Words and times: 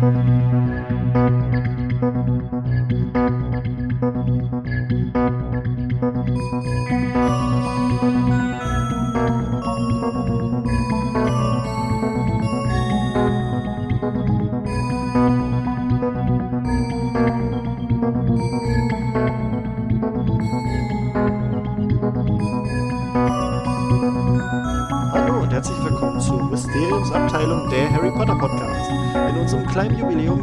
Hallo 0.00 0.59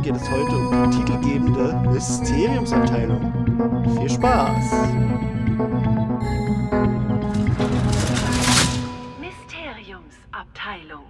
geht 0.07 0.15
es 0.15 0.31
heute 0.31 0.55
um 0.55 0.89
die 0.89 0.99
titelgebende 0.99 1.73
Mysteriumsabteilung. 1.91 3.99
Viel 3.99 4.09
Spaß! 4.09 4.71
Mysteriumsabteilung. 9.19 11.03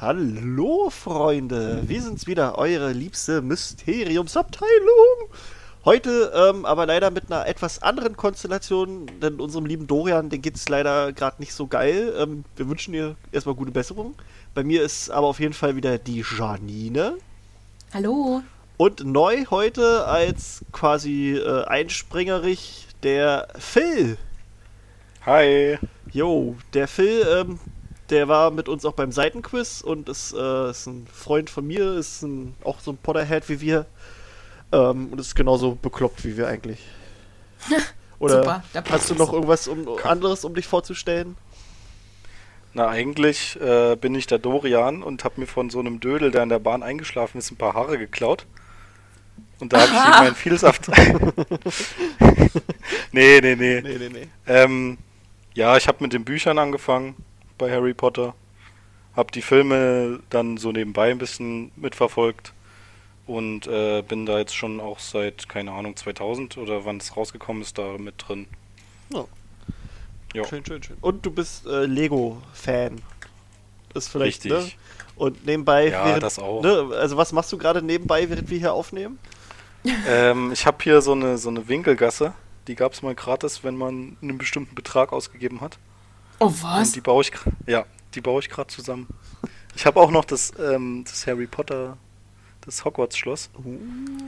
Hallo 0.00 0.90
Freunde, 0.90 1.82
wir 1.88 2.00
sind's 2.00 2.28
wieder, 2.28 2.56
eure 2.56 2.92
liebste 2.92 3.42
Mysteriumsabteilung. 3.42 4.70
Heute 5.84 6.32
ähm, 6.32 6.66
aber 6.66 6.86
leider 6.86 7.10
mit 7.10 7.32
einer 7.32 7.48
etwas 7.48 7.82
anderen 7.82 8.16
Konstellation, 8.16 9.10
denn 9.20 9.40
unserem 9.40 9.66
lieben 9.66 9.88
Dorian, 9.88 10.30
den 10.30 10.40
geht's 10.40 10.68
leider 10.68 11.12
gerade 11.12 11.40
nicht 11.40 11.52
so 11.52 11.66
geil. 11.66 12.14
Ähm, 12.16 12.44
wir 12.54 12.68
wünschen 12.68 12.94
ihr 12.94 13.16
erstmal 13.32 13.56
gute 13.56 13.72
Besserung. 13.72 14.14
Bei 14.54 14.62
mir 14.62 14.84
ist 14.84 15.10
aber 15.10 15.26
auf 15.26 15.40
jeden 15.40 15.54
Fall 15.54 15.74
wieder 15.74 15.98
die 15.98 16.24
Janine. 16.38 17.18
Hallo. 17.94 18.42
Und 18.76 19.04
neu 19.04 19.44
heute 19.48 20.06
als 20.06 20.64
quasi 20.72 21.36
äh, 21.36 21.64
einspringerig 21.64 22.88
der 23.02 23.48
Phil. 23.58 24.18
Hi. 25.24 25.78
Jo, 26.10 26.56
der 26.74 26.88
Phil, 26.88 27.26
ähm, 27.30 27.60
der 28.10 28.28
war 28.28 28.50
mit 28.50 28.68
uns 28.68 28.84
auch 28.84 28.92
beim 28.92 29.12
Seitenquiz 29.12 29.80
und 29.80 30.08
ist, 30.08 30.34
äh, 30.34 30.70
ist 30.70 30.86
ein 30.86 31.06
Freund 31.12 31.48
von 31.48 31.66
mir, 31.66 31.92
ist 31.94 32.22
ein, 32.22 32.54
auch 32.64 32.80
so 32.80 32.90
ein 32.90 32.96
Potterhead 32.96 33.48
wie 33.48 33.60
wir. 33.60 33.86
Ähm, 34.72 35.08
und 35.12 35.20
ist 35.20 35.36
genauso 35.36 35.76
bekloppt 35.76 36.24
wie 36.24 36.36
wir 36.36 36.48
eigentlich. 36.48 36.80
Oder 38.18 38.38
Super, 38.38 38.64
da 38.72 38.80
passt 38.80 38.94
hast 38.94 39.10
du 39.10 39.14
noch 39.14 39.32
irgendwas 39.32 39.68
um, 39.68 39.86
anderes, 40.02 40.44
um 40.44 40.54
dich 40.54 40.66
vorzustellen? 40.66 41.36
Na, 42.76 42.88
eigentlich 42.88 43.58
äh, 43.58 43.96
bin 43.96 44.14
ich 44.14 44.26
der 44.26 44.38
Dorian 44.38 45.02
und 45.02 45.24
habe 45.24 45.40
mir 45.40 45.46
von 45.46 45.70
so 45.70 45.80
einem 45.80 45.98
Dödel, 45.98 46.30
der 46.30 46.42
in 46.42 46.50
der 46.50 46.58
Bahn 46.58 46.82
eingeschlafen 46.82 47.38
ist, 47.38 47.50
ein 47.50 47.56
paar 47.56 47.72
Haare 47.72 47.96
geklaut. 47.96 48.44
Und 49.60 49.72
da 49.72 49.80
habe 49.80 49.92
ich 49.92 49.98
ihm 49.98 50.24
meinen 50.24 50.34
Vielsaft. 50.34 50.88
nee, 53.12 53.40
nee, 53.40 53.56
nee. 53.56 53.80
Nee, 53.80 53.82
nee, 53.98 54.08
nee. 54.10 54.28
Ähm, 54.46 54.98
ja, 55.54 55.78
ich 55.78 55.88
habe 55.88 56.04
mit 56.04 56.12
den 56.12 56.26
Büchern 56.26 56.58
angefangen 56.58 57.14
bei 57.56 57.70
Harry 57.70 57.94
Potter. 57.94 58.34
Hab 59.14 59.32
die 59.32 59.40
Filme 59.40 60.20
dann 60.28 60.58
so 60.58 60.70
nebenbei 60.70 61.10
ein 61.10 61.18
bisschen 61.18 61.72
mitverfolgt. 61.76 62.52
Und 63.26 63.66
äh, 63.68 64.02
bin 64.02 64.26
da 64.26 64.36
jetzt 64.36 64.54
schon 64.54 64.80
auch 64.80 64.98
seit, 64.98 65.48
keine 65.48 65.72
Ahnung, 65.72 65.96
2000 65.96 66.58
oder 66.58 66.84
wann 66.84 66.98
es 66.98 67.16
rausgekommen 67.16 67.62
ist, 67.62 67.78
da 67.78 67.96
mit 67.96 68.22
drin. 68.28 68.46
Ja. 69.14 69.24
Ja. 70.36 70.44
Schön, 70.44 70.64
schön, 70.66 70.82
schön. 70.82 70.96
Und 71.00 71.24
du 71.24 71.30
bist 71.30 71.66
äh, 71.66 71.86
Lego-Fan. 71.86 73.00
Ist 73.94 74.08
vielleicht, 74.08 74.44
Richtig. 74.44 74.76
ne? 74.76 74.82
Und 75.16 75.46
nebenbei, 75.46 75.88
Ja, 75.88 76.04
während, 76.04 76.22
das 76.22 76.38
auch. 76.38 76.62
Ne, 76.62 76.94
also 76.94 77.16
was 77.16 77.32
machst 77.32 77.50
du 77.52 77.56
gerade 77.58 77.80
nebenbei, 77.80 78.28
während 78.28 78.50
wir 78.50 78.58
hier 78.58 78.74
aufnehmen? 78.74 79.18
Ähm, 80.06 80.52
ich 80.52 80.66
habe 80.66 80.76
hier 80.82 81.00
so 81.00 81.12
eine, 81.12 81.38
so 81.38 81.48
eine 81.48 81.68
Winkelgasse. 81.68 82.34
Die 82.66 82.74
gab 82.74 82.92
es 82.92 83.02
mal 83.02 83.14
gratis, 83.14 83.64
wenn 83.64 83.76
man 83.76 84.16
einen 84.20 84.36
bestimmten 84.36 84.74
Betrag 84.74 85.12
ausgegeben 85.12 85.60
hat. 85.60 85.78
Oh, 86.38 86.46
Und 86.46 86.62
was? 86.62 86.92
die 86.92 87.00
baue 87.00 87.22
ich, 87.22 87.32
ja, 87.66 87.86
die 88.14 88.20
baue 88.20 88.40
ich 88.40 88.50
gerade 88.50 88.68
zusammen. 88.68 89.06
Ich 89.74 89.86
habe 89.86 90.00
auch 90.00 90.10
noch 90.10 90.24
das, 90.24 90.52
ähm, 90.58 91.04
das 91.04 91.26
Harry 91.26 91.46
Potter, 91.46 91.96
das 92.66 92.84
Hogwarts-Schloss. 92.84 93.50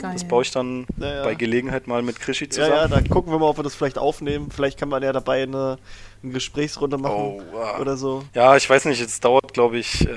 Das 0.01 0.23
baue 0.27 0.43
ich 0.43 0.51
dann 0.51 0.87
Ja, 0.97 1.15
ja. 1.15 1.23
bei 1.23 1.35
Gelegenheit 1.35 1.87
mal 1.87 2.01
mit 2.01 2.19
Krischi 2.19 2.45
Ja, 2.45 2.49
zusammen. 2.51 2.71
ja, 2.73 2.87
da 2.87 3.01
gucken 3.01 3.31
wir 3.33 3.37
mal, 3.39 3.47
ob 3.49 3.57
wir 3.59 3.63
das 3.63 3.75
vielleicht 3.75 3.97
aufnehmen. 3.97 4.49
Vielleicht 4.49 4.79
kann 4.79 4.87
man 4.89 5.03
ja 5.03 5.11
dabei 5.11 5.43
eine, 5.43 5.77
eine 6.23 6.31
Gesprächsrunde 6.31 6.97
machen 6.97 7.15
Oh, 7.15 7.41
wow. 7.51 7.79
oder 7.79 7.97
so. 7.97 8.23
Ja, 8.33 8.55
ich 8.55 8.69
weiß 8.69 8.85
nicht, 8.85 9.01
es 9.01 9.19
dauert, 9.19 9.53
glaube 9.53 9.77
ich, 9.77 10.07
äh, 10.07 10.15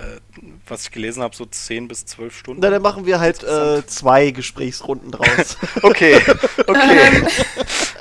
was 0.69 0.85
ich 0.85 0.93
gelesen 0.93 1.23
habe, 1.23 1.35
so 1.35 1.45
10 1.45 1.89
bis 1.89 2.07
12 2.07 2.37
Stunden. 2.39 2.61
Na, 2.63 2.71
dann 2.71 2.81
machen 2.83 3.07
wir 3.07 3.19
halt 3.19 3.43
äh, 3.43 3.85
zwei 3.87 4.31
Gesprächsrunden 4.31 5.11
draus. 5.11 5.57
Okay, 5.83 6.21
okay. 6.67 7.27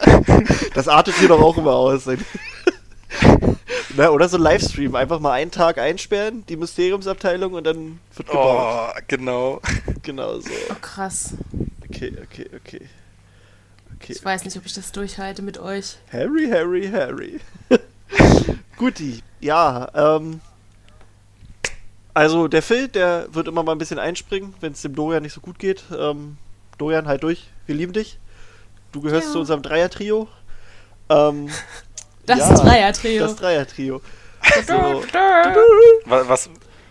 das 0.75 0.87
artet 0.87 1.15
hier 1.15 1.27
doch 1.29 1.41
auch 1.41 1.57
immer 1.57 1.73
aus. 1.73 2.07
Na, 3.97 4.09
oder 4.09 4.29
so 4.29 4.37
ein 4.37 4.43
Livestream. 4.43 4.95
Einfach 4.95 5.19
mal 5.19 5.33
einen 5.33 5.51
Tag 5.51 5.77
einsperren, 5.77 6.45
die 6.47 6.55
Mysteriumsabteilung 6.55 7.53
und 7.53 7.63
dann 7.65 7.99
wird 8.15 8.29
gebaut. 8.29 8.93
oh, 8.95 8.99
genau. 9.07 9.61
Genau 10.03 10.39
so. 10.39 10.49
Oh, 10.71 10.75
krass. 10.81 11.35
Okay, 11.87 12.13
okay, 12.23 12.49
okay. 12.55 12.81
Okay. 13.95 14.13
Ich 14.13 14.25
weiß 14.25 14.45
nicht, 14.45 14.57
ob 14.57 14.65
ich 14.65 14.73
das 14.73 14.91
durchhalte 14.91 15.43
mit 15.43 15.59
euch. 15.59 15.97
Harry, 16.11 16.49
Harry, 16.49 16.89
Harry. 16.91 17.39
Guti, 18.77 19.21
ja, 19.39 19.87
ähm. 19.93 20.41
Also 22.15 22.47
der 22.47 22.63
Phil, 22.63 22.87
der 22.87 23.27
wird 23.31 23.47
immer 23.47 23.61
mal 23.63 23.73
ein 23.73 23.77
bisschen 23.77 23.99
einspringen, 23.99 24.55
wenn 24.59 24.73
es 24.73 24.81
dem 24.81 24.95
Dorian 24.95 25.21
nicht 25.21 25.33
so 25.33 25.39
gut 25.39 25.59
geht. 25.59 25.83
Ähm, 25.95 26.37
Dorian, 26.79 27.07
halt 27.07 27.21
durch, 27.23 27.47
wir 27.67 27.75
lieben 27.75 27.93
dich. 27.93 28.17
Du 28.91 29.01
gehörst 29.01 29.27
Ja. 29.27 29.33
zu 29.33 29.39
unserem 29.39 29.61
Dreier-Trio. 29.61 30.27
Ähm, 31.09 31.47
Das 32.25 32.39
ja, 32.39 32.53
Dreier-Trio. 32.55 33.23
Das 33.23 33.35
Dreier-Trio. 33.35 34.01
So, 34.67 34.73
Wa- 34.73 36.23
Was, 36.27 36.49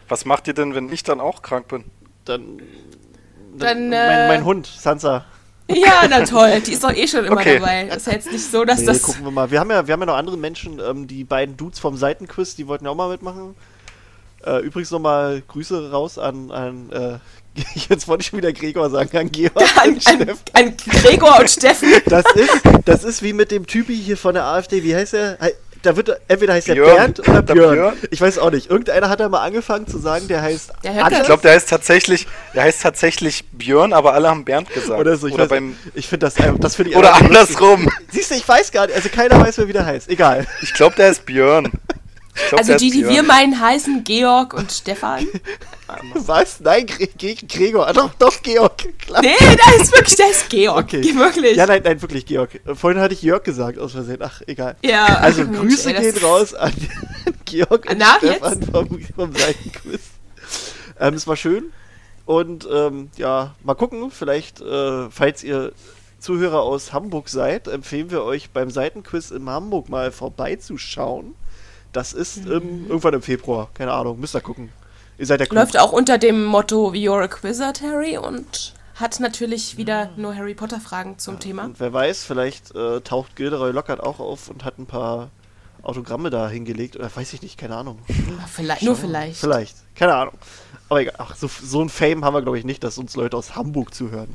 was 0.08 0.24
macht 0.24 0.48
ihr 0.48 0.54
denn, 0.54 0.74
wenn 0.74 0.92
ich 0.92 1.02
dann 1.02 1.20
auch 1.20 1.42
krank 1.42 1.68
bin? 1.68 1.84
dann. 2.24 2.60
Dann, 3.56 3.88
mein, 3.90 3.92
äh, 3.92 4.28
mein 4.28 4.44
Hund, 4.44 4.66
Sansa. 4.66 5.24
Ja, 5.68 6.04
na 6.08 6.22
toll. 6.24 6.60
Die 6.60 6.72
ist 6.72 6.82
doch 6.84 6.92
eh 6.92 7.06
schon 7.08 7.24
immer 7.24 7.40
Okay. 7.40 7.58
dabei. 7.58 7.84
Ist 7.84 8.06
ja 8.06 8.12
jetzt 8.14 8.30
nicht 8.30 8.44
so, 8.50 8.64
dass 8.64 8.80
Nee, 8.80 8.86
das. 8.86 9.02
gucken 9.02 9.24
wir 9.24 9.30
mal. 9.32 9.50
Wir 9.50 9.58
haben 9.60 9.70
ja, 9.70 9.86
wir 9.86 9.92
haben 9.92 10.00
ja 10.00 10.06
noch 10.06 10.16
andere 10.16 10.36
Menschen, 10.36 10.80
ähm, 10.80 11.06
die 11.08 11.24
beiden 11.24 11.56
Dudes 11.56 11.78
vom 11.80 11.96
Seitenquiz, 11.96 12.54
die 12.54 12.66
wollten 12.68 12.84
ja 12.84 12.90
auch 12.92 12.96
mal 12.96 13.08
mitmachen. 13.10 13.54
Äh, 14.44 14.58
übrigens 14.60 14.90
nochmal 14.92 15.42
Grüße 15.46 15.90
raus 15.90 16.16
an, 16.18 16.50
an 16.50 16.90
äh, 16.90 17.18
jetzt 17.88 18.06
wollte 18.08 18.22
ich 18.22 18.28
schon 18.28 18.38
wieder 18.38 18.52
Gregor 18.52 18.88
sagen, 18.90 19.16
an 19.16 19.30
Georg 19.30 19.56
An, 19.56 19.90
und 19.90 19.94
an, 19.96 20.00
Steffen. 20.00 20.38
an 20.52 20.76
Gregor 21.02 21.38
und 21.40 21.50
Steffen. 21.50 21.88
Das 22.06 22.24
ist, 22.34 22.50
das 22.84 23.04
ist 23.04 23.22
wie 23.22 23.32
mit 23.32 23.50
dem 23.50 23.66
Typi 23.66 23.96
hier 23.96 24.16
von 24.16 24.34
der 24.34 24.44
AfD, 24.44 24.82
wie 24.82 24.94
heißt 24.94 25.14
er? 25.14 25.38
Da 25.82 25.96
wird 25.96 26.10
er- 26.10 26.20
entweder 26.28 26.52
heißt 26.54 26.68
er 26.68 26.74
Björn. 26.74 26.96
Bernd 26.96 27.20
oder 27.20 27.42
Der 27.42 27.54
Björn. 27.54 27.74
Björn. 27.74 27.96
Ich 28.10 28.20
weiß 28.20 28.38
auch 28.38 28.50
nicht. 28.50 28.68
Irgendeiner 28.70 29.08
hat 29.08 29.18
da 29.20 29.28
mal 29.30 29.40
angefangen 29.42 29.86
zu 29.86 29.98
sagen, 29.98 30.28
der 30.28 30.42
heißt 30.42 30.72
Der. 30.84 31.08
Ich 31.10 31.22
glaube, 31.24 31.42
der 31.42 31.52
heißt 31.52 31.70
tatsächlich, 31.70 32.26
der 32.54 32.64
heißt 32.64 32.82
tatsächlich 32.82 33.44
Björn, 33.52 33.92
aber 33.94 34.12
alle 34.12 34.28
haben 34.28 34.44
Bernd 34.44 34.68
gesagt. 34.72 35.00
oder 35.00 35.16
so. 35.16 35.26
Ich, 35.26 35.32
oder 35.34 35.44
weiß, 35.44 35.48
beim, 35.50 35.76
ich 35.94 36.06
finde 36.06 36.26
das, 36.26 36.34
das 36.58 36.76
finde 36.76 36.90
ich 36.90 36.96
oder 36.98 37.14
andersrum. 37.14 37.88
Siehst 38.12 38.30
du, 38.30 38.34
ich 38.34 38.46
weiß 38.46 38.72
gar 38.72 38.86
nicht. 38.86 38.96
Also 38.96 39.08
keiner 39.08 39.40
weiß 39.40 39.56
mehr, 39.56 39.68
wie 39.68 39.72
der 39.72 39.86
heißt. 39.86 40.10
Egal. 40.10 40.46
Ich 40.60 40.74
glaube, 40.74 40.96
der 40.96 41.10
ist 41.10 41.24
Björn. 41.24 41.72
Glaub, 42.34 42.60
Also 42.60 42.76
die, 42.76 42.90
die 42.90 43.08
wir 43.08 43.22
meinen, 43.22 43.60
heißen 43.60 44.04
Georg 44.04 44.54
und 44.54 44.70
Stefan. 44.70 45.26
Was? 46.14 46.60
Nein, 46.60 46.86
Gre 46.86 47.08
Gre 47.18 47.34
Gregor. 47.34 47.88
Ah, 47.88 47.92
doch, 47.92 48.14
doch, 48.14 48.40
Georg. 48.42 48.98
Klar. 48.98 49.22
Nee, 49.22 49.34
da 49.40 49.82
ist 49.82 49.92
wirklich, 49.94 50.16
der 50.16 50.30
ist 50.30 50.48
Georg. 50.48 50.84
Okay. 50.84 51.02
Wirklich. 51.14 51.56
Ja, 51.56 51.66
nein, 51.66 51.82
nein, 51.84 52.00
wirklich, 52.00 52.26
Georg. 52.26 52.60
Vorhin 52.74 53.00
hatte 53.00 53.14
ich 53.14 53.22
Jörg 53.22 53.42
gesagt, 53.42 53.78
aus 53.78 53.92
Versehen. 53.92 54.18
Ach, 54.20 54.40
egal. 54.46 54.76
Ja, 54.82 55.06
Also, 55.06 55.42
Mensch, 55.44 55.58
Grüße 55.58 55.94
ey, 55.94 56.12
gehen 56.12 56.22
raus 56.24 56.54
an 56.54 56.72
Georg 57.44 57.90
und 57.90 57.98
Na, 57.98 58.16
Stefan 58.18 58.62
vom, 58.62 59.00
vom 59.16 59.32
Seitenquiz. 59.34 60.00
Ähm, 61.00 61.14
es 61.14 61.26
war 61.26 61.36
schön. 61.36 61.72
Und 62.26 62.68
ähm, 62.72 63.10
ja, 63.16 63.54
mal 63.64 63.74
gucken. 63.74 64.10
Vielleicht, 64.12 64.60
äh, 64.60 65.10
falls 65.10 65.42
ihr 65.42 65.72
Zuhörer 66.20 66.62
aus 66.62 66.92
Hamburg 66.92 67.28
seid, 67.28 67.66
empfehlen 67.66 68.10
wir 68.10 68.22
euch 68.22 68.50
beim 68.50 68.70
Seitenquiz 68.70 69.30
in 69.32 69.48
Hamburg 69.48 69.88
mal 69.88 70.12
vorbeizuschauen. 70.12 71.34
Das 71.92 72.12
ist 72.12 72.38
ähm, 72.46 72.86
irgendwann 72.88 73.14
im 73.14 73.22
Februar. 73.22 73.70
Keine 73.74 73.92
Ahnung, 73.92 74.20
müsst 74.20 74.34
ihr 74.34 74.40
gucken. 74.40 74.70
Ihr 75.18 75.26
seid 75.26 75.40
Klug. 75.40 75.52
Läuft 75.52 75.78
auch 75.78 75.92
unter 75.92 76.18
dem 76.18 76.44
Motto 76.44 76.92
You're 76.92 77.24
a 77.24 77.42
Wizard, 77.42 77.82
Harry 77.82 78.16
und 78.16 78.74
hat 78.94 79.20
natürlich 79.20 79.76
wieder 79.76 80.10
nur 80.16 80.34
Harry 80.34 80.54
Potter 80.54 80.80
Fragen 80.80 81.18
zum 81.18 81.40
Thema. 81.40 81.64
Und 81.64 81.80
wer 81.80 81.92
weiß, 81.92 82.24
vielleicht 82.24 82.74
äh, 82.74 83.00
taucht 83.00 83.36
Gilderoy 83.36 83.72
Lockhart 83.72 84.00
auch 84.00 84.20
auf 84.20 84.48
und 84.48 84.64
hat 84.64 84.78
ein 84.78 84.86
paar 84.86 85.30
Autogramme 85.82 86.30
da 86.30 86.48
hingelegt. 86.48 86.96
Oder 86.96 87.14
weiß 87.14 87.32
ich 87.32 87.42
nicht, 87.42 87.58
keine 87.58 87.76
Ahnung. 87.76 87.98
Vielleicht, 88.52 88.82
nur 88.82 88.96
vielleicht. 88.96 89.40
Vielleicht, 89.40 89.76
keine 89.94 90.14
Ahnung. 90.14 90.34
Aber 90.88 91.00
egal, 91.00 91.14
ach, 91.18 91.36
so, 91.36 91.48
so 91.48 91.80
ein 91.82 91.88
Fame 91.88 92.24
haben 92.24 92.34
wir, 92.34 92.42
glaube 92.42 92.58
ich, 92.58 92.64
nicht, 92.64 92.84
dass 92.84 92.98
uns 92.98 93.16
Leute 93.16 93.36
aus 93.36 93.56
Hamburg 93.56 93.94
zuhören. 93.94 94.34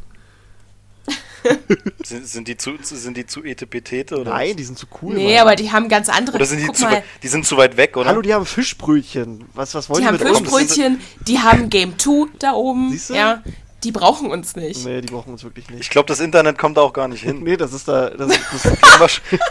Sind, 2.04 2.28
sind, 2.28 2.48
die 2.48 2.58
zu, 2.58 2.74
sind 2.82 3.18
die 3.18 3.26
zu 3.26 3.44
etepetete 3.44 4.20
oder? 4.20 4.32
Nein, 4.32 4.50
was? 4.50 4.56
die 4.58 4.64
sind 4.64 4.78
zu 4.78 4.86
cool. 5.02 5.16
Nee, 5.16 5.34
Mann. 5.34 5.42
aber 5.42 5.56
die 5.56 5.72
haben 5.72 5.90
ganz 5.90 6.08
andere. 6.08 6.36
Oder 6.36 6.46
sind 6.46 6.60
die, 6.60 6.66
Guck 6.66 6.76
zu, 6.76 6.86
mal, 6.86 7.04
die 7.24 7.28
sind 7.28 7.46
zu 7.48 7.58
weit 7.58 7.78
weg, 7.78 7.98
oder? 7.98 8.10
Hallo, 8.10 8.22
die 8.22 8.34
haben 8.34 8.46
Fischbrötchen. 8.46 9.46
Was, 9.54 9.74
was 9.74 9.90
wollen 9.90 10.04
die 10.04 10.18
die, 10.18 10.24
haben? 10.24 10.36
Fischbrötchen, 10.36 11.02
die 11.28 11.40
haben 11.40 11.70
Game 11.70 11.98
2 11.98 12.28
da 12.38 12.54
oben. 12.54 12.92
Siehst 12.92 13.10
du? 13.10 13.16
Ja, 13.16 13.42
die 13.86 13.92
brauchen 13.92 14.32
uns 14.32 14.56
nicht. 14.56 14.84
Nee, 14.84 15.02
die 15.02 15.08
brauchen 15.14 15.32
uns 15.32 15.44
wirklich 15.44 15.70
nicht. 15.70 15.82
Ich 15.82 15.90
glaube, 15.90 16.08
das 16.08 16.20
Internet 16.20 16.58
kommt 16.58 16.78
da 16.78 16.82
auch 16.82 16.94
gar 16.94 17.08
nicht 17.08 17.24
hin. 17.24 17.44
Nee, 17.44 17.56
das 17.56 17.72
ist 17.72 17.88
da, 17.88 18.10
das, 18.10 18.30
das, 18.30 18.84
Aber 18.84 19.08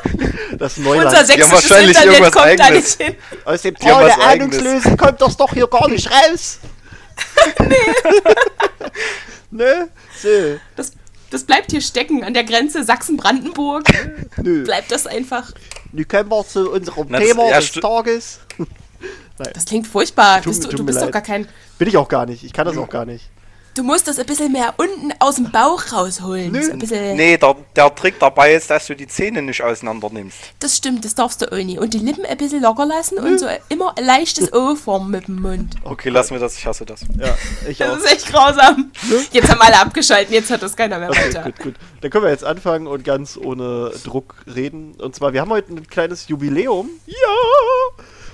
das 0.58 0.76
Neuland. 0.76 1.06
Unser 1.06 1.24
sächsisches 1.24 1.52
wahrscheinlich 1.52 1.96
Internet 1.96 2.12
irgendwas 2.14 2.32
kommt 2.32 2.60
da 2.60 2.64
Eigenes. 2.64 2.98
nicht 2.98 3.08
hin. 3.08 3.16
Aus 3.44 3.62
dem 3.62 3.74
was 3.74 4.16
der. 4.16 4.26
Ahnungslosen 4.26 4.96
kommt 4.96 5.20
das 5.20 5.36
doch 5.36 5.52
hier 5.52 5.68
gar 5.68 5.88
nicht 5.88 6.10
raus. 6.10 6.58
nee. 7.60 7.74
ne? 9.50 9.88
So. 10.20 10.28
Das, 10.74 10.92
das 11.34 11.44
bleibt 11.44 11.72
hier 11.72 11.80
stecken 11.80 12.22
an 12.24 12.32
der 12.32 12.44
Grenze 12.44 12.84
Sachsen-Brandenburg. 12.84 13.84
Nö. 14.42 14.64
Bleibt 14.64 14.92
das 14.92 15.06
einfach. 15.06 15.50
Nu 15.92 16.04
kommen 16.04 16.30
wir 16.30 16.46
zu 16.46 16.70
unserem 16.70 17.08
das- 17.08 17.22
Thema 17.22 17.48
ja, 17.50 17.60
des 17.60 17.72
Tages. 17.72 18.40
Das 19.36 19.64
klingt 19.64 19.86
furchtbar. 19.86 20.40
Tut- 20.42 20.56
du 20.64 20.68
tut 20.68 20.78
du 20.78 20.84
bist 20.86 20.98
doch 20.98 21.04
leid. 21.06 21.12
gar 21.12 21.22
kein. 21.22 21.48
Bin 21.78 21.88
ich 21.88 21.96
auch 21.96 22.08
gar 22.08 22.24
nicht. 22.24 22.44
Ich 22.44 22.52
kann 22.52 22.66
das 22.66 22.76
auch 22.76 22.88
gar 22.88 23.04
nicht. 23.04 23.30
Du 23.74 23.82
musst 23.82 24.06
das 24.06 24.20
ein 24.20 24.26
bisschen 24.26 24.52
mehr 24.52 24.74
unten 24.76 25.12
aus 25.18 25.34
dem 25.34 25.50
Bauch 25.50 25.82
rausholen. 25.92 26.52
Nö. 26.52 26.62
So 26.62 26.72
ein 26.72 26.78
bisschen, 26.78 27.16
Nee, 27.16 27.36
der, 27.36 27.56
der 27.74 27.92
Trick 27.94 28.20
dabei 28.20 28.54
ist, 28.54 28.70
dass 28.70 28.86
du 28.86 28.94
die 28.94 29.08
Zähne 29.08 29.42
nicht 29.42 29.62
auseinander 29.62 30.10
nimmst. 30.10 30.38
Das 30.60 30.76
stimmt, 30.76 31.04
das 31.04 31.16
darfst 31.16 31.42
du 31.42 31.50
auch 31.52 31.56
nicht. 31.56 31.78
Und 31.78 31.92
die 31.92 31.98
Lippen 31.98 32.24
ein 32.24 32.36
bisschen 32.36 32.62
locker 32.62 32.86
lassen 32.86 33.18
und 33.18 33.38
so 33.40 33.46
immer 33.68 33.92
ein 33.98 34.04
leichtes 34.04 34.52
O 34.52 34.76
formen 34.76 35.10
mit 35.10 35.26
dem 35.26 35.42
Mund. 35.42 35.74
okay, 35.82 36.08
lassen 36.10 36.34
wir 36.34 36.40
das. 36.40 36.56
Ich 36.56 36.66
hasse 36.66 36.86
das. 36.86 37.00
Ja, 37.18 37.36
ich 37.68 37.82
auch. 37.82 37.88
Das 37.96 38.04
ist 38.04 38.12
echt 38.12 38.32
grausam. 38.32 38.92
Jetzt 39.32 39.48
haben 39.50 39.60
alle 39.60 39.80
abgeschalten, 39.80 40.32
jetzt 40.34 40.50
hat 40.52 40.62
das 40.62 40.76
keiner 40.76 41.00
mehr 41.00 41.10
Okay, 41.10 41.26
weiter. 41.34 41.42
gut, 41.42 41.58
gut. 41.58 41.74
Dann 42.00 42.10
können 42.12 42.24
wir 42.24 42.30
jetzt 42.30 42.44
anfangen 42.44 42.86
und 42.86 43.02
ganz 43.04 43.36
ohne 43.36 43.90
Druck 44.04 44.36
reden. 44.54 44.94
Und 45.00 45.16
zwar, 45.16 45.32
wir 45.32 45.40
haben 45.40 45.50
heute 45.50 45.72
ein 45.74 45.86
kleines 45.88 46.28
Jubiläum. 46.28 46.90
Ja! 47.06 47.16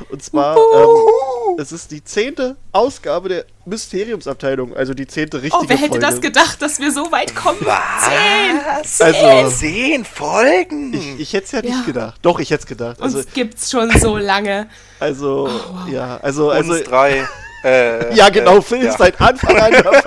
Und 0.11 0.23
zwar, 0.23 0.57
ähm, 0.57 1.57
es 1.59 1.73
ist 1.73 1.91
die 1.91 2.03
zehnte 2.03 2.57
Ausgabe 2.73 3.29
der 3.29 3.45
Mysteriumsabteilung, 3.67 4.75
also 4.75 4.95
die 4.95 5.07
zehnte 5.07 5.43
richtige 5.43 5.63
Oh, 5.63 5.69
wer 5.69 5.77
hätte 5.77 5.91
Folge. 5.91 6.07
das 6.07 6.21
gedacht, 6.21 6.63
dass 6.63 6.81
wir 6.81 6.91
so 6.93 7.13
weit 7.13 7.35
kommen? 7.35 7.59
Zehn! 7.61 8.61
Was? 8.67 9.01
Also- 9.01 9.57
Zehn 9.57 10.05
Folgen? 10.05 10.95
Ich, 10.95 11.21
ich 11.21 11.33
hätte 11.35 11.45
es 11.47 11.53
ja 11.53 11.61
nicht 11.63 11.71
Ja. 11.75 11.83
gedacht. 11.85 12.19
Doch, 12.23 12.41
ich 12.41 12.51
hätte 12.51 12.63
es 12.63 12.67
gedacht. 12.67 13.01
Also, 13.01 13.19
Uns 13.19 13.33
gibt's 13.33 13.71
schon 13.71 13.91
so 13.99 14.17
lange. 14.17 14.69
also 15.01 15.49
ja, 15.91 16.19
also, 16.23 16.51
Uns 16.53 16.71
also 16.71 16.85
drei. 16.85 17.27
Äh, 17.63 18.15
ja, 18.17 18.31
genau, 18.31 18.57
äh, 18.59 18.63
Phil 18.63 18.83
ja. 18.85 18.91
ist 18.91 18.99
seit 18.99 19.21
Anfang 19.21 19.57
an 19.59 19.73
dabei. 19.73 20.01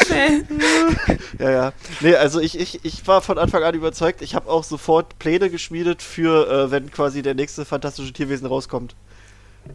Ja, 1.38 1.50
ja. 1.50 1.72
Nee, 2.00 2.14
also 2.14 2.40
ich, 2.40 2.58
ich, 2.58 2.84
ich 2.84 3.06
war 3.06 3.20
von 3.22 3.38
Anfang 3.38 3.62
an 3.62 3.74
überzeugt. 3.74 4.22
Ich 4.22 4.34
habe 4.34 4.48
auch 4.50 4.64
sofort 4.64 5.18
Pläne 5.18 5.50
geschmiedet 5.50 6.02
für, 6.02 6.48
äh, 6.48 6.70
wenn 6.70 6.90
quasi 6.90 7.22
der 7.22 7.34
nächste 7.34 7.64
fantastische 7.64 8.12
Tierwesen 8.12 8.46
rauskommt. 8.46 8.94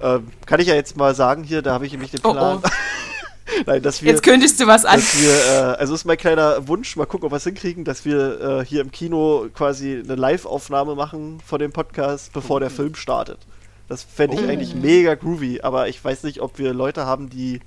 Ähm, 0.02 0.28
kann 0.46 0.60
ich 0.60 0.68
ja 0.68 0.76
jetzt 0.76 0.98
mal 0.98 1.16
sagen 1.16 1.44
hier, 1.44 1.62
da 1.62 1.74
habe 1.74 1.86
ich 1.86 1.92
nämlich 1.92 2.12
den 2.12 2.22
Oh, 2.24 2.32
Plan. 2.34 2.60
oh. 2.64 2.68
Nein, 3.66 3.82
dass 3.82 4.02
wir, 4.02 4.12
Jetzt 4.12 4.24
kündigst 4.24 4.60
du 4.60 4.68
was 4.68 4.84
an. 4.86 5.02
wir, 5.02 5.32
äh, 5.32 5.78
also 5.78 5.94
ist 5.96 6.04
mein 6.06 6.18
kleiner 6.18 6.68
Wunsch, 6.68 6.96
mal 6.98 7.06
gucken, 7.06 7.26
ob 7.28 7.32
wir 7.32 7.38
es 7.38 7.44
hinkriegen, 7.46 7.86
dass 7.86 8.04
wir 8.06 8.60
äh, 8.62 8.66
hier 8.66 8.82
im 8.82 8.92
Kino 8.92 9.48
quasi 9.54 10.02
eine 10.04 10.16
Live-Aufnahme 10.16 10.96
machen 10.96 11.40
von 11.46 11.60
dem 11.60 11.72
Podcast, 11.72 12.34
bevor 12.34 12.60
der 12.60 12.70
Film 12.70 12.96
startet. 12.96 13.40
Das 13.88 14.04
fände 14.04 14.36
ich 14.36 14.44
Oh. 14.46 14.50
eigentlich 14.50 14.76
mega 14.76 15.16
groovy, 15.16 15.62
aber 15.62 15.88
ich 15.88 16.04
weiß 16.04 16.24
nicht, 16.24 16.42
ob 16.42 16.60
wir 16.60 16.74
Leute 16.74 17.06
haben, 17.06 17.30
die, 17.30 17.62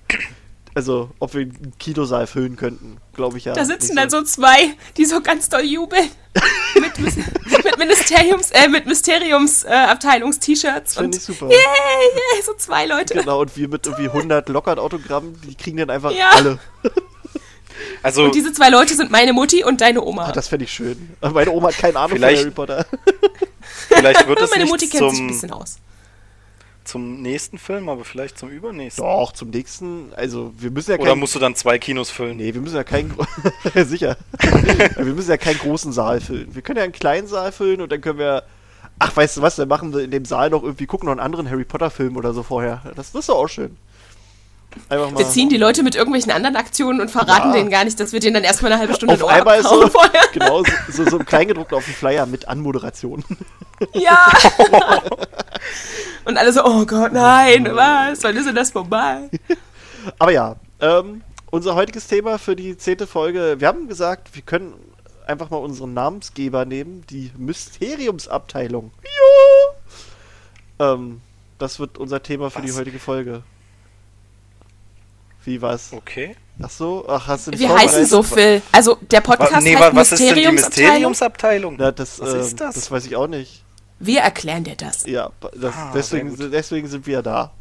also, 0.75 1.11
ob 1.19 1.35
wir 1.35 1.43
einen 1.43 1.73
Kinosaal 1.79 2.27
füllen 2.27 2.57
könnten. 2.57 2.99
Glaube 3.15 3.39
ich 3.39 3.45
ja. 3.45 3.55
Da 3.55 3.65
sitzen 3.65 3.97
dann 3.97 4.09
so 4.11 4.23
zwei, 4.23 4.75
die 4.97 5.05
so 5.05 5.21
ganz 5.21 5.49
doll 5.49 5.63
jubeln. 5.63 6.09
mit, 6.75 6.99
mit 7.01 7.79
Ministeriums, 7.79 8.53
äh, 8.53 8.69
mit 8.69 8.87
Mysteriums 8.87 9.65
äh, 9.65 9.69
Abteilungs-T-Shirts. 9.69 10.95
Finde 10.95 11.07
Und 11.07 11.17
ich 11.17 11.23
super. 11.23 11.47
yay, 11.49 11.57
yay, 11.57 12.43
so 12.45 12.53
zwei 12.57 12.87
Leute. 12.87 13.15
Genau, 13.15 13.41
und 13.41 13.57
wir 13.57 13.69
mit 13.69 13.85
irgendwie 13.87 14.07
100 14.09 14.49
Lockert-Autogrammen, 14.49 15.41
die 15.43 15.57
kriegen 15.57 15.79
dann 15.79 15.91
einfach 15.91 16.13
Ja. 16.13 16.31
alle. 16.35 16.59
Also, 18.03 18.25
Und 18.25 18.35
diese 18.35 18.53
zwei 18.53 18.69
Leute 18.69 18.95
sind 18.95 19.11
meine 19.11 19.33
Mutti 19.33 19.65
und 19.65 19.81
deine 19.81 20.03
Oma. 20.03 20.27
Ah, 20.27 20.33
das 20.33 20.49
fände 20.49 20.65
ich 20.67 20.73
schön. 20.73 21.15
Meine 21.23 21.51
Oma 21.51 21.69
hat 21.69 21.79
keine 21.79 21.99
Ahnung 21.99 22.17
Vielleicht- 22.17 22.43
von 22.43 22.67
Harry 22.67 22.85
Potter. 22.85 22.87
vielleicht 23.89 24.29
wird 24.29 24.41
es 24.41 24.51
meine 24.51 24.67
Mutti 24.67 24.87
kennt 24.89 25.11
sich 25.11 25.11
ein 25.13 25.17
zum, 25.17 25.27
bisschen 25.29 25.51
aus. 25.53 25.79
Zum 26.91 27.23
nächsten 27.23 27.57
Film, 27.57 27.89
aber 27.89 28.05
vielleicht 28.05 28.37
zum 28.37 28.51
übernächsten. 28.51 29.05
Doch, 29.05 29.33
zum 29.33 29.51
nächsten. 29.51 30.13
Also, 30.15 30.53
wir 30.59 30.71
müssen 30.71 30.91
ja 30.91 30.99
Oder 30.99 31.15
musst 31.15 31.35
du 31.35 31.39
dann 31.39 31.55
zwei 31.55 31.79
Kinos 31.79 32.11
füllen? 32.11 32.37
Nee, 32.37 32.53
wir 32.53 32.61
müssen 32.61 32.77
ja 32.77 32.85
keinen. 32.85 33.15
Sicher. 33.75 34.17
wir 34.97 35.15
müssen 35.15 35.31
ja 35.31 35.37
keinen 35.37 35.59
großen 35.59 35.93
Saal 35.93 36.21
füllen. 36.21 36.55
Wir 36.55 36.63
können 36.63 36.79
ja 36.79 36.83
einen 36.83 36.93
kleinen 36.93 37.29
Saal 37.29 37.53
füllen 37.53 37.81
und 37.81 37.93
dann 37.93 38.01
können 38.01 38.19
wir. 38.19 38.43
Ach, 38.99 39.17
weißt 39.17 39.37
du 39.37 39.43
was? 39.43 39.57
Dann 39.57 39.69
machen 39.69 39.95
wir 39.95 40.01
in 40.01 40.11
dem 40.11 40.25
Saal 40.25 40.51
noch 40.51 40.63
irgendwie, 40.63 40.87
gucken 40.87 41.07
noch 41.07 41.13
einen 41.13 41.21
anderen 41.21 41.49
Harry 41.49 41.65
Potter-Film 41.65 42.17
oder 42.17 42.35
so 42.35 42.43
vorher. 42.43 42.83
Das, 42.97 43.13
das 43.13 43.21
ist 43.21 43.29
doch 43.29 43.37
auch 43.37 43.49
schön. 43.49 43.77
Einfach 44.89 45.11
mal. 45.11 45.19
Wir 45.19 45.29
ziehen 45.29 45.49
die 45.49 45.57
Leute 45.57 45.83
mit 45.83 45.95
irgendwelchen 45.95 46.31
anderen 46.33 46.57
Aktionen 46.57 47.01
und 47.01 47.11
verraten 47.11 47.49
Ja. 47.49 47.55
denen 47.57 47.71
gar 47.71 47.85
nicht, 47.85 47.99
dass 47.99 48.13
wir 48.13 48.21
denen 48.21 48.35
dann 48.35 48.45
erstmal 48.45 48.73
eine 48.73 48.81
halbe 48.81 48.95
Stunde 48.95 49.15
auf 49.15 49.25
einmal 49.25 49.63
so, 49.63 49.89
vorher. 49.89 50.23
genau, 50.33 50.63
so, 50.63 51.05
so, 51.05 51.11
so 51.11 51.19
im 51.19 51.27
Kleingedruckten 51.27 51.77
auf 51.77 51.85
dem 51.85 51.95
Flyer 51.95 52.27
mit 52.27 52.49
Anmoderation. 52.49 53.25
Ja. 53.95 54.31
und 56.27 56.37
alle 56.37 56.53
so, 56.53 56.63
oh 56.65 56.85
Gott, 56.85 57.15
nein, 57.15 57.67
was? 57.73 58.23
Wann 58.23 58.37
ist 58.37 58.47
denn 58.47 58.55
das 58.55 58.73
vorbei? 58.73 59.31
Aber 60.19 60.33
ja, 60.33 60.57
ähm, 60.81 61.23
unser 61.51 61.75
heutiges 61.77 62.07
Thema 62.07 62.39
für 62.39 62.55
die 62.55 62.77
zehnte 62.77 63.07
Folge. 63.07 63.57
Wir 63.59 63.69
haben 63.69 63.89
gesagt, 63.89 64.35
wir 64.35 64.43
können 64.43 64.75
einfach 65.27 65.49
mal 65.49 65.57
unseren 65.57 65.95
Namensgeber 65.95 66.67
nehmen, 66.67 67.05
die 67.09 67.31
Mysteriumsabteilung. 67.39 68.91
Ja! 70.79 70.93
Ähm, 70.93 71.23
das 71.59 71.81
wird 71.81 71.97
unser 71.97 72.23
Thema 72.23 72.51
für 72.51 72.61
die 72.61 72.69
Was? 72.71 72.79
heutige 72.81 72.99
Folge. 72.99 73.43
Wie 75.45 75.61
was? 75.63 75.93
Okay. 75.93 76.37
Ach 76.63 76.71
so, 76.71 77.07
ach 77.09 77.27
hast 77.27 77.47
du 77.47 77.51
nicht 77.53 77.61
Wir 77.61 77.75
heißen 77.75 78.05
so, 78.05 78.23
Phil. 78.23 78.61
Also 78.73 78.97
der 79.11 79.23
Podcast 79.23 79.63
nee, 79.63 79.75
heißt 79.75 79.93
wa 79.93 79.97
was 79.97 80.13
ist 80.13 80.21
denn 80.21 80.35
die 80.35 80.49
Mysteriumsabteilung. 80.49 81.77
Na, 81.79 81.91
das, 81.91 82.21
Was 82.21 82.35
ähm, 82.35 82.41
ist 82.41 82.61
das? 82.61 82.75
das 82.75 82.91
weiß 82.91 83.07
ich 83.07 83.17
auch 83.17 83.27
nicht. 83.27 83.65
Wir 83.99 84.21
erklären 84.21 84.65
dir 84.65 84.77
das. 84.77 85.07
Ja, 85.07 85.31
das, 85.59 85.75
Ah, 85.75 85.93
deswegen, 85.95 86.51
deswegen 86.51 86.89
sind 86.89 87.07
wir 87.07 87.15
ja 87.15 87.23
da. 87.23 87.53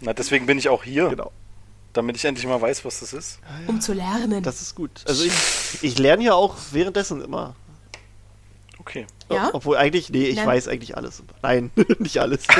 Na, 0.00 0.12
deswegen 0.12 0.46
bin 0.46 0.58
ich 0.58 0.68
auch 0.68 0.84
hier, 0.84 1.08
Genau. 1.08 1.32
damit 1.92 2.16
ich 2.16 2.24
endlich 2.24 2.46
mal 2.46 2.60
weiß, 2.60 2.84
was 2.84 3.00
das 3.00 3.12
ist. 3.12 3.38
Um 3.66 3.80
zu 3.80 3.92
lernen. 3.92 4.42
Das 4.42 4.60
ist 4.60 4.74
gut. 4.76 5.02
Also 5.06 5.24
ich, 5.24 5.32
ich 5.82 5.98
lerne 5.98 6.24
ja 6.24 6.34
auch 6.34 6.54
währenddessen 6.72 7.22
immer. 7.22 7.54
Okay. 8.78 9.06
Ja? 9.30 9.50
Obwohl 9.52 9.76
eigentlich, 9.76 10.10
nee, 10.10 10.26
ich 10.26 10.36
Nein. 10.36 10.46
weiß 10.46 10.68
eigentlich 10.68 10.96
alles. 10.96 11.22
Nein, 11.42 11.70
nicht 11.98 12.18
alles. 12.18 12.44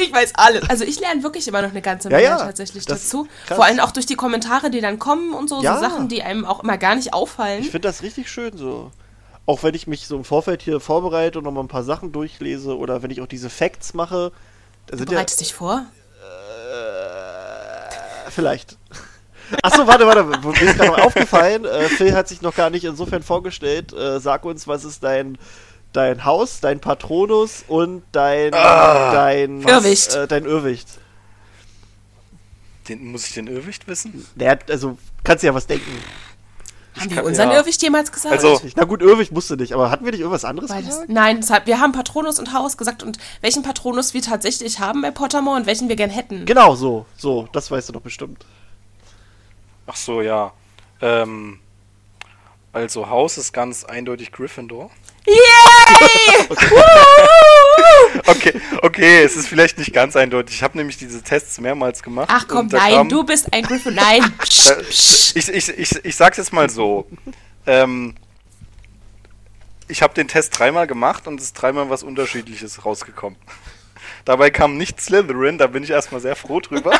Ich 0.00 0.12
weiß 0.12 0.32
alles. 0.34 0.68
Also 0.68 0.84
ich 0.84 1.00
lerne 1.00 1.22
wirklich 1.22 1.46
immer 1.48 1.62
noch 1.62 1.70
eine 1.70 1.82
ganze 1.82 2.08
Ja, 2.10 2.16
Menge 2.16 2.28
ja, 2.28 2.38
tatsächlich 2.38 2.84
das 2.86 3.04
dazu. 3.04 3.28
Vor 3.46 3.64
allem 3.64 3.80
auch 3.80 3.90
durch 3.92 4.06
die 4.06 4.16
Kommentare, 4.16 4.70
die 4.70 4.80
dann 4.80 4.98
kommen 4.98 5.34
und 5.34 5.48
so, 5.48 5.62
Ja. 5.62 5.74
so 5.76 5.80
Sachen, 5.80 6.08
die 6.08 6.22
einem 6.22 6.44
auch 6.44 6.62
immer 6.62 6.78
gar 6.78 6.94
nicht 6.94 7.14
auffallen. 7.14 7.60
Ich 7.60 7.70
finde 7.70 7.88
das 7.88 8.02
richtig 8.02 8.30
schön 8.30 8.56
so. 8.56 8.90
Auch 9.46 9.62
wenn 9.62 9.74
ich 9.74 9.86
mich 9.86 10.06
so 10.06 10.16
im 10.16 10.24
Vorfeld 10.24 10.62
hier 10.62 10.80
vorbereite 10.80 11.38
und 11.38 11.44
nochmal 11.44 11.64
ein 11.64 11.68
paar 11.68 11.84
Sachen 11.84 12.12
durchlese 12.12 12.76
oder 12.76 13.02
wenn 13.02 13.10
ich 13.10 13.20
auch 13.20 13.26
diese 13.26 13.50
Facts 13.50 13.94
mache. 13.94 14.32
Da 14.86 14.96
Du 14.96 15.04
ja, 15.04 15.10
bereitest 15.10 15.40
dich 15.40 15.54
vor? 15.54 15.84
äh, 16.22 18.30
vielleicht. 18.30 18.76
Achso, 19.62 19.86
warte, 19.86 20.06
warte, 20.06 20.24
mir 20.24 20.62
ist 20.62 20.76
gerade 20.76 20.90
noch 20.90 20.98
aufgefallen. 21.06 21.64
Äh, 21.64 21.88
Phil 21.88 22.14
hat 22.14 22.28
sich 22.28 22.42
noch 22.42 22.54
gar 22.54 22.70
nicht 22.70 22.84
insofern 22.84 23.22
vorgestellt. 23.22 23.92
Äh, 23.92 24.20
sag 24.20 24.44
uns, 24.44 24.68
was 24.68 24.84
ist 24.84 25.02
dein, 25.02 25.38
dein 25.92 26.24
Haus, 26.24 26.60
dein 26.60 26.80
Patronus 26.80 27.64
und 27.66 28.02
dein, 28.12 28.52
dein 28.52 29.62
Irrwicht. 29.62 30.14
Äh, 30.14 30.26
dein 30.26 30.44
Irrwicht. 30.44 30.88
Den, 32.88 33.12
muss 33.12 33.26
ich 33.26 33.34
den 33.34 33.46
Irrwicht 33.46 33.86
wissen? 33.88 34.26
Der 34.34 34.52
hat, 34.52 34.70
also, 34.70 34.98
kannst 35.24 35.42
dir 35.42 35.48
ja 35.48 35.54
was 35.54 35.66
denken. 35.66 35.90
Haben 36.98 37.10
wir 37.14 37.24
unseren 37.24 37.50
ja. 37.50 37.58
Irrwicht 37.58 37.80
jemals 37.82 38.10
gesagt? 38.10 38.32
Also- 38.34 38.60
Na 38.74 38.84
gut, 38.84 39.00
Irrwicht 39.00 39.32
musste 39.32 39.56
nicht, 39.56 39.72
aber 39.72 39.90
hatten 39.90 40.04
wir 40.04 40.10
nicht 40.12 40.20
irgendwas 40.20 40.44
anderes 40.44 40.70
Beides. 40.70 40.88
gesagt? 40.88 41.08
Nein, 41.08 41.36
deshalb, 41.40 41.66
wir 41.66 41.78
haben 41.80 41.92
Patronus 41.92 42.38
und 42.38 42.52
Haus 42.52 42.76
gesagt 42.76 43.02
und 43.02 43.18
welchen 43.40 43.62
Patronus 43.62 44.12
wir 44.12 44.22
tatsächlich 44.22 44.80
haben 44.80 45.02
bei 45.02 45.10
Pottermore 45.10 45.56
und 45.56 45.66
welchen 45.66 45.88
wir 45.88 45.96
gern 45.96 46.10
hätten. 46.10 46.46
Genau, 46.46 46.74
so, 46.74 47.06
so, 47.16 47.48
das 47.52 47.70
weißt 47.70 47.88
du 47.88 47.92
doch 47.92 48.00
bestimmt. 48.00 48.44
Ach 49.90 49.96
so, 49.96 50.22
ja. 50.22 50.52
Ähm, 51.00 51.58
also 52.72 53.08
Haus 53.10 53.38
ist 53.38 53.52
ganz 53.52 53.82
eindeutig 53.84 54.30
Gryffindor. 54.30 54.90
Yay! 55.26 56.46
Okay, 58.26 58.60
okay, 58.82 59.22
es 59.22 59.36
ist 59.36 59.48
vielleicht 59.48 59.78
nicht 59.78 59.92
ganz 59.92 60.14
eindeutig. 60.14 60.54
Ich 60.56 60.62
habe 60.62 60.76
nämlich 60.78 60.96
diese 60.96 61.22
Tests 61.22 61.58
mehrmals 61.60 62.02
gemacht. 62.02 62.28
Ach 62.30 62.46
komm, 62.46 62.66
nein, 62.68 62.92
kam- 62.94 63.08
du 63.08 63.24
bist 63.24 63.52
ein 63.52 63.62
Gryffindor. 63.64 64.04
Nein. 64.04 64.22
Äh, 64.68 64.82
ich, 64.90 65.48
ich, 65.48 65.68
ich, 65.68 66.04
ich 66.04 66.16
sag's 66.16 66.36
jetzt 66.36 66.52
mal 66.52 66.68
so. 66.70 67.06
Ähm, 67.66 68.14
ich 69.88 70.02
habe 70.02 70.12
den 70.14 70.28
Test 70.28 70.58
dreimal 70.58 70.86
gemacht 70.86 71.26
und 71.26 71.40
es 71.40 71.46
ist 71.46 71.52
dreimal 71.54 71.88
was 71.90 72.02
Unterschiedliches 72.02 72.84
rausgekommen. 72.84 73.38
Dabei 74.24 74.50
kam 74.50 74.76
nicht 74.76 75.00
Slytherin, 75.00 75.58
da 75.58 75.66
bin 75.66 75.82
ich 75.82 75.90
erstmal 75.90 76.20
sehr 76.20 76.36
froh 76.36 76.60
drüber. 76.60 76.92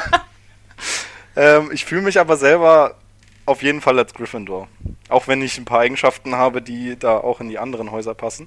Ähm, 1.40 1.70
ich 1.72 1.84
fühle 1.84 2.02
mich 2.02 2.18
aber 2.18 2.36
selber 2.36 2.94
auf 3.46 3.62
jeden 3.62 3.80
Fall 3.80 3.98
als 3.98 4.14
Gryffindor. 4.14 4.68
Auch 5.08 5.26
wenn 5.26 5.42
ich 5.42 5.58
ein 5.58 5.64
paar 5.64 5.80
Eigenschaften 5.80 6.36
habe, 6.36 6.62
die 6.62 6.98
da 6.98 7.16
auch 7.18 7.40
in 7.40 7.48
die 7.48 7.58
anderen 7.58 7.90
Häuser 7.90 8.14
passen. 8.14 8.46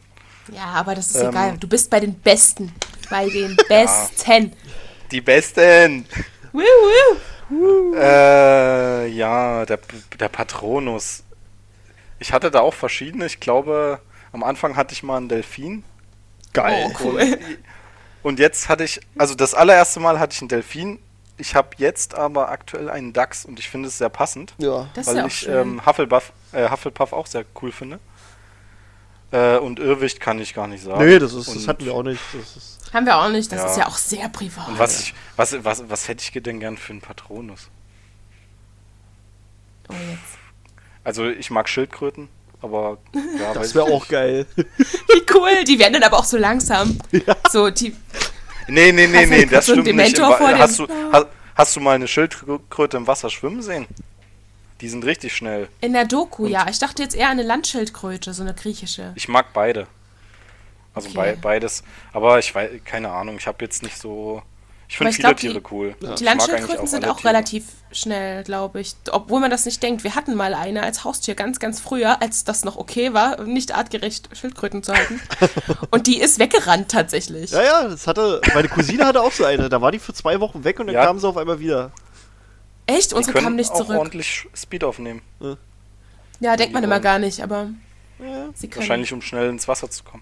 Ja, 0.51 0.65
aber 0.65 0.95
das 0.95 1.07
ist 1.11 1.21
Ähm, 1.21 1.29
egal. 1.29 1.57
Du 1.57 1.67
bist 1.67 1.89
bei 1.89 1.99
den 1.99 2.13
Besten. 2.19 2.71
Bei 3.09 3.27
den 3.27 3.55
Besten. 3.67 4.53
Die 5.11 5.21
besten! 5.21 6.05
Woo, 6.51 6.61
woo. 7.49 7.95
Äh, 7.95 9.07
ja, 9.07 9.65
der, 9.65 9.79
der 10.19 10.29
Patronus. 10.29 11.23
Ich 12.19 12.31
hatte 12.31 12.49
da 12.51 12.61
auch 12.61 12.73
verschiedene. 12.73 13.25
Ich 13.25 13.39
glaube, 13.39 13.99
am 14.31 14.43
Anfang 14.43 14.75
hatte 14.75 14.93
ich 14.93 15.03
mal 15.03 15.17
einen 15.17 15.29
Delfin. 15.29 15.83
Geil. 16.53 16.87
Oh, 16.87 16.93
cool. 17.03 17.39
Und 18.23 18.39
jetzt 18.39 18.69
hatte 18.69 18.83
ich, 18.83 19.01
also 19.17 19.35
das 19.35 19.53
allererste 19.53 19.99
Mal 19.99 20.19
hatte 20.19 20.33
ich 20.33 20.41
einen 20.41 20.49
Delfin. 20.49 20.99
Ich 21.37 21.55
habe 21.55 21.69
jetzt 21.77 22.13
aber 22.15 22.49
aktuell 22.49 22.89
einen 22.89 23.11
Dachs 23.11 23.43
und 23.45 23.57
ich 23.59 23.69
finde 23.69 23.87
es 23.87 23.97
sehr 23.97 24.09
passend, 24.09 24.53
Ja. 24.59 24.87
Das 24.93 25.07
ist 25.07 25.11
weil 25.11 25.17
ja 25.17 25.23
auch 25.23 25.27
ich 25.27 25.35
schön. 25.39 25.53
ähm, 25.57 25.85
Hufflepuff, 25.85 26.31
äh, 26.51 26.69
Hufflepuff 26.69 27.11
auch 27.13 27.25
sehr 27.25 27.43
cool 27.61 27.71
finde. 27.71 27.99
Äh, 29.31 29.57
und 29.57 29.79
Irrwicht 29.79 30.19
kann 30.19 30.39
ich 30.39 30.53
gar 30.53 30.67
nicht 30.67 30.83
sagen. 30.83 31.03
Nee, 31.03 31.17
das, 31.17 31.33
ist, 31.33 31.53
das 31.55 31.67
hatten 31.67 31.85
wir 31.85 31.95
auch 31.95 32.03
nicht. 32.03 32.21
Das 32.33 32.55
ist, 32.55 32.93
Haben 32.93 33.07
wir 33.07 33.17
auch 33.17 33.29
nicht. 33.29 33.51
Das 33.51 33.61
Ja. 33.61 33.65
ist 33.71 33.77
ja 33.77 33.87
auch 33.87 33.97
sehr 33.97 34.29
privat. 34.29 34.67
Und 34.67 34.77
was, 34.77 34.99
ich, 35.01 35.15
was, 35.35 35.63
was, 35.65 35.89
was 35.89 36.07
hätte 36.07 36.21
ich 36.23 36.43
denn 36.43 36.59
gern 36.59 36.77
für 36.77 36.91
einen 36.93 37.01
Patronus? 37.01 37.69
Oh, 39.89 39.93
jetzt. 40.11 40.37
Also 41.03 41.27
ich 41.27 41.49
mag 41.49 41.67
Schildkröten, 41.67 42.29
aber 42.61 42.99
ja, 43.39 43.53
das 43.53 43.73
wäre 43.75 43.85
nicht. 43.87 43.95
auch 43.95 44.07
geil. 44.07 44.45
Wie 44.55 45.23
cool. 45.33 45.63
Die 45.67 45.79
werden 45.79 45.93
dann 45.93 46.03
aber 46.03 46.19
auch 46.19 46.25
so 46.25 46.37
langsam. 46.37 46.99
So, 47.51 47.69
die. 47.71 47.95
Nee, 48.67 48.91
nee, 48.91 49.07
nee, 49.07 49.17
Hast 49.21 49.29
nee, 49.29 49.45
das 49.45 49.65
so 49.65 49.73
stimmt 49.73 49.95
nicht. 49.95 50.17
Vor 50.17 50.37
dir? 50.37 50.57
hast, 50.57 50.79
du, 50.79 50.87
hast, 51.11 51.27
hast 51.55 51.75
du 51.75 51.79
mal 51.79 51.95
eine 51.95 52.07
Schildkröte 52.07 52.97
im 52.97 53.07
Wasser 53.07 53.29
schwimmen 53.29 53.61
sehen? 53.61 53.87
Die 54.81 54.89
sind 54.89 55.05
richtig 55.05 55.35
schnell. 55.35 55.69
In 55.81 55.93
der 55.93 56.05
Doku, 56.05 56.45
ja. 56.45 56.67
Ich 56.69 56.79
dachte 56.79 57.01
jetzt 57.03 57.15
eher 57.15 57.29
eine 57.29 57.43
Landschildkröte, 57.43 58.33
so 58.33 58.43
eine 58.43 58.53
griechische. 58.53 59.13
Ich 59.15 59.27
mag 59.27 59.47
beide. 59.53 59.87
Also 60.93 61.09
Okay. 61.09 61.17
bei, 61.17 61.35
beides. 61.35 61.83
Aber 62.11 62.39
ich 62.39 62.53
weiß, 62.53 62.69
keine 62.85 63.09
Ahnung, 63.11 63.37
ich 63.37 63.47
habe 63.47 63.63
jetzt 63.63 63.81
nicht 63.83 63.97
so. 63.97 64.41
Ich 64.93 64.97
finde 64.99 65.11
viele 65.11 65.27
glaub, 65.29 65.37
die- 65.37 65.47
Tiere 65.47 65.61
cool. 65.71 65.87
Die 65.87 65.93
Ich 65.93 66.01
mag 66.01 66.09
eigentlich 66.11 66.21
Landschildkröten 66.27 66.85
sind 66.85 67.07
auch 67.07 67.17
Tiere. 67.17 67.29
relativ 67.29 67.63
schnell, 67.91 68.43
glaube 68.43 68.79
ich. 68.79 68.93
Obwohl 69.11 69.39
man 69.41 69.49
das 69.49 69.65
nicht 69.65 69.81
denkt. 69.81 70.03
Wir 70.03 70.13
hatten 70.13 70.35
mal 70.35 70.53
eine 70.53 70.83
als 70.83 71.03
Haustier 71.03 71.33
ganz, 71.33 71.57
ganz 71.59 71.79
früher, 71.81 72.21
als 72.21 72.43
das 72.43 72.63
noch 72.63 72.77
okay 72.77 73.11
war, 73.11 73.41
nicht 73.41 73.73
artgerecht 73.73 74.29
Schildkröten 74.37 74.83
zu 74.83 74.93
halten. 74.93 75.19
Und 75.89 76.05
die 76.05 76.19
ist 76.21 76.37
weggerannt 76.37 76.89
tatsächlich. 76.91 77.49
Ja, 77.49 77.63
ja, 77.63 77.87
das 77.87 78.05
hatte. 78.05 78.39
Meine 78.53 78.67
Cousine 78.69 79.07
hatte 79.07 79.21
auch 79.23 79.31
so 79.31 79.45
eine. 79.45 79.67
Da 79.67 79.81
war 79.81 79.91
die 79.91 79.97
für 79.97 80.13
zwei 80.13 80.39
Wochen 80.39 80.63
weg 80.63 80.79
und 80.79 80.85
dann 80.85 80.93
Ja. 80.95 81.05
kam 81.07 81.17
sie 81.17 81.27
auf 81.27 81.37
einmal 81.37 81.59
wieder. 81.59 81.91
Echt? 82.85 83.09
Die 83.11 83.15
Unsere 83.15 83.33
können 83.33 83.45
kam 83.45 83.55
nicht 83.55 83.71
auch 83.71 83.77
zurück. 83.77 83.97
ordentlich 83.97 84.45
Speed 84.55 84.83
aufnehmen. 84.83 85.23
Ja, 86.39 86.55
denkt 86.55 86.71
man 86.73 86.83
die 86.83 86.85
immer 86.85 86.99
gar 86.99 87.17
nicht, 87.17 87.41
aber 87.41 87.69
Ja. 88.19 88.45
sie 88.53 88.67
können. 88.67 88.81
Wahrscheinlich, 88.83 89.11
um 89.11 89.23
schnell 89.23 89.49
ins 89.49 89.67
Wasser 89.67 89.89
zu 89.89 90.03
kommen. 90.03 90.21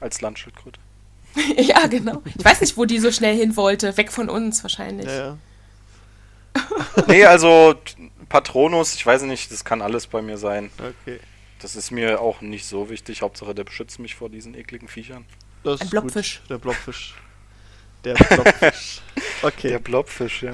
Als 0.00 0.20
Landschildkröte. 0.20 0.80
ja, 1.56 1.86
genau. 1.86 2.22
Ich 2.36 2.44
weiß 2.44 2.60
nicht, 2.60 2.76
wo 2.76 2.84
die 2.84 2.98
so 2.98 3.12
schnell 3.12 3.36
hin 3.36 3.56
wollte. 3.56 3.96
Weg 3.96 4.12
von 4.12 4.28
uns 4.28 4.62
wahrscheinlich. 4.62 5.06
Ja, 5.06 5.16
ja. 5.16 5.38
Nee, 7.06 7.24
also 7.24 7.74
Patronus, 8.28 8.94
ich 8.94 9.04
weiß 9.04 9.22
nicht, 9.22 9.52
das 9.52 9.64
kann 9.64 9.82
alles 9.82 10.06
bei 10.06 10.22
mir 10.22 10.38
sein. 10.38 10.70
Okay. 10.78 11.20
Das 11.60 11.76
ist 11.76 11.90
mir 11.90 12.20
auch 12.20 12.40
nicht 12.40 12.66
so 12.66 12.88
wichtig. 12.88 13.22
Hauptsache, 13.22 13.54
der 13.54 13.64
beschützt 13.64 13.98
mich 13.98 14.14
vor 14.14 14.30
diesen 14.30 14.54
ekligen 14.54 14.88
Viechern. 14.88 15.26
Das 15.62 15.80
Ein 15.80 15.90
Blobfisch. 15.90 16.40
Gut. 16.40 16.50
Der 16.50 16.58
Blobfisch. 16.58 17.14
Der 18.04 18.14
Blobfisch. 18.14 19.00
Okay. 19.42 19.68
Der 19.68 19.78
Blobfisch, 19.78 20.42
ja. 20.42 20.52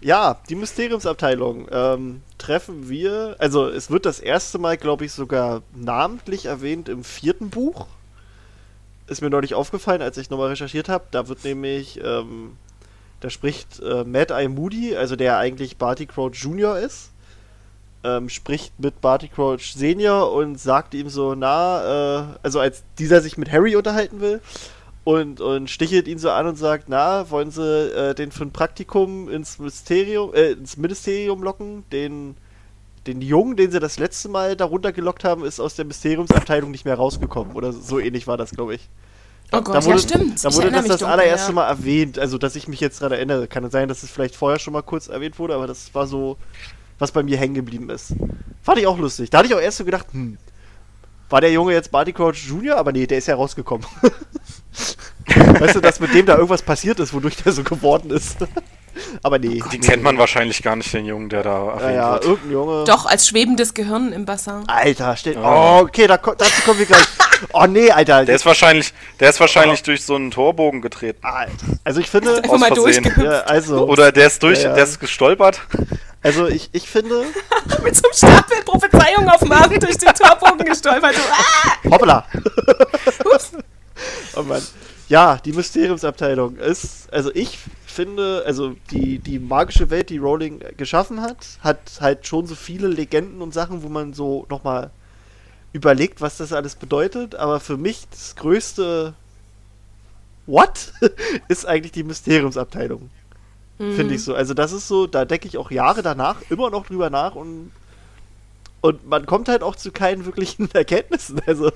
Ja, 0.00 0.40
die 0.48 0.56
Mysteriumsabteilung 0.56 1.68
ähm, 1.70 2.22
treffen 2.38 2.88
wir. 2.88 3.36
Also, 3.38 3.68
es 3.68 3.88
wird 3.88 4.04
das 4.04 4.18
erste 4.18 4.58
Mal, 4.58 4.76
glaube 4.76 5.04
ich, 5.04 5.12
sogar 5.12 5.62
namentlich 5.72 6.46
erwähnt 6.46 6.88
im 6.88 7.04
vierten 7.04 7.50
Buch. 7.50 7.86
Ist 9.06 9.20
mir 9.20 9.30
neulich 9.30 9.54
aufgefallen, 9.54 10.02
als 10.02 10.16
ich 10.16 10.30
nochmal 10.30 10.48
recherchiert 10.48 10.88
habe. 10.88 11.04
Da 11.10 11.28
wird 11.28 11.44
nämlich, 11.44 12.00
ähm, 12.02 12.56
da 13.20 13.30
spricht 13.30 13.80
äh, 13.80 14.04
Mad 14.04 14.32
Eye 14.32 14.48
Moody, 14.48 14.96
also 14.96 15.16
der 15.16 15.38
eigentlich 15.38 15.76
Barty 15.76 16.06
Crouch 16.06 16.34
Jr. 16.34 16.78
ist, 16.78 17.10
ähm, 18.02 18.28
spricht 18.28 18.78
mit 18.78 19.00
Barty 19.00 19.28
Crouch 19.28 19.74
Senior 19.74 20.32
und 20.32 20.58
sagt 20.58 20.94
ihm 20.94 21.08
so, 21.08 21.34
na, 21.34 22.20
äh, 22.20 22.24
also 22.42 22.60
als 22.60 22.82
dieser 22.98 23.20
sich 23.20 23.36
mit 23.36 23.52
Harry 23.52 23.76
unterhalten 23.76 24.20
will, 24.20 24.40
und, 25.04 25.42
und 25.42 25.68
stichelt 25.68 26.08
ihn 26.08 26.18
so 26.18 26.30
an 26.30 26.46
und 26.46 26.56
sagt, 26.56 26.88
na, 26.88 27.30
wollen 27.30 27.50
sie 27.50 27.62
äh, 27.62 28.14
den 28.14 28.32
für 28.32 28.44
ein 28.44 28.52
Praktikum 28.52 29.28
ins 29.28 29.58
Mysterium, 29.58 30.32
äh, 30.32 30.52
ins 30.52 30.78
Ministerium 30.78 31.42
locken? 31.42 31.84
Den, 31.92 32.36
den 33.06 33.20
Jungen, 33.20 33.56
den 33.56 33.70
sie 33.70 33.80
das 33.80 33.98
letzte 33.98 34.28
Mal 34.28 34.56
darunter 34.56 34.92
gelockt 34.92 35.24
haben, 35.24 35.44
ist 35.44 35.60
aus 35.60 35.74
der 35.74 35.84
Mysteriumsabteilung 35.84 36.70
nicht 36.70 36.84
mehr 36.84 36.94
rausgekommen. 36.94 37.54
Oder 37.54 37.72
so 37.72 37.98
ähnlich 37.98 38.26
war 38.26 38.36
das, 38.36 38.50
glaube 38.50 38.74
ich. 38.76 38.88
Oh 39.52 39.60
Gott, 39.60 39.74
da 39.74 39.84
wurde, 39.84 39.96
ja 39.96 39.98
stimmt. 39.98 40.44
Da 40.44 40.54
wurde 40.54 40.70
das 40.70 40.86
das 40.86 41.02
allererste. 41.02 41.52
Mal 41.52 41.68
erwähnt, 41.68 42.18
also 42.18 42.38
dass 42.38 42.56
ich 42.56 42.66
mich 42.66 42.80
jetzt 42.80 43.00
gerade 43.00 43.16
erinnere. 43.16 43.46
Kann 43.46 43.64
es 43.64 43.72
sein, 43.72 43.88
dass 43.88 44.02
es 44.02 44.10
vielleicht 44.10 44.36
vorher 44.36 44.58
schon 44.58 44.72
mal 44.72 44.82
kurz 44.82 45.08
erwähnt 45.08 45.38
wurde, 45.38 45.54
aber 45.54 45.66
das 45.66 45.94
war 45.94 46.06
so, 46.06 46.36
was 46.98 47.12
bei 47.12 47.22
mir 47.22 47.36
hängen 47.36 47.54
geblieben 47.54 47.90
ist. 47.90 48.14
Fand 48.62 48.78
ich 48.78 48.86
auch 48.86 48.98
lustig. 48.98 49.30
Da 49.30 49.38
hatte 49.38 49.48
ich 49.48 49.54
auch 49.54 49.60
erst 49.60 49.78
so 49.78 49.84
gedacht, 49.84 50.06
hm, 50.12 50.38
war 51.28 51.40
der 51.40 51.52
Junge 51.52 51.72
jetzt 51.72 51.90
Barty 51.90 52.12
Crouch 52.12 52.46
Jr.? 52.48 52.76
Aber 52.76 52.92
nee, 52.92 53.06
der 53.06 53.18
ist 53.18 53.28
ja 53.28 53.34
rausgekommen. 53.34 53.86
weißt 55.26 55.76
du, 55.76 55.80
dass 55.80 56.00
mit 56.00 56.14
dem 56.14 56.26
da 56.26 56.34
irgendwas 56.34 56.62
passiert 56.62 57.00
ist, 57.00 57.12
wodurch 57.12 57.36
der 57.36 57.52
so 57.52 57.62
geworden 57.62 58.10
ist. 58.10 58.38
aber 59.22 59.38
nee. 59.38 59.62
Die 59.72 59.78
kennt 59.78 60.02
man 60.02 60.18
wahrscheinlich 60.18 60.62
gar 60.62 60.76
nicht, 60.76 60.92
den 60.92 61.06
Jungen, 61.06 61.28
der 61.28 61.42
da 61.42 61.50
Ja, 61.50 61.72
erwähnt 61.72 61.94
ja, 61.96 62.12
wird. 62.14 62.24
irgendein 62.24 62.52
Junge. 62.52 62.84
Doch, 62.84 63.06
als 63.06 63.28
schwebendes 63.28 63.74
Gehirn 63.74 64.12
im 64.12 64.24
Bassin. 64.24 64.64
Alter, 64.66 65.16
steht. 65.16 65.36
Oh, 65.36 65.80
okay, 65.82 66.06
da, 66.06 66.16
dazu 66.16 66.62
kommen 66.64 66.78
wir 66.78 66.86
gleich. 66.86 67.00
Oh 67.52 67.66
nee, 67.66 67.90
Alter. 67.90 68.24
Der 68.24 68.36
ist 68.36 68.46
wahrscheinlich, 68.46 68.94
der 69.20 69.28
ist 69.28 69.40
wahrscheinlich 69.40 69.82
durch 69.82 70.04
so 70.04 70.14
einen 70.14 70.30
Torbogen 70.30 70.80
getreten. 70.80 71.18
Alter. 71.22 71.52
Also 71.82 72.00
ich 72.00 72.08
finde. 72.08 72.36
Einfach 72.36 72.58
mal 72.58 72.68
Versehen. 72.68 73.02
durchgehüpft. 73.02 73.22
Ja, 73.26 73.40
also, 73.40 73.86
Oder 73.88 74.12
der 74.12 74.28
ist 74.28 74.42
durch, 74.42 74.62
Ja, 74.62 74.68
ja. 74.70 74.74
der 74.76 74.84
ist 74.84 75.00
gestolpert. 75.00 75.60
also 76.22 76.46
ich, 76.46 76.70
ich 76.72 76.88
finde. 76.88 77.24
Mit 77.82 77.96
so 77.96 78.04
einem 78.04 78.14
Stapel 78.14 78.62
Prophezeiung 78.64 79.28
auf 79.28 79.40
dem 79.40 79.52
Arm 79.52 79.68
durch 79.78 79.98
den 79.98 80.14
Torbogen 80.14 80.64
gestolpert. 80.64 81.16
So, 81.16 81.22
ah! 81.32 81.90
Hoppla. 81.90 82.24
oh 84.36 84.42
Mann. 84.42 84.62
Ja, 85.08 85.38
die 85.44 85.52
Mysteriumsabteilung 85.52 86.56
ist, 86.56 87.12
also 87.12 87.30
ich 87.34 87.58
finde, 87.94 88.42
also 88.46 88.74
die, 88.90 89.18
die 89.18 89.38
magische 89.38 89.90
Welt, 89.90 90.10
die 90.10 90.18
Rowling 90.18 90.60
geschaffen 90.76 91.20
hat, 91.20 91.58
hat 91.60 91.78
halt 92.00 92.26
schon 92.26 92.46
so 92.46 92.54
viele 92.54 92.88
Legenden 92.88 93.40
und 93.40 93.54
Sachen, 93.54 93.82
wo 93.82 93.88
man 93.88 94.12
so 94.12 94.46
nochmal 94.50 94.90
überlegt, 95.72 96.20
was 96.20 96.36
das 96.36 96.52
alles 96.52 96.76
bedeutet, 96.76 97.34
aber 97.34 97.60
für 97.60 97.76
mich 97.76 98.06
das 98.10 98.36
größte 98.36 99.14
What 100.46 100.92
ist 101.48 101.66
eigentlich 101.66 101.92
die 101.92 102.04
Mysteriumsabteilung. 102.04 103.10
Finde 103.76 104.14
ich 104.14 104.22
so. 104.22 104.34
Also 104.34 104.54
das 104.54 104.70
ist 104.70 104.86
so, 104.86 105.08
da 105.08 105.24
denke 105.24 105.48
ich 105.48 105.58
auch 105.58 105.70
Jahre 105.70 106.02
danach 106.02 106.42
immer 106.48 106.70
noch 106.70 106.86
drüber 106.86 107.10
nach 107.10 107.34
und 107.34 107.72
und 108.80 109.08
man 109.08 109.24
kommt 109.24 109.48
halt 109.48 109.62
auch 109.62 109.76
zu 109.76 109.92
keinen 109.92 110.26
wirklichen 110.26 110.70
Erkenntnissen. 110.74 111.40
Also 111.46 111.72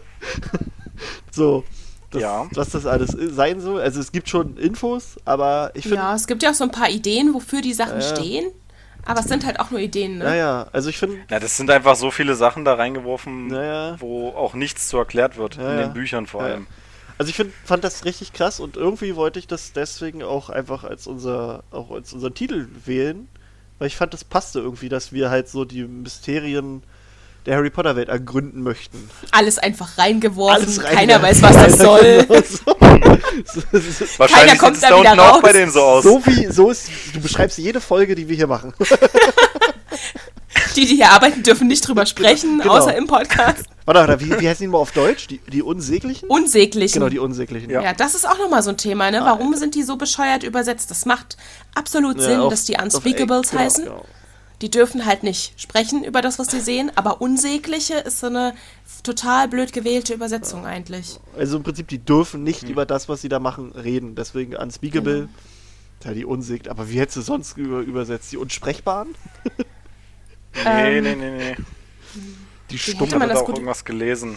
so, 1.30 1.64
das, 2.10 2.22
Ja. 2.22 2.46
was 2.54 2.70
das 2.70 2.86
alles 2.86 3.10
sein 3.34 3.60
soll. 3.60 3.80
Also 3.80 4.00
es 4.00 4.12
gibt 4.12 4.28
schon 4.28 4.56
Infos, 4.56 5.16
aber 5.24 5.70
ich 5.74 5.82
finde, 5.84 5.96
Ja, 5.96 6.14
es 6.14 6.26
gibt 6.26 6.42
ja 6.42 6.50
auch 6.50 6.54
so 6.54 6.64
ein 6.64 6.70
paar 6.70 6.88
Ideen, 6.90 7.34
wofür 7.34 7.60
die 7.60 7.74
Sachen 7.74 8.00
Ja, 8.00 8.06
ja. 8.08 8.16
stehen. 8.16 8.50
Aber 9.06 9.20
es 9.20 9.26
sind 9.26 9.46
halt 9.46 9.58
auch 9.58 9.70
nur 9.70 9.80
Ideen, 9.80 10.18
ne? 10.18 10.24
naja, 10.24 10.66
also 10.72 10.90
ich 10.90 10.98
finde, 10.98 11.16
Na, 11.30 11.38
das 11.40 11.56
sind 11.56 11.70
einfach 11.70 11.96
so 11.96 12.10
viele 12.10 12.34
Sachen 12.34 12.64
da 12.66 12.74
reingeworfen, 12.74 13.46
Naja. 13.46 13.96
wo 14.00 14.28
auch 14.30 14.52
nichts 14.54 14.88
zu 14.88 14.98
erklärt 14.98 15.38
wird. 15.38 15.56
Ja, 15.56 15.70
in 15.72 15.78
den 15.78 15.92
Büchern 15.94 16.26
vor 16.26 16.42
allem. 16.42 16.66
also 17.16 17.30
ich 17.30 17.36
find, 17.36 17.52
fand 17.64 17.84
das 17.84 18.04
richtig 18.04 18.32
krass 18.34 18.60
und 18.60 18.76
irgendwie 18.76 19.16
wollte 19.16 19.38
ich 19.38 19.46
das 19.46 19.72
deswegen 19.72 20.22
auch 20.22 20.50
einfach 20.50 20.84
als 20.84 21.06
unser, 21.06 21.62
auch 21.70 21.90
als 21.90 22.12
unseren 22.12 22.34
Titel 22.34 22.68
wählen, 22.84 23.28
weil 23.78 23.86
ich 23.86 23.96
fand, 23.96 24.12
das 24.12 24.24
passte 24.24 24.58
irgendwie, 24.60 24.88
dass 24.90 25.12
wir 25.12 25.30
halt 25.30 25.48
so 25.48 25.64
die 25.64 25.84
Mysterien 25.84 26.82
der 27.46 27.56
Harry 27.56 27.70
Potter 27.70 27.96
Welt 27.96 28.08
ergründen 28.08 28.62
möchten. 28.62 29.08
Alles 29.30 29.58
einfach 29.58 29.96
reingeworfen. 29.98 30.62
Alles 30.64 30.84
rein- 30.84 30.94
Keiner 30.94 31.22
weiß, 31.22 31.40
was 31.42 31.52
das 31.56 31.78
soll. 31.78 32.24
Genau 32.28 32.40
so. 32.42 33.60
So- 33.60 33.80
so- 33.80 34.18
Wahrscheinlich 34.18 34.58
kommt 34.58 34.76
sieht 34.76 34.84
es 34.84 34.90
da 34.90 35.00
wieder 35.00 35.16
raus. 35.16 35.40
bei 35.42 35.52
denen 35.52 35.70
so 35.70 35.80
aus. 35.82 36.04
so 36.04 36.20
wie, 36.26 36.46
so 36.52 36.70
ist, 36.70 36.88
du 37.14 37.20
beschreibst 37.20 37.56
jede 37.58 37.80
Folge, 37.80 38.14
die 38.14 38.28
wir 38.28 38.36
hier 38.36 38.46
machen. 38.46 38.72
Die, 40.76 40.86
die 40.86 40.96
hier 40.96 41.10
arbeiten, 41.10 41.42
dürfen 41.42 41.66
nicht 41.66 41.86
drüber 41.86 42.06
sprechen, 42.06 42.60
Genau. 42.60 42.76
außer 42.76 42.96
im 42.96 43.06
Podcast. 43.06 43.64
Warte, 43.84 44.00
warte, 44.00 44.20
wie, 44.20 44.38
wie 44.40 44.48
heißen 44.48 44.62
die 44.62 44.68
mal 44.68 44.78
auf 44.78 44.92
Deutsch? 44.92 45.26
Die, 45.26 45.38
die 45.38 45.62
Unsäglichen? 45.62 46.28
Unsäglichen. 46.28 46.94
Genau, 47.00 47.08
die 47.08 47.18
Unsäglichen. 47.18 47.70
Ja. 47.70 47.80
ja, 47.82 47.92
das 47.94 48.14
ist 48.14 48.28
auch 48.28 48.38
nochmal 48.38 48.62
so 48.62 48.70
ein 48.70 48.76
Thema, 48.76 49.10
ne? 49.10 49.20
Warum 49.24 49.54
sind 49.54 49.74
die 49.74 49.82
so 49.82 49.96
bescheuert 49.96 50.42
übersetzt? 50.44 50.90
Das 50.90 51.04
macht 51.04 51.36
absolut 51.74 52.20
Sinn, 52.20 52.40
auf- 52.40 52.50
dass 52.50 52.64
die 52.64 52.76
auf 52.78 52.84
Unspeakables 52.84 53.50
Englisch, 53.52 53.60
heißen. 53.64 53.84
Genau, 53.84 54.04
Die 54.60 54.70
dürfen 54.70 55.06
halt 55.06 55.22
nicht 55.22 55.60
sprechen 55.60 56.02
über 56.02 56.20
das, 56.20 56.38
was 56.40 56.48
sie 56.48 56.60
sehen, 56.60 56.90
aber 56.96 57.20
Unsägliche 57.20 57.94
ist 57.94 58.18
so 58.18 58.26
eine 58.26 58.54
total 59.04 59.46
blöd 59.46 59.72
gewählte 59.72 60.14
Übersetzung 60.14 60.66
eigentlich. 60.66 61.20
Also 61.36 61.56
im 61.58 61.62
Prinzip, 61.62 61.86
die 61.88 61.98
dürfen 61.98 62.42
nicht 62.42 62.62
Hm. 62.62 62.70
über 62.70 62.84
das, 62.84 63.08
was 63.08 63.20
sie 63.20 63.28
da 63.28 63.38
machen, 63.38 63.70
reden. 63.72 64.14
Deswegen 64.16 64.56
Unspeakable. 64.56 65.20
Genau. 65.20 65.28
Ja, 66.04 66.12
die 66.14 66.24
Unsägt. 66.24 66.68
Aber 66.68 66.90
wie 66.90 66.98
hättest 66.98 67.18
du 67.18 67.20
sonst 67.22 67.56
über, 67.56 67.80
übersetzt? 67.80 68.32
Die 68.32 68.36
Unsprechbaren? 68.36 69.14
Nee, 70.64 70.98
Ähm, 70.98 71.04
nee, 71.04 71.14
nee, 71.14 71.30
nee. 71.30 71.56
Die 72.70 72.76
das 72.78 72.94
da 72.96 73.34
auch 73.36 73.48
irgendwas 73.50 73.84
gelesen. 73.84 74.36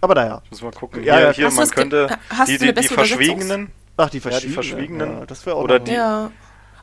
Aber 0.00 0.14
naja. 0.14 0.42
Ich 0.46 0.50
muss 0.50 0.62
mal 0.62 0.72
gucken. 0.72 1.04
Ja, 1.04 1.16
hier, 1.16 1.26
ja. 1.26 1.32
hier 1.32 1.46
Hast 1.46 1.54
du 1.56 1.60
man 1.60 1.68
könnte 1.70 2.18
hast 2.30 2.48
die, 2.48 2.58
du 2.58 2.64
eine 2.64 2.74
die, 2.74 2.80
die? 2.80 2.88
Verschwiegenen, 2.88 3.70
Ach, 3.96 4.10
die 4.10 4.16
Ja, 4.18 4.20
die 4.20 4.20
verschwiegenen. 4.20 4.54
verschwiegenen. 4.54 5.18
Ja, 5.20 5.26
das 5.26 5.46
wäre 5.46 5.56
auch 5.56 5.62
Oder 5.64 5.78
die- 5.78 5.92
Ja. 5.92 6.30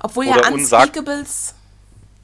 Obwohl 0.04 0.26
ja 0.26 0.50
Unspeakables 0.50 1.56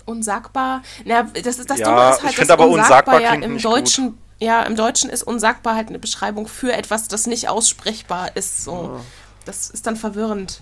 unsagbar. 0.06 0.82
Na, 1.06 1.24
das 1.24 1.60
ist 1.60 1.70
das 1.70 1.80
Ja, 1.80 1.90
Dumme 1.90 2.10
ist 2.12 2.18
ich 2.20 2.24
halt, 2.24 2.36
find 2.36 2.50
dass 2.50 2.54
aber 2.54 2.68
unsagbar 2.68 3.22
ja 3.22 3.30
klingt 3.32 3.44
im 3.46 3.54
nicht 3.54 3.66
Deutschen, 3.66 4.18
ja, 4.40 4.64
im 4.64 4.76
Deutschen 4.76 5.10
ist 5.10 5.24
unsagbar 5.24 5.76
halt 5.76 5.90
eine 5.90 6.00
Beschreibung 6.00 6.48
für 6.48 6.74
etwas, 6.74 7.08
das 7.08 7.28
nicht 7.28 7.50
aussprechbar 7.50 8.36
ist. 8.36 8.64
So. 8.64 9.02
Das 9.46 9.70
ist 9.70 9.86
dann 9.86 9.96
verwirrend. 9.96 10.62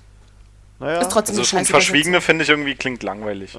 Naja, 0.80 1.00
Ist 1.00 1.12
trotzdem 1.12 1.38
Also 1.38 1.46
scheiße 1.46 1.72
Verschwiegene 1.72 2.22
finde 2.22 2.44
ich 2.44 2.50
irgendwie 2.50 2.76
klingt 2.76 3.02
langweilig. 3.04 3.58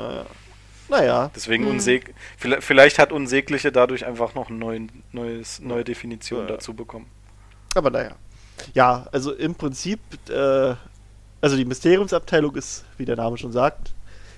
naja. 0.88 1.30
Deswegen 1.34 1.64
Hm. 1.64 1.70
unseg 1.72 2.14
vielleicht, 2.36 2.62
vielleicht 2.64 2.98
hat 2.98 3.12
Unsägliche 3.12 3.72
dadurch 3.72 4.04
einfach 4.04 4.34
noch 4.34 4.48
eine 4.48 4.58
neuen, 4.58 5.02
neues, 5.12 5.60
neue 5.60 5.84
Definition 5.84 6.40
Ja. 6.40 6.46
dazu 6.46 6.74
bekommen. 6.74 7.06
Aber 7.74 7.90
naja. 7.90 8.12
Ja, 8.74 9.06
also 9.12 9.32
im 9.32 9.54
Prinzip, 9.54 10.00
äh, 10.30 10.74
also 11.46 11.56
die 11.56 11.64
Mysteriumsabteilung 11.64 12.56
ist, 12.56 12.84
wie 12.98 13.04
der 13.04 13.16
Name 13.16 13.38
schon 13.38 13.52
sagt, 13.52 13.92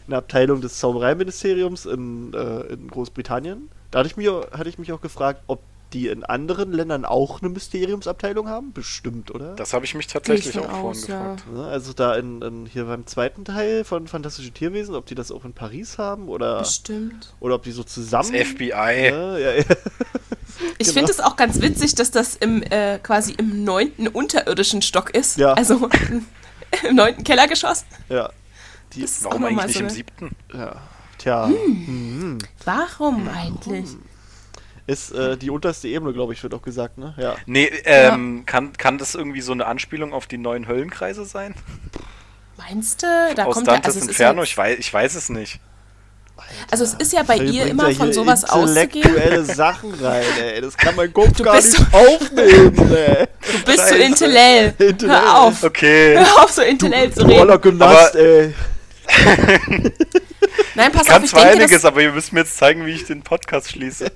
eine 0.07 0.17
Abteilung 0.19 0.61
des 0.61 0.79
Zaubereiministeriums 0.79 1.87
in, 1.87 2.33
äh, 2.35 2.61
in 2.73 2.89
Großbritannien. 2.89 3.71
Da 3.91 4.01
hatte 4.01 4.09
ich, 4.09 4.17
mich, 4.19 4.29
auch- 4.29 4.51
hatte 4.53 4.69
ich 4.69 4.79
mich 4.79 4.93
auch 4.93 5.01
gefragt, 5.01 5.43
ob 5.47 5.61
die 5.95 6.09
in 6.09 6.23
anderen 6.23 6.71
Ländern 6.73 7.07
auch 7.07 7.41
eine 7.41 7.49
Mysteriumsabteilung 7.49 8.47
haben. 8.47 8.75
Bestimmt, 8.75 9.35
oder? 9.35 9.55
Das 9.55 9.73
habe 9.73 9.87
ich 9.87 9.95
mich 9.95 10.07
tatsächlich 10.07 10.55
ich 10.55 10.59
auch 10.61 10.65
vorhin 10.69 10.87
aus, 10.91 11.07
ja. 11.07 11.33
gefragt. 11.35 11.53
Ne, 11.55 11.65
Also 11.65 11.95
da 11.95 12.15
in, 12.15 12.43
in 12.43 12.67
hier 12.67 12.85
beim 12.85 13.07
zweiten 13.07 13.47
Teil 13.47 13.85
von 13.85 14.07
Fantastische 14.07 14.51
Tierwesen, 14.51 14.95
ob 14.95 15.07
die 15.07 15.15
das 15.15 15.33
auch 15.33 15.47
in 15.47 15.55
Paris 15.55 15.97
haben 15.97 16.29
oder, 16.29 16.59
Bestimmt. 16.59 17.33
oder 17.41 17.55
ob 17.55 17.63
die 17.63 17.73
so 17.73 17.85
zusammen. 17.85 18.33
Das 18.35 18.49
FBI. 18.49 18.69
Ne, 19.11 19.39
ja, 19.41 19.53
ja. 19.55 19.65
Ich 20.79 20.89
Genau. 20.89 20.93
finde 21.01 21.13
es 21.13 21.21
auch 21.21 21.37
ganz 21.37 21.61
witzig, 21.61 21.95
dass 21.95 22.11
das 22.11 22.35
im 22.37 22.63
äh, 22.63 22.99
quasi 22.99 23.33
im 23.33 23.63
neunten 23.65 24.09
unterirdischen 24.09 24.83
Stock 24.83 25.11
ist. 25.15 25.39
Ja. 25.39 25.53
Also 25.55 25.89
im 26.89 26.97
neunten 26.97 27.25
Kellergeschoss. 27.25 27.85
ja. 28.09 28.31
Die, 28.95 29.03
Das 29.03 29.11
ist 29.19 29.25
Warum 29.25 29.45
auch 29.45 29.51
noch 29.51 29.57
mal 29.57 29.63
eigentlich 29.65 29.67
nicht 29.67 29.77
so 29.77 29.85
im 29.85 29.91
siebten? 29.91 30.31
ja. 30.55 30.77
Tja, 31.19 31.47
Hm. 31.49 32.39
Warum 32.65 33.29
eigentlich? 33.29 33.91
ist 34.87 35.11
äh, 35.11 35.37
die 35.37 35.51
unterste 35.51 35.89
Ebene, 35.89 36.13
glaube 36.13 36.33
ich, 36.33 36.43
wird 36.43 36.55
auch 36.55 36.63
gesagt, 36.63 36.97
ne? 36.97 37.13
Ja. 37.19 37.35
Nee, 37.45 37.67
ähm, 37.85 38.45
kann, 38.47 38.73
kann 38.75 38.97
das 38.97 39.15
irgendwie 39.15 39.41
so 39.43 39.53
eine 39.53 39.67
Anspielung 39.67 40.13
auf 40.15 40.27
die 40.27 40.39
neuen 40.39 40.67
Höllenkreise 40.69 41.25
sein? 41.27 41.55
Meinst 42.57 43.03
du? 43.03 43.07
Da 43.35 43.45
Aus 43.45 43.55
kommt 43.57 43.67
ja, 43.67 43.75
Dantes 43.75 43.97
also 43.97 44.07
es 44.07 44.13
ist 44.13 44.19
ja, 44.19 44.29
Inferno? 44.31 44.43
ich, 44.45 44.57
weiß, 44.57 44.79
ich 44.79 44.93
weiß 44.93 45.15
es 45.17 45.29
nicht. 45.29 45.61
Also 46.71 46.85
es 46.85 46.95
ist 46.95 47.13
ja 47.13 47.23
bei 47.23 47.37
ihr 47.37 47.67
immer 47.67 47.89
ja 47.89 47.95
von 47.95 48.13
sowas 48.13 48.45
auszugehen. 48.45 48.87
intellektuelle 49.05 49.45
Sachen 49.55 49.95
rein, 49.95 50.25
ey. 50.43 50.61
Das 50.61 50.77
kann 50.77 50.95
mein 50.97 51.13
Kopf 51.13 51.33
Du 51.37 51.43
gar 51.45 51.57
bist 51.57 51.79
nicht 51.79 51.95
aufnehmen, 51.95 52.93
ey. 52.95 53.27
Du 53.53 53.65
bist 53.65 53.79
so 53.79 53.95
Scheiße. 53.95 53.97
intellell. 53.99 54.75
Intellell. 54.79 55.17
Hör 55.17 55.39
auf. 55.41 55.63
Okay. 55.63 56.17
Hör 56.19 56.45
auf, 56.45 56.51
so 56.51 56.63
intellell 56.63 57.13
zu 57.13 57.27
reden. 57.27 57.61
Gymnast, 57.61 58.15
ey. 58.15 58.55
Nein, 60.75 60.93
pass 60.93 61.03
Ich 61.07 61.09
auf, 61.09 61.15
kann 61.15 61.25
ich 61.25 61.31
zwar 61.31 61.45
denke, 61.45 61.63
einiges, 61.65 61.85
aber 61.85 62.01
ihr 62.03 62.13
müsst 62.13 62.33
mir 62.33 62.41
jetzt 62.41 62.57
zeigen, 62.57 62.85
wie 62.87 62.93
ich 62.93 63.05
den 63.07 63.23
Podcast 63.23 63.71
schließe. 63.71 64.07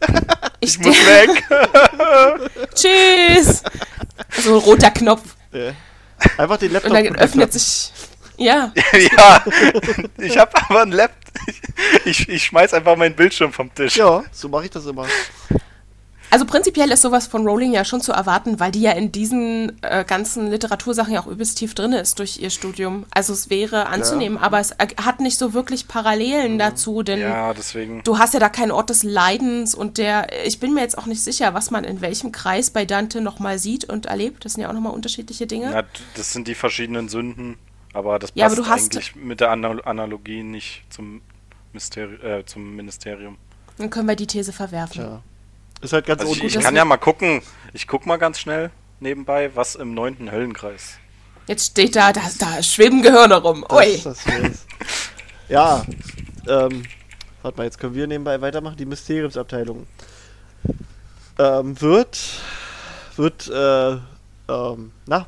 ich 0.60 0.74
Ich 0.74 0.78
muss 0.80 0.96
weg. 1.06 1.42
Tschüss. 2.74 3.62
So 4.42 4.54
ein 4.54 4.60
roter 4.60 4.90
Knopf. 4.90 5.22
Äh, 5.52 5.72
Einfach 6.38 6.56
den 6.58 6.72
Laptop 6.72 6.92
Und 6.92 7.04
dann 7.04 7.16
öffnet 7.16 7.52
sich. 7.52 7.92
Ja. 8.42 8.72
ja, 8.92 9.44
ich 10.18 10.38
habe 10.38 10.52
aber 10.68 10.82
ein 10.82 10.92
Laptop. 10.92 11.22
Ich, 12.04 12.28
ich 12.28 12.44
schmeiß 12.44 12.74
einfach 12.74 12.96
meinen 12.96 13.14
Bildschirm 13.14 13.52
vom 13.52 13.74
Tisch. 13.74 13.96
Ja, 13.96 14.22
so 14.32 14.48
mache 14.48 14.64
ich 14.64 14.70
das 14.70 14.86
immer. 14.86 15.06
Also 16.32 16.46
prinzipiell 16.46 16.90
ist 16.90 17.02
sowas 17.02 17.26
von 17.26 17.46
Rowling 17.46 17.72
ja 17.74 17.84
schon 17.84 18.00
zu 18.00 18.10
erwarten, 18.12 18.58
weil 18.58 18.70
die 18.70 18.80
ja 18.80 18.92
in 18.92 19.12
diesen 19.12 19.76
äh, 19.82 20.02
ganzen 20.02 20.50
Literatursachen 20.50 21.12
ja 21.12 21.20
auch 21.20 21.26
übelst 21.26 21.58
tief 21.58 21.74
drin 21.74 21.92
ist 21.92 22.18
durch 22.18 22.38
ihr 22.38 22.48
Studium. 22.48 23.04
Also 23.10 23.34
es 23.34 23.50
wäre 23.50 23.88
anzunehmen, 23.88 24.38
aber 24.38 24.58
es 24.58 24.70
hat 24.78 25.20
nicht 25.20 25.36
so 25.36 25.52
wirklich 25.52 25.88
Parallelen 25.88 26.58
dazu, 26.58 27.02
denn 27.02 27.20
Ja, 27.20 27.52
deswegen. 27.52 28.02
du 28.04 28.16
hast 28.16 28.32
ja 28.32 28.40
da 28.40 28.48
keinen 28.48 28.70
Ort 28.70 28.88
des 28.88 29.02
Leidens 29.02 29.74
und 29.74 29.98
der, 29.98 30.46
ich 30.46 30.58
bin 30.58 30.72
mir 30.72 30.80
jetzt 30.80 30.96
auch 30.96 31.04
nicht 31.04 31.22
sicher, 31.22 31.52
was 31.52 31.70
man 31.70 31.84
in 31.84 32.00
welchem 32.00 32.32
Kreis 32.32 32.70
bei 32.70 32.86
Dante 32.86 33.20
nochmal 33.20 33.58
sieht 33.58 33.84
und 33.84 34.06
erlebt. 34.06 34.46
Das 34.46 34.54
sind 34.54 34.62
ja 34.62 34.70
auch 34.70 34.74
nochmal 34.74 34.94
unterschiedliche 34.94 35.46
Dinge. 35.46 35.68
Na, 35.70 35.82
das 36.14 36.32
sind 36.32 36.48
die 36.48 36.54
verschiedenen 36.54 37.10
Sünden, 37.10 37.58
aber 37.92 38.18
das 38.18 38.32
Ja, 38.34 38.46
aber 38.46 38.56
passt 38.56 38.66
du 38.66 38.70
hast- 38.70 38.94
eigentlich 38.94 39.16
mit 39.16 39.40
der 39.40 39.50
Anal 39.50 39.82
Analogie 39.84 40.42
nicht 40.42 40.84
zum, 40.90 41.22
Mysteri 41.72 42.14
äh, 42.16 42.44
zum 42.44 42.76
Ministerium. 42.76 43.36
Dann 43.78 43.90
können 43.90 44.06
wir 44.08 44.16
die 44.16 44.26
These 44.26 44.52
verwerfen. 44.52 45.02
Ja. 45.02 45.22
Ist 45.80 45.92
halt 45.92 46.06
ganz 46.06 46.20
Also 46.20 46.32
ich, 46.34 46.44
ich 46.44 46.60
kann 46.60 46.76
ja 46.76 46.84
mal 46.84 46.96
gucken, 46.96 47.42
ich 47.72 47.86
guck 47.88 48.06
mal 48.06 48.16
ganz 48.18 48.38
schnell 48.38 48.70
nebenbei, 49.00 49.50
was 49.54 49.74
im 49.74 49.94
neunten 49.94 50.30
Höllenkreis. 50.30 50.98
Jetzt 51.48 51.72
steht 51.72 51.96
da, 51.96 52.12
da, 52.12 52.20
da 52.38 52.62
schweben 52.62 53.02
Gehirne 53.02 53.36
rum. 53.36 53.64
Ui. 53.70 54.00
Das, 54.04 54.22
das 54.24 54.66
ja, 55.48 55.84
ähm, 56.46 56.84
warte 57.42 57.58
mal, 57.58 57.64
jetzt 57.64 57.78
können 57.78 57.94
wir 57.94 58.06
nebenbei 58.06 58.40
weitermachen. 58.40 58.76
Die 58.76 58.86
Mysteriumsabteilung 58.86 59.86
ähm, 61.38 61.80
wird, 61.80 62.40
wird, 63.16 63.48
äh, 63.48 63.92
ähm, 64.48 64.92
na, 65.06 65.26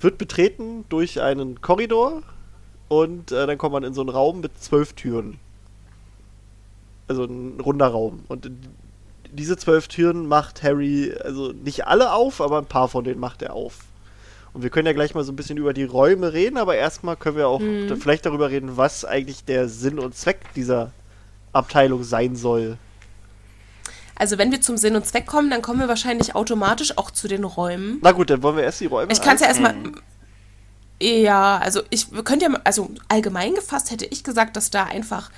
wird 0.00 0.18
betreten 0.18 0.84
durch 0.88 1.20
einen 1.20 1.60
Korridor 1.60 2.22
und 2.88 3.32
äh, 3.32 3.46
dann 3.46 3.58
kommt 3.58 3.72
man 3.72 3.84
in 3.84 3.94
so 3.94 4.00
einen 4.00 4.10
Raum 4.10 4.40
mit 4.40 4.58
zwölf 4.60 4.94
Türen. 4.94 5.38
Also 7.06 7.24
ein 7.24 7.60
runder 7.60 7.88
Raum. 7.88 8.24
Und 8.28 8.50
diese 9.32 9.56
zwölf 9.56 9.88
Türen 9.88 10.26
macht 10.26 10.62
Harry, 10.62 11.14
also 11.22 11.52
nicht 11.52 11.86
alle 11.86 12.12
auf, 12.12 12.40
aber 12.40 12.58
ein 12.58 12.66
paar 12.66 12.88
von 12.88 13.04
denen 13.04 13.20
macht 13.20 13.42
er 13.42 13.54
auf. 13.54 13.78
Und 14.52 14.62
wir 14.62 14.70
können 14.70 14.86
ja 14.86 14.92
gleich 14.92 15.14
mal 15.14 15.22
so 15.22 15.32
ein 15.32 15.36
bisschen 15.36 15.58
über 15.58 15.72
die 15.72 15.84
Räume 15.84 16.32
reden, 16.32 16.56
aber 16.56 16.74
erstmal 16.74 17.16
können 17.16 17.36
wir 17.36 17.46
auch 17.46 17.60
da 17.88 17.94
vielleicht 17.94 18.26
darüber 18.26 18.50
reden, 18.50 18.76
was 18.76 19.04
eigentlich 19.04 19.44
der 19.44 19.68
Sinn 19.68 19.98
und 20.00 20.16
Zweck 20.16 20.40
dieser 20.56 20.90
Abteilung 21.52 22.02
sein 22.02 22.34
soll. 22.34 22.76
Also 24.20 24.36
wenn 24.36 24.52
wir 24.52 24.60
zum 24.60 24.76
Sinn 24.76 24.96
und 24.96 25.06
Zweck 25.06 25.26
kommen, 25.26 25.48
dann 25.48 25.62
kommen 25.62 25.80
wir 25.80 25.88
wahrscheinlich 25.88 26.34
automatisch 26.34 26.98
auch 26.98 27.10
zu 27.10 27.26
den 27.26 27.42
Räumen. 27.42 28.00
Na 28.02 28.12
gut, 28.12 28.28
dann 28.28 28.42
wollen 28.42 28.56
wir 28.56 28.64
erst 28.64 28.80
die 28.80 28.86
Räume. 28.86 29.10
Ich 29.10 29.22
kann 29.22 29.36
es 29.36 29.40
ja 29.40 29.46
erstmal. 29.48 29.74
Ja, 31.00 31.56
also 31.56 31.80
ich 31.88 32.12
wir 32.12 32.22
könnt 32.22 32.42
ja, 32.42 32.50
mal- 32.50 32.60
also 32.64 32.90
allgemein 33.08 33.54
gefasst 33.54 33.90
hätte 33.90 34.04
ich 34.04 34.22
gesagt, 34.22 34.56
dass 34.56 34.70
da 34.70 34.84
einfach 34.84 35.30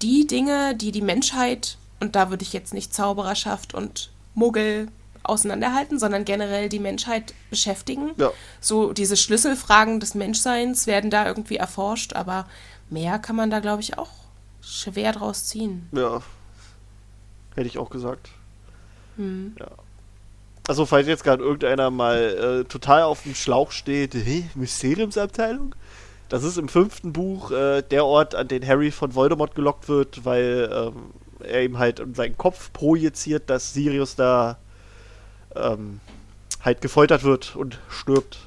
die 0.00 0.28
Dinge, 0.28 0.76
die 0.76 0.92
die 0.92 1.02
Menschheit, 1.02 1.76
und 1.98 2.14
da 2.14 2.30
würde 2.30 2.44
ich 2.44 2.52
jetzt 2.52 2.72
nicht 2.72 2.94
Zaubererschaft 2.94 3.74
und 3.74 4.12
Muggel 4.34 4.86
auseinanderhalten, 5.24 5.98
sondern 5.98 6.24
generell 6.24 6.68
die 6.68 6.78
Menschheit 6.78 7.34
beschäftigen. 7.50 8.12
Ja. 8.16 8.30
So 8.60 8.92
diese 8.92 9.16
Schlüsselfragen 9.16 9.98
des 9.98 10.14
Menschseins 10.14 10.86
werden 10.86 11.10
da 11.10 11.26
irgendwie 11.26 11.56
erforscht, 11.56 12.12
aber 12.12 12.46
mehr 12.90 13.18
kann 13.18 13.34
man 13.34 13.50
da, 13.50 13.58
glaube 13.58 13.82
ich, 13.82 13.98
auch 13.98 14.10
schwer 14.60 15.10
draus 15.10 15.46
ziehen. 15.46 15.88
Ja. 15.90 16.22
Hätte 17.60 17.68
ich 17.68 17.76
auch 17.76 17.90
gesagt. 17.90 18.30
Ja. 19.58 19.66
Also, 20.66 20.86
falls 20.86 21.06
jetzt 21.06 21.24
gerade 21.24 21.44
irgendeiner 21.44 21.90
mal 21.90 22.62
äh, 22.62 22.64
total 22.64 23.02
auf 23.02 23.24
dem 23.24 23.34
Schlauch 23.34 23.70
steht, 23.70 24.14
hä, 24.14 24.48
Mysteriumsabteilung? 24.54 25.74
Das 26.30 26.42
ist 26.42 26.56
im 26.56 26.68
fünften 26.68 27.12
Buch 27.12 27.50
äh, 27.50 27.82
der 27.82 28.06
Ort, 28.06 28.34
an 28.34 28.48
den 28.48 28.66
Harry 28.66 28.90
von 28.90 29.14
Voldemort 29.14 29.54
gelockt 29.54 29.90
wird, 29.90 30.24
weil 30.24 30.70
ähm, 30.72 31.10
er 31.46 31.62
ihm 31.62 31.78
halt 31.78 32.00
in 32.00 32.14
seinen 32.14 32.38
Kopf 32.38 32.72
projiziert, 32.72 33.50
dass 33.50 33.74
Sirius 33.74 34.16
da 34.16 34.56
ähm, 35.54 36.00
halt 36.64 36.80
gefoltert 36.80 37.24
wird 37.24 37.56
und 37.56 37.78
stirbt. 37.90 38.38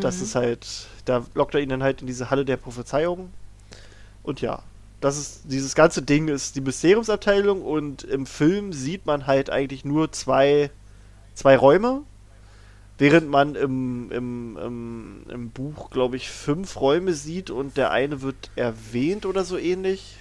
Das 0.00 0.22
ist 0.22 0.34
halt, 0.34 0.66
da 1.04 1.26
lockt 1.34 1.54
er 1.54 1.60
ihn 1.60 1.68
dann 1.68 1.82
halt 1.82 2.00
in 2.00 2.06
diese 2.06 2.30
Halle 2.30 2.46
der 2.46 2.56
Prophezeiung. 2.56 3.30
Und 4.22 4.40
ja, 4.40 4.62
das 5.00 5.16
ist, 5.18 5.42
dieses 5.44 5.74
ganze 5.74 6.02
Ding 6.02 6.28
ist 6.28 6.56
die 6.56 6.60
Mysteriumsabteilung 6.60 7.62
und 7.62 8.02
im 8.04 8.26
Film 8.26 8.72
sieht 8.72 9.06
man 9.06 9.26
halt 9.26 9.50
eigentlich 9.50 9.84
nur 9.84 10.10
zwei, 10.12 10.70
zwei 11.34 11.56
Räume, 11.56 12.02
während 12.98 13.28
man 13.28 13.54
im, 13.54 14.10
im, 14.10 14.56
im, 14.56 15.22
im 15.30 15.50
Buch, 15.50 15.90
glaube 15.90 16.16
ich, 16.16 16.28
fünf 16.30 16.80
Räume 16.80 17.12
sieht 17.14 17.50
und 17.50 17.76
der 17.76 17.90
eine 17.92 18.22
wird 18.22 18.50
erwähnt 18.56 19.24
oder 19.24 19.44
so 19.44 19.56
ähnlich. 19.56 20.16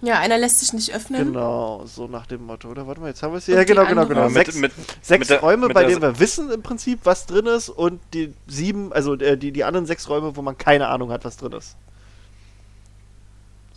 Ja, 0.00 0.18
einer 0.18 0.36
lässt 0.36 0.60
sich 0.60 0.72
nicht 0.74 0.94
öffnen. 0.94 1.24
Genau, 1.32 1.82
so 1.86 2.06
nach 2.06 2.26
dem 2.26 2.44
Motto, 2.44 2.68
oder? 2.68 2.86
Warte 2.86 3.00
mal, 3.00 3.08
jetzt 3.08 3.22
haben 3.22 3.32
wir 3.32 3.38
es 3.38 3.44
Und 3.48 3.54
hier. 3.54 3.56
Ja, 3.56 3.64
die 3.64 3.72
genau, 3.72 3.86
genau, 3.86 4.06
genau. 4.06 4.20
Ja, 4.22 4.28
mit- 4.28 4.34
Sechs, 4.46 4.58
mit- 4.58 4.72
sechs 5.00 5.18
mit 5.20 5.30
der- 5.30 5.40
Räume, 5.40 5.66
mit 5.66 5.74
bei 5.74 5.80
der- 5.84 5.90
denen 5.90 6.02
wir 6.02 6.20
wissen 6.20 6.50
im 6.50 6.62
Prinzip, 6.62 7.00
was 7.04 7.26
drin 7.26 7.46
ist 7.46 7.68
und 7.70 8.00
die 8.12 8.34
sieben, 8.46 8.92
also 8.92 9.14
äh, 9.14 9.38
die, 9.38 9.50
die 9.50 9.64
anderen 9.64 9.86
sechs 9.86 10.08
Räume, 10.08 10.36
wo 10.36 10.42
man 10.42 10.58
keine 10.58 10.88
Ahnung 10.88 11.10
hat, 11.10 11.24
was 11.24 11.36
drin 11.38 11.52
ist. 11.52 11.76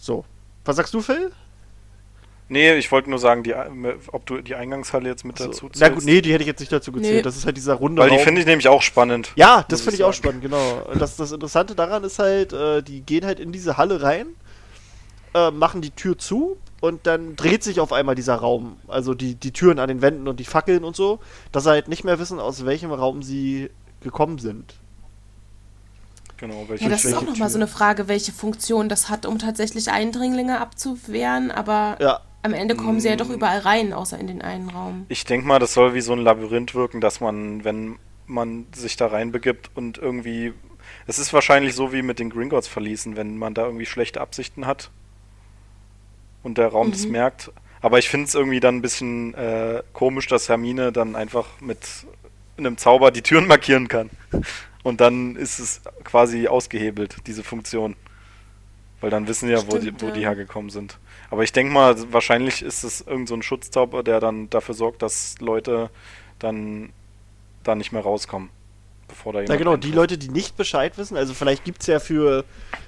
So. 0.07 0.23
Was 0.63 0.77
sagst 0.77 0.93
du, 0.93 1.01
Phil? 1.01 1.31
Nee, 2.47 2.75
ich 2.77 2.89
wollte 2.93 3.09
nur 3.09 3.19
sagen, 3.19 3.43
die, 3.43 3.53
ob 4.13 4.25
du 4.25 4.41
die 4.41 4.55
Eingangshalle 4.55 5.09
jetzt 5.09 5.25
mit 5.25 5.37
So. 5.37 5.47
dazu 5.47 5.69
Na 5.77 5.89
gut, 5.89 6.05
nee, 6.05 6.21
die 6.21 6.31
hätte 6.31 6.43
ich 6.43 6.47
jetzt 6.47 6.61
nicht 6.61 6.71
dazu 6.71 6.93
gezählt. 6.93 7.15
Nee. 7.17 7.21
Das 7.21 7.35
ist 7.35 7.45
halt 7.45 7.57
dieser 7.57 7.73
runde 7.73 8.01
Weil 8.01 8.09
die 8.09 8.19
finde 8.19 8.39
ich 8.39 8.47
nämlich 8.47 8.69
auch 8.69 8.81
spannend. 8.81 9.33
ja, 9.35 9.65
das 9.67 9.81
finde 9.81 9.95
ich 9.95 9.99
ich 9.99 10.03
auch 10.05 10.13
sagen. 10.13 10.39
spannend, 10.39 10.41
genau. 10.43 10.81
Das, 10.97 11.17
das 11.17 11.33
Interessante 11.33 11.75
daran 11.75 12.05
ist 12.05 12.19
halt, 12.19 12.53
äh, 12.53 12.81
die 12.83 13.01
gehen 13.01 13.25
halt 13.25 13.41
in 13.41 13.51
diese 13.51 13.75
Halle 13.75 14.01
rein, 14.01 14.27
äh, 15.33 15.51
machen 15.51 15.81
die 15.81 15.91
Tür 15.91 16.17
zu 16.17 16.55
und 16.79 17.05
dann 17.05 17.35
dreht 17.35 17.63
sich 17.63 17.81
auf 17.81 17.91
einmal 17.91 18.15
dieser 18.15 18.35
Raum. 18.35 18.77
Also 18.87 19.13
die, 19.13 19.35
die 19.35 19.51
Türen 19.51 19.77
an 19.77 19.89
den 19.89 20.01
Wänden 20.01 20.29
und 20.29 20.39
die 20.39 20.45
Fackeln 20.45 20.85
und 20.85 20.95
so, 20.95 21.19
dass 21.51 21.65
sie 21.65 21.71
halt 21.71 21.89
nicht 21.89 22.05
mehr 22.05 22.17
wissen, 22.17 22.39
aus 22.39 22.65
welchem 22.65 22.93
Raum 22.93 23.23
sie 23.23 23.69
gekommen 23.99 24.37
sind. 24.39 24.75
Genau, 26.37 26.65
welche 26.67 26.83
Ja, 26.83 26.89
das 26.89 27.03
ist 27.05 27.15
auch 27.15 27.23
nochmal 27.23 27.49
so 27.49 27.57
eine 27.57 27.67
Frage, 27.67 28.07
welche 28.07 28.31
Funktion 28.31 28.89
das 28.89 29.09
hat, 29.09 29.25
um 29.25 29.39
tatsächlich 29.39 29.89
Eindringlinge 29.89 30.59
abzuwehren, 30.59 31.51
aber 31.51 31.97
Ja. 31.99 32.21
am 32.43 32.53
Ende 32.53 32.75
kommen 32.75 32.99
sie 32.99 33.09
ja 33.09 33.15
doch 33.15 33.29
überall 33.29 33.59
rein, 33.59 33.91
außer 33.93 34.19
in 34.19 34.27
den 34.27 34.41
einen 34.41 34.69
Raum. 34.69 35.05
Ich 35.09 35.25
denke 35.25 35.47
mal, 35.47 35.59
das 35.59 35.73
soll 35.73 35.93
wie 35.93 36.01
so 36.01 36.13
ein 36.13 36.19
Labyrinth 36.19 36.75
wirken, 36.75 37.01
dass 37.01 37.19
man, 37.19 37.63
wenn 37.63 37.97
man 38.27 38.67
sich 38.75 38.97
da 38.97 39.07
reinbegibt 39.07 39.71
und 39.75 39.97
irgendwie. 39.97 40.53
Es 41.05 41.19
ist 41.19 41.33
wahrscheinlich 41.33 41.73
so 41.75 41.91
wie 41.91 42.01
mit 42.01 42.19
den 42.19 42.29
Gringotts 42.29 42.67
verließen, 42.67 43.15
wenn 43.15 43.37
man 43.37 43.53
da 43.53 43.65
irgendwie 43.65 43.85
schlechte 43.85 44.21
Absichten 44.21 44.65
hat 44.65 44.89
und 46.43 46.57
der 46.57 46.67
Raum 46.67 46.91
das 46.91 47.07
merkt. 47.07 47.51
Aber 47.81 47.99
ich 47.99 48.09
finde 48.09 48.27
es 48.27 48.35
irgendwie 48.35 48.59
dann 48.59 48.77
ein 48.77 48.81
bisschen 48.81 49.33
äh, 49.33 49.83
komisch, 49.93 50.27
dass 50.27 50.49
Hermine 50.49 50.91
dann 50.91 51.15
einfach 51.15 51.47
mit 51.61 51.79
einem 52.57 52.77
Zauber 52.77 53.11
die 53.11 53.21
Türen 53.21 53.47
markieren 53.47 53.87
kann. 53.87 54.09
Und 54.83 55.01
dann 55.01 55.35
ist 55.35 55.59
es 55.59 55.81
quasi 56.03 56.47
ausgehebelt, 56.47 57.17
diese 57.27 57.43
Funktion. 57.43 57.95
Weil 59.01 59.09
dann 59.11 59.27
wissen 59.27 59.49
ja, 59.49 59.61
wo, 59.67 59.77
die, 59.77 59.87
Stimmt, 59.87 60.01
wo 60.01 60.09
die 60.11 60.21
ja. 60.21 60.29
hergekommen 60.29 60.69
sind. 60.71 60.97
Aber 61.29 61.43
ich 61.43 61.51
denke 61.51 61.71
mal, 61.73 61.95
wahrscheinlich 62.11 62.61
ist 62.63 62.83
es 62.83 63.01
irgend 63.01 63.27
so 63.29 63.35
ein 63.35 63.43
Schutzzauber, 63.43 64.01
der 64.01 64.19
dann 64.19 64.49
dafür 64.49 64.73
sorgt, 64.73 65.01
dass 65.01 65.35
Leute 65.39 65.89
dann 66.39 66.89
da 67.63 67.75
nicht 67.75 67.91
mehr 67.91 68.01
rauskommen. 68.01 68.49
Bevor 69.07 69.33
da 69.33 69.39
Ja, 69.39 69.43
jemand 69.43 69.59
genau, 69.59 69.71
die 69.71 69.87
eintrifft. 69.87 69.95
Leute, 69.95 70.17
die 70.17 70.29
nicht 70.29 70.57
Bescheid 70.57 70.97
wissen, 70.97 71.15
also 71.15 71.33
vielleicht 71.33 71.63
gibt 71.63 71.81
es 71.81 71.87
ja 71.87 71.99
für, 71.99 72.43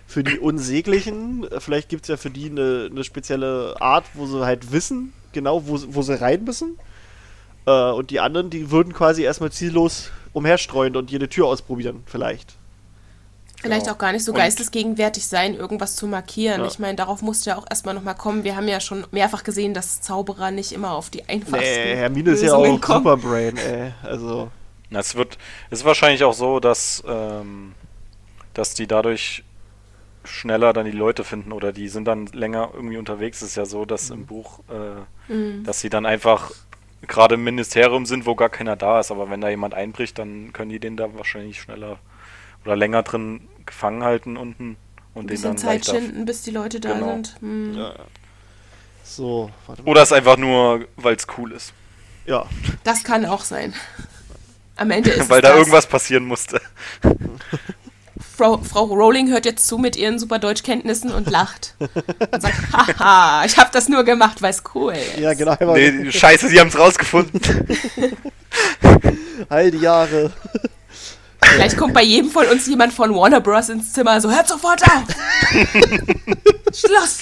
für 0.07 0.23
die 0.23 0.39
Unsäglichen, 0.39 1.47
vielleicht 1.59 1.89
gibt 1.89 2.03
es 2.03 2.07
ja 2.09 2.17
für 2.17 2.29
die 2.29 2.49
eine, 2.49 2.89
eine 2.91 3.03
spezielle 3.03 3.75
Art, 3.79 4.05
wo 4.15 4.25
sie 4.25 4.43
halt 4.45 4.71
wissen, 4.71 5.13
genau, 5.31 5.67
wo, 5.67 5.77
sie- 5.77 5.93
wo 5.93 6.01
sie 6.01 6.19
rein 6.19 6.43
müssen. 6.43 6.77
Äh, 7.65 7.91
und 7.91 8.09
die 8.09 8.19
anderen, 8.19 8.49
die 8.49 8.71
würden 8.71 8.93
quasi 8.93 9.23
erstmal 9.23 9.51
ziellos 9.51 10.11
umherstreuen 10.33 10.95
und 10.95 11.11
jede 11.11 11.27
Tür 11.29 11.47
ausprobieren, 11.47 12.03
vielleicht. 12.05 12.55
Vielleicht 13.61 13.81
Genau. 13.85 13.93
auch 13.95 13.97
gar 13.97 14.13
nicht 14.13 14.23
so 14.23 14.31
Und- 14.31 14.37
geistesgegenwärtig 14.37 15.27
sein, 15.27 15.53
irgendwas 15.53 15.95
zu 15.97 16.07
markieren. 16.07 16.61
Ja. 16.61 16.67
Ich 16.67 16.79
meine, 16.79 16.95
darauf 16.95 17.21
musste 17.21 17.49
ja 17.49 17.57
auch 17.57 17.65
erstmal 17.69 17.93
nochmal 17.93 18.15
kommen. 18.15 18.45
Wir 18.45 18.55
haben 18.55 18.67
ja 18.69 18.79
schon 18.79 19.05
mehrfach 19.11 19.43
gesehen, 19.43 19.73
dass 19.73 19.99
Zauberer 20.01 20.49
nicht 20.51 20.71
immer 20.71 20.91
auf 20.93 21.09
die 21.09 21.27
einfachsten 21.27 21.59
Nee, 21.59 21.95
Hermine 21.95 22.31
ist 22.31 22.41
ja 22.43 22.53
auch 22.53 22.63
kommen. 22.79 23.03
Superbrain, 23.03 23.57
ey. 23.57 23.91
Also, 24.03 24.49
Na, 24.91 24.99
Es 25.01 25.13
wird, 25.15 25.37
es 25.69 25.79
ist 25.81 25.85
wahrscheinlich 25.85 26.23
auch 26.23 26.33
so, 26.33 26.59
dass, 26.59 27.03
ähm, 27.07 27.73
dass 28.55 28.73
die 28.73 28.87
dadurch 28.87 29.43
schneller 30.23 30.73
dann 30.73 30.85
die 30.85 30.91
Leute 30.91 31.23
finden 31.23 31.51
oder 31.51 31.71
die 31.71 31.89
sind 31.89 32.05
dann 32.05 32.25
länger 32.27 32.71
irgendwie 32.73 32.97
unterwegs. 32.97 33.41
Es 33.43 33.49
ist 33.49 33.55
ja 33.55 33.65
so, 33.65 33.85
dass 33.85 34.09
im 34.09 34.25
Buch, 34.25 34.61
äh, 34.69 35.31
Mhm. 35.33 35.63
dass 35.63 35.79
sie 35.81 35.89
dann 35.89 36.05
einfach 36.07 36.51
gerade 37.07 37.35
im 37.35 37.43
Ministerium 37.43 38.05
sind, 38.05 38.25
wo 38.25 38.35
gar 38.35 38.49
keiner 38.49 38.75
da 38.75 38.99
ist. 38.99 39.11
Aber 39.11 39.29
wenn 39.29 39.41
da 39.41 39.49
jemand 39.49 39.73
einbricht, 39.73 40.17
dann 40.19 40.53
können 40.53 40.69
die 40.69 40.79
den 40.79 40.97
da 40.97 41.13
wahrscheinlich 41.15 41.61
schneller 41.61 41.99
oder 42.65 42.75
länger 42.75 43.03
drin 43.03 43.47
gefangen 43.65 44.03
halten 44.03 44.35
unten 44.37 44.77
und 45.13 45.21
Ein 45.23 45.27
den 45.27 45.27
bisschen 45.27 45.43
dann 45.51 45.57
Zeit 45.57 45.87
leichter. 45.87 45.95
schinden, 46.01 46.25
bis 46.25 46.41
die 46.43 46.51
Leute 46.51 46.79
da 46.79 46.93
Genau. 46.93 47.13
sind. 47.13 47.35
Hm. 47.41 47.73
ja. 47.77 47.93
So, 49.03 49.49
warte 49.67 49.81
mal. 49.83 49.89
Oder 49.91 50.01
es 50.03 50.11
einfach 50.11 50.37
nur, 50.37 50.87
weil 50.97 51.15
es 51.15 51.25
cool 51.37 51.51
ist. 51.51 51.73
Ja, 52.25 52.45
Das 52.83 53.03
kann 53.03 53.25
auch 53.25 53.43
sein. 53.43 53.73
Am 54.75 54.91
Ende 54.91 55.09
ist 55.09 55.29
weil 55.29 55.37
es 55.39 55.41
da 55.43 55.49
das. 55.49 55.57
irgendwas 55.57 55.87
passieren 55.87 56.25
musste. 56.25 56.61
Frau, 58.39 58.57
Frau 58.63 58.85
Rowling 58.85 59.29
hört 59.29 59.43
jetzt 59.43 59.67
zu 59.67 59.77
mit 59.77 59.97
ihren 59.97 60.17
super 60.17 60.39
Deutschkenntnissen 60.39 61.11
und 61.11 61.29
lacht. 61.29 61.75
Und 61.79 62.41
sagt, 62.41 62.55
haha, 62.71 63.43
ich 63.43 63.57
habe 63.57 63.69
das 63.73 63.89
nur 63.89 64.05
gemacht, 64.05 64.41
weil 64.41 64.51
es 64.51 64.63
cool 64.73 64.93
ist. 64.93 65.19
ja, 65.19 65.33
genau. 65.33 65.57
Nee, 65.75 66.09
scheiße, 66.09 66.47
sie 66.47 66.57
haben 66.57 66.69
es 66.69 66.79
rausgefunden. 66.79 67.41
All 69.49 69.69
die 69.71 69.79
Jahre. 69.79 70.31
Vielleicht 71.43 71.75
kommt 71.75 71.93
bei 71.93 72.03
jedem 72.03 72.31
von 72.31 72.47
uns 72.47 72.65
jemand 72.65 72.93
von 72.93 73.13
Warner 73.13 73.41
Bros. 73.41 73.67
ins 73.67 73.91
Zimmer, 73.91 74.21
so 74.21 74.31
hört 74.31 74.47
sofort 74.47 74.81
auf. 74.83 75.03
Schluss. 76.73 77.19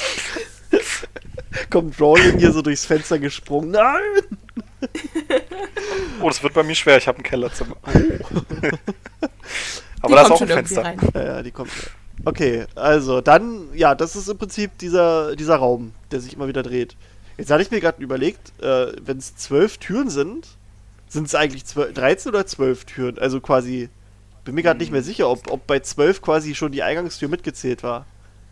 Kommt 1.71 1.99
Rowling 1.99 2.37
hier 2.37 2.51
so 2.51 2.61
durchs 2.61 2.85
Fenster 2.85 3.17
gesprungen. 3.17 3.71
Nein! 3.71 4.01
Oh, 6.21 6.27
das 6.27 6.43
wird 6.43 6.53
bei 6.53 6.61
mir 6.61 6.75
schwer, 6.75 6.97
ich 6.97 7.07
habe 7.07 7.17
ein 7.17 7.23
Kellerzimmer. 7.23 7.77
Aber 10.01 10.09
Die 10.09 10.13
da 10.15 10.21
ist 10.21 10.27
kommt 10.27 10.33
auch 10.33 10.37
schon 10.39 10.47
ein 10.51 10.57
irgendwie 10.57 10.75
Fenster. 10.75 10.83
rein. 10.83 11.25
Ja, 11.27 11.35
ja, 11.37 11.43
die 11.43 11.51
kommt. 11.51 11.71
Okay, 12.25 12.65
also 12.75 13.21
dann, 13.21 13.67
ja, 13.73 13.93
das 13.95 14.15
ist 14.15 14.27
im 14.27 14.37
Prinzip 14.37 14.77
dieser, 14.79 15.35
dieser 15.35 15.57
Raum, 15.57 15.93
der 16.11 16.19
sich 16.19 16.33
immer 16.33 16.47
wieder 16.47 16.63
dreht. 16.63 16.95
Jetzt 17.37 17.51
hatte 17.51 17.61
ich 17.61 17.69
mir 17.71 17.79
gerade 17.79 18.01
überlegt, 18.01 18.51
äh, 18.61 18.87
wenn 19.05 19.17
es 19.17 19.35
zwölf 19.35 19.77
Türen 19.77 20.09
sind, 20.09 20.47
sind 21.07 21.27
es 21.27 21.35
eigentlich 21.35 21.65
12, 21.65 21.93
13 21.93 22.29
oder 22.29 22.45
12 22.45 22.85
Türen? 22.85 23.19
Also 23.19 23.39
quasi, 23.39 23.89
bin 24.43 24.55
mir 24.55 24.63
gerade 24.63 24.79
nicht 24.79 24.91
mehr 24.91 25.03
sicher, 25.03 25.29
ob, 25.29 25.49
ob 25.51 25.67
bei 25.67 25.79
12 25.79 26.21
quasi 26.21 26.55
schon 26.55 26.71
die 26.71 26.81
Eingangstür 26.83 27.29
mitgezählt 27.29 27.83
war. 27.83 28.05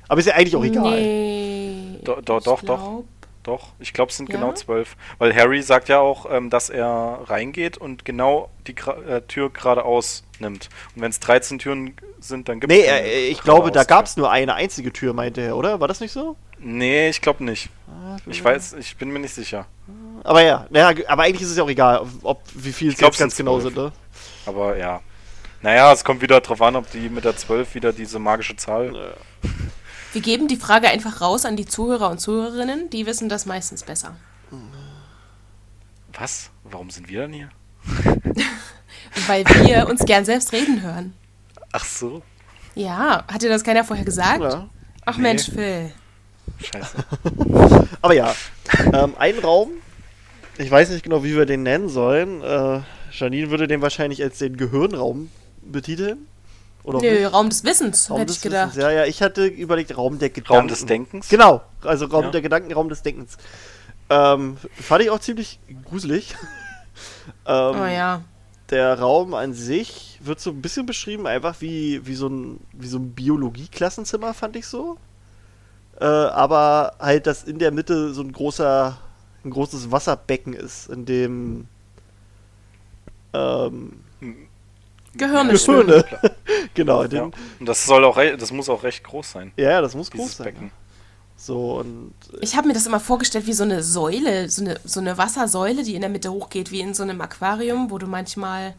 Aber 0.07 0.19
ist 0.19 0.27
ja 0.27 0.35
eigentlich 0.35 0.55
auch 0.55 0.63
egal. 0.63 1.01
Nee. 1.01 1.99
Do- 2.03 2.21
do- 2.21 2.37
ich 2.37 2.43
doch, 2.43 2.61
doch. 2.61 3.03
Doch, 3.45 3.73
ich 3.79 3.93
glaube, 3.93 4.09
es 4.09 4.17
sind 4.17 4.27
Ja? 4.29 4.35
genau 4.37 4.53
zwölf. 4.53 4.97
Weil 5.19 5.35
Harry 5.35 5.61
sagt 5.61 5.87
ja 5.87 5.99
auch, 5.99 6.25
ähm, 6.29 6.49
dass 6.49 6.71
er 6.71 7.19
reingeht 7.25 7.77
und 7.77 8.03
genau 8.03 8.49
die 8.65 8.73
Gra 8.73 8.93
äh, 9.03 9.21
Tür 9.21 9.51
geradeaus 9.51 10.23
nimmt. 10.39 10.69
Und 10.95 11.03
wenn 11.03 11.11
es 11.11 11.19
13 11.19 11.59
Türen 11.59 11.95
sind, 12.19 12.49
dann 12.49 12.59
gibt 12.59 12.73
es 12.73 12.79
Nee, 12.79 12.85
äh, 12.85 13.27
ich 13.27 13.41
glaube, 13.41 13.71
da 13.71 13.83
gab 13.83 14.05
es 14.05 14.17
nur 14.17 14.31
eine 14.31 14.55
einzige 14.55 14.91
Tür, 14.91 15.13
meinte 15.13 15.41
er, 15.41 15.55
oder? 15.57 15.79
War 15.79 15.87
das 15.87 15.99
nicht 15.99 16.11
so? 16.11 16.35
Nee, 16.57 17.09
ich 17.09 17.21
glaube 17.21 17.43
nicht. 17.43 17.69
Ah, 17.87 18.17
Ich 18.25 18.43
weiß, 18.43 18.73
ich 18.73 18.97
bin 18.97 19.09
mir 19.11 19.19
nicht 19.19 19.35
sicher. 19.35 19.67
Aber 20.23 20.41
ja, 20.41 20.65
naja, 20.71 21.03
aber 21.07 21.23
eigentlich 21.23 21.43
ist 21.43 21.51
es 21.51 21.57
ja 21.57 21.63
auch 21.63 21.69
egal, 21.69 21.99
ob, 21.99 22.09
ob 22.23 22.41
wie 22.55 22.73
viel 22.73 22.89
es 22.93 22.97
ganz 22.97 23.17
sind 23.17 23.35
genau 23.35 23.59
12. 23.59 23.63
sind, 23.75 23.83
ne? 23.83 23.91
Aber 24.47 24.75
ja. 24.75 25.01
Naja, 25.61 25.93
es 25.93 26.03
kommt 26.03 26.21
wieder 26.21 26.41
drauf 26.41 26.61
an, 26.63 26.75
ob 26.75 26.89
die 26.89 27.09
mit 27.09 27.25
der 27.25 27.37
12 27.37 27.75
wieder 27.75 27.93
diese 27.93 28.17
magische 28.17 28.55
Zahl. 28.55 29.15
Wir 30.15 30.21
geben 30.21 30.47
die 30.47 30.55
Frage 30.55 30.87
einfach 30.87 31.19
raus 31.19 31.43
an 31.43 31.57
die 31.57 31.65
Zuhörer 31.65 32.09
und 32.09 32.21
Zuhörerinnen, 32.21 32.89
die 32.89 33.05
wissen 33.05 33.27
das 33.27 33.45
meistens 33.45 33.83
besser. 33.83 34.15
Was? 36.17 36.51
Warum 36.63 36.89
sind 36.89 37.09
wir 37.09 37.23
dann 37.23 37.33
hier? 37.33 37.49
Weil 39.27 39.43
wir 39.43 39.89
uns 39.89 40.05
gern 40.05 40.23
selbst 40.23 40.53
reden 40.53 40.81
hören. 40.81 41.13
Ach 41.73 41.83
so. 41.83 42.21
Ja, 42.75 43.25
hat 43.27 43.41
dir 43.41 43.49
das 43.49 43.65
keiner 43.65 43.83
vorher 43.83 44.05
gesagt? 44.05 44.39
Ja. 44.39 44.69
Ach 45.03 45.17
Nee. 45.17 45.23
Mensch, 45.23 45.51
Phil. 45.51 45.91
Scheiße. 46.63 46.95
Aber 48.01 48.13
ja, 48.13 48.33
ähm, 48.93 49.15
ein 49.19 49.37
Raum, 49.39 49.71
ich 50.57 50.71
weiß 50.71 50.91
nicht 50.91 51.03
genau, 51.03 51.25
wie 51.25 51.35
wir 51.35 51.45
den 51.45 51.63
nennen 51.63 51.89
sollen. 51.89 52.41
Äh, 52.41 52.79
Janine 53.11 53.49
würde 53.49 53.67
den 53.67 53.81
wahrscheinlich 53.81 54.23
als 54.23 54.37
den 54.37 54.55
Gehirnraum 54.55 55.29
betiteln. 55.61 56.25
Oder 56.85 56.99
nicht? 56.99 57.33
Raum 57.33 57.49
des 57.49 57.63
Wissens, 57.63 58.09
Raum 58.09 58.19
hätte 58.19 58.27
des 58.27 58.37
ich 58.37 58.41
gedacht. 58.43 58.69
Wissens. 58.69 58.83
Ja, 58.83 58.91
ja, 58.91 59.05
ich 59.05 59.21
hatte 59.21 59.45
überlegt, 59.45 59.97
Raum 59.97 60.19
der 60.19 60.29
Gedanken. 60.29 60.53
Raum 60.55 60.67
des 60.67 60.85
Denkens? 60.85 61.29
Genau, 61.29 61.61
also 61.81 62.05
Raum 62.05 62.25
Ja. 62.25 62.31
der 62.31 62.41
Gedanken, 62.41 62.71
Raum 62.73 62.89
des 62.89 63.01
Denkens. 63.01 63.37
Ähm, 64.09 64.57
fand 64.79 65.01
ich 65.03 65.09
auch 65.09 65.19
ziemlich 65.19 65.59
gruselig. 65.85 66.35
ähm, 67.47 67.75
Oh 67.81 67.85
ja. 67.85 68.21
Der 68.69 68.99
Raum 68.99 69.33
an 69.33 69.53
sich 69.53 70.19
wird 70.23 70.39
so 70.39 70.49
ein 70.51 70.61
bisschen 70.61 70.85
beschrieben, 70.85 71.27
einfach 71.27 71.55
wie, 71.59 72.05
wie 72.05 72.15
so 72.15 72.27
ein, 72.27 72.59
wie 72.73 72.87
so 72.87 72.97
ein 72.97 73.11
Biologie-Klassenzimmer, 73.11 74.33
fand 74.33 74.55
ich 74.55 74.65
so. 74.67 74.97
Äh, 75.99 76.05
aber 76.05 76.93
halt, 76.99 77.25
dass 77.27 77.43
in 77.43 77.59
der 77.59 77.71
Mitte 77.71 78.13
so 78.13 78.21
ein 78.21 78.31
großer, 78.31 78.97
ein 79.43 79.49
großes 79.51 79.91
Wasserbecken 79.91 80.53
ist, 80.53 80.89
in 80.89 81.05
dem 81.05 81.67
ähm, 83.33 83.93
Gehirne 85.17 85.53
Gehirne. 85.53 86.05
genau, 86.73 87.01
in 87.03 87.11
Ja. 87.11 87.21
dem, 87.25 87.31
Und 87.59 87.65
das 87.67 87.85
soll 87.85 88.03
auch, 88.05 88.17
das 88.17 88.51
muss 88.51 88.69
auch 88.69 88.83
recht 88.83 89.03
groß 89.03 89.31
sein. 89.31 89.51
ja, 89.57 89.81
das 89.81 89.95
muss 89.95 90.11
groß 90.11 90.37
sein. 90.37 90.45
Becken. 90.45 90.71
So, 91.37 91.79
und 91.79 92.13
Ich 92.41 92.55
habe 92.55 92.67
mir 92.67 92.73
das 92.73 92.85
immer 92.87 92.99
vorgestellt 92.99 93.45
wie 93.45 93.53
so 93.53 93.63
eine 93.63 93.83
Säule, 93.83 94.49
so 94.49 94.61
eine, 94.63 94.79
so 94.85 94.99
eine 95.01 95.17
Wassersäule, 95.17 95.83
die 95.83 95.95
in 95.95 96.01
der 96.01 96.09
Mitte 96.09 96.31
hochgeht, 96.31 96.71
wie 96.71 96.79
in 96.79 96.93
so 96.93 97.03
einem 97.03 97.19
Aquarium, 97.21 97.91
wo 97.91 97.97
du 97.97 98.07
manchmal 98.07 98.73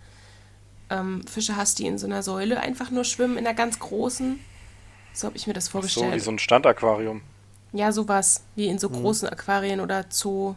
ähm, 0.89 1.23
Fische 1.27 1.57
hast, 1.57 1.79
die 1.79 1.87
in 1.87 1.99
so 1.99 2.07
einer 2.07 2.23
Säule 2.23 2.59
einfach 2.61 2.91
nur 2.91 3.05
schwimmen, 3.05 3.37
in 3.37 3.47
einer 3.47 3.55
ganz 3.55 3.79
großen. 3.79 4.41
So 5.13 5.27
habe 5.27 5.37
ich 5.37 5.47
mir 5.47 5.53
das 5.53 5.67
So 5.67 5.71
vorgestellt. 5.73 6.15
wie 6.15 6.21
so 6.21 6.31
ein 6.31 6.39
Standaquarium. 6.39 7.21
Ja, 7.73 7.93
sowas, 7.93 8.43
wie 8.55 8.67
in 8.69 8.79
so 8.79 8.89
Mhm. 8.89 8.95
großen 9.03 9.29
Aquarien 9.29 9.81
oder 9.81 10.05
Zoo, 10.09 10.55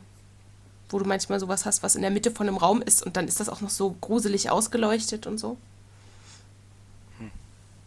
wo 0.89 0.99
du 0.99 1.05
manchmal 1.05 1.39
sowas 1.39 1.65
hast, 1.65 1.83
was 1.83 1.95
in 1.95 2.01
der 2.01 2.11
Mitte 2.11 2.31
von 2.31 2.47
einem 2.47 2.57
Raum 2.57 2.81
ist 2.81 3.03
und 3.05 3.17
dann 3.17 3.27
ist 3.27 3.39
das 3.39 3.49
auch 3.49 3.61
noch 3.61 3.69
so 3.69 3.95
gruselig 3.99 4.49
ausgeleuchtet 4.49 5.27
und 5.27 5.37
so. 5.37 5.57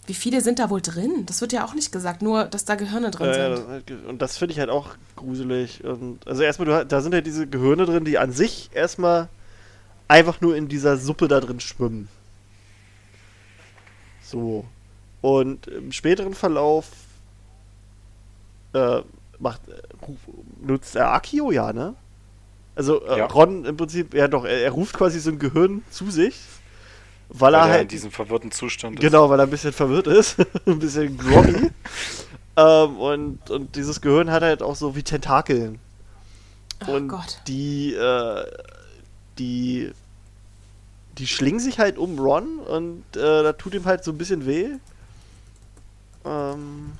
Wie 0.06 0.14
viele 0.14 0.40
sind 0.40 0.58
da 0.58 0.68
wohl 0.68 0.80
drin? 0.80 1.24
Das 1.26 1.40
wird 1.40 1.52
ja 1.52 1.64
auch 1.64 1.74
nicht 1.74 1.92
gesagt, 1.92 2.22
nur 2.22 2.44
dass 2.44 2.64
da 2.64 2.74
Gehirne 2.74 3.10
drin 3.12 3.26
Ja, 3.28 3.48
ja, 3.50 3.56
sind. 3.56 4.04
und 4.06 4.20
das 4.20 4.36
finde 4.36 4.52
ich 4.52 4.58
halt 4.58 4.68
auch 4.70 4.90
gruselig. 5.14 5.84
Und 5.84 6.26
also 6.26 6.42
erstmal, 6.42 6.66
du, 6.66 6.86
da 6.86 7.00
sind 7.00 7.14
ja 7.14 7.20
diese 7.20 7.46
Gehirne 7.46 7.86
drin, 7.86 8.04
die 8.04 8.18
an 8.18 8.32
sich 8.32 8.70
erstmal 8.74 9.28
einfach 10.08 10.40
nur 10.40 10.56
in 10.56 10.66
dieser 10.68 10.96
Suppe 10.96 11.28
da 11.28 11.38
drin 11.40 11.60
schwimmen. 11.60 12.08
So. 14.22 14.64
Und 15.20 15.68
im 15.68 15.92
späteren 15.92 16.34
Verlauf 16.34 16.88
äh, 18.74 19.02
macht, 19.38 19.60
äh, 19.68 19.72
nutzt 20.66 20.96
er 20.96 21.12
Akio, 21.12 21.52
ja, 21.52 21.72
ne? 21.72 21.94
Also 22.74 23.04
äh, 23.06 23.18
Ja. 23.18 23.26
Ron 23.26 23.64
im 23.64 23.76
Prinzip, 23.76 24.14
ja 24.14 24.26
doch, 24.26 24.44
er, 24.44 24.62
er 24.62 24.70
ruft 24.72 24.94
quasi 24.96 25.20
so 25.20 25.30
ein 25.30 25.38
Gehirn 25.38 25.84
zu 25.90 26.10
sich. 26.10 26.40
Weil, 27.34 27.52
Weil 27.52 27.54
er 27.54 27.60
er 27.60 27.66
in 27.66 27.72
halt 27.72 27.92
diesem 27.92 28.10
verwirrten 28.10 28.50
Zustand 28.50 28.96
ist. 28.96 29.00
Genau, 29.00 29.30
weil 29.30 29.40
er 29.40 29.44
ein 29.44 29.50
bisschen 29.50 29.72
verwirrt 29.72 30.06
ist, 30.06 30.36
ein 30.66 30.78
bisschen 30.78 31.16
groggy. 31.16 31.70
ähm, 32.56 32.96
und, 32.98 33.50
und 33.50 33.74
dieses 33.74 34.00
Gehirn 34.02 34.30
hat 34.30 34.42
halt 34.42 34.62
auch 34.62 34.76
so 34.76 34.94
wie 34.94 35.02
Tentakeln. 35.02 35.78
Oh 36.86 36.92
und 36.92 37.08
Gott. 37.08 37.40
die, 37.46 37.94
äh, 37.94 38.44
die, 39.38 39.92
die 41.16 41.26
schlingen 41.26 41.60
sich 41.60 41.78
halt 41.78 41.96
um 41.96 42.18
Ron 42.18 42.58
und 42.58 43.04
äh, 43.16 43.42
da 43.42 43.52
tut 43.54 43.74
ihm 43.74 43.86
halt 43.86 44.04
so 44.04 44.10
ein 44.10 44.18
bisschen 44.18 44.44
weh. 44.44 44.68
Ähm, 46.26 46.92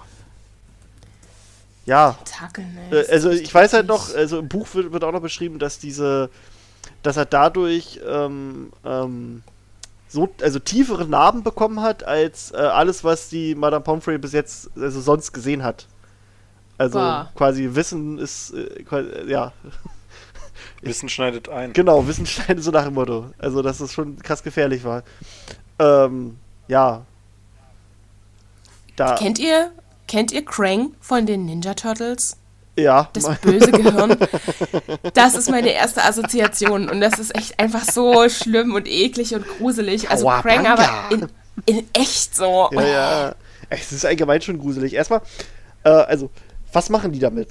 ja, 1.85 2.17
Takeln, 2.25 2.79
ey, 2.79 2.87
äh, 2.87 2.91
das 2.91 3.07
ist 3.09 3.13
also 3.13 3.31
ich 3.31 3.53
weiß 3.53 3.75
halt 3.75 3.87
noch, 3.87 4.15
also 4.15 4.39
im 4.39 4.49
Buch 4.49 4.67
wird, 4.73 4.93
wird 4.93 5.05
auch 5.05 5.13
noch 5.13 5.21
beschrieben, 5.21 5.59
dass 5.59 5.79
diese, 5.79 6.31
dass 7.03 7.19
er 7.19 7.27
dadurch 7.27 8.01
ähm, 8.07 8.73
ähm, 8.85 9.43
so, 10.13 10.29
also 10.43 10.59
tiefere 10.59 11.07
Narben 11.07 11.43
bekommen 11.43 11.81
hat, 11.81 12.05
als 12.05 12.53
äh, 12.53 12.57
alles, 12.57 13.03
was 13.03 13.31
die 13.31 13.55
Madame 13.55 13.83
Pomfrey 13.83 14.19
bis 14.19 14.33
jetzt 14.33 14.71
also 14.77 15.01
sonst 15.01 15.33
gesehen 15.33 15.63
hat. 15.63 15.87
Also 16.77 16.99
Boah. 16.99 17.31
quasi 17.35 17.71
Wissen 17.73 18.19
ist, 18.19 18.53
äh, 18.53 18.83
quasi, 18.83 19.09
äh, 19.09 19.31
ja, 19.31 19.53
Wissen 20.83 21.09
schneidet 21.09 21.49
ein. 21.49 21.73
genau, 21.73 22.07
Wissen 22.07 22.27
schneidet 22.27 22.63
so 22.63 22.71
nach 22.71 22.85
dem 22.85 22.95
Motto. 22.95 23.31
Also, 23.39 23.63
dass 23.63 23.81
es 23.81 23.93
schon 23.93 24.19
krass 24.19 24.43
gefährlich 24.43 24.85
war. 24.85 25.03
Ähm, 25.79 26.39
ja. 26.69 27.07
Da, 28.97 29.15
Kennt 29.15 29.39
ihr, 29.39 29.73
kennt 30.09 30.33
ihr 30.33 30.45
Krang 30.45 30.93
von 31.01 31.25
den 31.25 31.47
Ninja 31.47 31.75
Turtles? 31.75 32.37
Ja, 32.77 33.09
Das 33.13 33.29
böse 33.41 33.71
Gehirn. 33.71 34.17
Das 35.15 35.35
ist 35.35 35.51
meine 35.51 35.73
erste 35.73 36.05
Assoziation 36.05 36.89
und 36.89 37.01
das 37.01 37.19
ist 37.19 37.37
echt 37.37 37.59
einfach 37.61 37.85
so 37.85 38.29
schlimm 38.29 38.75
und 38.75 38.89
eklig 38.89 39.35
und 39.35 39.47
gruselig. 39.47 40.11
Also 40.11 40.27
Kawabanga. 40.27 40.73
aber 40.75 41.15
in, 41.15 41.29
in 41.67 41.87
echt 41.93 42.35
so. 42.35 42.71
Ja, 42.73 42.83
ja. 42.83 43.35
Es 43.69 43.93
ist 43.93 44.05
allgemein 44.05 44.41
schon 44.41 44.59
gruselig. 44.59 44.95
Erstmal, 44.95 45.21
äh, 45.85 45.91
also, 45.91 46.31
was 46.73 46.89
machen 46.91 47.13
die 47.13 47.19
damit? 47.19 47.51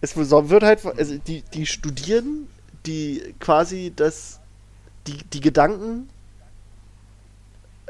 Es 0.00 0.16
wird 0.16 0.62
halt, 0.62 0.84
also 0.84 1.16
die, 1.18 1.42
die 1.52 1.66
studieren 1.66 2.48
die 2.86 3.34
quasi 3.40 3.92
das, 3.94 4.40
die, 5.06 5.18
die 5.32 5.40
Gedanken 5.40 6.08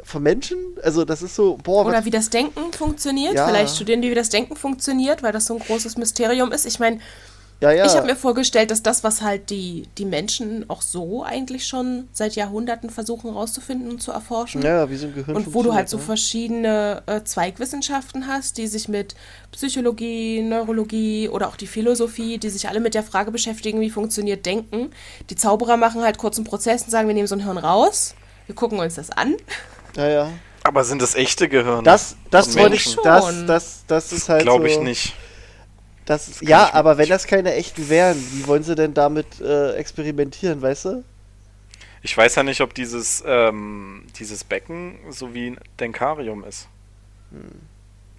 von 0.07 0.23
Menschen. 0.23 0.59
Also 0.83 1.05
das 1.05 1.21
ist 1.21 1.35
so, 1.35 1.59
boah, 1.63 1.85
Oder 1.85 2.05
wie 2.05 2.11
das 2.11 2.31
Denken 2.31 2.73
funktioniert. 2.73 3.35
Ja. 3.35 3.49
Vielleicht 3.49 3.75
studieren 3.75 4.03
die, 4.03 4.11
wie 4.11 4.15
das 4.15 4.29
Denken 4.29 4.55
funktioniert, 4.57 5.23
weil 5.23 5.33
das 5.33 5.47
so 5.47 5.55
ein 5.55 5.61
großes 5.61 5.97
Mysterium 5.97 6.53
ist. 6.53 6.65
Ich 6.65 6.79
meine, 6.79 7.01
ja, 7.61 7.73
ja. 7.73 7.87
ich 7.87 7.97
habe 7.97 8.07
mir 8.07 8.17
vorgestellt, 8.17 8.71
dass 8.71 8.83
das, 8.83 9.03
was 9.03 9.23
halt 9.23 9.49
die, 9.49 9.89
die 9.97 10.05
Menschen 10.05 10.69
auch 10.69 10.83
so 10.83 11.25
eigentlich 11.25 11.67
schon 11.67 12.07
seit 12.13 12.37
Jahrhunderten 12.37 12.91
versuchen 12.91 13.31
rauszufinden 13.31 13.91
und 13.91 14.03
zu 14.03 14.13
erforschen. 14.13 14.61
ja, 14.61 14.91
wie 14.91 14.97
so 14.97 15.07
ein 15.07 15.15
Gehirn 15.15 15.35
Und 15.35 15.55
wo 15.55 15.63
du 15.63 15.75
halt 15.75 15.89
so 15.89 15.97
funktioniert, 15.97 16.07
verschiedene 16.07 17.03
äh, 17.07 17.25
Zweigwissenschaften 17.25 18.27
hast, 18.27 18.59
die 18.59 18.67
sich 18.67 18.89
mit 18.89 19.15
Psychologie, 19.53 20.43
Neurologie 20.43 21.31
oder 21.31 21.49
auch 21.49 21.57
die 21.57 21.67
Philosophie, 21.67 22.37
die 22.37 22.51
sich 22.51 22.69
alle 22.69 22.79
mit 22.79 22.95
der 22.95 23.03
Frage 23.03 23.31
beschäftigen, 23.31 23.81
wie 23.81 23.91
funktioniert 23.91 24.45
Denken. 24.45 24.91
Die 25.31 25.37
Zauberer 25.37 25.79
machen 25.79 26.03
halt 26.03 26.19
kurzen 26.19 26.45
Prozess 26.45 26.83
und 26.83 26.91
sagen, 26.91 27.09
wir 27.09 27.15
nehmen 27.15 27.27
so 27.27 27.35
ein 27.35 27.43
Hirn 27.43 27.59
raus, 27.59 28.15
wir 28.45 28.55
gucken 28.55 28.79
uns 28.79 28.97
das 28.97 29.11
an. 29.11 29.35
Ja, 29.97 30.09
ja. 30.09 30.33
Aber 30.63 30.85
sind 30.85 31.01
das 31.01 31.15
echte 31.15 31.49
Gehirne? 31.49 31.83
Das, 31.85 32.17
das 32.31 32.57
wollte 32.57 32.77
ich, 32.77 32.97
das, 33.03 33.25
Schon. 33.25 33.47
das, 33.47 33.85
das 33.87 34.13
ist 34.13 34.29
halt 34.29 34.43
Glaube 34.43 34.69
ich 34.69 34.75
so, 34.75 34.83
nicht. 34.83 35.15
Das, 36.05 36.39
kann 36.39 36.49
ja, 36.49 36.73
aber 36.73 36.99
wenn 36.99 37.09
das 37.09 37.27
keine 37.27 37.55
echten 37.55 37.89
wären, 37.89 38.17
wie 38.33 38.47
wollen 38.47 38.63
sie 38.63 38.75
denn 38.75 38.95
damit 38.95 39.41
äh, 39.41 39.73
experimentieren, 39.75 40.63
weißt 40.63 40.85
du? 40.87 41.05
Ich 42.03 42.17
weiß 42.17 42.37
ja 42.37 42.43
nicht, 42.43 42.61
ob 42.61 42.75
dieses, 42.75 43.25
ähm, 43.27 44.07
dieses 44.19 44.45
Becken 44.45 44.99
so 45.11 45.35
wie 45.35 45.51
ein 45.51 45.59
Denkarium 45.81 46.45
ist. 46.45 46.69
Hm. 47.31 47.66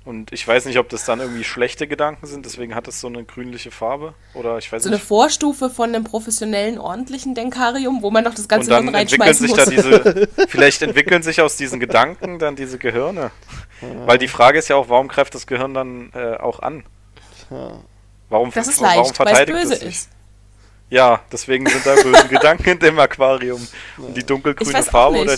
Und 0.08 0.32
ich 0.32 0.48
weiß 0.48 0.64
nicht, 0.68 0.80
ob 0.80 0.88
das 0.88 1.04
dann 1.04 1.20
irgendwie 1.20 1.44
schlechte 1.44 1.86
Gedanken 1.86 2.28
sind, 2.28 2.46
deswegen 2.46 2.74
hat 2.76 2.88
es 2.88 3.02
so 3.02 3.08
eine 3.08 3.26
grünliche 3.26 3.72
Farbe. 3.72 4.14
Oder 4.34 4.58
ich 4.58 4.72
weiß 4.72 4.84
So 4.84 4.88
eine 4.88 4.96
nicht. 4.96 5.06
Vorstufe 5.06 5.70
von 5.70 5.94
einem 5.94 6.06
professionellen, 6.06 6.80
ordentlichen 6.80 7.36
Denkarium, 7.36 8.02
wo 8.02 8.10
man 8.10 8.24
noch 8.24 8.34
das 8.34 8.48
ganze 8.48 8.74
Und 8.74 8.88
dann 8.88 8.96
Hirn 8.96 8.96
entwickeln 8.96 9.28
reinschmeißen 9.28 9.48
sich 9.48 9.82
muss. 9.84 9.84
da 9.84 10.16
diese, 10.24 10.30
vielleicht 10.48 10.82
entwickeln 10.82 11.24
sich 11.24 11.42
aus 11.42 11.58
diesen 11.58 11.82
Gedanken 11.82 12.40
dann 12.40 12.56
diese 12.56 12.78
Gehirne. 12.78 13.32
Weil 14.06 14.18
die 14.18 14.30
Frage 14.30 14.60
ist 14.60 14.70
ja 14.70 14.78
auch, 14.78 14.88
warum 14.88 15.10
greift 15.10 15.36
das 15.36 15.46
Gehirn 15.46 15.74
dann 15.74 16.10
äh, 16.14 16.38
auch 16.38 16.62
an? 16.62 16.86
Warum, 18.30 18.52
das 18.54 18.70
ist 18.70 18.80
warum 18.82 18.96
leicht, 18.96 19.20
weil 19.20 19.28
es 19.28 19.32
verteidigt 19.34 19.58
böse 19.60 19.74
es 19.74 19.80
sich? 19.82 19.90
ist. 19.90 20.10
Ja, 20.90 21.20
deswegen 21.34 21.66
sind 21.66 21.86
da 21.86 21.96
böse 21.96 22.28
Gedanken 22.30 22.70
in 22.70 22.80
dem 22.80 22.98
Aquarium. 22.98 23.68
Und 23.98 24.16
die 24.16 24.22
Ich 24.22 24.26
dunkelgrüne 24.26 24.84
Farbe 24.84 25.18
oder. 25.18 25.34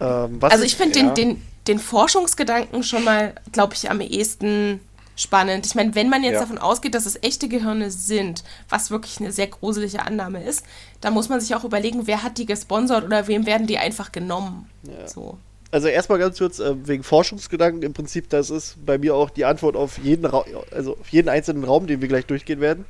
Ähm, 0.00 0.40
was 0.40 0.52
Also 0.52 0.64
ich 0.64 0.76
finde 0.76 0.98
ja. 1.00 1.10
den, 1.10 1.14
den, 1.14 1.49
den 1.70 1.78
Forschungsgedanken 1.78 2.82
schon 2.82 3.04
mal, 3.04 3.32
glaube 3.52 3.74
ich, 3.74 3.90
am 3.90 4.00
ehesten 4.00 4.80
spannend. 5.14 5.66
Ich 5.66 5.74
meine, 5.74 5.94
wenn 5.94 6.08
man 6.08 6.24
jetzt 6.24 6.34
Ja. 6.34 6.40
davon 6.40 6.58
ausgeht, 6.58 6.94
dass 6.94 7.06
es 7.06 7.22
echte 7.22 7.48
Gehirne 7.48 7.90
sind, 7.90 8.42
was 8.68 8.90
wirklich 8.90 9.20
eine 9.20 9.32
sehr 9.32 9.46
gruselige 9.46 10.02
Annahme 10.02 10.42
ist, 10.42 10.64
dann 11.00 11.14
muss 11.14 11.28
man 11.28 11.40
sich 11.40 11.54
auch 11.54 11.62
überlegen, 11.64 12.06
wer 12.06 12.22
hat 12.22 12.38
die 12.38 12.46
gesponsert 12.46 13.04
oder 13.04 13.28
wem 13.28 13.46
werden 13.46 13.66
die 13.66 13.78
einfach 13.78 14.12
genommen. 14.12 14.68
So. 15.06 15.38
Also 15.70 15.86
erstmal 15.86 16.18
ganz 16.18 16.38
kurz 16.38 16.58
äh, 16.58 16.74
wegen 16.86 17.04
Forschungsgedanken. 17.04 17.82
Im 17.82 17.92
Prinzip, 17.92 18.28
das 18.30 18.50
ist 18.50 18.84
bei 18.84 18.98
mir 18.98 19.14
auch 19.14 19.30
die 19.30 19.44
Antwort 19.44 19.76
auf 19.76 19.98
jeden 19.98 20.26
Ra 20.26 20.44
also 20.72 20.96
auf 20.98 21.08
jeden 21.10 21.28
einzelnen 21.28 21.62
Raum, 21.62 21.86
den 21.86 22.00
wir 22.00 22.08
gleich 22.08 22.26
durchgehen 22.26 22.60
werden. 22.60 22.84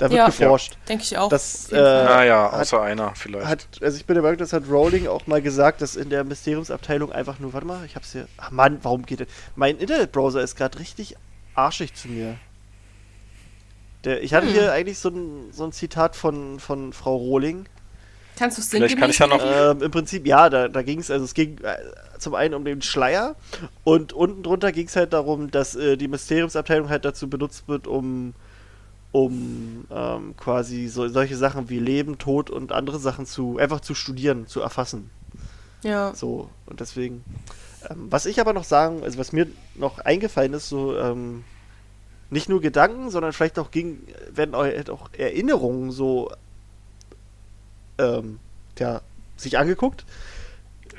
Da 0.00 0.06
wird 0.10 0.16
Ja. 0.18 0.26
geforscht. 0.26 0.76
Denke 0.88 1.04
ich 1.04 1.16
auch. 1.18 1.28
Das, 1.28 1.70
äh, 1.70 1.76
Naja, 1.76 2.50
hat- 2.50 2.60
außer 2.62 2.80
einer 2.82 3.14
vielleicht. 3.14 3.46
Hat, 3.46 3.66
also 3.82 3.96
ich 3.98 4.06
bin 4.06 4.14
der 4.14 4.22
Meinung, 4.22 4.38
das 4.38 4.52
hat 4.52 4.64
Rowling 4.68 5.06
auch 5.06 5.26
mal 5.26 5.42
gesagt, 5.42 5.82
dass 5.82 5.94
in 5.94 6.08
der 6.10 6.24
Mysteriumsabteilung 6.24 7.12
einfach 7.12 7.38
nur, 7.38 7.52
warte 7.52 7.66
mal, 7.66 7.84
ich 7.84 7.96
hab's 7.96 8.12
hier. 8.12 8.26
Ach 8.38 8.50
Mann, 8.50 8.78
warum 8.82 9.04
geht 9.04 9.20
das? 9.20 9.28
Mein 9.56 9.76
Internetbrowser 9.78 10.40
ist 10.40 10.56
gerade 10.56 10.78
richtig 10.78 11.16
arschig 11.54 11.94
zu 11.94 12.08
mir. 12.08 12.36
Der, 14.04 14.22
ich 14.22 14.32
hatte 14.32 14.46
Hm. 14.46 14.52
hier 14.54 14.72
eigentlich 14.72 14.98
so 14.98 15.10
ein, 15.10 15.52
so 15.52 15.64
ein 15.64 15.72
Zitat 15.72 16.16
von, 16.16 16.58
von 16.58 16.92
Frau 16.94 17.16
Rowling. 17.16 17.66
Kannst 18.38 18.56
du 18.56 18.62
es 18.62 18.68
Vielleicht 18.70 18.98
kann 18.98 19.10
ich 19.10 19.18
ja 19.18 19.26
noch-? 19.26 19.42
Ähm, 19.44 19.82
Im 19.82 19.90
Prinzip, 19.90 20.26
ja, 20.26 20.48
da, 20.48 20.68
da 20.68 20.80
ging 20.82 21.00
es, 21.00 21.10
also 21.10 21.26
es 21.26 21.34
ging 21.34 21.58
äh, 21.58 21.76
zum 22.18 22.34
einen 22.34 22.54
um 22.54 22.64
den 22.64 22.80
Schleier 22.80 23.36
und 23.84 24.14
unten 24.14 24.42
drunter 24.42 24.72
ging 24.72 24.86
es 24.86 24.96
halt 24.96 25.12
darum, 25.12 25.50
dass 25.50 25.76
äh, 25.76 25.98
die 25.98 26.08
Mysteriumsabteilung 26.08 26.88
halt 26.88 27.04
dazu 27.04 27.28
benutzt 27.28 27.68
wird, 27.68 27.86
um, 27.86 28.32
um 29.12 29.86
ähm, 29.90 30.36
quasi 30.36 30.88
so, 30.88 31.08
solche 31.08 31.36
Sachen 31.36 31.68
wie 31.68 31.78
Leben, 31.78 32.18
Tod 32.18 32.50
und 32.50 32.72
andere 32.72 32.98
Sachen 32.98 33.26
zu 33.26 33.58
einfach 33.58 33.80
zu 33.80 33.94
studieren, 33.94 34.46
zu 34.46 34.60
erfassen. 34.60 35.10
Ja. 35.82 36.14
So, 36.14 36.50
und 36.66 36.80
deswegen. 36.80 37.24
Ähm, 37.88 38.08
was 38.10 38.26
ich 38.26 38.40
aber 38.40 38.52
noch 38.52 38.64
sagen, 38.64 39.02
also 39.02 39.18
was 39.18 39.32
mir 39.32 39.46
noch 39.74 39.98
eingefallen 40.00 40.52
ist, 40.52 40.68
so, 40.68 40.96
ähm, 40.96 41.44
nicht 42.28 42.48
nur 42.48 42.60
Gedanken, 42.60 43.10
sondern 43.10 43.32
vielleicht 43.32 43.58
auch 43.58 43.70
ging, 43.70 43.98
werden 44.30 44.54
auch, 44.54 44.66
auch 44.90 45.10
Erinnerungen 45.14 45.90
so, 45.90 46.30
ähm, 47.98 48.38
ja, 48.78 49.00
sich 49.36 49.58
angeguckt. 49.58 50.04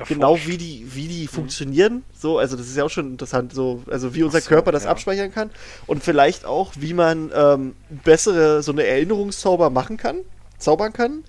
Genau 0.08 0.38
wie 0.46 0.58
die, 0.58 0.86
wie 0.94 1.08
die 1.08 1.28
funktionieren. 1.28 2.04
So, 2.18 2.38
also 2.38 2.56
das 2.58 2.68
ist 2.68 2.78
ja 2.78 2.84
auch 2.86 2.90
schon 2.90 3.12
interessant, 3.12 3.54
so, 3.54 3.84
also 3.90 4.14
wie 4.16 4.24
unser 4.24 4.42
so, 4.42 4.50
Körper 4.50 4.72
das 4.72 4.84
ja. 4.86 4.90
abspeichern 4.92 5.32
kann. 5.34 5.50
Und 5.88 6.04
vielleicht 6.04 6.46
auch, 6.46 6.74
wie 6.78 6.94
man 6.94 7.32
ähm, 7.36 7.76
bessere, 8.04 8.62
so 8.64 8.72
eine 8.72 8.86
Erinnerungszauber 8.86 9.70
machen 9.70 9.98
kann, 9.98 10.18
zaubern 10.58 10.94
kann. 10.94 11.24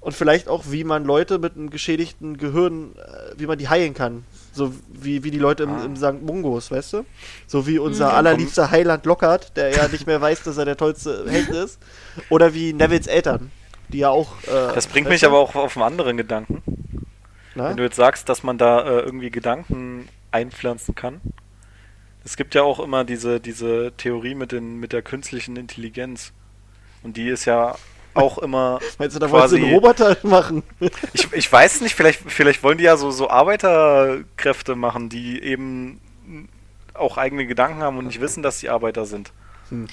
Und 0.00 0.14
vielleicht 0.14 0.46
auch, 0.48 0.64
wie 0.70 0.84
man 0.84 1.04
Leute 1.04 1.38
mit 1.40 1.56
einem 1.56 1.70
geschädigten 1.70 2.36
Gehirn, 2.38 2.92
äh, 2.96 3.32
wie 3.36 3.46
man 3.46 3.58
die 3.58 3.68
heilen 3.68 3.94
kann. 3.94 4.24
So 4.52 4.72
wie, 4.92 5.24
wie 5.24 5.30
die 5.32 5.38
Leute 5.40 5.64
im, 5.64 5.70
Ah. 5.70 5.84
im 5.84 5.96
St. 5.96 6.22
Mungos, 6.22 6.70
weißt 6.70 6.92
du? 6.92 7.04
So 7.48 7.66
wie 7.66 7.78
unser 7.80 8.06
Mhm. 8.10 8.14
allerliebster 8.14 8.70
Heiland 8.70 9.04
Lockhart, 9.06 9.56
der 9.56 9.70
ja 9.74 9.88
nicht 9.88 10.06
mehr 10.06 10.20
weiß, 10.20 10.44
dass 10.44 10.56
er 10.56 10.64
der 10.66 10.76
tollste 10.76 11.24
Held 11.28 11.48
ist. 11.48 11.78
Oder 12.30 12.54
wie 12.54 12.72
Nevils 12.72 13.08
Eltern, 13.08 13.50
die 13.88 13.98
ja 13.98 14.10
auch. 14.10 14.28
Äh, 14.44 14.72
Das 14.74 14.86
bringt 14.86 15.08
mich 15.08 15.24
aber 15.26 15.38
auch 15.38 15.54
auf 15.56 15.76
einen 15.76 15.84
anderen 15.84 16.16
Gedanken. 16.16 16.62
Na? 17.58 17.70
Wenn 17.70 17.76
du 17.76 17.82
jetzt 17.82 17.96
sagst, 17.96 18.28
dass 18.28 18.44
man 18.44 18.56
da 18.56 18.82
äh, 18.82 19.00
irgendwie 19.00 19.30
Gedanken 19.30 20.08
einpflanzen 20.30 20.94
kann. 20.94 21.20
Es 22.24 22.36
gibt 22.36 22.54
ja 22.54 22.62
auch 22.62 22.78
immer 22.78 23.02
diese, 23.04 23.40
diese 23.40 23.92
Theorie 23.96 24.36
mit, 24.36 24.52
den, 24.52 24.76
mit 24.76 24.92
der 24.92 25.02
künstlichen 25.02 25.56
Intelligenz. 25.56 26.32
Und 27.02 27.16
die 27.16 27.28
ist 27.28 27.46
ja 27.46 27.74
auch 28.14 28.38
immer. 28.38 28.78
Meinst 28.98 29.16
du, 29.16 29.20
da 29.20 29.28
wollen 29.30 29.48
sie 29.48 29.56
quasi- 29.56 29.66
einen 29.66 29.74
Roboter 29.74 30.16
machen? 30.22 30.62
Ich, 31.12 31.32
ich 31.32 31.50
weiß 31.52 31.80
nicht, 31.80 31.96
vielleicht, 31.96 32.20
vielleicht 32.30 32.62
wollen 32.62 32.78
die 32.78 32.84
ja 32.84 32.96
so, 32.96 33.10
so 33.10 33.28
Arbeiterkräfte 33.28 34.76
machen, 34.76 35.08
die 35.08 35.42
eben 35.42 36.00
auch 36.94 37.18
eigene 37.18 37.44
Gedanken 37.44 37.82
haben 37.82 37.98
und 37.98 38.06
nicht 38.06 38.20
wissen, 38.20 38.44
dass 38.44 38.60
sie 38.60 38.68
Arbeiter 38.68 39.04
sind. 39.04 39.32
Hm. 39.70 39.88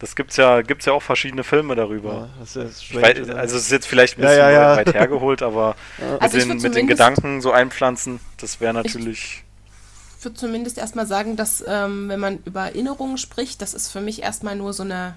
Das 0.00 0.16
gibt's 0.16 0.36
ja, 0.38 0.62
gibt's 0.62 0.86
ja 0.86 0.94
auch 0.94 1.02
verschiedene 1.02 1.44
Filme 1.44 1.76
darüber. 1.76 2.30
Ja, 2.54 2.64
weiß, 2.64 3.28
also 3.30 3.56
es 3.56 3.64
ist 3.64 3.70
jetzt 3.70 3.86
vielleicht 3.86 4.16
ein 4.16 4.22
bisschen 4.22 4.38
ja, 4.38 4.50
ja. 4.50 4.76
weit 4.76 4.94
hergeholt, 4.94 5.42
aber 5.42 5.76
mit, 5.98 6.22
Also 6.22 6.38
den, 6.38 6.56
mit 6.56 6.74
den 6.74 6.86
Gedanken 6.86 7.42
so 7.42 7.52
einpflanzen, 7.52 8.18
das 8.38 8.60
wäre 8.60 8.72
natürlich. 8.72 9.44
Ich 10.18 10.24
würde 10.24 10.36
zumindest 10.36 10.78
erstmal 10.78 11.06
sagen, 11.06 11.36
dass 11.36 11.62
ähm, 11.66 12.08
wenn 12.08 12.18
man 12.18 12.38
über 12.46 12.62
Erinnerungen 12.62 13.18
spricht, 13.18 13.60
das 13.60 13.74
ist 13.74 13.88
für 13.88 14.00
mich 14.00 14.22
erstmal 14.22 14.56
nur 14.56 14.72
so 14.72 14.82
eine, 14.82 15.16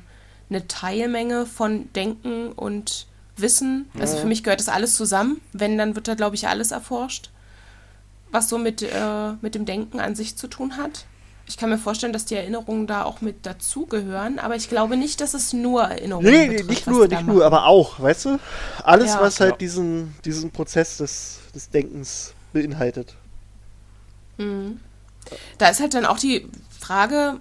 eine 0.49 0.67
Teilmenge 0.67 1.45
von 1.45 1.91
Denken 1.93 2.51
und 2.51 3.07
Wissen. 3.37 3.89
Also 3.97 4.17
für 4.17 4.27
mich 4.27 4.43
gehört 4.43 4.59
das 4.59 4.69
alles 4.69 4.95
zusammen. 4.95 5.39
Wenn, 5.53 5.77
dann 5.77 5.95
wird 5.95 6.09
da, 6.09 6.15
glaube 6.15 6.35
ich, 6.35 6.47
alles 6.47 6.71
erforscht. 6.71 7.31
was 8.31 8.49
so 8.49 8.57
mit, 8.57 8.81
äh, 8.81 9.31
mit 9.41 9.55
dem 9.55 9.65
Denken 9.65 9.99
an 9.99 10.15
sich 10.15 10.35
zu 10.35 10.47
tun 10.47 10.75
hat. 10.77 11.05
Ich 11.45 11.57
kann 11.57 11.69
mir 11.69 11.77
vorstellen, 11.77 12.13
dass 12.13 12.25
die 12.25 12.35
Erinnerungen 12.35 12.87
da 12.87 13.03
auch 13.03 13.19
mit 13.21 13.45
dazugehören, 13.45 14.39
aber 14.39 14.55
ich 14.55 14.69
glaube 14.69 14.95
nicht, 14.95 15.19
dass 15.19 15.33
es 15.33 15.51
nur 15.51 15.83
Erinnerungen 15.83 16.25
Nee, 16.29 16.47
nee, 16.47 16.47
betrifft, 16.63 16.69
nicht 16.69 16.87
nur, 16.87 17.07
nicht 17.07 17.27
nur, 17.27 17.45
aber 17.45 17.65
auch, 17.65 17.99
weißt 17.99 18.25
du? 18.25 18.39
Alles, 18.83 19.15
Ja. 19.15 19.21
was 19.21 19.39
halt 19.39 19.51
Ja. 19.51 19.57
diesen, 19.57 20.15
diesen 20.23 20.51
Prozess 20.51 20.97
des, 20.97 21.39
des 21.53 21.69
Denkens 21.69 22.33
beinhaltet. 22.53 23.15
Mhm. 24.37 24.79
Da 25.57 25.69
ist 25.69 25.79
halt 25.79 25.93
dann 25.93 26.05
auch 26.05 26.17
die 26.19 26.47
Frage, 26.79 27.39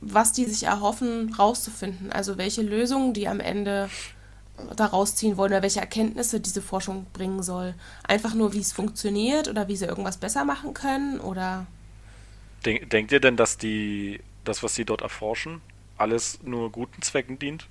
was 0.00 0.32
die 0.32 0.44
sich 0.44 0.64
erhoffen, 0.64 1.34
rauszufinden. 1.34 2.12
Also 2.12 2.38
welche 2.38 2.62
Lösungen 2.62 3.12
die 3.14 3.28
am 3.28 3.40
Ende 3.40 3.88
da 4.76 4.86
rausziehen 4.86 5.36
wollen 5.36 5.52
oder 5.52 5.62
welche 5.62 5.80
Erkenntnisse 5.80 6.40
diese 6.40 6.62
Forschung 6.62 7.06
bringen 7.12 7.42
soll. 7.42 7.74
Einfach 8.06 8.34
nur, 8.34 8.52
wie 8.52 8.60
es 8.60 8.72
funktioniert 8.72 9.48
oder 9.48 9.68
wie 9.68 9.76
sie 9.76 9.86
irgendwas 9.86 10.18
besser 10.18 10.44
machen 10.44 10.74
können 10.74 11.20
oder. 11.20 11.66
Denk, 12.64 12.90
denkt 12.90 13.12
ihr 13.12 13.20
denn, 13.20 13.36
dass 13.36 13.56
die, 13.58 14.20
das, 14.44 14.62
was 14.62 14.74
sie 14.74 14.84
dort 14.84 15.00
erforschen, 15.02 15.60
alles 15.96 16.42
nur 16.42 16.70
guten 16.70 17.00
Zwecken 17.02 17.38
dient? 17.38 17.66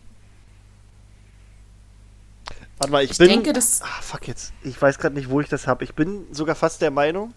Warte 2.78 2.92
mal, 2.92 3.04
ich, 3.04 3.12
Ich 3.12 3.18
bin. 3.18 3.28
denke, 3.28 3.54
das- 3.54 3.82
Ah, 3.82 4.02
fuck 4.02 4.28
jetzt. 4.28 4.54
Ich 4.64 4.82
weiß 4.82 4.98
gerade 5.00 5.16
nicht, 5.16 5.30
wo 5.30 5.42
ich 5.42 5.50
das 5.50 5.68
habe. 5.68 5.84
Ich 5.84 5.94
bin 5.94 6.26
sogar 6.34 6.56
fast 6.56 6.82
der 6.82 6.92
Meinung. 6.92 7.34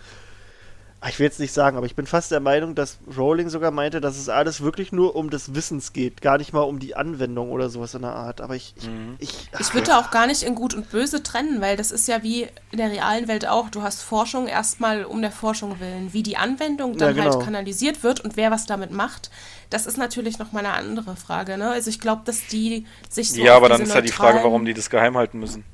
Ah, 1.02 1.08
Ich 1.10 1.18
will 1.18 1.26
jetzt 1.26 1.40
nicht 1.40 1.52
sagen, 1.52 1.76
aber 1.76 1.84
ich 1.84 1.94
bin 1.96 2.06
fast 2.06 2.30
der 2.30 2.40
Meinung, 2.40 2.74
dass 2.74 2.98
Rowling 3.18 3.50
sogar 3.50 3.70
meinte, 3.70 4.00
dass 4.00 4.16
es 4.16 4.28
alles 4.30 4.62
wirklich 4.62 4.92
nur 4.92 5.14
um 5.16 5.28
des 5.28 5.54
Wissens 5.54 5.92
geht, 5.92 6.22
gar 6.22 6.38
nicht 6.38 6.52
mal 6.54 6.62
um 6.62 6.78
die 6.78 6.94
Anwendung 6.96 7.50
oder 7.50 7.68
sowas 7.68 7.94
in 7.94 8.02
der 8.02 8.14
Art. 8.14 8.40
Aber 8.40 8.54
ich, 8.56 8.74
ich, 8.78 8.88
Mhm. 8.88 9.16
ich, 9.18 9.48
Ich 9.58 9.74
würde 9.74 9.88
da 9.88 10.00
auch 10.00 10.10
gar 10.10 10.26
nicht 10.26 10.42
in 10.42 10.54
Gut 10.54 10.72
und 10.74 10.90
Böse 10.90 11.22
trennen, 11.22 11.60
weil 11.60 11.76
das 11.76 11.90
ist 11.90 12.08
ja 12.08 12.22
wie 12.22 12.48
in 12.70 12.78
der 12.78 12.90
realen 12.90 13.28
Welt 13.28 13.46
auch. 13.46 13.68
Du 13.68 13.82
hast 13.82 14.02
Forschung 14.02 14.46
erstmal 14.48 15.04
um 15.04 15.20
der 15.20 15.32
Forschung 15.32 15.80
willen. 15.80 16.12
Wie 16.12 16.22
die 16.22 16.36
Anwendung 16.38 16.96
dann 16.96 17.14
Ja, 17.16 17.22
genau. 17.22 17.34
halt 17.36 17.44
kanalisiert 17.44 18.02
wird 18.02 18.20
und 18.20 18.36
wer 18.36 18.50
was 18.50 18.66
damit 18.66 18.90
macht, 18.92 19.30
das 19.70 19.86
ist 19.86 19.98
natürlich 19.98 20.38
nochmal 20.38 20.64
eine 20.64 20.74
andere 20.74 21.16
Frage. 21.16 21.58
Ne? 21.58 21.70
Also 21.70 21.90
ich 21.90 22.00
glaube, 22.00 22.22
dass 22.24 22.46
die 22.46 22.86
sich 23.10 23.30
so. 23.32 23.42
ja, 23.42 23.56
aber 23.56 23.68
dann 23.68 23.82
ist 23.82 23.94
ja 23.94 24.00
die 24.00 24.12
Frage, 24.12 24.38
warum 24.42 24.64
die 24.64 24.74
das 24.74 24.88
geheim 24.90 25.16
halten 25.16 25.38
müssen. 25.38 25.64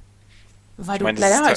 Weil 0.77 0.95
Ich 0.95 0.99
du, 0.99 1.05
meine, 1.05 1.21
das 1.21 1.31
naja, 1.31 1.55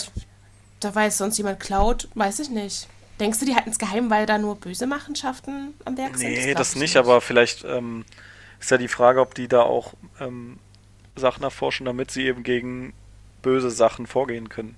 da 0.80 0.96
weiß 0.96 1.20
sonst 1.20 1.38
jemand 1.38 1.60
klaut, 1.60 2.08
weiß 2.16 2.40
ich 2.40 2.50
nicht. 2.50 2.88
Denkst 3.22 3.38
du, 3.38 3.46
die 3.46 3.56
halten 3.56 3.70
es 3.70 3.78
geheim, 3.78 4.10
weil 4.10 4.26
da 4.26 4.40
nur 4.40 4.56
böse 4.56 4.88
Machenschaften 4.88 5.76
am 5.86 5.96
Werk 5.96 6.18
sind? 6.18 6.32
Nee, 6.32 6.46
glaub 6.46 6.58
das 6.58 6.74
ich 6.74 6.82
nicht, 6.82 6.98
aber 6.98 7.22
vielleicht 7.22 7.64
ähm, 7.64 8.04
ist 8.60 8.72
ja 8.72 8.80
die 8.80 8.88
Frage, 8.88 9.22
ob 9.22 9.36
die 9.36 9.48
da 9.48 9.62
auch 9.62 9.94
ähm, 10.20 10.58
Sachen 11.16 11.44
erforschen, 11.44 11.86
damit 11.86 12.10
sie 12.10 12.26
eben 12.26 12.42
gegen 12.42 12.94
böse 13.44 13.70
Sachen 13.70 14.08
vorgehen 14.08 14.50
können. 14.50 14.76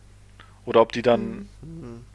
Oder 0.65 0.81
ob 0.81 0.93
die 0.93 1.01
dann, 1.01 1.49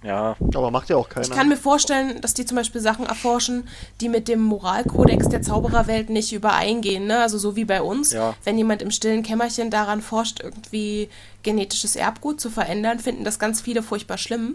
ja, 0.02 0.34
aber 0.54 0.70
macht 0.70 0.88
ja 0.88 0.96
auch 0.96 1.10
keiner. 1.10 1.26
Ich 1.26 1.32
kann 1.32 1.50
mir 1.50 1.56
vorstellen, 1.58 2.22
dass 2.22 2.32
die 2.32 2.46
zum 2.46 2.56
Beispiel 2.56 2.80
Sachen 2.80 3.04
erforschen, 3.04 3.68
die 4.00 4.08
mit 4.08 4.26
dem 4.26 4.42
Moralkodex 4.42 5.28
der 5.28 5.42
Zaubererwelt 5.42 6.08
nicht 6.08 6.32
übereingehen. 6.32 7.06
Ne? 7.06 7.20
Also 7.20 7.36
so 7.36 7.56
wie 7.56 7.66
bei 7.66 7.82
uns. 7.82 8.12
Ja. 8.12 8.34
Wenn 8.44 8.56
jemand 8.56 8.80
im 8.80 8.90
stillen 8.90 9.22
Kämmerchen 9.22 9.70
daran 9.70 10.00
forscht, 10.00 10.40
irgendwie 10.40 11.10
genetisches 11.48 11.96
Erbgut 11.96 12.42
zu 12.42 12.50
verändern, 12.50 12.98
finden 12.98 13.24
das 13.24 13.38
ganz 13.38 13.62
viele 13.62 13.82
furchtbar 13.82 14.18
schlimm. 14.18 14.54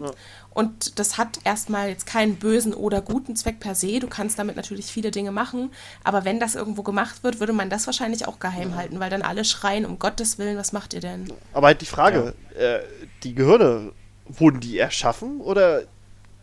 Und 0.50 1.00
das 1.00 1.18
hat 1.18 1.40
erstmal 1.42 1.88
jetzt 1.88 2.06
keinen 2.06 2.36
bösen 2.36 2.72
oder 2.72 3.00
guten 3.00 3.34
Zweck 3.34 3.58
per 3.58 3.74
se. 3.74 3.98
Du 3.98 4.06
kannst 4.06 4.38
damit 4.38 4.54
natürlich 4.54 4.86
viele 4.86 5.10
Dinge 5.10 5.32
machen. 5.32 5.72
Aber 6.04 6.24
wenn 6.24 6.38
das 6.38 6.54
irgendwo 6.54 6.84
gemacht 6.84 7.24
wird, 7.24 7.40
würde 7.40 7.52
man 7.52 7.68
das 7.68 7.86
wahrscheinlich 7.86 8.28
auch 8.28 8.38
geheim 8.38 8.76
halten, 8.76 9.00
weil 9.00 9.10
dann 9.10 9.22
alle 9.22 9.44
schreien, 9.44 9.84
um 9.84 9.98
Gottes 9.98 10.38
Willen, 10.38 10.56
was 10.56 10.72
macht 10.72 10.94
ihr 10.94 11.00
denn? 11.00 11.32
Aber 11.52 11.66
halt 11.66 11.80
die 11.80 11.86
Frage, 11.86 12.34
äh, 12.56 12.78
die 13.24 13.34
Gehirne, 13.34 13.90
wurden 14.28 14.60
die 14.60 14.78
erschaffen 14.78 15.40
oder 15.40 15.82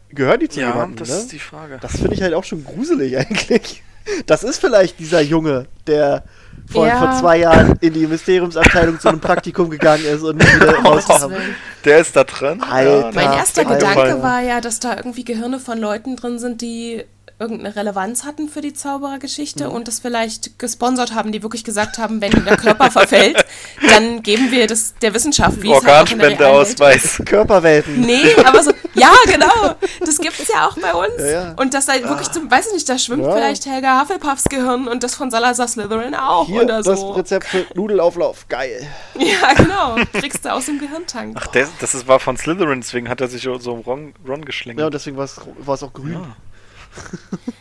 gehören 0.10 0.42
die 0.42 0.50
zu 0.50 0.60
ja, 0.60 0.68
jemandem? 0.68 0.98
das 0.98 1.10
ne? 1.10 1.16
ist 1.16 1.32
die 1.32 1.40
Frage. 1.40 1.80
Das 1.82 1.94
finde 1.94 2.14
ich 2.14 2.22
halt 2.22 2.34
auch 2.34 2.44
schon 2.44 2.66
gruselig 2.66 3.18
eigentlich. 3.18 3.82
Das 4.26 4.44
ist 4.44 4.60
vielleicht 4.60 5.00
dieser 5.00 5.22
Junge, 5.22 5.68
der 5.88 6.24
vor, 6.72 6.88
Ja. 6.88 6.98
vor 7.00 7.20
zwei 7.20 7.38
Jahren 7.40 7.76
in 7.82 7.94
die 7.94 8.08
Mysteriumsabteilung 8.08 9.00
zu 9.00 9.10
einem 9.10 9.20
Praktikum 9.20 9.70
gegangen 9.70 10.06
ist 10.06 10.22
und 10.24 10.40
wieder. 10.42 10.84
Willen. 10.84 11.56
Der 11.86 11.98
ist 12.00 12.16
da 12.16 12.24
drin. 12.24 12.62
Alter. 12.62 13.12
Mein 13.14 13.34
erster 13.34 13.68
Alter. 13.68 13.88
Gedanke 13.90 14.22
war 14.24 14.42
ja, 14.42 14.62
dass 14.62 14.80
da 14.80 14.96
irgendwie 14.96 15.26
Gehirne 15.26 15.60
von 15.60 15.80
Leuten 15.80 16.16
drin 16.16 16.38
sind, 16.38 16.62
die 16.62 17.04
irgendeine 17.40 17.76
Relevanz 17.76 18.24
hatten 18.24 18.48
für 18.50 18.62
die 18.62 18.74
Zauberergeschichte 18.74 19.66
Mhm. 19.66 19.72
und 19.72 19.88
das 19.88 19.98
vielleicht 20.00 20.60
gesponsert 20.60 21.16
haben, 21.16 21.32
die 21.32 21.42
wirklich 21.42 21.64
gesagt 21.64 21.98
haben, 21.98 22.22
wenn 22.22 22.30
der 22.46 22.56
Körper 22.56 22.92
verfällt, 22.92 23.44
dann 23.90 24.22
geben 24.22 24.52
wir 24.52 24.68
das 24.68 24.94
der 25.02 25.16
Wissenschaft, 25.16 25.60
wie 25.64 25.70
es 25.72 25.84
halt. 25.84 25.88
Organspendeausweis. 25.88 27.20
Körperwelten. 27.26 28.00
Nee, 28.02 28.36
aber 28.46 28.62
so, 28.64 28.71
ja, 28.94 29.12
genau. 29.26 29.76
Das 30.02 30.18
gibt 30.20 30.40
es 30.40 30.48
ja 30.48 30.68
auch 30.68 30.78
bei 30.78 30.94
uns. 30.94 31.14
Ja, 31.20 31.26
ja. 31.28 31.54
Und 31.58 31.74
das 31.74 31.86
da 31.86 31.94
wirklich 31.94 32.30
zum, 32.32 32.50
weiß 32.52 32.68
ich 32.68 32.74
nicht, 32.74 32.90
da 32.90 32.98
schwimmt 32.98 33.24
Ja. 33.24 33.34
vielleicht 33.34 33.66
Helga 33.66 34.02
Hufflepuffs 34.02 34.46
Gehirn 34.46 34.88
und 34.88 35.04
das 35.04 35.16
von 35.16 35.32
Salazar 35.32 35.68
Slytherin 35.68 36.16
auch 36.16 36.48
Hier, 36.48 36.64
oder 36.64 36.82
das 36.84 37.00
so. 37.00 37.12
Rezept 37.12 37.46
für 37.48 37.66
Nudelauflauf. 37.76 38.48
Geil. 38.50 38.88
Ja, 39.18 39.54
genau. 39.54 39.96
Kriegst 40.14 40.44
du 40.46 40.52
aus 40.54 40.66
dem 40.66 40.80
Gehirntank. 40.80 41.38
Ach, 41.40 41.48
der, 41.48 41.68
das 41.80 41.94
ist, 41.96 42.08
war 42.08 42.20
von 42.20 42.38
Slytherin, 42.38 42.82
deswegen 42.82 43.08
hat 43.10 43.22
er 43.22 43.28
sich 43.28 43.44
so 43.44 43.74
um 43.74 43.82
Ron, 43.82 44.14
Ron 44.28 44.44
geschlingelt. 44.46 44.80
Ja, 44.82 44.86
und 44.88 44.94
deswegen 44.94 45.18
war 45.18 45.26
es 45.26 45.84
auch 45.84 45.94
grün. 45.94 46.16
Ah. 46.18 46.36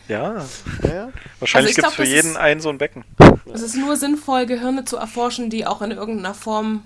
ja, 0.09 0.45
Ja, 0.83 0.95
ja. 0.95 1.09
wahrscheinlich 1.39 1.71
ich 1.71 1.77
gibt 1.77 1.89
es 1.89 1.95
für 1.95 2.03
das 2.03 2.11
jeden 2.11 2.31
ist- 2.33 2.37
ein 2.37 2.61
so 2.61 2.69
ein 2.69 2.79
Becken. 2.79 3.05
Es 3.53 3.63
ist 3.63 3.77
nur 3.77 3.97
sinnvoll, 3.97 4.47
Gehirne 4.47 4.85
zu 4.85 4.97
erforschen, 4.97 5.51
die 5.51 5.67
auch 5.67 5.83
in 5.83 5.91
irgendeiner 5.93 6.35
Form 6.35 6.83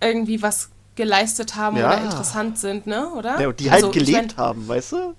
irgendwie 0.00 0.40
was 0.42 0.70
geleistet 0.96 1.54
haben 1.56 1.76
Ja. 1.76 1.86
oder 1.88 2.02
interessant 2.04 2.58
sind, 2.58 2.86
ne? 2.86 3.08
Oder? 3.12 3.40
Ja, 3.40 3.48
und 3.48 3.60
die 3.60 3.70
Also, 3.70 3.86
halt 3.88 3.96
ich 3.96 4.04
gelebt 4.06 4.36
mein, 4.36 4.44
haben, 4.46 4.66
weißt 4.68 4.92
du? 4.92 5.14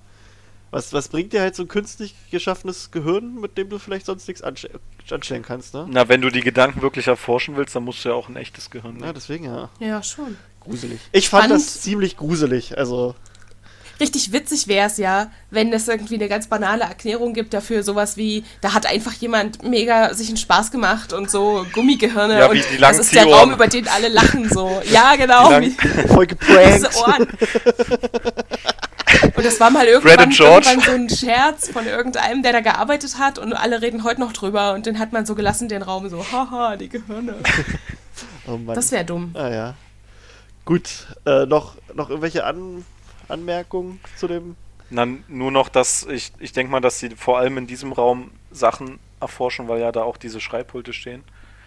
Was, 0.69 0.91
was 0.91 1.07
bringt 1.07 1.31
dir 1.31 1.39
halt 1.41 1.55
so 1.55 1.63
ein 1.63 1.69
künstlich 1.69 2.13
geschaffenes 2.29 2.91
Gehirn, 2.91 3.35
mit 3.39 3.57
dem 3.57 3.69
du 3.69 3.79
vielleicht 3.79 4.05
sonst 4.05 4.27
nichts 4.27 4.43
anste 4.43 4.69
anstellen 5.09 5.41
kannst, 5.43 5.73
ne? 5.73 5.85
Na, 5.89 6.09
wenn 6.09 6.21
du 6.21 6.29
die 6.29 6.41
Gedanken 6.41 6.81
wirklich 6.81 7.07
erforschen 7.07 7.55
willst, 7.55 7.73
dann 7.73 7.85
musst 7.85 8.03
du 8.03 8.09
ja 8.09 8.15
auch 8.15 8.27
ein 8.27 8.35
echtes 8.35 8.69
Gehirn 8.69 8.95
Ja, 8.95 9.01
nehmen. 9.01 9.13
deswegen 9.15 9.45
ja. 9.45 9.69
Ja, 9.79 10.03
schon. 10.03 10.35
Gruselig. 10.59 10.99
Ich 11.13 11.29
fand 11.29 11.45
Spannend. 11.45 11.65
das 11.65 11.81
ziemlich 11.81 12.17
gruselig. 12.17 12.77
Also, 12.77 13.15
Richtig 13.99 14.31
witzig 14.31 14.67
wäre 14.67 14.87
es 14.87 14.97
ja, 14.97 15.31
wenn 15.49 15.73
es 15.73 15.87
irgendwie 15.87 16.15
eine 16.15 16.27
ganz 16.27 16.47
banale 16.47 16.83
Erklärung 16.83 17.33
gibt 17.33 17.53
dafür, 17.53 17.81
sowas 17.83 18.15
wie, 18.17 18.43
da 18.61 18.73
hat 18.73 18.85
einfach 18.85 19.13
jemand 19.13 19.63
mega 19.63 20.13
sich 20.13 20.27
einen 20.27 20.37
Spaß 20.37 20.69
gemacht 20.71 21.13
und 21.13 21.31
so 21.31 21.65
Gummigehirne 21.73 22.37
Ja, 22.39 22.51
wie 22.53 22.59
und 22.61 22.65
die 22.71 22.77
das 22.77 22.99
ist 22.99 23.15
der. 23.15 23.25
Raum, 23.25 23.51
über 23.53 23.67
den 23.67 23.87
alle 23.87 24.09
lachen 24.09 24.49
so. 24.49 24.81
Ja, 24.91 25.15
genau. 25.15 25.49
Wie- 25.61 25.75
voll 26.07 26.27
geprankt. 26.27 26.95
Ohren. 26.97 27.27
Und 29.35 29.45
das 29.45 29.59
war 29.59 29.69
mal 29.69 29.85
irgendwann, 29.85 30.31
irgendwann 30.31 30.81
so 30.81 30.91
ein 30.91 31.09
Scherz 31.09 31.69
von 31.69 31.85
irgendeinem, 31.87 32.43
der 32.43 32.53
da 32.53 32.59
gearbeitet 32.61 33.17
hat 33.17 33.39
und 33.39 33.53
alle 33.53 33.81
reden 33.81 34.03
heute 34.03 34.19
noch 34.19 34.33
drüber 34.33 34.73
und 34.73 34.85
den 34.85 34.99
hat 34.99 35.13
man 35.13 35.25
so 35.25 35.33
gelassen, 35.35 35.69
den 35.69 35.81
Raum 35.81 36.09
so, 36.09 36.25
haha, 36.31 36.75
die 36.75 36.89
Gehirne. 36.89 37.35
Oh 38.47 38.57
Mann. 38.57 38.75
Das 38.75 38.91
wäre 38.91 39.05
dumm. 39.05 39.31
ah 39.35 39.49
ja. 39.49 39.73
Gut, 40.65 40.89
äh, 41.25 41.45
noch, 41.45 41.75
noch 41.93 42.09
irgendwelche 42.09 42.43
An 42.45 42.83
Anmerkungen 43.29 43.99
zu 44.15 44.27
dem? 44.27 44.55
Na, 44.89 45.05
nur 45.27 45.51
noch, 45.51 45.67
dass 45.69 46.03
ich, 46.03 46.31
ich 46.39 46.53
denke 46.53 46.71
mal, 46.71 46.79
dass 46.79 46.99
sie 46.99 47.09
vor 47.11 47.37
allem 47.39 47.57
in 47.57 47.67
diesem 47.67 47.91
Raum 47.91 48.31
Sachen 48.51 48.99
erforschen, 49.19 49.67
weil 49.67 49.81
ja 49.81 49.91
da 49.91 50.03
auch 50.03 50.17
diese 50.17 50.39
Schreibpulte 50.39 50.93
stehen, 50.93 51.23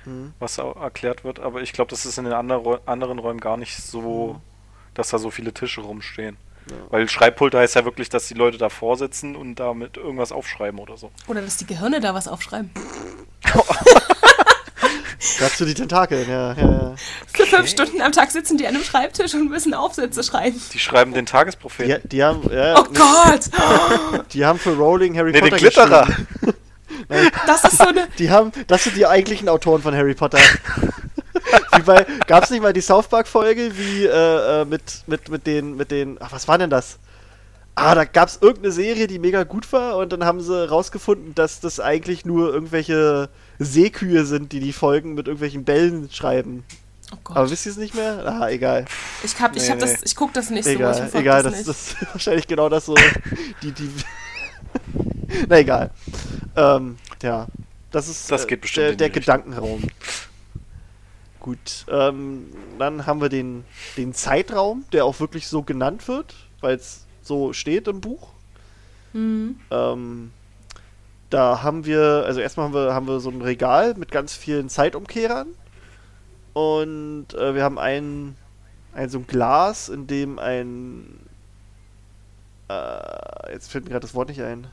Mhm. 0.07 0.33
was 0.39 0.59
auch 0.59 0.81
erklärt 0.81 1.25
wird. 1.25 1.41
Aber 1.41 1.61
ich 1.61 1.75
glaube, 1.75 1.91
das 1.91 2.07
ist 2.07 2.17
in 2.17 2.25
den 2.25 2.33
anderen, 2.33 2.63
Räu- 2.65 2.79
anderen 2.87 3.19
Räumen 3.19 3.41
gar 3.41 3.59
nicht 3.59 3.77
so, 3.77 4.41
dass 4.95 5.11
da 5.11 5.19
so 5.19 5.31
viele 5.31 5.53
Tische 5.53 5.83
rumstehen. 5.83 6.37
Weil 6.91 7.09
Schreibpulte 7.09 7.59
heißt 7.59 7.75
ja 7.75 7.85
wirklich, 7.85 8.09
dass 8.11 8.29
die 8.29 8.35
Leute 8.35 8.57
davor 8.57 8.97
sitzen 8.97 9.35
und 9.37 9.57
damit 9.57 9.97
irgendwas 9.97 10.31
aufschreiben 10.31 10.79
oder 10.79 10.97
so. 10.97 11.11
Oder 11.27 11.43
dass 11.43 11.57
die 11.57 11.67
Gehirne 11.67 12.01
da 12.01 12.15
was 12.15 12.29
aufschreiben. 12.29 12.71
Dazu 15.39 15.67
die 15.67 15.75
Tentakel, 15.75 16.27
ja, 16.27 16.55
ja, 16.55 16.57
ja. 16.57 16.95
Für 17.27 17.45
fünf 17.45 17.69
Stunden 17.69 18.01
am 18.01 18.13
Tag 18.13 18.31
sitzen 18.31 18.57
die 18.57 18.67
an 18.67 18.75
einem 18.75 18.85
Schreibtisch 18.85 19.35
und 19.35 19.51
müssen 19.51 19.75
Aufsätze 19.75 20.23
schreiben. 20.23 20.61
Die 20.73 20.79
schreiben 20.79 21.13
den 21.13 21.27
Tagespropheten. 21.27 22.01
Die, 22.05 22.09
die 22.09 22.25
haben, 22.25 22.43
ja, 22.51 22.79
Oh 22.79 22.85
Gott! 22.85 23.51
die 24.33 24.47
haben 24.47 24.59
für 24.59 24.75
Rowling 24.75 25.17
Harry 25.19 25.33
nee, 25.33 25.41
den 25.41 25.51
Potter 25.51 25.59
Glitterer. 25.59 26.07
geschrieben. 26.07 26.55
Das 27.47 27.65
ist 27.65 27.79
so 27.79 27.89
eine. 27.89 28.09
Die 28.19 28.31
haben, 28.31 28.53
das 28.67 28.85
sind 28.85 28.97
die 28.97 29.07
eigentlichen 29.07 29.49
Autoren 29.49 29.83
von 29.83 29.95
Harry 29.95 30.15
Potter. 30.15 30.39
wie 31.77 31.83
bei, 31.83 32.07
gab's 32.27 32.51
nicht 32.51 32.63
mal 32.63 32.73
die 32.73 32.81
South 32.81 33.09
Park 33.09 33.27
Folge, 33.27 33.73
wie 33.77 34.05
äh, 34.05 34.63
äh, 34.63 34.65
mit 34.65 35.05
mit 35.07 35.29
mit 35.29 35.47
den 35.47 35.77
mit 35.77 35.91
den, 35.91 36.19
ach 36.21 36.33
was 36.33 36.47
war 36.47 36.59
denn 36.59 36.71
das? 36.71 36.99
Ah, 37.75 37.95
da 37.95 38.05
gab's 38.05 38.39
irgendeine 38.41 38.73
Serie, 38.73 39.07
die 39.07 39.19
mega 39.19 39.45
gut 39.45 39.73
war 39.73 39.97
und 39.97 40.13
dann 40.13 40.25
haben 40.25 40.41
sie 40.41 40.69
rausgefunden, 40.69 41.35
dass 41.35 41.61
das 41.61 41.81
eigentlich 41.81 42.25
nur 42.25 42.53
irgendwelche 42.53 43.29
Seekühe 43.61 44.25
sind, 44.25 44.53
die 44.53 44.61
die 44.61 44.73
Folgen 44.73 45.15
mit 45.15 45.27
irgendwelchen 45.27 45.65
Bällen 45.65 46.11
schreiben. 46.11 46.65
Oh 47.13 47.19
Gott. 47.23 47.37
Aber 47.37 47.51
wisst 47.51 47.67
ihr 47.67 47.73
es 47.73 47.79
nicht 47.79 47.95
mehr? 47.95 48.25
Ah, 48.27 48.49
egal. 48.49 48.87
ich 49.23 49.39
hab, 49.41 49.55
ich 49.55 49.63
Nee, 49.65 49.71
hab 49.71 49.79
das, 49.81 49.93
nee. 49.93 49.99
ich 50.05 50.17
guck 50.17 50.33
das 50.33 50.51
nicht 50.51 50.65
so. 50.65 50.71
ich 50.71 50.77
Egal, 50.77 51.11
egal, 51.13 51.43
das 51.43 51.53
das, 51.53 51.59
nicht. 51.59 51.69
das 51.69 51.93
ist 51.93 51.97
wahrscheinlich 52.15 52.47
genau 52.47 52.69
das 52.69 52.87
so. 52.87 52.95
die, 53.63 53.73
die. 53.73 53.91
Na 55.49 55.59
egal. 55.59 55.91
Ähm, 56.57 56.97
ja. 57.23 57.47
Das 57.91 58.09
ist 58.09 58.31
Das 58.31 58.45
äh, 58.45 58.47
geht 58.47 58.61
bestimmt 58.63 58.87
der, 58.87 58.97
der. 58.97 59.11
Gedankenraum. 59.11 59.83
Gut. 61.41 61.85
Ähm, 61.91 62.47
dann 62.79 63.07
haben 63.07 63.21
wir 63.21 63.29
den, 63.29 63.65
den 63.97 64.15
Zeitraum, 64.15 64.85
der 64.93 65.05
auch 65.05 65.19
wirklich 65.21 65.49
so 65.49 65.63
genannt 65.63 66.07
wird, 66.07 66.35
weil 66.61 66.77
es 66.77 67.07
so 67.23 67.53
steht 67.53 67.89
im 67.89 68.01
Buch. 68.01 68.29
Ähm, 69.13 70.31
da 71.31 71.63
haben 71.63 71.87
wir, 71.87 72.25
also 72.27 72.41
erstmal 72.41 72.67
haben 72.67 72.75
wir, 72.75 72.95
haben 72.95 73.07
wir 73.07 73.21
so 73.21 73.31
ein 73.31 73.41
Regal 73.41 73.95
mit 73.97 74.11
ganz 74.11 74.35
vielen 74.35 74.69
Zeitumkehrern. 74.69 75.49
Und 76.53 77.35
äh, 77.35 77.55
wir 77.55 77.63
haben 77.63 77.79
ein, 77.79 78.37
ein 78.93 79.09
so 79.09 79.19
ein 79.19 79.27
Glas, 79.27 79.89
in 79.89 80.09
dem 80.09 80.39
ein. 80.41 81.21
Äh, 82.69 83.53
jetzt 83.53 83.71
fällt 83.71 83.85
mir 83.85 83.91
gerade 83.91 84.03
das 84.03 84.15
Wort 84.15 84.29
nicht 84.29 84.43
ein. 84.43 84.67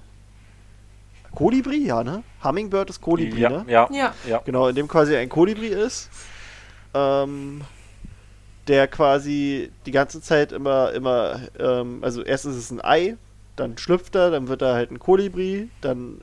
Kolibri, 1.34 1.86
ja, 1.86 2.03
ne? 2.03 2.24
Hummingbird 2.43 2.89
ist 2.89 3.01
Kolibri, 3.01 3.41
ja, 3.41 3.49
ne? 3.49 3.66
ja, 3.68 3.88
Ja. 3.91 4.14
ja. 4.28 4.41
Genau, 4.43 4.68
in 4.68 4.76
dem 4.76 4.88
quasi 4.88 5.16
ein 5.16 5.30
Kolibri 5.30 5.68
ist. 5.68 6.10
Ähm, 6.95 7.62
der 8.68 8.88
quasi 8.88 9.72
die 9.86 9.91
ganze 9.91 10.22
Zeit 10.22 10.51
immer, 10.51 10.91
immer, 10.93 11.41
ähm, 11.60 11.99
also 12.01 12.24
erst 12.24 12.45
ist 12.45 12.55
es 12.55 12.72
ein 12.72 12.84
Ei, 12.84 13.18
dann 13.55 13.78
schlüpft 13.78 14.16
er, 14.16 14.32
dann 14.32 14.47
wird 14.47 14.62
er 14.62 14.74
halt 14.74 14.91
ein 14.91 14.99
Kolibri, 14.99 15.70
dann 15.82 16.22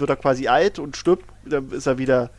wird 0.00 0.10
er 0.10 0.16
quasi 0.16 0.48
alt 0.48 0.78
und 0.78 0.96
stirbt, 0.96 1.24
dann 1.44 1.70
ist 1.72 1.86
er 1.86 1.98
wieder, 1.98 2.30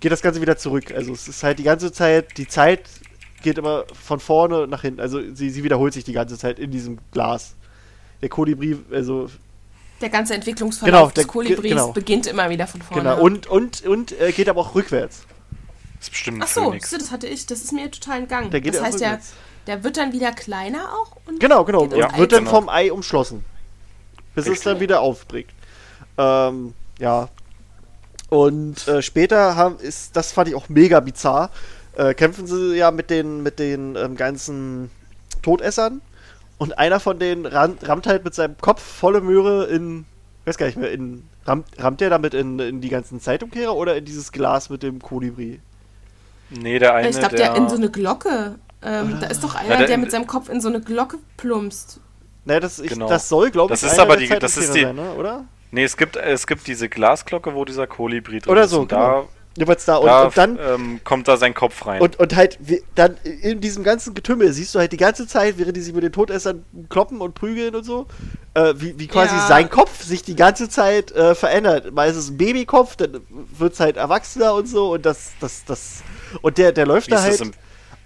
geht 0.00 0.12
das 0.12 0.22
Ganze 0.22 0.40
wieder 0.40 0.56
zurück. 0.56 0.92
Also 0.94 1.12
es 1.12 1.28
ist 1.28 1.42
halt 1.42 1.58
die 1.58 1.62
ganze 1.64 1.92
Zeit, 1.92 2.36
die 2.38 2.46
Zeit 2.48 2.82
geht 3.42 3.58
immer 3.58 3.84
von 4.00 4.20
vorne 4.20 4.66
nach 4.68 4.82
hinten. 4.82 5.00
Also 5.00 5.20
sie, 5.34 5.50
sie 5.50 5.64
wiederholt 5.64 5.92
sich 5.92 6.04
die 6.04 6.12
ganze 6.12 6.38
Zeit 6.38 6.58
in 6.58 6.70
diesem 6.70 6.98
Glas. 7.12 7.54
Der 8.20 8.28
Kolibri, 8.28 8.78
also 8.92 9.28
Der 10.00 10.10
ganze 10.10 10.34
Entwicklungsverlauf 10.34 10.92
Genau, 10.92 11.06
des 11.08 11.14
der- 11.14 11.24
Kolibris 11.26 11.70
genau. 11.70 11.92
beginnt 11.92 12.26
immer 12.28 12.48
wieder 12.50 12.66
von 12.68 12.80
vorne. 12.82 13.02
genau, 13.02 13.20
und, 13.20 13.46
und, 13.48 13.84
und 13.84 14.12
äh, 14.20 14.30
geht 14.32 14.48
aber 14.48 14.60
auch 14.60 14.74
rückwärts. 14.76 15.24
Das 15.98 16.06
ist 16.06 16.10
bestimmt 16.10 16.38
ein 16.38 16.42
Ach 16.44 16.48
so, 16.48 16.70
du, 16.72 16.78
das 16.78 17.10
hatte 17.10 17.26
ich, 17.26 17.46
das 17.46 17.62
ist 17.62 17.72
mir 17.72 17.90
total 17.90 18.18
entgangen. 18.20 18.50
Der 18.50 18.60
geht 18.60 18.74
das 18.74 18.82
heißt, 18.82 19.00
der, 19.00 19.20
der 19.66 19.82
wird 19.84 19.96
dann 19.96 20.12
wieder 20.12 20.32
kleiner 20.32 20.92
auch? 20.94 21.16
Und 21.26 21.40
Genau, 21.40 21.64
genau. 21.64 21.84
Ei 21.84 22.18
wird 22.18 22.32
dann 22.32 22.44
genau. 22.44 22.50
vom 22.50 22.68
Ei 22.68 22.92
umschlossen. 22.92 23.44
Bis 24.34 24.44
es 24.46 24.50
Richtig. 24.52 24.64
dann 24.64 24.80
wieder 24.80 25.00
aufbricht. 25.00 25.50
Ähm, 26.18 26.74
ja. 27.02 27.28
Und 28.30 28.88
äh, 28.88 29.02
später 29.02 29.56
haben, 29.56 29.76
ist, 29.78 30.16
das 30.16 30.32
fand 30.32 30.48
ich 30.48 30.54
auch 30.54 30.68
mega 30.70 31.00
bizarr, 31.00 31.50
äh, 31.96 32.14
kämpfen 32.14 32.46
sie 32.46 32.74
ja 32.76 32.90
mit 32.90 33.10
den, 33.10 33.42
mit 33.42 33.58
den 33.58 33.94
ähm, 33.96 34.16
ganzen 34.16 34.90
Todessern. 35.42 36.00
Und 36.56 36.78
einer 36.78 37.00
von 37.00 37.18
denen 37.18 37.44
ran, 37.44 37.76
rammt 37.82 38.06
halt 38.06 38.24
mit 38.24 38.34
seinem 38.34 38.56
Kopf 38.58 38.80
volle 38.82 39.20
Möhre 39.20 39.66
in, 39.66 40.06
weiß 40.46 40.56
gar 40.56 40.66
nicht 40.66 40.78
mehr, 40.78 40.90
in, 40.92 41.24
rammt, 41.44 41.66
rammt 41.78 42.00
der 42.00 42.08
damit 42.08 42.32
in, 42.34 42.58
in 42.58 42.80
die 42.80 42.88
ganzen 42.88 43.20
Zeitumkehrer 43.20 43.74
oder 43.74 43.96
in 43.96 44.04
dieses 44.06 44.32
Glas 44.32 44.70
mit 44.70 44.82
dem 44.82 45.02
Kolibri? 45.02 45.60
Nee, 46.50 46.78
der 46.78 46.94
eine, 46.94 47.08
ich 47.10 47.18
glaube, 47.18 47.36
der, 47.36 47.48
der 47.52 47.56
in 47.56 47.68
so 47.68 47.76
eine 47.76 47.90
Glocke. 47.90 48.54
Ähm, 48.84 49.18
da 49.20 49.26
ist 49.26 49.42
doch 49.44 49.54
einer, 49.54 49.70
Ja, 49.70 49.76
der 49.78 49.86
der, 49.88 49.98
mit 49.98 50.10
seinem 50.10 50.26
Kopf 50.26 50.48
in 50.48 50.60
so 50.60 50.68
eine 50.68 50.80
Glocke 50.80 51.18
plumpst. 51.36 52.00
Ne, 52.44 52.60
das, 52.60 52.78
ich, 52.78 52.90
Genau. 52.90 53.08
das 53.08 53.28
soll, 53.28 53.50
glaube 53.50 53.74
ich, 53.74 53.80
Das 53.80 53.92
ist 53.92 53.98
einer 53.98 54.02
aber 54.10 54.16
der 54.16 54.26
die- 54.28 54.38
das 54.40 54.56
ist 54.56 54.74
die- 54.74 54.82
sein, 54.82 54.96
ne? 54.96 55.12
oder? 55.14 55.44
Nee, 55.72 55.84
es 55.84 55.96
gibt, 55.96 56.16
es 56.16 56.46
gibt 56.46 56.66
diese 56.66 56.88
Glasglocke, 56.88 57.54
wo 57.54 57.64
dieser 57.64 57.86
Kolibri 57.86 58.38
drin 58.40 58.52
Oder 58.52 58.64
ist. 58.64 58.70
so, 58.70 58.82
und 58.82 58.92
da, 58.92 59.06
genau. 59.08 59.28
Jeweils 59.56 59.84
da. 59.84 59.96
Und, 59.96 60.06
da 60.06 60.22
und 60.24 60.36
dann 60.38 60.58
ähm, 60.58 61.00
kommt 61.04 61.28
da 61.28 61.36
sein 61.36 61.52
Kopf 61.54 61.84
rein. 61.86 62.00
Und, 62.00 62.18
und 62.18 62.36
halt, 62.36 62.58
wie- 62.60 62.82
dann 62.94 63.16
in 63.42 63.60
diesem 63.60 63.82
ganzen 63.84 64.14
Getümmel 64.14 64.50
siehst 64.52 64.74
du 64.74 64.78
halt 64.78 64.92
die 64.92 64.96
ganze 64.96 65.26
Zeit, 65.26 65.58
während 65.58 65.76
die 65.76 65.80
sich 65.82 65.92
mit 65.94 66.02
den 66.04 66.12
Todessern 66.12 66.64
kloppen 66.88 67.20
und 67.20 67.34
prügeln 67.34 67.74
und 67.74 67.84
so, 67.84 68.06
äh, 68.54 68.72
wie, 68.76 68.98
wie 68.98 69.08
quasi 69.08 69.34
Ja. 69.34 69.46
sein 69.46 69.68
Kopf 69.68 70.02
sich 70.02 70.22
die 70.22 70.36
ganze 70.36 70.68
Zeit 70.70 71.10
äh, 71.12 71.34
verändert. 71.34 71.92
Mal 71.92 72.08
ist 72.08 72.16
es 72.16 72.30
ein 72.30 72.38
Babykopf, 72.38 72.96
dann 72.96 73.20
wird 73.58 73.72
es 73.74 73.80
halt 73.80 73.96
erwachsener 73.98 74.54
und 74.54 74.68
so 74.68 74.92
und 74.92 75.04
das, 75.04 75.32
das, 75.40 75.64
das. 75.66 76.02
Und 76.40 76.56
der, 76.56 76.72
der 76.72 76.86
läuft 76.86 77.08
Wie 77.08 77.10
da 77.10 77.16
das 77.16 77.24
halt 77.26 77.40
im- 77.42 77.52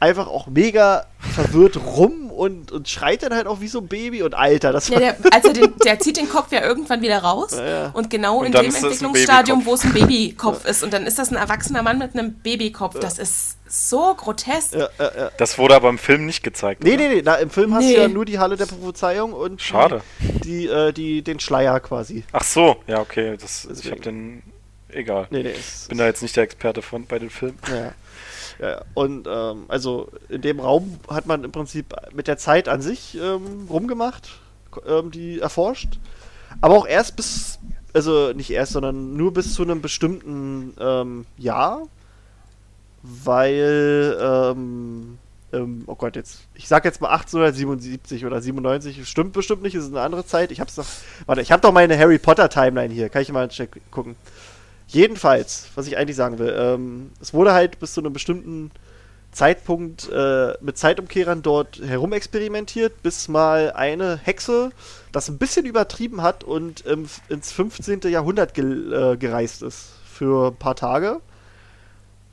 einfach 0.01 0.27
auch 0.27 0.47
mega 0.47 1.07
verwirrt 1.19 1.77
rum 1.77 2.31
und, 2.31 2.71
und 2.71 2.89
schreit 2.89 3.23
dann 3.23 3.33
halt 3.35 3.47
auch 3.47 3.61
wie 3.61 3.69
so 3.69 3.79
ein 3.81 3.89
Baby 3.89 4.23
und 4.23 4.35
Alter, 4.35 4.73
das 4.73 4.89
Ja, 4.89 4.99
der, 4.99 5.17
also 5.33 5.53
den, 5.53 5.73
der 5.85 5.99
zieht 6.01 6.19
den 6.19 6.29
Kopf 6.29 6.53
ja 6.53 6.63
irgendwann 6.63 7.01
wieder 7.01 7.19
raus. 7.19 7.53
ja. 7.57 7.91
Und 7.95 8.11
genau 8.11 8.41
Und 8.41 8.47
in 8.47 8.53
dem 8.53 8.75
Entwicklungsstadium, 8.75 9.65
wo 9.65 9.75
es 9.75 9.85
ein 9.85 9.93
Babykopf 9.95 10.65
ist. 10.69 10.83
Und 10.83 10.93
dann 10.93 11.07
ist 11.07 11.19
das 11.19 11.31
ein 11.31 11.37
erwachsener 11.37 11.83
Mann 11.83 11.99
mit 11.99 12.15
einem 12.15 12.35
Babykopf. 12.35 12.99
Das 13.01 13.19
ist 13.19 13.57
so 13.69 14.15
grotesk. 14.15 14.75
ja, 14.75 14.89
ja, 14.99 15.11
ja. 15.17 15.31
Das 15.39 15.59
wurde 15.59 15.75
aber 15.75 15.89
im 15.89 15.99
Film 15.99 16.27
nicht 16.27 16.43
gezeigt. 16.43 16.85
Nee, 16.85 16.95
oder? 16.95 17.09
nee, 17.09 17.15
nee, 17.17 17.23
na, 17.25 17.35
im 17.37 17.51
Film 17.51 17.75
hast 17.75 17.85
Nee. 17.85 17.95
du 17.95 18.01
ja 18.03 18.09
nur 18.09 18.25
die 18.27 18.39
Halle 18.39 18.57
der 18.57 18.67
Prophezeiung 18.67 19.33
und 19.33 19.61
Schade. 19.63 20.03
Die, 20.21 20.41
die, 20.41 20.67
äh, 20.69 20.93
die, 20.93 21.23
den 21.23 21.41
Schleier 21.41 21.81
quasi. 21.81 22.25
Ach 22.33 22.45
so, 22.45 22.77
ja, 22.87 23.01
okay. 23.01 23.37
Das, 23.41 23.67
ich 23.83 23.91
habe 23.91 24.01
den. 24.01 24.43
Egal. 24.89 25.27
Nee, 25.31 25.43
nee, 25.43 25.55
Bin 25.89 25.99
da 25.99 26.07
jetzt 26.07 26.23
nicht 26.23 26.37
der 26.37 26.45
Experte 26.45 26.81
von 26.81 27.07
bei 27.07 27.19
den 27.19 27.29
Filmen. 27.29 27.59
Ja. 27.69 27.93
Ja, 28.59 28.83
und 28.95 29.29
ähm, 29.31 29.65
also 29.69 30.09
in 30.29 30.41
dem 30.41 30.61
Raum 30.61 30.99
hat 31.09 31.27
man 31.27 31.45
im 31.45 31.53
Prinzip 31.53 31.95
mit 32.15 32.27
der 32.27 32.39
Zeit 32.39 32.69
an 32.69 32.81
sich 32.81 33.17
ähm, 33.17 33.67
rumgemacht, 33.69 34.31
ähm, 34.87 35.11
die 35.11 35.41
erforscht. 35.41 35.99
Aber 36.61 36.75
auch 36.75 36.87
erst 36.87 37.17
bis, 37.17 37.59
also 37.93 38.33
nicht 38.33 38.51
erst, 38.51 38.73
sondern 38.73 39.17
nur 39.17 39.33
bis 39.33 39.55
zu 39.55 39.63
einem 39.63 39.83
bestimmten 39.83 40.75
ähm, 40.81 41.27
Jahr, 41.37 41.83
weil, 43.03 44.17
ähm, 44.21 45.19
ähm, 45.53 45.85
oh 45.87 45.95
Gott, 45.95 46.17
jetzt, 46.17 46.49
ich 46.55 46.67
sag 46.67 46.85
jetzt 46.85 47.01
mal 47.01 47.11
1877 47.11 48.25
oder 48.25 48.41
97, 48.41 49.07
stimmt 49.07 49.33
bestimmt 49.33 49.63
nicht, 49.63 49.75
ist 49.75 49.89
eine 49.89 50.01
andere 50.01 50.25
Zeit. 50.25 50.51
Ich 50.51 50.61
hab's 50.61 50.77
doch, 50.77 50.87
warte, 51.27 51.43
ich 51.43 51.53
hab 51.53 51.61
doch 51.63 51.73
meine 51.73 51.99
Harry 51.99 52.19
Potter 52.19 52.49
Timeline 52.49 52.93
hier, 52.93 53.11
kann 53.11 53.23
ich 53.23 53.31
mal 53.31 53.49
gucken. 53.91 54.17
Jedenfalls, 54.89 55.69
was 55.75 55.87
ich 55.87 55.97
eigentlich 55.97 56.17
sagen 56.17 56.39
will, 56.39 56.55
ähm, 56.57 57.11
es 57.21 57.35
wurde 57.35 57.53
halt 57.53 57.79
bis 57.81 57.95
zu 57.95 58.01
einem 58.01 58.13
bestimmten 58.13 58.71
Zeitpunkt 59.33 60.09
äh, 60.11 60.55
mit 60.61 60.79
Zeitumkehrern 60.79 61.43
dort 61.43 61.81
herumexperimentiert, 61.81 63.03
bis 63.03 63.29
mal 63.29 63.73
eine 63.73 64.17
Hexe 64.17 64.71
das 65.13 65.29
ein 65.29 65.39
bisschen 65.39 65.67
übertrieben 65.67 66.23
hat 66.23 66.45
und 66.45 66.85
ähm, 66.87 67.07
ins 67.29 67.53
15. 67.53 68.01
Jahrhundert 68.05 68.55
ge 68.55 68.65
äh, 68.65 69.17
gereist 69.17 69.63
ist 69.63 69.89
für 70.07 70.49
ein 70.49 70.57
paar 70.57 70.77
Tage. 70.77 71.21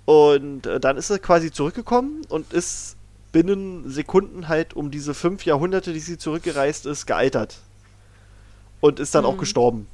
Und 0.05 0.65
äh, 0.67 0.79
dann 0.79 0.97
ist 0.97 1.09
er 1.09 1.19
quasi 1.19 1.51
zurückgekommen 1.51 2.21
und 2.29 2.51
ist 2.53 2.97
binnen 3.31 3.89
Sekunden 3.89 4.47
halt 4.47 4.73
um 4.75 4.91
diese 4.91 5.13
fünf 5.13 5.45
Jahrhunderte, 5.45 5.91
die 5.93 5.99
sie 5.99 6.17
zurückgereist 6.17 6.85
ist, 6.85 7.05
gealtert. 7.05 7.57
Und 8.79 8.99
ist 8.99 9.15
dann 9.15 9.25
auch 9.25 9.35
Mhm. 9.35 9.39
gestorben. 9.39 9.87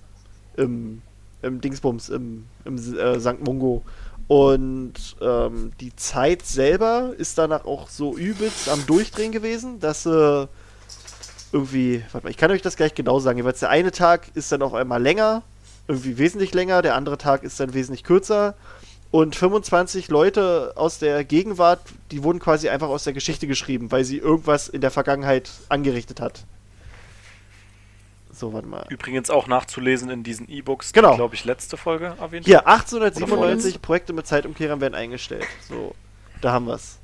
Im, 0.57 1.01
im 1.41 1.61
Dingsbums, 1.61 2.09
im, 2.09 2.45
im 2.65 2.75
äh, 2.97 3.19
St. 3.19 3.41
Mungo. 3.41 3.83
Und 4.27 4.93
ähm, 5.21 5.71
die 5.79 5.95
Zeit 5.95 6.45
selber 6.45 7.13
ist 7.17 7.37
danach 7.37 7.65
auch 7.65 7.89
so 7.89 8.15
übelst 8.15 8.69
am 8.69 8.85
Durchdrehen 8.85 9.31
gewesen, 9.31 9.79
dass 9.79 10.05
äh, 10.05 10.45
irgendwie, 11.51 12.03
warte 12.11 12.25
mal, 12.25 12.29
ich 12.29 12.37
kann 12.37 12.51
euch 12.51 12.61
das 12.61 12.75
gleich 12.75 12.93
genau 12.93 13.19
sagen, 13.19 13.39
jeweils 13.39 13.59
der 13.59 13.69
eine 13.69 13.91
Tag 13.91 14.27
ist 14.35 14.51
dann 14.51 14.61
auf 14.61 14.75
einmal 14.75 15.01
länger, 15.01 15.41
irgendwie 15.87 16.19
wesentlich 16.19 16.53
länger, 16.53 16.83
der 16.83 16.95
andere 16.95 17.17
Tag 17.17 17.43
ist 17.43 17.59
dann 17.59 17.73
wesentlich 17.73 18.03
kürzer. 18.03 18.53
Und 19.11 19.35
25 19.35 20.09
Leute 20.09 20.73
aus 20.75 20.99
der 20.99 21.23
Gegenwart, 21.23 21.81
die 22.11 22.23
wurden 22.23 22.37
quasi 22.37 22.69
einfach 22.69 22.89
aus 22.89 23.05
der 23.05 23.13
Geschichte 23.13 23.47
geschrieben, 23.47 23.91
weil 23.91 24.03
sie 24.03 24.17
irgendwas 24.17 24.69
in 24.69 24.81
der 24.81 24.91
Vergangenheit 24.91 25.49
angerichtet 25.69 26.21
hat. 26.21 26.45
So, 28.39 28.53
warte 28.53 28.69
mal. 28.69 28.85
Übrigens 28.87 29.29
auch 29.29 29.47
nachzulesen 29.47 30.09
in 30.09 30.23
diesen 30.23 30.47
E-Books, 30.49 30.93
Genau. 30.93 31.11
die, 31.11 31.17
glaube 31.17 31.35
ich, 31.35 31.43
letzte 31.43 31.75
Folge 31.75 32.15
erwähnt 32.21 32.45
Hier, 32.45 32.59
haben. 32.59 32.67
1897 32.67 33.81
Projekte 33.81 34.13
mit 34.13 34.27
Zeitumkehrern 34.27 34.79
werden 34.79 34.95
eingestellt. 34.95 35.45
So, 35.67 35.93
da 36.39 36.53
haben 36.53 36.65
wir's. 36.65 36.99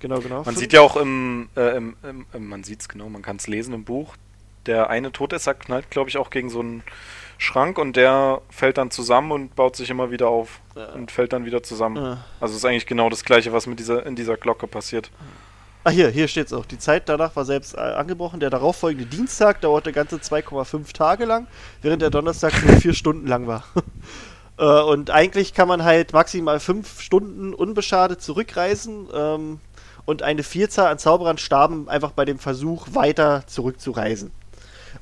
Genau, 0.00 0.20
genau. 0.20 0.42
Man 0.44 0.56
sieht 0.56 0.72
ja 0.72 0.80
auch 0.80 0.96
im, 0.96 1.50
äh, 1.56 1.76
im, 1.76 1.94
im, 2.02 2.24
im 2.32 2.48
man 2.48 2.64
sieht's 2.64 2.88
genau, 2.88 3.10
man 3.10 3.20
kann 3.20 3.36
es 3.36 3.48
lesen 3.48 3.74
im 3.74 3.84
Buch. 3.84 4.14
Der 4.64 4.88
eine 4.88 5.12
Todesser 5.12 5.52
knallt, 5.52 5.90
glaube 5.90 6.08
ich, 6.08 6.16
auch 6.16 6.30
gegen 6.30 6.48
so 6.48 6.60
einen 6.60 6.82
Schrank 7.36 7.76
und 7.76 7.94
der 7.94 8.40
fällt 8.48 8.78
dann 8.78 8.90
zusammen 8.90 9.30
und 9.30 9.54
baut 9.54 9.76
sich 9.76 9.90
immer 9.90 10.10
wieder 10.10 10.28
auf 10.28 10.60
und 10.94 11.10
fällt 11.10 11.34
dann 11.34 11.44
wieder 11.44 11.62
zusammen. 11.62 11.96
Ja. 12.02 12.24
Also 12.40 12.56
ist 12.56 12.64
eigentlich 12.64 12.86
genau 12.86 13.10
das 13.10 13.24
gleiche, 13.24 13.52
was 13.52 13.66
mit 13.66 13.78
dieser 13.78 14.06
in 14.06 14.16
dieser 14.16 14.38
Glocke 14.38 14.66
passiert. 14.66 15.10
Ah, 15.84 15.90
hier, 15.90 16.10
hier 16.10 16.28
steht's 16.28 16.52
auch. 16.52 16.64
Die 16.64 16.78
Zeit 16.78 17.08
danach 17.08 17.34
war 17.34 17.44
selbst 17.44 17.74
äh, 17.74 17.80
angebrochen. 17.80 18.38
Der 18.38 18.50
darauffolgende 18.50 19.04
Dienstag 19.06 19.60
dauerte 19.60 19.92
ganze 19.92 20.16
2,5 20.16 20.92
Tage 20.92 21.24
lang, 21.24 21.48
während 21.80 22.02
der 22.02 22.10
Donnerstag 22.10 22.52
nur 22.64 22.76
4 22.76 22.94
Stunden 22.94 23.26
lang 23.26 23.48
war. 23.48 23.64
äh, 24.58 24.82
und 24.82 25.10
eigentlich 25.10 25.54
kann 25.54 25.66
man 25.66 25.82
halt 25.82 26.12
maximal 26.12 26.60
5 26.60 27.00
Stunden 27.00 27.52
unbeschadet 27.52 28.22
zurückreisen. 28.22 29.08
Ähm, 29.12 29.60
und 30.04 30.22
eine 30.22 30.44
Vielzahl 30.44 30.86
an 30.86 30.98
Zauberern 30.98 31.38
starben 31.38 31.88
einfach 31.88 32.12
bei 32.12 32.24
dem 32.24 32.38
Versuch, 32.38 32.88
weiter 32.92 33.42
zurückzureisen. 33.46 34.30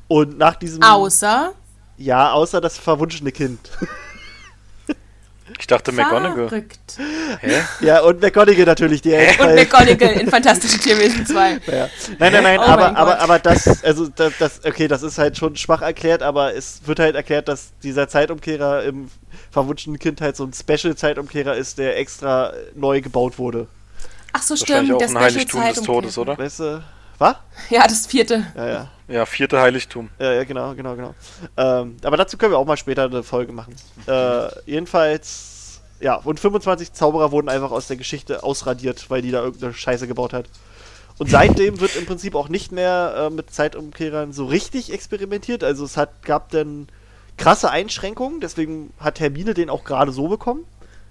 Und 0.08 0.38
nach 0.38 0.56
diesem. 0.56 0.82
Außer 0.82 1.52
Ja, 1.98 2.32
außer 2.32 2.62
das 2.62 2.78
verwunschene 2.78 3.32
Kind. 3.32 3.70
Ich 5.60 5.66
dachte 5.66 5.92
McGonagall. 5.92 6.48
verrückt. 6.48 6.78
Hä? 7.40 7.52
ja, 7.80 8.00
und 8.00 8.20
McGonagall 8.20 8.64
natürlich, 8.64 9.02
die 9.02 9.14
halt- 9.14 9.38
Und 9.38 9.54
McGonagall 9.54 10.12
in 10.20 10.28
Fantastische 10.30 10.78
Tierwesen 10.78 11.24
2. 11.26 11.60
Ja. 11.66 11.88
Nein, 12.18 12.32
nein, 12.32 12.42
nein, 12.42 12.58
Oh 12.58 12.62
aber, 12.62 12.96
aber, 12.96 13.10
Gott. 13.12 13.20
aber 13.20 13.38
das, 13.38 13.84
also 13.84 14.08
das, 14.08 14.32
das, 14.38 14.64
okay, 14.64 14.88
das 14.88 15.02
ist 15.02 15.18
halt 15.18 15.36
schon 15.36 15.56
schwach 15.56 15.82
erklärt, 15.82 16.22
aber 16.22 16.54
es 16.54 16.80
wird 16.86 16.98
halt 16.98 17.14
erklärt, 17.14 17.46
dass 17.48 17.72
dieser 17.82 18.08
Zeitumkehrer 18.08 18.84
im 18.84 19.08
verwunschenen 19.50 19.98
Kind 19.98 20.20
halt 20.20 20.36
so 20.36 20.44
ein 20.44 20.52
Special-Zeitumkehrer 20.52 21.54
ist, 21.56 21.78
der 21.78 21.98
extra 21.98 22.52
neu 22.74 23.00
gebaut 23.00 23.38
wurde. 23.38 23.66
Ach 24.32 24.42
so, 24.42 24.56
stimmt. 24.56 24.92
auch 24.92 24.98
Der 24.98 25.08
ein 25.08 25.18
Heiligtum 25.18 25.62
des. 25.62 25.82
Todes, 25.82 26.18
oder? 26.18 26.38
Weißt 26.38 26.60
du? 26.60 26.82
Was? 27.20 27.36
Ja, 27.68 27.86
das 27.86 28.06
vierte. 28.06 28.46
Ja, 28.56 28.66
ja. 28.66 28.90
Ja, 29.06 29.26
vierte 29.26 29.60
Heiligtum. 29.60 30.08
Ja, 30.18 30.32
ja, 30.32 30.44
genau, 30.44 30.74
genau, 30.74 30.96
genau. 30.96 31.14
Ähm, 31.56 31.98
aber 32.02 32.16
dazu 32.16 32.38
können 32.38 32.52
wir 32.52 32.58
auch 32.58 32.64
mal 32.64 32.78
später 32.78 33.04
eine 33.04 33.22
Folge 33.22 33.52
machen. 33.52 33.76
Äh, 34.06 34.48
jedenfalls, 34.64 35.82
ja, 36.00 36.14
und 36.14 36.40
25 36.40 36.94
Zauberer 36.94 37.30
wurden 37.30 37.50
einfach 37.50 37.72
aus 37.72 37.88
der 37.88 37.98
Geschichte 37.98 38.42
ausradiert, 38.42 39.10
weil 39.10 39.20
die 39.20 39.32
da 39.32 39.42
irgendeine 39.42 39.74
Scheiße 39.74 40.06
gebaut 40.06 40.32
hat. 40.32 40.46
Und 41.18 41.28
seitdem 41.28 41.78
wird 41.80 41.94
im 41.96 42.06
Prinzip 42.06 42.34
auch 42.34 42.48
nicht 42.48 42.72
mehr 42.72 43.26
äh, 43.26 43.30
mit 43.30 43.52
Zeitumkehrern 43.52 44.32
so 44.32 44.46
richtig 44.46 44.90
experimentiert. 44.90 45.62
Also 45.62 45.84
es 45.84 45.98
hat, 45.98 46.22
gab 46.22 46.50
dann 46.52 46.86
krasse 47.36 47.70
Einschränkungen, 47.70 48.40
deswegen 48.40 48.94
hat 48.98 49.20
Hermine 49.20 49.52
den 49.52 49.68
auch 49.68 49.84
gerade 49.84 50.12
so 50.12 50.28
bekommen 50.28 50.64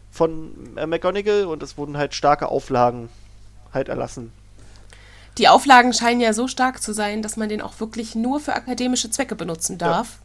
von 0.10 0.76
äh, 0.76 0.88
McGonagall 0.88 1.46
und 1.46 1.62
es 1.62 1.78
wurden 1.78 1.98
halt 1.98 2.16
starke 2.16 2.48
Auflagen 2.48 3.10
halt 3.72 3.90
erlassen. 3.90 4.32
Die 5.40 5.48
Auflagen 5.48 5.94
scheinen 5.94 6.20
ja 6.20 6.34
so 6.34 6.48
stark 6.48 6.84
zu 6.84 6.94
sein, 6.94 7.22
dass 7.22 7.38
man 7.38 7.48
den 7.48 7.62
auch 7.62 7.80
wirklich 7.80 8.14
nur 8.14 8.42
für 8.42 8.54
akademische 8.54 9.10
Zwecke 9.10 9.36
benutzen 9.36 9.78
darf. 9.78 10.20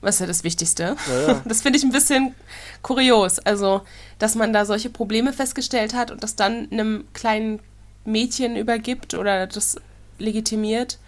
Was 0.00 0.18
ja 0.18 0.26
das 0.26 0.44
Wichtigste. 0.44 0.96
Ja, 1.08 1.28
ja. 1.28 1.42
Das 1.46 1.62
finde 1.62 1.78
ich 1.78 1.84
ein 1.84 1.92
bisschen 1.92 2.34
kurios. 2.82 3.38
Also, 3.38 3.82
dass 4.18 4.34
man 4.34 4.52
da 4.52 4.64
solche 4.64 4.90
Probleme 4.90 5.32
festgestellt 5.32 5.94
hat 5.94 6.10
und 6.10 6.22
das 6.22 6.36
dann 6.36 6.68
einem 6.70 7.04
kleinen 7.14 7.60
Mädchen 8.04 8.56
übergibt 8.56 9.14
oder 9.14 9.46
das 9.46 9.76
legitimiert, 10.18 10.98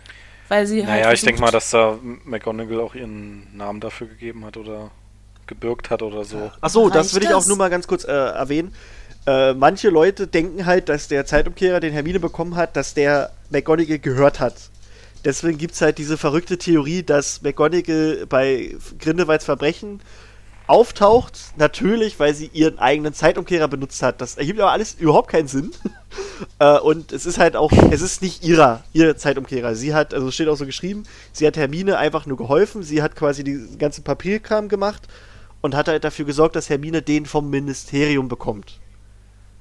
weil 0.48 0.66
sie 0.66 0.86
halt. 0.86 1.00
Naja, 1.00 1.12
ich 1.12 1.22
denke 1.22 1.40
mal, 1.40 1.50
dass 1.50 1.70
da 1.70 1.98
McGonagall 2.24 2.80
auch 2.80 2.94
ihren 2.94 3.56
Namen 3.56 3.80
dafür 3.80 4.06
gegeben 4.06 4.44
hat 4.44 4.56
oder 4.56 4.90
gebürgt 5.46 5.90
hat 5.90 6.02
oder 6.02 6.24
so. 6.24 6.52
Achso, 6.60 6.88
das 6.90 7.12
will 7.14 7.24
ich 7.24 7.34
auch 7.34 7.46
nur 7.46 7.56
mal 7.56 7.70
ganz 7.70 7.88
kurz 7.88 8.04
äh, 8.04 8.12
erwähnen. 8.12 8.72
Äh, 9.26 9.54
manche 9.54 9.90
Leute 9.90 10.26
denken 10.26 10.66
halt, 10.66 10.88
dass 10.88 11.08
der 11.08 11.26
Zeitumkehrer, 11.26 11.80
den 11.80 11.92
Hermine 11.92 12.20
bekommen 12.20 12.56
hat, 12.56 12.76
dass 12.76 12.94
der 12.94 13.30
McGonagall 13.50 13.98
gehört 13.98 14.40
hat. 14.40 14.54
Deswegen 15.24 15.58
gibt 15.58 15.74
es 15.74 15.80
halt 15.80 15.98
diese 15.98 16.16
verrückte 16.16 16.58
Theorie, 16.58 17.02
dass 17.02 17.42
McGonagall 17.42 18.26
bei 18.28 18.76
Grindelwalds 18.98 19.44
Verbrechen 19.44 20.00
auftaucht, 20.68 21.38
natürlich, 21.56 22.20
weil 22.20 22.34
sie 22.34 22.50
ihren 22.52 22.78
eigenen 22.78 23.14
Zeitumkehrer 23.14 23.68
benutzt 23.68 24.02
hat. 24.02 24.20
Das 24.20 24.36
ergibt 24.36 24.60
aber 24.60 24.70
alles 24.70 24.94
überhaupt 24.94 25.30
keinen 25.30 25.48
Sinn. 25.48 25.72
äh, 26.58 26.78
und 26.78 27.10
es 27.10 27.26
ist 27.26 27.38
halt 27.38 27.56
auch, 27.56 27.72
es 27.90 28.02
ist 28.02 28.22
nicht 28.22 28.44
ihrer, 28.44 28.84
ihr 28.92 29.16
Zeitumkehrer. 29.16 29.74
Sie 29.74 29.94
hat, 29.94 30.12
also 30.12 30.30
steht 30.30 30.48
auch 30.48 30.56
so 30.56 30.66
geschrieben, 30.66 31.04
sie 31.32 31.46
hat 31.46 31.56
Hermine 31.56 31.96
einfach 31.96 32.26
nur 32.26 32.36
geholfen, 32.36 32.82
sie 32.82 33.02
hat 33.02 33.16
quasi 33.16 33.42
den 33.44 33.78
ganzen 33.78 34.04
Papierkram 34.04 34.68
gemacht 34.68 35.08
und 35.62 35.74
hat 35.74 35.88
halt 35.88 36.04
dafür 36.04 36.26
gesorgt, 36.26 36.54
dass 36.54 36.68
Hermine 36.68 37.00
den 37.00 37.24
vom 37.24 37.48
Ministerium 37.48 38.28
bekommt. 38.28 38.78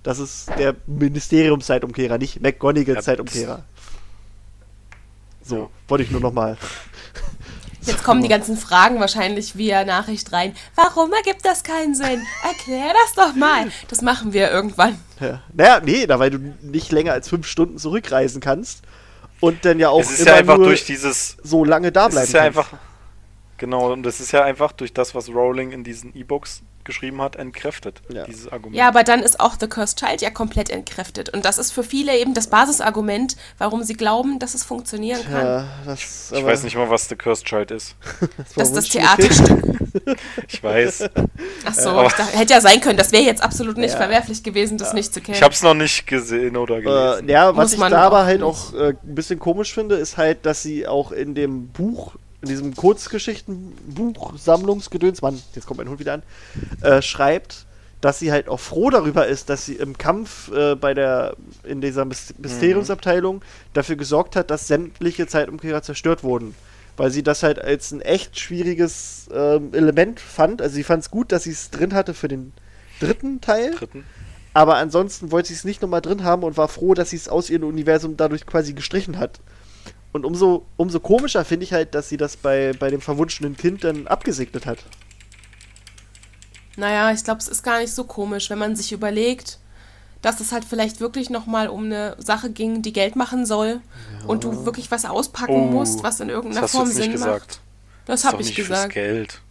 Das 0.03 0.19
ist 0.19 0.49
der 0.57 0.75
Ministeriumszeitumkehrer, 0.85 2.17
nicht 2.17 2.41
McGonagall 2.41 2.95
Ja, 2.95 3.01
Zeitumkehrer. 3.01 3.63
So, 5.43 5.69
wollte 5.87 6.03
ich 6.03 6.11
nur 6.11 6.21
nochmal. 6.21 6.57
Jetzt 7.81 8.03
kommen 8.03 8.21
die 8.21 8.27
ganzen 8.27 8.57
Fragen 8.57 8.99
wahrscheinlich 8.99 9.55
via 9.57 9.85
Nachricht 9.85 10.33
rein. 10.33 10.53
Warum 10.75 11.13
ergibt 11.13 11.45
das 11.45 11.63
keinen 11.63 11.95
Sinn? 11.95 12.21
Erklär 12.43 12.91
das 12.93 13.13
doch 13.15 13.33
mal. 13.33 13.71
Das 13.87 14.01
machen 14.01 14.33
wir 14.33 14.51
irgendwann. 14.51 14.99
Ja. 15.21 15.41
Naja, 15.53 15.79
nee, 15.81 16.05
da 16.05 16.19
weil 16.19 16.29
du 16.29 16.37
nicht 16.61 16.91
länger 16.91 17.13
als 17.13 17.29
fünf 17.29 17.47
Stunden 17.47 17.77
zurückreisen 17.77 18.41
kannst 18.41 18.81
und 19.39 19.63
dann 19.63 19.79
ja 19.79 19.87
auch 19.89 20.01
es 20.01 20.11
ist 20.11 20.19
immer 20.21 20.31
ja 20.31 20.35
einfach 20.37 20.57
nur 20.57 20.67
durch 20.67 20.83
dieses. 20.83 21.37
so 21.43 21.63
lange 21.63 21.93
da 21.93 22.07
Es 22.07 22.11
bleiben 22.11 22.27
ist 22.27 22.33
ja 22.33 22.43
kannst. 22.43 22.57
einfach. 22.59 22.77
Genau, 23.57 23.93
und 23.93 24.03
das 24.03 24.19
ist 24.19 24.33
ja 24.33 24.43
einfach 24.43 24.73
durch 24.73 24.93
das, 24.93 25.15
was 25.15 25.29
Rowling 25.29 25.71
in 25.71 25.83
diesen 25.85 26.13
E-Books 26.15 26.61
geschrieben 26.87 27.21
hat, 27.21 27.35
entkräftet. 27.35 28.01
Ja. 28.11 28.23
Dieses 28.25 28.51
Argument. 28.51 28.75
Ja, 28.75 28.87
aber 28.87 29.03
dann 29.03 29.19
ist 29.21 29.39
auch 29.39 29.55
The 29.59 29.67
Cursed 29.67 29.99
Child 29.99 30.21
ja 30.23 30.31
komplett 30.31 30.71
entkräftet. 30.71 31.29
Und 31.29 31.45
das 31.45 31.59
ist 31.59 31.71
für 31.71 31.83
viele 31.83 32.17
eben 32.17 32.33
das 32.33 32.47
Basisargument, 32.47 33.37
warum 33.59 33.83
sie 33.83 33.93
glauben, 33.93 34.39
dass 34.39 34.55
es 34.55 34.63
funktionieren 34.63 35.21
kann. 35.23 35.45
Ja, 35.45 35.67
das, 35.85 36.31
ich 36.35 36.43
weiß 36.43 36.63
nicht 36.63 36.75
mal, 36.75 36.89
was 36.89 37.07
The 37.09 37.15
Cursed 37.15 37.45
Child 37.45 37.69
ist. 37.71 37.95
Das 38.55 38.69
ist 38.69 38.75
das 38.75 38.87
Theaterstück. 38.89 39.63
Ich 40.47 40.63
weiß. 40.63 41.09
Ach 41.65 41.73
so, 41.73 42.01
ich 42.03 42.13
dachte, 42.13 42.37
hätte 42.37 42.53
ja 42.53 42.61
sein 42.61 42.81
können. 42.81 42.97
Das 42.97 43.11
wäre 43.11 43.23
jetzt 43.23 43.41
absolut 43.43 43.77
nicht 43.77 43.91
Ja. 43.91 43.97
verwerflich 43.97 44.43
gewesen, 44.43 44.77
das 44.77 44.93
nicht 44.93 45.13
zu 45.13 45.21
kennen. 45.21 45.35
Ich 45.37 45.43
hab's 45.43 45.63
noch 45.63 45.73
nicht 45.73 46.05
gesehen 46.07 46.55
oder 46.55 46.77
Äh, 46.77 46.81
gelesen. 46.81 47.29
ja, 47.29 47.47
was 47.55 47.63
Muss 47.65 47.73
ich 47.73 47.79
man 47.79 47.91
da 47.91 48.01
aber 48.01 48.25
halt 48.25 48.41
nicht. 48.41 48.47
auch 48.47 48.73
äh, 48.73 48.89
ein 48.89 49.15
bisschen 49.15 49.39
komisch 49.39 49.73
finde, 49.73 49.95
ist 49.95 50.17
halt, 50.17 50.45
dass 50.45 50.61
sie 50.61 50.87
auch 50.87 51.11
in 51.11 51.33
dem 51.35 51.67
Buch, 51.69 52.15
in 52.41 52.49
diesem 52.49 52.75
Kurzgeschichtenbuch, 52.75 54.37
Sammlungsgedöns, 54.37 55.21
Mann, 55.21 55.41
jetzt 55.55 55.65
kommt 55.65 55.79
mein 55.79 55.89
Hund 55.89 55.99
wieder 55.99 56.13
an, 56.13 56.23
äh, 56.81 57.01
schreibt, 57.01 57.65
dass 57.99 58.19
sie 58.19 58.31
halt 58.31 58.47
auch 58.47 58.59
froh 58.59 58.91
darüber 58.91 59.25
ist, 59.25 59.49
dass 59.49 59.65
sie 59.65 59.73
im 59.73 59.97
Kampf 59.97 60.51
äh, 60.51 60.75
bei 60.75 60.93
der, 60.93 61.35
in 61.63 61.81
dieser 61.81 62.03
Mys- 62.03 62.35
Mysteriumsabteilung 62.37 63.41
dafür 63.73 63.95
gesorgt 63.95 64.35
hat, 64.35 64.51
dass 64.51 64.67
sämtliche 64.67 65.25
Zeitumkehrer 65.25 65.81
zerstört 65.81 66.23
wurden. 66.23 66.53
Weil 66.95 67.11
sie 67.11 67.23
das 67.23 67.43
halt 67.43 67.59
als 67.59 67.91
ein 67.91 68.01
echt 68.01 68.39
schwieriges 68.39 69.29
ähm, 69.31 69.73
Element 69.73 70.19
fand. 70.19 70.61
Also 70.61 70.75
sie 70.75 70.83
fand 70.83 71.03
es 71.03 71.11
gut, 71.11 71.31
dass 71.31 71.43
sie 71.43 71.51
es 71.51 71.69
drin 71.69 71.93
hatte 71.93 72.13
für 72.15 72.27
den 72.27 72.53
dritten 72.99 73.39
Teil. 73.41 73.71
Dritten. 73.71 74.03
Aber 74.53 74.77
ansonsten 74.77 75.31
wollte 75.31 75.49
sie 75.49 75.53
es 75.53 75.63
nicht 75.63 75.83
nochmal 75.83 76.01
drin 76.01 76.23
haben 76.23 76.43
und 76.43 76.57
war 76.57 76.67
froh, 76.67 76.95
dass 76.95 77.11
sie 77.11 77.15
es 77.15 77.29
aus 77.29 77.51
ihrem 77.51 77.65
Universum 77.65 78.17
dadurch 78.17 78.47
quasi 78.47 78.73
gestrichen 78.73 79.19
hat. 79.19 79.39
Und 80.13 80.25
umso, 80.25 80.65
umso 80.77 80.99
komischer 80.99 81.45
finde 81.45 81.65
ich 81.65 81.73
halt, 81.73 81.93
dass 81.95 82.09
sie 82.09 82.17
das 82.17 82.37
bei, 82.37 82.73
bei 82.79 82.89
dem 82.89 83.01
verwunschenen 83.01 83.55
Kind 83.57 83.83
dann 83.83 84.07
abgesegnet 84.07 84.65
hat. 84.65 84.79
Naja, 86.75 87.11
ich 87.11 87.23
glaube, 87.23 87.39
es 87.39 87.47
ist 87.47 87.63
gar 87.63 87.79
nicht 87.79 87.93
so 87.93 88.03
komisch, 88.03 88.49
wenn 88.49 88.59
man 88.59 88.75
sich 88.75 88.91
überlegt, 88.91 89.59
dass 90.21 90.39
es 90.39 90.51
halt 90.51 90.65
vielleicht 90.65 90.99
wirklich 90.99 91.29
nochmal 91.29 91.67
um 91.69 91.85
eine 91.85 92.15
Sache 92.19 92.51
ging, 92.51 92.81
die 92.81 92.93
Geld 92.93 93.15
machen 93.15 93.45
soll 93.45 93.81
und 94.27 94.43
du 94.43 94.65
wirklich 94.65 94.91
was 94.91 95.05
auspacken 95.05 95.53
Oh, 95.55 95.65
musst, 95.71 96.03
was 96.03 96.19
in 96.19 96.27
Das 96.27 96.35
irgendeiner 96.35 96.61
hast 96.63 96.77
du 96.77 96.77
Form 96.77 96.87
jetzt 96.87 96.97
nicht 96.97 97.11
Sinn 97.11 97.19
macht. 97.19 97.41
gesagt. 97.47 97.61
Das 98.05 98.21
Ist 98.21 98.25
habe 98.25 98.37
doch 98.37 98.41
ich 98.41 98.47
nicht 98.47 98.63
fürs 98.63 98.87
gesagt. 98.87 98.93
Geld. 98.93 99.41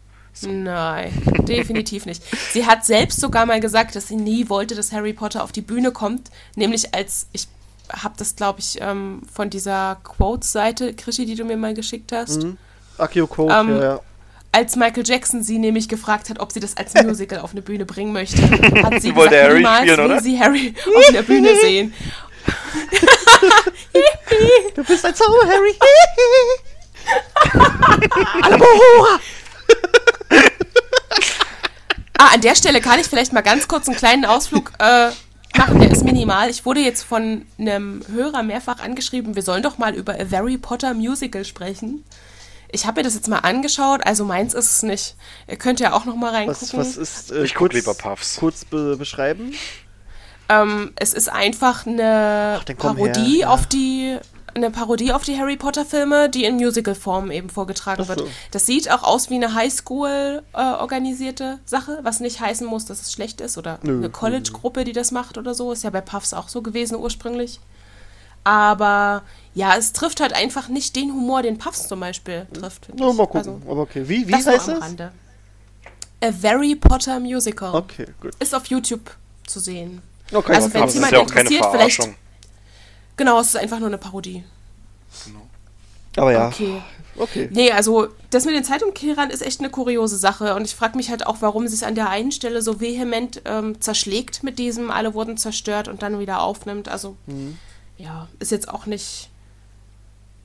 Nein, 0.43 1.13
definitiv 1.49 2.07
nicht. 2.07 2.23
Sie 2.53 2.67
hat 2.67 2.85
selbst 2.85 3.21
sogar 3.21 3.47
mal 3.47 3.61
gesagt, 3.61 3.97
dass 3.97 4.09
sie 4.09 4.17
nie 4.17 4.49
wollte, 4.49 4.75
dass 4.75 4.93
Harry 4.93 5.13
Potter 5.15 5.43
auf 5.43 5.53
die 5.53 5.63
Bühne 5.63 5.93
kommt. 5.93 6.31
Nämlich 6.57 6.95
als, 6.95 7.27
ich 7.33 7.49
habe 7.93 8.15
das, 8.19 8.37
glaube 8.37 8.61
ich, 8.61 8.79
ähm, 8.81 9.23
von 9.33 9.51
dieser 9.51 9.97
Quotes-Seite, 10.05 10.95
Krischi, 10.95 11.27
die 11.27 11.35
du 11.35 11.45
mir 11.45 11.57
mal 11.57 11.75
geschickt 11.75 12.13
hast, 12.13 12.43
Mhm. 12.43 12.57
Akio 12.99 13.27
Code, 13.27 13.53
Ähm, 13.55 13.77
ja, 13.77 13.83
ja. 13.83 14.01
als 14.53 14.75
Michael 14.77 15.03
Jackson 15.07 15.43
sie 15.43 15.59
nämlich 15.59 15.89
gefragt 15.89 16.31
hat, 16.31 16.39
ob 16.41 16.51
sie 16.53 16.61
das 16.61 16.77
als 16.77 16.95
Musical 17.05 17.41
auf 17.41 17.53
eine 17.53 17.63
Bühne 17.63 17.85
bringen 17.85 18.13
möchte, 18.13 18.41
hat 18.43 19.01
sie 19.03 19.13
gesagt, 19.15 19.35
Harry 19.35 19.55
niemals 19.59 19.81
spielen, 19.83 19.99
will 19.99 20.05
oder? 20.07 20.21
sie 20.21 20.39
Harry 20.41 20.75
auf 20.97 21.13
der 21.13 21.23
Bühne 21.23 21.55
sehen. 21.61 21.93
Du 24.75 24.85
bist 24.85 25.05
ein 25.05 25.15
Zauber, 25.15 25.47
Harry. 25.47 25.75
Ah, 32.19 32.29
an 32.35 32.41
der 32.41 32.55
Stelle 32.55 32.81
kann 32.81 32.99
ich 32.99 33.07
vielleicht 33.07 33.33
mal 33.33 33.43
ganz 33.43 33.69
kurz 33.69 33.89
einen 33.89 33.97
kleinen 33.97 34.25
Ausflug 34.25 34.73
äh, 34.79 35.11
machen, 35.59 35.81
der 35.81 35.91
ist 35.91 36.05
minimal. 36.05 36.51
Ich 36.51 36.65
wurde 36.65 36.81
jetzt 36.81 37.03
von 37.03 37.47
einem 37.59 38.03
Hörer 38.11 38.43
mehrfach 38.43 38.81
angeschrieben, 38.81 39.35
wir 39.35 39.43
sollen 39.43 39.63
doch 39.63 39.79
mal 39.79 39.95
über 39.95 40.15
A 40.15 40.31
Harry 40.31 40.59
Potter 40.59 40.95
Musical 40.95 41.45
sprechen. 41.45 42.05
Ich 42.73 42.85
habe 42.87 43.01
mir 43.01 43.05
das 43.05 43.15
jetzt 43.15 43.29
mal 43.29 43.39
angeschaut, 43.39 44.05
also 44.05 44.25
meins 44.25 44.53
ist 44.53 44.71
es 44.71 44.83
nicht. 44.83 45.15
Ihr 45.49 45.57
könnt 45.57 45.81
ja 45.81 45.93
auch 45.93 46.05
noch 46.05 46.17
mal 46.17 46.33
reingucken. 46.33 46.69
Was, 46.73 46.75
was 46.75 46.97
ist. 46.97 47.33
Äh, 47.33 47.45
Ich 47.45 47.55
guck 47.55 47.73
lieber 47.73 47.95
Puffs. 47.95 48.37
Kurz 48.39 48.65
be 48.65 48.97
beschreiben. 48.97 49.55
Ähm, 50.49 50.93
es 50.97 51.13
ist 51.15 51.29
einfach 51.29 51.87
eine 51.87 52.61
Ach, 52.61 52.77
Parodie 52.77 53.39
her, 53.39 53.39
ja. 53.41 53.49
auf 53.49 53.67
die 53.67 54.19
eine 54.57 54.71
Parodie 54.71 55.13
auf 55.13 55.23
die 55.23 55.39
Harry 55.39 55.57
Potter 55.57 55.85
Filme, 55.85 56.29
die 56.29 56.45
in 56.45 56.57
Musical-Form 56.57 57.31
eben 57.31 57.49
vorgetragen 57.51 58.03
so. 58.03 58.09
wird. 58.09 58.25
Das 58.51 58.67
sieht 58.67 58.91
auch 58.91 59.03
aus 59.03 59.31
wie 59.31 59.35
eine 59.37 59.55
Highschool 59.55 60.43
äh, 60.53 60.57
organisierte 60.59 61.59
Sache, 61.65 61.99
was 62.03 62.21
nicht 62.21 62.41
heißen 62.41 62.67
muss, 62.67 62.87
dass 62.87 63.01
es 63.03 63.13
schlecht 63.13 63.41
ist 63.41 63.59
oder 63.59 63.79
Nö. 63.83 63.99
eine 63.99 64.11
College-Gruppe, 64.11 64.85
die 64.85 64.93
das 64.93 65.13
macht 65.13 65.39
oder 65.39 65.55
so. 65.55 65.73
Ist 65.73 65.85
ja 65.85 65.91
bei 65.91 66.01
Puffs 66.01 66.33
auch 66.35 66.49
so 66.49 66.63
gewesen 66.63 66.97
ursprünglich. 66.97 67.61
Aber 68.45 69.23
ja, 69.55 69.77
es 69.77 69.93
trifft 69.93 70.21
halt 70.21 70.33
einfach 70.33 70.69
nicht 70.69 70.95
den 70.97 71.13
Humor, 71.13 71.43
den 71.43 71.59
Puffs 71.59 71.89
zum 71.89 72.01
Beispiel 72.01 72.47
trifft. 72.53 72.89
No, 72.97 73.11
ich. 73.11 73.17
mal 73.17 73.27
gucken. 73.27 73.39
Also, 73.39 73.61
Aber 73.71 73.83
okay. 73.83 74.05
Wie, 74.09 74.27
wie 74.29 74.33
das 74.33 74.45
nur 74.47 74.55
heißt 74.55 74.69
das? 74.69 74.81
Rande. 74.81 75.13
A 76.23 76.29
Harry 76.43 76.77
Potter 76.77 77.21
Musical. 77.21 77.75
Okay, 77.75 78.07
gut. 78.21 78.35
Ist 78.39 78.55
auf 78.55 78.67
YouTube 78.67 79.15
zu 79.47 79.61
sehen. 79.61 80.01
Okay, 80.33 80.55
Also, 80.55 80.69
okay. 80.69 80.75
wenn 80.81 80.85
es 80.85 80.95
jemand 80.95 81.13
ja 81.13 81.21
interessiert, 81.21 81.67
vielleicht-. 81.71 82.09
Genau, 83.17 83.41
es 83.41 83.49
ist 83.49 83.57
einfach 83.57 83.79
nur 83.79 83.89
eine 83.89 83.99
Parodie. 83.99 84.45
Aber 86.17 86.33
ja. 86.33 86.49
Okay. 86.49 86.83
Okay. 87.19 87.49
Nee, 87.51 87.73
also 87.73 88.09
das 88.31 88.45
mit 88.45 88.55
den 88.55 88.65
Zeitumkehrern 88.65 89.31
ist 89.31 89.41
echt 89.41 89.61
eine 89.61 89.71
kuriose 89.71 90.17
Sache. 90.19 90.55
Und 90.55 90.65
ich 90.65 90.75
frage 90.75 90.97
mich 90.97 91.11
halt 91.11 91.27
auch, 91.27 91.37
warum 91.41 91.67
sie 91.67 91.75
es 91.75 91.83
an 91.83 91.95
der 91.95 92.11
einen 92.11 92.31
Stelle 92.31 92.61
so 92.61 92.81
vehement 92.81 93.41
ähm, 93.47 93.81
zerschlägt 93.81 94.43
mit 94.43 94.59
diesem, 94.59 94.91
alle 94.91 95.15
wurden 95.15 95.37
zerstört 95.37 95.89
und 95.89 96.03
dann 96.03 96.19
wieder 96.19 96.43
aufnimmt. 96.43 96.89
Also, 96.89 97.17
ja, 97.97 98.29
ist 98.39 98.51
jetzt 98.51 98.69
auch 98.69 98.87
nicht 98.87 99.31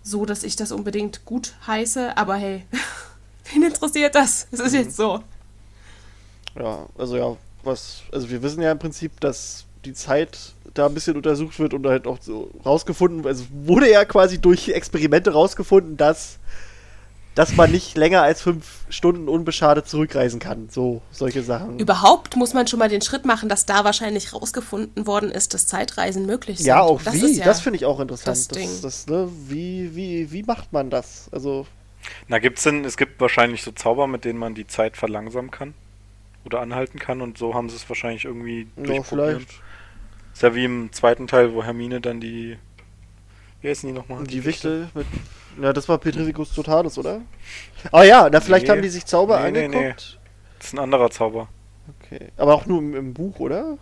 so, 0.04 0.26
dass 0.26 0.44
ich 0.44 0.56
das 0.56 0.72
unbedingt 0.72 1.26
gut 1.26 1.56
heiße, 1.68 2.18
aber 2.18 2.36
hey, 2.36 2.66
wen 3.52 3.64
interessiert 3.64 4.16
das? 4.16 4.48
Es 4.52 4.60
ist 4.60 4.74
jetzt 4.74 4.96
so. 4.96 5.22
Ja, 6.58 6.86
also 6.98 7.18
ja, 7.18 7.36
was, 7.64 8.04
also 8.12 8.30
wir 8.30 8.42
wissen 8.42 8.62
ja 8.62 8.72
im 8.72 8.80
Prinzip, 8.80 9.20
dass 9.20 9.66
die 9.86 9.94
Zeit 9.94 10.54
da 10.74 10.86
ein 10.86 10.94
bisschen 10.94 11.16
untersucht 11.16 11.60
wird 11.60 11.74
und 11.74 11.86
halt 11.86 12.08
auch 12.08 12.18
so 12.22 12.50
rausgefunden, 12.66 13.26
also 13.26 13.46
wurde 13.52 13.90
ja 13.92 14.06
quasi 14.06 14.40
durch 14.40 14.70
Experimente 14.70 15.32
rausgefunden, 15.34 15.98
dass, 15.98 16.38
dass 17.36 17.56
man 17.56 17.72
nicht 17.72 17.98
länger 17.98 18.22
als 18.24 18.42
fünf 18.42 18.86
Stunden 18.90 19.28
unbeschadet 19.28 19.88
zurückreisen 19.88 20.40
kann. 20.40 20.70
So, 20.70 21.02
solche 21.12 21.44
Sachen. 21.44 21.80
Überhaupt 21.80 22.36
muss 22.36 22.54
man 22.54 22.68
schon 22.68 22.80
mal 22.80 22.90
den 22.90 23.02
Schritt 23.02 23.26
machen, 23.26 23.50
dass 23.50 23.66
da 23.66 23.84
wahrscheinlich 23.84 24.34
rausgefunden 24.34 25.08
worden 25.08 25.32
ist, 25.32 25.54
dass 25.54 25.68
Zeitreisen 25.68 26.26
möglich 26.26 26.58
sind. 26.58 26.68
ja, 26.68 26.82
auch 26.82 27.02
das 27.02 27.14
wie, 27.16 27.22
ist 27.32 27.38
ja 27.38 27.46
das 27.46 27.62
finde 27.62 27.78
ich 27.78 27.86
auch 27.86 28.00
interessant. 28.00 28.28
das 28.28 28.48
Das, 28.48 28.58
Ding. 28.58 28.70
das, 28.82 29.08
ne, 29.08 29.30
wie, 29.48 29.96
wie, 29.96 30.32
wie 30.32 30.44
macht 30.44 30.72
man 30.74 30.90
das? 30.90 31.30
Also, 31.32 31.66
Na, 32.28 32.40
gibt's 32.40 32.64
denn, 32.64 32.84
es 32.86 32.98
gibt 32.98 33.20
wahrscheinlich 33.22 33.64
so 33.64 33.72
Zauber, 33.72 34.08
mit 34.08 34.26
denen 34.26 34.40
man 34.40 34.56
die 34.56 34.68
Zeit 34.68 34.98
verlangsamen 34.98 35.52
kann. 35.52 35.74
Oder 36.44 36.60
anhalten 36.60 36.98
kann 36.98 37.22
und 37.22 37.38
so 37.38 37.54
haben 37.54 37.70
sie 37.70 37.76
es 37.76 37.88
wahrscheinlich 37.88 38.26
irgendwie 38.26 38.68
ja, 38.76 38.84
durchprobiert. 38.84 39.44
vielleicht. 39.44 39.62
Ist 40.42 40.46
ja 40.46 40.56
wie 40.56 40.66
im 40.66 40.92
zweiten 40.92 41.28
Teil, 41.28 41.54
wo 41.54 41.64
Hermine 41.64 42.02
dann 42.02 42.20
die. 42.20 42.58
Wie 43.62 43.70
heißen 43.70 43.88
die 43.88 43.94
nochmal? 43.94 44.24
Die 44.24 44.44
Wichtel 44.44 44.90
mit. 44.96 45.06
Ja, 45.62 45.72
das 45.72 45.88
war 45.88 46.00
Petrificus 46.00 46.52
Totalis, 46.56 46.98
oder? 46.98 47.22
Ah 47.92 48.02
ja, 48.02 48.28
na, 48.28 48.42
vielleicht 48.42 48.66
Nee. 48.66 48.72
haben 48.72 48.82
die 48.82 48.90
sich 48.90 49.06
Zauber 49.06 49.40
Nee, 49.40 49.52
nee, 49.52 49.66
angeguckt. 49.66 50.18
Das 50.58 50.66
ist 50.70 50.74
ein 50.74 50.80
anderer 50.80 51.12
Zauber. 51.12 51.48
Okay. 52.02 52.30
Aber 52.38 52.56
auch 52.56 52.66
nur 52.66 52.80
im, 52.80 52.96
im 52.96 53.14
Buch, 53.14 53.40
oder? 53.40 53.78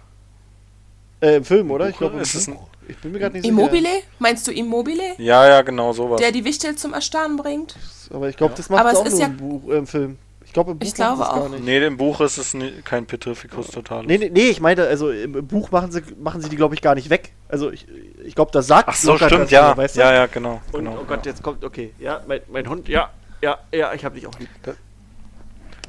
Äh, 1.22 1.38
im 1.38 1.46
Film, 1.46 1.72
oder? 1.72 1.86
Ich 1.88 1.94
Buch 1.94 2.00
glaube, 2.00 2.16
im 2.18 2.22
ist 2.24 2.46
Buch. 2.52 2.68
Ich 2.90 2.98
bin 2.98 3.14
mir 3.14 3.20
gerade 3.20 3.38
nicht 3.38 3.48
Immobile? 3.48 3.88
Meinst 4.18 4.46
du 4.46 4.52
Immobile? 4.52 5.14
Ja, 5.18 5.48
ja, 5.48 5.62
genau 5.62 5.94
sowas. 5.94 6.20
Der 6.20 6.34
die 6.34 6.44
Wichtel 6.44 6.76
zum 6.76 6.94
Erstarren 6.94 7.38
bringt? 7.38 7.72
sicher. 7.72 8.16
Aber 8.16 8.28
ich 8.28 8.36
glaube, 8.36 8.56
das 8.58 8.70
macht 8.70 8.82
Aber 8.82 8.90
es 8.92 8.96
es 8.96 9.00
auch 9.00 9.06
ist 9.06 9.12
nur 9.14 9.22
ja- 9.22 9.28
im, 9.28 9.38
Buch, 9.38 9.70
äh, 9.72 9.78
im 9.78 9.88
Film. 9.88 10.18
Ich 10.50 10.54
glaube, 10.54 10.72
im 10.72 10.80
Buch 10.80 10.88
Ich 10.88 10.96
glaube 10.96 11.22
es 11.22 11.30
gar 11.30 11.38
auch. 11.44 11.50
nicht. 11.50 11.64
Nee, 11.64 11.86
im 11.86 11.98
Buch 11.98 12.22
ist 12.22 12.40
es 12.40 12.56
nie, 12.56 12.72
kein 12.84 13.06
Petrificus 13.06 13.68
total. 13.68 14.04
Nee, 14.08 14.18
nee, 14.18 14.32
nee, 14.34 14.50
ich 14.50 14.60
meine, 14.60 14.82
also 14.88 15.12
im, 15.12 15.46
Buch 15.46 15.70
machen 15.70 15.92
sie, 15.92 16.02
machen 16.20 16.42
sie 16.42 16.50
die, 16.50 16.56
glaube 16.56 16.74
ich, 16.74 16.82
gar 16.82 16.96
nicht 16.96 17.12
weg. 17.12 17.34
Also 17.48 17.70
ich, 17.70 17.86
ich 18.26 18.34
glaube, 18.34 18.50
da 18.52 18.64
sagt 18.64 18.90
Ach 18.90 18.96
so, 18.96 19.12
Lockhart 19.12 19.30
stimmt, 19.30 19.44
das 19.44 19.52
ja. 19.52 19.78
weißt 19.78 19.96
du? 19.98 20.00
Ja, 20.00 20.12
ja, 20.12 20.26
genau. 20.26 20.60
Und, 20.72 20.86
genau 20.86 20.98
oh 21.00 21.06
Gott, 21.06 21.24
jetzt 21.28 21.44
kommt, 21.44 21.64
okay, 21.64 21.94
ja, 22.00 22.22
mein, 22.28 22.42
mein 22.52 22.68
Hund, 22.68 22.90
ja, 22.90 23.12
ja, 23.44 23.60
ja, 23.72 23.94
ich 23.94 24.04
habe 24.04 24.16
dich 24.16 24.26
auch 24.26 24.40
lieb. 24.40 24.50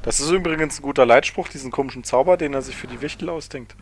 Das 0.03 0.19
ist 0.19 0.29
übrigens 0.29 0.77
ein 0.77 0.83
guter 0.83 1.07
Leitspruch, 1.07 1.47
diesen 1.47 1.71
komischen 1.71 2.03
Zauber, 2.03 2.37
den 2.37 2.53
er 2.53 2.61
sich 2.61 2.75
für 2.75 2.85
die 2.85 3.01
Wichtel 3.01 3.29
ausdenkt. 3.29 3.75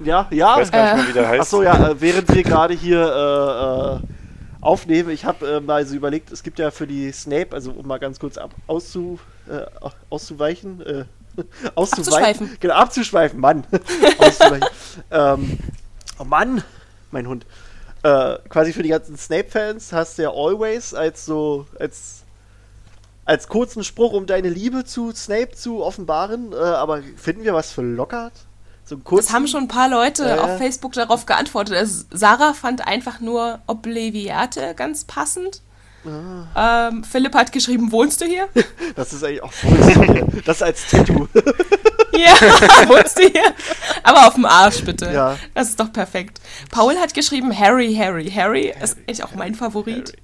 Ja, 0.00 0.26
Ich 0.30 0.38
ja. 0.38 0.56
weiß 0.56 0.72
gar 0.72 0.84
nicht 0.84 0.92
Äh. 0.92 0.96
mehr, 0.96 1.08
wie 1.08 1.12
der 1.12 1.28
heißt. 1.28 1.40
Achso, 1.42 1.62
ja, 1.62 1.90
äh, 1.90 2.00
während 2.00 2.34
wir 2.34 2.42
gerade 2.44 2.72
hier 2.72 2.98
äh, 3.02 3.96
äh, 3.96 4.08
aufnehmen, 4.60 5.10
ich 5.10 5.24
habe 5.24 5.56
äh, 5.56 5.60
mal 5.60 5.86
so 5.86 5.94
überlegt, 5.94 6.32
es 6.32 6.42
gibt 6.42 6.58
ja 6.58 6.70
für 6.70 6.86
die 6.86 7.12
Snape, 7.12 7.48
also 7.52 7.72
um 7.72 7.86
mal 7.86 7.98
ganz 7.98 8.18
kurz 8.18 8.38
ab, 8.38 8.54
auszu, 8.66 9.18
äh, 9.48 9.66
auszuweichen, 10.10 10.80
äh, 10.80 11.04
auszuweichen, 11.74 11.74
Abzuschweifen. 11.74 12.56
genau, 12.60 12.74
abzuschweifen, 12.74 13.40
Mann, 13.40 13.64
auszuweichen. 14.18 14.68
ähm, 15.10 15.58
oh 16.18 16.24
Mann, 16.24 16.62
mein 17.10 17.26
Hund. 17.26 17.46
Äh, 18.02 18.38
quasi 18.48 18.72
für 18.72 18.82
die 18.82 18.90
ganzen 18.90 19.16
Snape-Fans 19.16 19.92
hast 19.92 20.18
du 20.18 20.22
ja 20.22 20.30
Always 20.30 20.94
als 20.94 21.24
so, 21.24 21.66
als 21.78 22.24
als 23.28 23.46
kurzen 23.46 23.84
Spruch, 23.84 24.14
um 24.14 24.24
deine 24.24 24.48
Liebe 24.48 24.84
zu 24.86 25.12
Snape 25.12 25.50
zu 25.50 25.84
offenbaren, 25.84 26.52
äh, 26.52 26.56
aber 26.56 27.02
finden 27.16 27.44
wir 27.44 27.52
was 27.52 27.70
für 27.72 27.82
Lockhart? 27.82 28.32
So 28.88 28.96
kurzen, 28.96 29.26
Das 29.26 29.34
haben 29.34 29.46
schon 29.46 29.64
ein 29.64 29.68
paar 29.68 29.90
Leute 29.90 30.26
ja. 30.26 30.40
auf 30.40 30.56
Facebook 30.56 30.94
darauf 30.94 31.26
geantwortet. 31.26 31.76
Also 31.76 32.04
Sarah 32.10 32.54
fand 32.54 32.86
einfach 32.86 33.20
nur 33.20 33.58
Obliviate 33.66 34.74
ganz 34.74 35.04
passend. 35.04 35.60
Ah. 36.06 36.88
Ähm, 36.88 37.04
Philipp 37.04 37.34
hat 37.34 37.52
geschrieben, 37.52 37.92
wohnst 37.92 38.22
du 38.22 38.24
hier? 38.24 38.48
Das 38.96 39.12
ist 39.12 39.22
eigentlich 39.22 39.42
auch 39.42 39.52
voll 39.52 40.40
Das 40.44 40.62
als 40.62 40.88
Tattoo. 40.88 41.28
ja, 42.14 42.32
wohnst 42.88 43.18
du 43.18 43.28
hier? 43.28 43.52
Aber 44.02 44.26
auf 44.26 44.34
dem 44.34 44.46
Arsch 44.46 44.82
bitte. 44.82 45.10
Ja. 45.12 45.36
Das 45.54 45.68
ist 45.68 45.78
doch 45.78 45.92
perfekt. 45.92 46.40
Paul 46.70 46.96
hat 46.96 47.12
geschrieben, 47.12 47.56
Harry, 47.56 47.94
Harry, 47.94 48.30
Harry. 48.30 48.74
ist 48.80 48.96
echt 49.06 49.22
auch 49.22 49.34
mein 49.34 49.54
Favorit. 49.54 50.14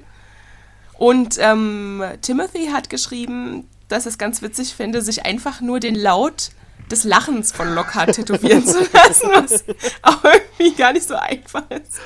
Und 0.96 1.36
ähm, 1.38 2.02
Timothy 2.22 2.68
hat 2.72 2.88
geschrieben, 2.88 3.68
dass 3.88 4.06
es 4.06 4.16
ganz 4.16 4.40
witzig 4.40 4.74
finde, 4.74 5.02
sich 5.02 5.26
einfach 5.26 5.60
nur 5.60 5.80
den 5.80 5.96
Laut 5.96 6.50
des 6.90 7.04
Lachens 7.04 7.52
von 7.52 7.74
Lockhart 7.74 8.12
tätowieren 8.12 8.64
zu 8.66 8.78
lassen, 8.92 9.28
was 9.32 9.64
auch 10.02 10.22
irgendwie 10.24 10.74
gar 10.74 10.92
nicht 10.92 11.06
so 11.08 11.14
einfach 11.14 11.64
ist. 11.70 12.00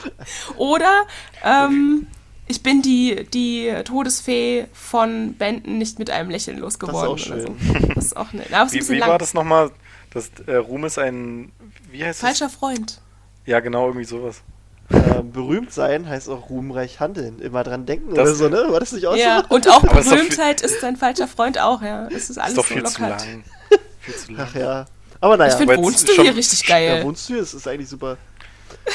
Oder 0.56 1.04
ähm, 1.44 2.06
ich 2.46 2.62
bin 2.62 2.80
die, 2.82 3.26
die 3.32 3.72
Todesfee 3.84 4.66
von 4.72 5.34
Benton 5.34 5.78
nicht 5.78 5.98
mit 5.98 6.10
einem 6.10 6.30
Lächeln 6.30 6.58
losgeworden. 6.58 7.16
Das 7.16 7.26
ist 7.26 7.32
auch 7.32 7.36
oder 7.36 7.46
schön. 7.46 7.82
So. 7.88 7.94
Das 7.94 8.04
ist 8.06 8.16
auch 8.16 8.32
nett. 8.32 8.52
Aber 8.52 8.66
ist 8.72 8.88
Wie, 8.88 8.96
wie 8.96 9.00
war 9.00 9.18
das 9.18 9.34
nochmal? 9.34 9.70
Das 10.14 10.30
äh, 10.46 10.54
Ruhm 10.54 10.84
ist 10.84 10.98
ein. 10.98 11.52
Wie 11.90 12.04
heißt 12.04 12.20
Falscher 12.20 12.48
Freund. 12.48 12.92
das? 12.96 13.00
Ja, 13.44 13.60
genau, 13.60 13.86
irgendwie 13.88 14.04
sowas. 14.06 14.42
äh, 14.90 15.22
berühmt 15.22 15.70
sein 15.72 16.08
heißt 16.08 16.28
auch 16.30 16.48
ruhmreich 16.48 17.00
handeln. 17.00 17.40
Immer 17.40 17.64
dran 17.64 17.84
denken 17.84 18.14
Das- 18.14 18.20
oder 18.28 18.34
so, 18.34 18.48
ne? 18.48 18.72
War 18.72 18.80
das 18.80 18.92
nicht 18.92 19.06
auch 19.06 19.16
Ja, 19.16 19.42
so? 19.46 19.54
und 19.54 19.68
auch 19.68 19.84
ist 19.84 20.08
Berühmtheit 20.08 20.62
ist 20.62 20.80
sein 20.80 20.96
falscher 20.96 21.28
Freund 21.28 21.58
auch, 21.60 21.82
ja. 21.82 22.08
Es 22.08 22.30
ist 22.30 22.38
alles 22.38 22.52
ist 22.52 22.58
doch 22.58 22.66
so 22.66 22.74
viel 22.74 22.84
zu 22.84 23.02
lockert. 23.02 23.26
lang. 23.26 23.44
Viel 24.12 24.16
zu 24.16 24.32
lang. 24.32 24.48
Ach 24.50 24.54
ja. 24.54 24.86
Aber 25.20 25.36
naja, 25.36 25.52
Ich 25.52 25.58
finde, 25.58 25.76
wohnst 25.76 26.08
du 26.08 26.12
schon- 26.12 26.24
hier 26.24 26.36
richtig 26.36 26.66
ja, 26.68 26.76
geil. 26.78 27.04
wohnst 27.04 27.28
du 27.28 27.34
hier? 27.34 27.42
Das 27.42 27.54
ist 27.54 27.66
eigentlich 27.66 27.88
super. 27.88 28.16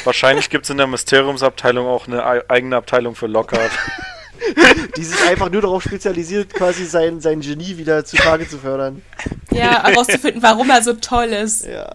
Wahrscheinlich 0.04 0.50
gibt 0.50 0.66
es 0.66 0.70
in 0.70 0.78
der 0.78 0.88
Mysteriumsabteilung 0.88 1.86
auch 1.88 2.08
eine 2.08 2.26
ei- 2.26 2.44
eigene 2.50 2.76
Abteilung 2.78 3.16
für 3.16 3.28
Lockhart. 3.28 3.72
Die 4.98 5.04
sich 5.04 5.22
einfach 5.30 5.50
nur 5.50 5.62
darauf 5.62 5.84
spezialisiert, 5.84 6.54
quasi 6.54 6.86
sein, 6.86 7.22
sein 7.22 7.40
Genie 7.42 7.78
wieder 7.78 8.04
zutage 8.06 8.48
zu 8.48 8.58
fördern. 8.58 9.02
Ja, 9.52 9.84
herauszufinden, 9.84 10.42
warum 10.44 10.70
er 10.70 10.82
so 10.84 10.94
toll 10.94 11.28
ist. 11.28 11.66
Ja. 11.66 11.90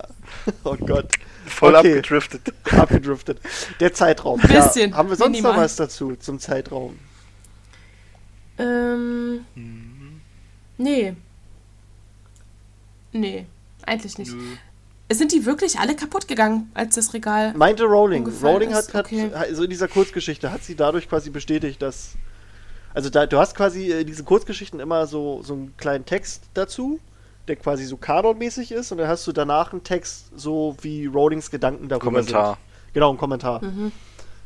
Oh 0.64 0.76
Gott. 0.76 1.06
Voll 1.46 1.74
Okay. 1.74 1.98
abgedriftet. 1.98 2.42
Abgedriftet. 2.70 3.40
Der 3.80 3.92
Zeitraum. 3.92 4.40
Ein 4.40 4.48
bisschen, 4.48 4.90
Ja, 4.90 4.96
haben 4.96 5.08
wir 5.08 5.16
sonst 5.16 5.30
minimal. 5.32 5.52
noch 5.54 5.60
was 5.62 5.76
dazu 5.76 6.16
zum 6.16 6.38
Zeitraum? 6.38 6.98
Ähm. 8.58 9.40
Nee. 10.76 11.14
Nee, 13.12 13.46
eigentlich 13.86 14.18
nicht. 14.18 14.32
Sind 15.10 15.32
die 15.32 15.46
wirklich 15.46 15.78
alle 15.78 15.96
kaputt 15.96 16.28
gegangen, 16.28 16.70
als 16.74 16.94
das 16.94 17.14
Regal. 17.14 17.54
Meinte 17.54 17.84
Rowling. 17.84 18.26
Rowling 18.42 18.74
hat, 18.74 18.88
ist, 18.88 18.94
hat 18.94 19.06
okay. 19.06 19.30
also 19.32 19.64
in 19.64 19.70
dieser 19.70 19.88
Kurzgeschichte 19.88 20.52
hat 20.52 20.62
sie 20.62 20.74
dadurch 20.74 21.08
quasi 21.08 21.30
bestätigt, 21.30 21.80
dass 21.80 22.16
also 22.94 23.10
da, 23.10 23.26
du 23.26 23.38
hast 23.38 23.54
quasi 23.54 23.92
äh, 23.92 24.00
in 24.00 24.06
diesen 24.06 24.24
Kurzgeschichten 24.24 24.80
immer 24.80 25.06
so, 25.06 25.42
so 25.42 25.54
einen 25.54 25.76
kleinen 25.76 26.04
Text 26.04 26.44
dazu, 26.54 26.98
der 27.46 27.56
quasi 27.56 27.84
so 27.84 27.96
kanonmäßig 27.96 28.72
ist 28.72 28.92
und 28.92 28.98
dann 28.98 29.08
hast 29.08 29.26
du 29.26 29.32
danach 29.32 29.72
einen 29.72 29.84
Text 29.84 30.30
so 30.36 30.76
wie 30.82 31.06
Rowlings 31.06 31.50
Gedanken 31.50 31.88
darüber 31.88 32.04
Kommentar. 32.04 32.54
sind. 32.54 32.94
Genau, 32.94 33.12
ein 33.12 33.18
Kommentar 33.18 33.62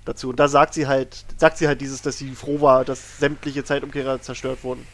dazu. 0.04 0.30
Und 0.30 0.40
da 0.40 0.48
sagt 0.48 0.74
sie 0.74 0.86
halt, 0.86 1.24
sagt 1.36 1.58
sie 1.58 1.66
halt 1.66 1.80
dieses, 1.80 2.02
dass 2.02 2.18
sie 2.18 2.30
froh 2.32 2.60
war, 2.60 2.84
dass 2.84 3.18
sämtliche 3.18 3.64
Zeitumkehrer 3.64 4.20
zerstört 4.20 4.64
wurden. 4.64 4.86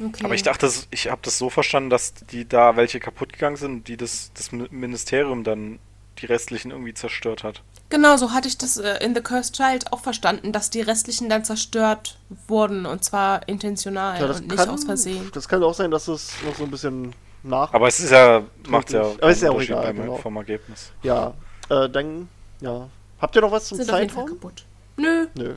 Okay. 0.00 0.24
Aber 0.24 0.34
ich 0.34 0.42
dachte, 0.42 0.70
ich 0.90 1.10
habe 1.10 1.20
das 1.24 1.38
so 1.38 1.50
verstanden, 1.50 1.90
dass 1.90 2.14
die 2.14 2.48
da 2.48 2.76
welche 2.76 3.00
kaputt 3.00 3.32
gegangen 3.32 3.56
sind, 3.56 3.88
die 3.88 3.96
das, 3.96 4.30
das 4.34 4.52
Mi- 4.52 4.68
Ministerium 4.70 5.42
dann 5.44 5.78
die 6.18 6.26
restlichen 6.26 6.70
irgendwie 6.70 6.94
zerstört 6.94 7.42
hat. 7.44 7.62
Genau, 7.90 8.16
so 8.16 8.32
hatte 8.32 8.48
ich 8.48 8.58
das 8.58 8.76
äh, 8.76 9.02
in 9.04 9.14
The 9.14 9.20
Cursed 9.22 9.56
Child 9.56 9.92
auch 9.92 10.00
verstanden, 10.00 10.52
dass 10.52 10.68
die 10.70 10.82
restlichen 10.82 11.28
dann 11.28 11.44
zerstört 11.44 12.18
wurden 12.46 12.86
und 12.86 13.02
zwar 13.02 13.48
intentional 13.48 14.22
und 14.30 14.48
nicht 14.48 14.68
aus 14.68 14.84
Versehen. 14.84 15.30
Das 15.32 15.48
kann 15.48 15.62
auch 15.62 15.74
sein, 15.74 15.90
dass 15.90 16.06
es 16.08 16.32
noch 16.44 16.54
so 16.54 16.64
ein 16.64 16.70
bisschen 16.70 17.14
nach. 17.42 17.72
Aber 17.72 17.88
es 17.88 17.98
ist 17.98 18.10
ja, 18.10 18.42
macht 18.68 18.90
ja, 18.92 19.00
Aber 19.02 19.30
ist 19.30 19.42
ja 19.42 19.48
auch 19.50 19.54
Unterschied 19.54 19.70
egal, 19.70 19.84
beim, 19.94 19.96
genau. 19.96 20.16
vom 20.16 20.36
Ergebnis. 20.36 20.92
ja, 21.02 21.32
äh, 21.70 21.88
dann, 21.88 22.28
ja. 22.60 22.88
Habt 23.20 23.34
ihr 23.36 23.42
noch 23.42 23.52
was 23.52 23.64
zum 23.66 23.78
Sind 23.78 23.90
auf 23.90 23.98
jeden 23.98 24.10
Fall 24.10 24.24
Zeitraum? 24.24 24.40
kaputt. 24.40 24.64
Nö. 24.96 25.26
Nö. 25.34 25.54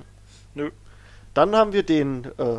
Nö. 0.55 0.71
Dann 1.33 1.55
haben 1.55 1.73
wir 1.73 1.83
den, 1.83 2.25
äh, 2.37 2.57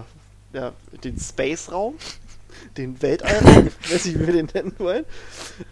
ja, 0.52 0.72
den 1.04 1.18
Space-Raum, 1.18 1.94
den 2.76 3.00
Weltallraum, 3.02 3.68
ich 3.82 3.94
weiß 3.94 4.04
nicht, 4.06 4.20
wie 4.20 4.26
wir 4.26 4.34
den 4.34 4.48
nennen 4.54 4.74
wollen. 4.78 5.04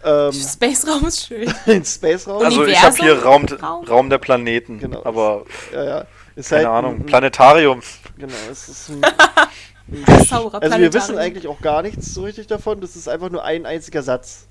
Ähm, 0.03 0.31
Space-Raum 0.33 1.07
ist 1.07 1.27
schön. 1.27 1.51
den 1.67 1.85
Space-Raum, 1.85 2.43
Also 2.43 2.65
ich 2.65 2.81
habe 2.81 2.95
hier 2.97 3.21
Raum? 3.23 3.45
Raum? 3.45 3.85
Raum 3.85 4.09
der 4.09 4.17
Planeten, 4.17 4.79
Genau. 4.79 5.03
aber 5.05 5.45
ja, 5.73 5.83
ja. 5.83 6.05
Ist 6.35 6.49
keine 6.49 6.67
halt 6.69 6.77
Ahnung, 6.85 6.95
ein- 7.01 7.05
Planetarium. 7.05 7.81
Genau, 8.17 8.33
es 8.49 8.69
ist 8.69 8.89
ein, 8.89 9.01
Zauberer 10.27 10.61
Also 10.61 10.77
wir 10.77 10.93
wissen 10.93 11.15
Planetarium. 11.15 11.19
eigentlich 11.19 11.47
auch 11.47 11.59
gar 11.61 11.81
nichts 11.81 12.13
so 12.13 12.23
richtig 12.23 12.47
davon. 12.47 12.79
Das 12.79 12.95
ist 12.95 13.09
einfach 13.09 13.29
nur 13.29 13.43
ein 13.43 13.65
einziger 13.65 14.01
Satz, 14.03 14.47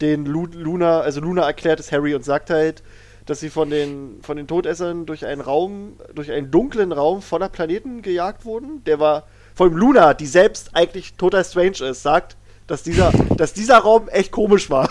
den 0.00 0.24
Lu 0.24 0.46
Luna, 0.46 1.00
also 1.00 1.20
Luna 1.20 1.42
erklärt 1.42 1.80
es 1.80 1.90
Harry 1.90 2.14
und 2.14 2.24
sagt 2.24 2.50
halt, 2.50 2.82
dass 3.26 3.40
sie 3.40 3.50
von 3.50 3.68
den 3.70 4.20
von 4.22 4.36
den 4.36 4.46
Todessern 4.46 5.06
durch 5.06 5.26
einen 5.26 5.40
Raum, 5.40 5.94
durch 6.14 6.30
einen 6.30 6.50
dunklen 6.52 6.92
Raum 6.92 7.20
voller 7.22 7.48
Planeten 7.48 8.02
gejagt 8.02 8.44
wurden. 8.44 8.84
Der 8.84 9.00
war 9.00 9.24
vor 9.60 9.66
allem 9.66 9.76
Luna, 9.76 10.14
die 10.14 10.26
selbst 10.26 10.74
eigentlich 10.74 11.12
total 11.18 11.44
strange 11.44 11.82
ist, 11.90 12.02
sagt, 12.02 12.34
dass 12.66 12.82
dieser, 12.82 13.12
dass 13.36 13.52
dieser 13.52 13.76
Raum 13.76 14.08
echt 14.08 14.32
komisch 14.32 14.70
war. 14.70 14.88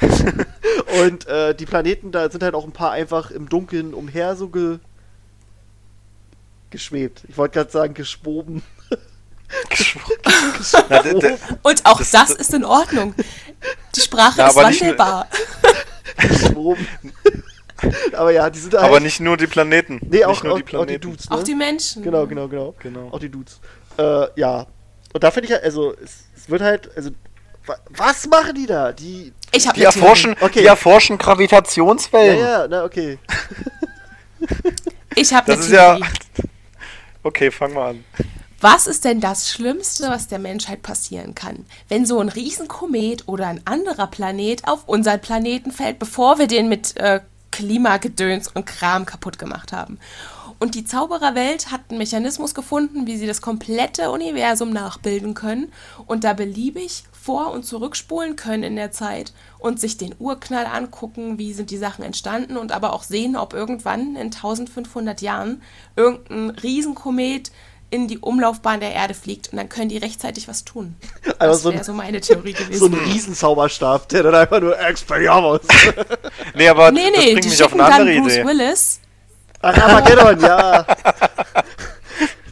und 1.04 1.28
äh, 1.28 1.54
die 1.54 1.66
Planeten, 1.66 2.10
da 2.10 2.28
sind 2.28 2.42
halt 2.42 2.56
auch 2.56 2.64
ein 2.64 2.72
paar 2.72 2.90
einfach 2.90 3.30
im 3.30 3.48
Dunkeln 3.48 3.94
umher 3.94 4.34
so 4.34 4.48
ge 4.48 4.80
geschwebt. 6.70 7.22
Ich 7.28 7.38
wollte 7.38 7.60
gerade 7.60 7.70
sagen, 7.70 7.94
geschwoben. 7.94 8.64
D- 10.90 11.36
Und 11.62 11.86
auch 11.86 11.98
Das- 12.00 12.10
das, 12.10 12.30
ist 12.32 12.52
in 12.52 12.64
Ordnung. 12.64 13.14
Die 13.94 14.00
Sprache 14.00 14.40
Ja, 14.40 14.48
ist 14.48 14.56
wandelbar. 14.56 15.28
Oben. 16.56 16.88
Aber 18.12 18.30
ja, 18.30 18.50
die 18.50 18.58
sind 18.58 18.74
halt. 18.74 18.84
Aber 18.84 19.00
nicht 19.00 19.20
nur 19.20 19.36
die 19.36 19.46
Planeten. 19.46 20.00
Nee, 20.08 20.24
auch, 20.24 20.30
nicht 20.30 20.44
nur 20.44 20.52
auch, 20.52 20.56
die 20.56 20.62
auch 20.62 20.66
die 20.66 20.70
Planeten. 20.70 21.00
Dudes. 21.10 21.30
Ne? 21.30 21.36
Auch 21.36 21.42
die 21.42 21.54
Menschen. 21.54 22.02
Genau, 22.02 22.26
genau, 22.26 22.48
genau. 22.48 22.74
Genau. 22.78 23.08
Auch 23.10 23.18
die 23.18 23.28
Dudes. 23.28 23.60
Äh, 23.98 24.26
ja. 24.36 24.66
Und 25.12 25.24
da 25.24 25.30
finde 25.30 25.48
ich 25.48 25.52
halt, 25.52 25.64
also, 25.64 25.94
es, 26.02 26.24
es 26.36 26.48
wird 26.48 26.62
halt, 26.62 26.90
also, 26.96 27.10
wa 27.66 27.76
was 27.90 28.26
machen 28.28 28.54
die 28.54 28.66
da? 28.66 28.92
Die. 28.92 29.32
Ich 29.52 29.66
habe 29.66 29.78
Die 29.78 29.84
erforschen, 29.84 30.36
Okay. 30.40 30.60
die 30.60 30.66
erforschen 30.66 31.18
Gravitationswellen. 31.18 32.38
Ja, 32.38 32.60
ja, 32.62 32.68
na, 32.68 32.84
okay. 32.84 33.18
Ich 35.16 35.32
habe 35.34 35.52
Das 35.52 35.66
ist 35.66 35.72
ja. 35.72 35.98
Okay, 37.22 37.50
fang 37.50 37.74
mal 37.74 37.90
an. 37.90 38.04
Was 38.60 38.86
ist 38.86 39.04
denn 39.04 39.20
das 39.20 39.50
Schlimmste, 39.50 40.08
was 40.08 40.28
der 40.28 40.38
Menschheit 40.38 40.82
passieren 40.82 41.34
kann? 41.34 41.64
Wenn 41.88 42.04
so 42.04 42.20
ein 42.20 42.28
Riesenkomet 42.28 43.26
oder 43.26 43.46
ein 43.46 43.62
anderer 43.64 44.06
Planet 44.06 44.68
auf 44.68 44.86
unseren 44.86 45.20
Planeten 45.20 45.72
fällt, 45.72 45.98
bevor 45.98 46.38
wir 46.38 46.46
den 46.46 46.68
mit 46.68 46.96
äh, 46.98 47.20
Klimagedöns 47.50 48.48
und 48.48 48.66
Kram 48.66 49.06
kaputt 49.06 49.38
gemacht 49.38 49.72
haben. 49.72 49.98
Und 50.58 50.74
die 50.74 50.84
Zaubererwelt 50.84 51.72
hat 51.72 51.80
einen 51.88 51.96
Mechanismus 51.96 52.54
gefunden, 52.54 53.06
wie 53.06 53.16
sie 53.16 53.26
das 53.26 53.40
komplette 53.40 54.10
Universum 54.10 54.70
nachbilden 54.70 55.32
können 55.32 55.72
und 56.06 56.22
da 56.22 56.34
beliebig 56.34 57.04
vor- 57.12 57.52
und 57.52 57.64
zurückspulen 57.64 58.36
können 58.36 58.62
in 58.62 58.76
der 58.76 58.92
Zeit 58.92 59.32
und 59.58 59.80
sich 59.80 59.96
den 59.96 60.14
Urknall 60.18 60.66
angucken, 60.66 61.38
wie 61.38 61.54
sind 61.54 61.70
die 61.70 61.78
Sachen 61.78 62.04
entstanden 62.04 62.58
und 62.58 62.72
aber 62.72 62.92
auch 62.92 63.04
sehen, 63.04 63.36
ob 63.36 63.54
irgendwann 63.54 64.16
in 64.16 64.26
1500 64.26 65.22
Jahren 65.22 65.62
irgendein 65.96 66.50
Riesenkomet 66.50 67.52
in 67.90 68.08
die 68.08 68.18
Umlaufbahn 68.18 68.80
der 68.80 68.92
Erde 68.92 69.14
fliegt 69.14 69.48
und 69.52 69.58
dann 69.58 69.68
können 69.68 69.88
die 69.88 69.98
rechtzeitig 69.98 70.48
was 70.48 70.64
tun. 70.64 70.96
Aber 71.38 71.48
Das 71.48 71.62
so 71.62 71.72
wäre 71.72 71.84
so 71.84 71.92
meine 71.92 72.20
Theorie 72.20 72.54
So 72.72 72.86
ein 72.86 72.92
gewesen. 72.92 73.12
Riesenzauberstab, 73.12 74.08
der 74.08 74.22
dann 74.22 74.34
einfach 74.34 74.60
nur 74.60 74.78
Expelliarmus. 74.78 75.60
Nee, 76.54 76.68
aber 76.68 76.90
nee, 76.90 77.10
das 77.10 77.24
nee, 77.24 77.32
bringt 77.32 77.44
die 77.44 77.48
mich 77.48 77.62
auf 77.62 77.70
schicken 77.70 77.80
eine 77.80 77.90
dann 77.90 78.00
andere 78.00 78.20
Bruce 78.20 78.32
Idee. 78.34 78.46
Willis. 78.46 79.00
Ach, 79.62 79.76
Armageddon, 79.76 80.40
ja. 80.40 80.86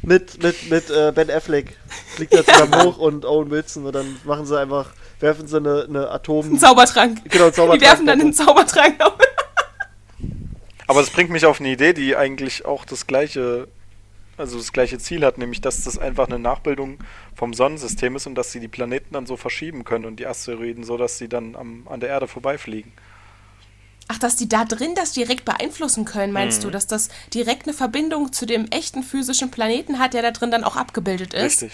mit 0.02 0.42
mit, 0.42 0.70
mit 0.70 0.90
äh, 0.90 1.12
Ben 1.14 1.30
Affleck 1.30 1.76
fliegt 2.16 2.34
er 2.34 2.44
zusammen 2.44 2.82
hoch 2.82 2.98
und 2.98 3.24
Owen 3.24 3.50
Wilson 3.50 3.86
und 3.86 3.94
dann 3.94 4.16
machen 4.24 4.46
sie 4.46 4.58
einfach, 4.58 4.90
werfen 5.20 5.46
sie 5.46 5.56
eine, 5.56 5.86
eine 5.88 6.10
Atom... 6.10 6.54
Ein 6.54 6.58
Zaubertrank. 6.58 7.22
Genau, 7.30 7.44
einen 7.44 7.54
Zaubertrank 7.54 7.80
Die 7.80 7.86
werfen 7.86 8.06
dann 8.06 8.20
einen 8.20 8.32
Zaubertrank 8.32 9.00
auf. 9.00 9.14
Aber 10.86 11.00
das 11.00 11.10
bringt 11.10 11.30
mich 11.30 11.44
auf 11.44 11.60
eine 11.60 11.68
Idee, 11.70 11.92
die 11.92 12.16
eigentlich 12.16 12.64
auch 12.64 12.84
das 12.84 13.06
gleiche, 13.06 13.68
also 14.38 14.56
das 14.58 14.72
gleiche 14.72 14.98
Ziel 14.98 15.24
hat, 15.24 15.38
nämlich 15.38 15.60
dass 15.60 15.82
das 15.84 15.98
einfach 15.98 16.26
eine 16.26 16.38
Nachbildung 16.38 16.98
vom 17.34 17.54
Sonnensystem 17.54 18.16
ist 18.16 18.26
und 18.26 18.34
dass 18.34 18.52
sie 18.52 18.60
die 18.60 18.68
Planeten 18.68 19.14
dann 19.14 19.26
so 19.26 19.36
verschieben 19.36 19.84
können 19.84 20.04
und 20.04 20.16
die 20.20 20.26
Asteroiden 20.26 20.84
so, 20.84 20.96
dass 20.96 21.18
sie 21.18 21.28
dann 21.28 21.56
am, 21.56 21.86
an 21.88 22.00
der 22.00 22.08
Erde 22.08 22.28
vorbeifliegen. 22.28 22.92
Ach, 24.10 24.18
dass 24.18 24.36
die 24.36 24.48
da 24.48 24.64
drin 24.64 24.94
das 24.94 25.12
direkt 25.12 25.44
beeinflussen 25.44 26.06
können, 26.06 26.32
meinst 26.32 26.60
Mhm. 26.60 26.66
du? 26.68 26.70
Dass 26.70 26.86
das 26.86 27.10
direkt 27.34 27.66
eine 27.66 27.74
Verbindung 27.74 28.32
zu 28.32 28.46
dem 28.46 28.66
echten 28.70 29.02
physischen 29.02 29.50
Planeten 29.50 29.98
hat, 29.98 30.14
der 30.14 30.22
da 30.22 30.30
drin 30.30 30.50
dann 30.50 30.64
auch 30.64 30.76
abgebildet 30.76 31.34
ist? 31.34 31.62
Richtig. 31.62 31.72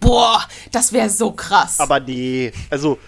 Boah, 0.00 0.44
das 0.72 0.92
wäre 0.92 1.08
so 1.08 1.32
krass. 1.32 1.78
Aber 1.78 2.00
nee, 2.00 2.52
also 2.70 2.98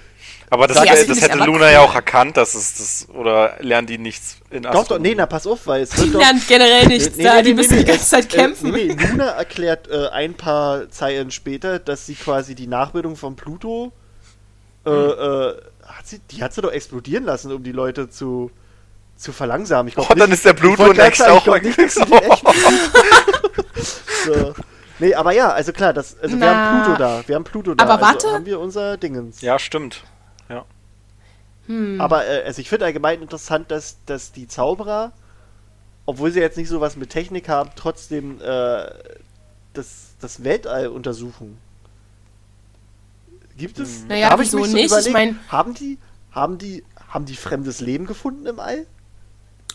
Aber 0.50 0.66
das, 0.66 0.78
Ja, 0.78 0.84
hätte- 0.92 1.06
das 1.08 1.20
hätte 1.20 1.38
Luna 1.38 1.66
cool. 1.66 1.72
ja 1.72 1.80
auch 1.80 1.94
erkannt, 1.94 2.36
dass 2.38 2.54
es 2.54 2.74
das, 2.78 3.14
oder 3.14 3.56
lernen 3.60 3.86
die 3.86 3.98
nichts 3.98 4.36
in 4.50 4.62
doch, 4.62 4.70
doch, 4.72 4.80
Astronomie? 4.82 5.08
nee, 5.10 5.14
na 5.14 5.26
pass 5.26 5.46
auf, 5.46 5.66
weil 5.66 5.82
es 5.82 5.90
die 5.90 6.10
doch... 6.10 6.20
lernen 6.20 6.42
generell 6.48 6.86
nichts 6.86 7.16
da, 7.18 7.42
die 7.42 7.52
müssen 7.54 7.76
die 7.76 7.84
ganze 7.84 8.06
Zeit 8.06 8.28
kämpfen. 8.30 8.74
Äh, 8.74 8.86
nee, 8.86 8.94
nee, 8.94 9.06
Luna 9.10 9.26
erklärt 9.32 9.88
äh, 9.90 10.08
ein 10.08 10.34
paar 10.34 10.88
Zeilen 10.90 11.30
später, 11.30 11.78
dass 11.78 12.06
sie 12.06 12.14
quasi 12.14 12.54
die 12.54 12.66
Nachbildung 12.66 13.16
von 13.16 13.36
Pluto, 13.36 13.92
äh, 14.86 14.90
äh, 14.90 15.56
hat 15.86 16.06
sie, 16.06 16.20
die 16.30 16.42
hat 16.42 16.54
sie 16.54 16.62
doch 16.62 16.72
explodieren 16.72 17.24
lassen, 17.24 17.52
um 17.52 17.62
die 17.62 17.72
Leute 17.72 18.08
zu, 18.08 18.50
zu 19.16 19.32
verlangsamen. 19.32 19.88
Ich 19.88 19.94
glaub 19.96 20.10
Oh, 20.10 20.14
dann 20.14 20.30
nicht- 20.30 20.38
ist 20.38 20.46
der 20.46 20.54
Pluto 20.54 20.92
next 20.94 21.20
ich 21.20 21.26
auch 21.26 21.46
nicht, 21.60 21.78
dass 21.78 21.96
echt 21.96 22.44
so. 24.24 24.54
Nee, 25.00 25.14
aber 25.14 25.32
ja, 25.32 25.50
also 25.50 25.72
klar, 25.72 25.92
das, 25.92 26.16
also 26.20 26.40
wir 26.40 26.50
haben 26.50 26.82
Pluto 26.84 26.98
da, 26.98 27.22
wir 27.26 27.34
haben 27.36 27.44
Pluto 27.44 27.74
da. 27.74 27.84
Aber 27.84 27.92
also 27.94 28.04
warte. 28.06 28.32
haben 28.32 28.46
wir 28.46 28.58
unser 28.58 28.96
Dingens. 28.96 29.40
Ja, 29.42 29.58
stimmt. 29.58 30.02
Ja. 30.48 30.64
Aber 31.98 32.26
äh, 32.26 32.44
also 32.44 32.60
ich 32.62 32.68
finde 32.70 32.86
allgemein 32.86 33.20
interessant, 33.20 33.70
dass, 33.70 33.96
dass 34.06 34.32
die 34.32 34.48
Zauberer, 34.48 35.12
obwohl 36.06 36.30
sie 36.32 36.40
jetzt 36.40 36.56
nicht 36.56 36.68
so 36.68 36.80
was 36.80 36.96
mit 36.96 37.10
Technik 37.10 37.48
haben, 37.50 37.70
trotzdem 37.76 38.40
äh, 38.40 38.90
das, 39.74 40.14
das 40.20 40.42
Weltall 40.44 40.88
untersuchen. 40.88 41.58
Gibt 43.58 43.78
es? 43.78 44.04
Naja, 44.08 44.28
Da 44.28 44.32
hab 44.32 44.40
wieso 44.40 44.58
mich 44.58 44.66
so 44.70 44.72
nicht? 44.76 44.84
Ich 44.86 44.90
überlegt, 44.92 45.12
mein- 45.12 45.40
haben 45.48 45.74
die, 45.74 45.98
haben 46.32 46.58
die, 46.58 46.84
haben 47.08 47.26
die 47.26 47.36
fremdes 47.36 47.80
Leben 47.80 48.06
gefunden 48.06 48.46
im 48.46 48.60
All? 48.60 48.86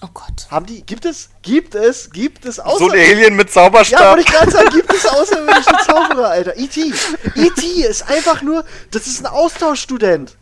Oh 0.01 0.07
Gott. 0.13 0.47
Haben 0.49 0.65
die, 0.65 0.81
gibt 0.81 1.05
es, 1.05 1.29
gibt 1.43 1.75
es, 1.75 2.09
gibt 2.09 2.45
es 2.45 2.55
So 2.55 2.63
außer, 2.63 2.85
ein 2.85 2.91
Alien 2.91 3.35
mit 3.35 3.49
ja, 3.49 3.53
Zauberstab. 3.53 4.15
wollte 4.17 4.21
ich 4.21 4.35
gerade 4.35 4.51
sagen, 4.51 4.69
gibt 4.71 4.91
es 4.91 5.05
außerirdische 5.05 5.77
Zauberer, 5.85 6.29
Alter. 6.29 6.57
E.T. 6.57 6.91
E.T. 7.35 7.65
ist 7.87 8.09
einfach 8.09 8.41
nur, 8.41 8.65
das 8.91 9.07
ist 9.07 9.19
ein 9.21 9.27
Austauschstudent. 9.27 10.35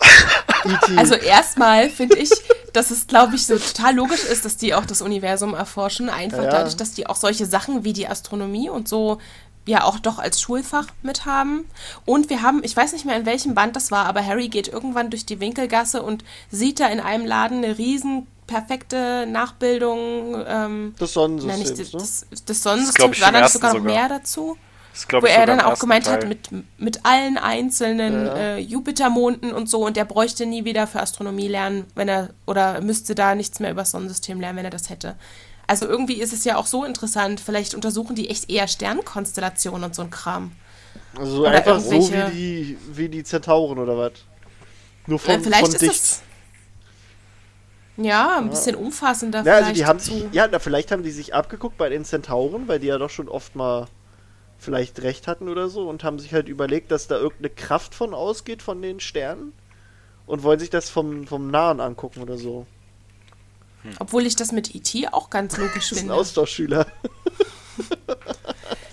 Also 0.96 1.14
erstmal 1.14 1.88
finde 1.90 2.16
ich, 2.16 2.30
dass 2.72 2.90
es, 2.90 3.06
glaube 3.06 3.36
ich, 3.36 3.46
so 3.46 3.56
total 3.56 3.94
logisch 3.94 4.24
ist, 4.24 4.44
dass 4.44 4.56
die 4.56 4.74
auch 4.74 4.84
das 4.84 5.00
Universum 5.00 5.54
erforschen. 5.54 6.08
Einfach 6.08 6.42
Ja. 6.42 6.50
dadurch, 6.50 6.76
dass 6.76 6.92
die 6.92 7.06
auch 7.06 7.14
solche 7.16 7.46
Sachen 7.46 7.84
wie 7.84 7.92
die 7.92 8.08
Astronomie 8.08 8.68
und 8.68 8.88
so 8.88 9.18
ja 9.64 9.84
auch 9.84 9.98
doch 9.98 10.18
als 10.18 10.40
Schulfach 10.40 10.86
mit 11.02 11.24
haben. 11.24 11.66
Und 12.04 12.30
wir 12.30 12.42
haben, 12.42 12.62
ich 12.64 12.76
weiß 12.76 12.92
nicht 12.92 13.04
mehr 13.04 13.16
in 13.16 13.26
welchem 13.26 13.54
Band 13.54 13.76
das 13.76 13.90
war, 13.90 14.06
aber 14.06 14.24
Harry 14.24 14.48
geht 14.48 14.68
irgendwann 14.68 15.10
durch 15.10 15.24
die 15.26 15.40
Winkelgasse 15.40 16.02
und 16.02 16.24
sieht 16.50 16.80
da 16.80 16.86
in 16.88 17.00
einem 17.00 17.26
Laden 17.26 17.64
eine 17.64 17.76
riesen 17.78 18.26
perfekte 18.46 19.26
Nachbildung 19.28 20.44
ähm, 20.46 20.94
das 20.98 21.10
na, 21.16 21.22
Sonnensystems, 21.22 21.78
nicht, 21.78 21.94
ne? 21.94 22.00
das, 22.00 22.26
das 22.46 22.62
Sonnensystem, 22.62 23.12
ich, 23.12 23.20
war 23.20 23.28
im 23.28 23.34
da 23.34 23.40
nicht 23.40 23.42
ersten 23.44 23.58
sogar 23.58 23.74
noch 23.74 23.80
sogar. 23.80 23.92
mehr 23.94 24.08
dazu? 24.08 24.56
Das 24.96 25.06
wo 25.22 25.26
er 25.26 25.44
dann 25.46 25.60
auch 25.60 25.78
gemeint 25.78 26.08
hat, 26.08 26.20
Teil. 26.20 26.28
mit, 26.28 26.48
mit 26.78 27.04
allen 27.04 27.36
einzelnen 27.36 28.26
Ja. 28.26 28.34
äh, 28.34 28.58
Jupitermonden 28.58 29.52
und 29.52 29.68
so, 29.68 29.84
und 29.84 29.96
der 29.96 30.06
bräuchte 30.06 30.46
nie 30.46 30.64
wieder 30.64 30.86
für 30.86 31.00
Astronomie 31.00 31.48
lernen, 31.48 31.84
wenn 31.94 32.08
er, 32.08 32.30
oder 32.46 32.80
müsste 32.80 33.14
da 33.14 33.34
nichts 33.34 33.60
mehr 33.60 33.70
über 33.72 33.82
das 33.82 33.90
Sonnensystem 33.90 34.40
lernen, 34.40 34.56
wenn 34.58 34.64
er 34.64 34.70
das 34.70 34.88
hätte. 34.88 35.16
Also 35.66 35.86
irgendwie 35.86 36.14
ist 36.20 36.32
es 36.32 36.44
ja 36.44 36.56
auch 36.56 36.66
so 36.66 36.84
interessant, 36.84 37.40
vielleicht 37.40 37.74
untersuchen 37.74 38.14
die 38.16 38.30
echt 38.30 38.48
eher 38.50 38.68
Sternkonstellationen 38.68 39.84
und 39.84 39.94
so 39.94 40.02
ein 40.02 40.10
Kram. 40.10 40.52
Also 41.18 41.40
Oder 41.42 41.50
einfach 41.50 41.80
so 41.80 41.90
wie 41.90 42.30
die, 42.32 42.78
wie 42.92 43.08
die 43.08 43.24
Zentauren 43.24 43.78
oder 43.78 43.98
was? 43.98 44.12
Nur 45.06 45.18
von, 45.18 45.34
Äh, 45.34 45.40
vielleicht 45.40 45.60
von 45.66 45.72
ist 45.72 45.82
dicht. 45.82 45.92
es. 45.92 46.22
Ja, 47.98 48.38
ein 48.38 48.50
bisschen 48.50 48.76
umfassender 48.76 49.42
Ja, 49.42 49.54
also 49.54 49.64
vielleicht. 49.64 49.76
die 49.80 49.86
haben 49.86 49.98
sich, 49.98 50.24
ja, 50.32 50.46
na, 50.50 50.58
vielleicht 50.58 50.92
haben 50.92 51.02
die 51.02 51.10
sich 51.10 51.34
abgeguckt 51.34 51.78
bei 51.78 51.88
den 51.88 52.04
Zentauren, 52.04 52.68
weil 52.68 52.78
die 52.78 52.88
ja 52.88 52.98
doch 52.98 53.08
schon 53.10 53.28
oft 53.28 53.56
mal 53.56 53.86
vielleicht 54.58 55.02
recht 55.02 55.26
hatten 55.26 55.48
oder 55.48 55.68
so 55.68 55.88
und 55.88 56.04
haben 56.04 56.18
sich 56.18 56.32
halt 56.32 56.48
überlegt, 56.48 56.90
dass 56.90 57.08
da 57.08 57.16
irgendeine 57.16 57.50
Kraft 57.50 57.94
von 57.94 58.14
ausgeht 58.14 58.62
von 58.62 58.80
den 58.82 59.00
Sternen 59.00 59.52
und 60.26 60.42
wollen 60.42 60.58
sich 60.58 60.70
das 60.70 60.90
vom, 60.90 61.26
vom 61.26 61.50
Nahen 61.50 61.80
angucken 61.80 62.22
oder 62.22 62.38
so. 62.38 62.66
Obwohl 63.98 64.26
ich 64.26 64.36
das 64.36 64.52
mit 64.52 64.74
E.T. 64.74 65.08
auch 65.08 65.30
ganz 65.30 65.56
logisch 65.56 65.74
Das 65.90 65.92
ist 65.92 65.92
ein 65.92 65.98
finde. 65.98 66.14
Austauschschüler. 66.14 66.86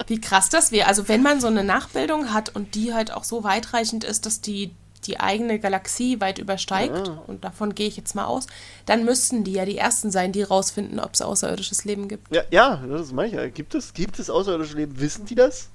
Wie 0.07 0.21
krass 0.21 0.49
das 0.49 0.71
wäre. 0.71 0.87
Also 0.87 1.07
wenn 1.07 1.23
man 1.23 1.41
so 1.41 1.47
eine 1.47 1.63
Nachbildung 1.63 2.33
hat 2.33 2.55
und 2.55 2.75
die 2.75 2.93
halt 2.93 3.11
auch 3.11 3.23
so 3.23 3.43
weitreichend 3.43 4.03
ist, 4.03 4.25
dass 4.25 4.41
die 4.41 4.75
die 5.07 5.19
eigene 5.19 5.59
Galaxie 5.59 6.19
weit 6.21 6.39
übersteigt, 6.39 7.07
Ah. 7.09 7.23
und 7.27 7.43
davon 7.43 7.75
gehe 7.75 7.87
ich 7.87 7.97
jetzt 7.97 8.15
mal 8.15 8.25
aus, 8.25 8.47
dann 8.85 9.05
müssten 9.05 9.43
die 9.43 9.53
ja 9.53 9.65
die 9.65 9.77
Ersten 9.77 10.11
sein, 10.11 10.31
die 10.31 10.43
rausfinden, 10.43 10.99
ob 10.99 11.13
es 11.13 11.21
außerirdisches 11.21 11.85
Leben 11.85 12.07
gibt. 12.07 12.33
Ja, 12.33 12.43
ja, 12.51 12.77
das 12.87 13.11
meine 13.11 13.27
ich 13.29 13.33
ja. 13.35 13.47
Gibt 13.49 13.75
es, 13.75 13.93
gibt 13.93 14.19
es 14.19 14.29
außerirdische 14.29 14.75
Leben? 14.77 14.99
Wissen 14.99 15.25
die 15.25 15.35
das? 15.35 15.69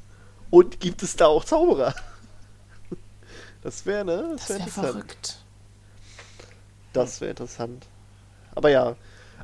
Und 0.50 0.80
gibt 0.80 1.02
es 1.02 1.14
da 1.16 1.26
auch 1.26 1.44
Zauberer? 1.44 1.94
Das 3.62 3.84
wäre, 3.86 4.04
ne? 4.04 4.28
Das 4.32 4.46
Das 4.46 4.48
wäre 4.50 4.58
interessant. 4.60 4.86
verrückt. 4.88 5.38
Das 6.92 7.20
wäre 7.20 7.30
interessant. 7.30 7.86
Aber 8.54 8.70
ja. 8.70 8.96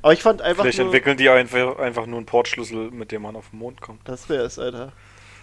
Aber 0.02 0.12
ich 0.12 0.22
fand 0.22 0.40
einfach 0.42 0.62
Vielleicht 0.62 0.78
nur, 0.78 0.86
entwickeln 0.88 1.16
die 1.16 1.28
einfach, 1.28 1.78
einfach 1.78 2.06
nur 2.06 2.18
einen 2.18 2.26
Portschlüssel, 2.26 2.90
mit 2.90 3.10
dem 3.12 3.22
man 3.22 3.36
auf 3.36 3.50
den 3.50 3.58
Mond 3.58 3.80
kommt. 3.80 4.08
das 4.08 4.28
wäre 4.28 4.44
es, 4.44 4.58
Alter. 4.58 4.92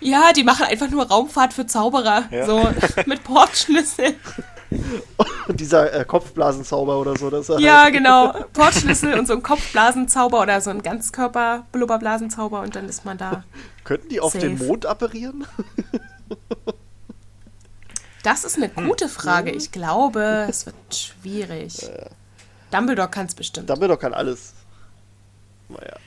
Ja, 0.01 0.33
die 0.33 0.43
machen 0.43 0.65
einfach 0.65 0.89
nur 0.89 1.07
Raumfahrt 1.07 1.53
für 1.53 1.67
Zauberer. 1.67 2.25
Ja. 2.31 2.45
So 2.45 2.67
mit 3.05 3.23
Portschlüssel. 3.23 4.15
Und 5.47 5.59
dieser 5.59 5.93
äh, 5.93 6.05
Kopfblasenzauber 6.05 6.97
oder 6.99 7.15
so, 7.17 7.29
das 7.29 7.49
Ja, 7.59 7.83
halt, 7.83 7.93
genau. 7.93 8.33
Portschlüssel 8.53 9.17
und 9.17 9.27
so 9.27 9.33
ein 9.33 9.43
Kopfblasenzauber 9.43 10.41
oder 10.41 10.59
so 10.61 10.69
ein 10.69 10.81
Ganzkörper-Blubberblasenzauber 10.81 12.61
und 12.61 12.75
dann 12.75 12.87
ist 12.89 13.05
man 13.05 13.17
da. 13.17 13.43
Könnten 13.83 14.09
die 14.09 14.19
auf 14.19 14.33
den 14.33 14.57
Safe. 14.57 14.67
Mond 14.67 14.85
apparieren? 14.85 15.45
Das 18.23 18.43
ist 18.43 18.57
eine 18.57 18.69
gute 18.69 19.09
Frage. 19.09 19.51
Ich 19.51 19.71
glaube, 19.71 20.45
es 20.49 20.65
wird 20.65 20.75
schwierig. 20.91 21.89
Dumbledore 22.71 23.09
kann 23.09 23.25
es 23.25 23.35
bestimmt. 23.35 23.69
Dumbledore 23.69 23.99
kann 23.99 24.13
alles. 24.13 24.53
Naja. 25.69 25.97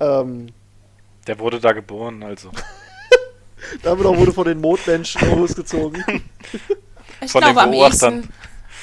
ähm, 0.00 0.48
Der 1.28 1.38
wurde 1.38 1.60
da 1.60 1.72
geboren, 1.72 2.22
also. 2.24 2.50
Dumbledore 3.82 4.18
wurde 4.18 4.32
von 4.32 4.44
den 4.46 4.60
Mondmenschen 4.60 5.20
losgezogen. 5.38 6.02
Ich 7.20 7.32
Von 7.32 7.40
den 7.42 7.48
glaube 7.52 7.62
am 7.62 7.70
Beobachtern. 7.72 8.14
ehesten. 8.18 8.32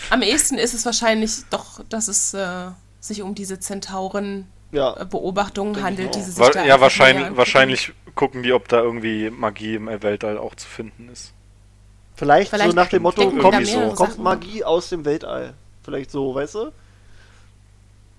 Am 0.09 0.21
ehesten 0.21 0.57
ist 0.57 0.73
es 0.73 0.85
wahrscheinlich 0.85 1.31
doch, 1.51 1.79
dass 1.87 2.09
es 2.09 2.33
äh, 2.33 2.67
sich 2.99 3.21
um 3.21 3.33
diese 3.33 3.53
Ja. 3.53 3.59
Zentauren-Beobachtungen 3.61 5.71
Denke 5.73 5.87
handelt, 5.87 6.15
die 6.15 6.19
auch. 6.19 6.23
sie 6.25 6.31
sich 6.31 6.39
Wa- 6.43 6.49
da 6.49 6.65
ja, 6.65 6.81
wahrscheinlich, 6.81 7.37
wahrscheinlich 7.37 7.93
gucken 8.13 8.43
die, 8.43 8.51
ob 8.51 8.67
da 8.67 8.81
irgendwie 8.81 9.29
Magie 9.29 9.75
im 9.75 9.87
Weltall 10.03 10.37
auch 10.37 10.53
zu 10.55 10.67
finden 10.67 11.07
ist. 11.07 11.31
Vielleicht, 12.17 12.49
Vielleicht 12.49 12.71
so 12.71 12.75
nach 12.75 12.89
dem 12.89 13.03
Motto, 13.03 13.31
kommt, 13.31 13.95
kommt. 13.95 14.17
Magie 14.19 14.65
aus 14.65 14.89
dem 14.89 15.05
Weltall. 15.05 15.53
Vielleicht 15.83 16.11
so, 16.11 16.35
weißt 16.35 16.55
du? 16.55 16.71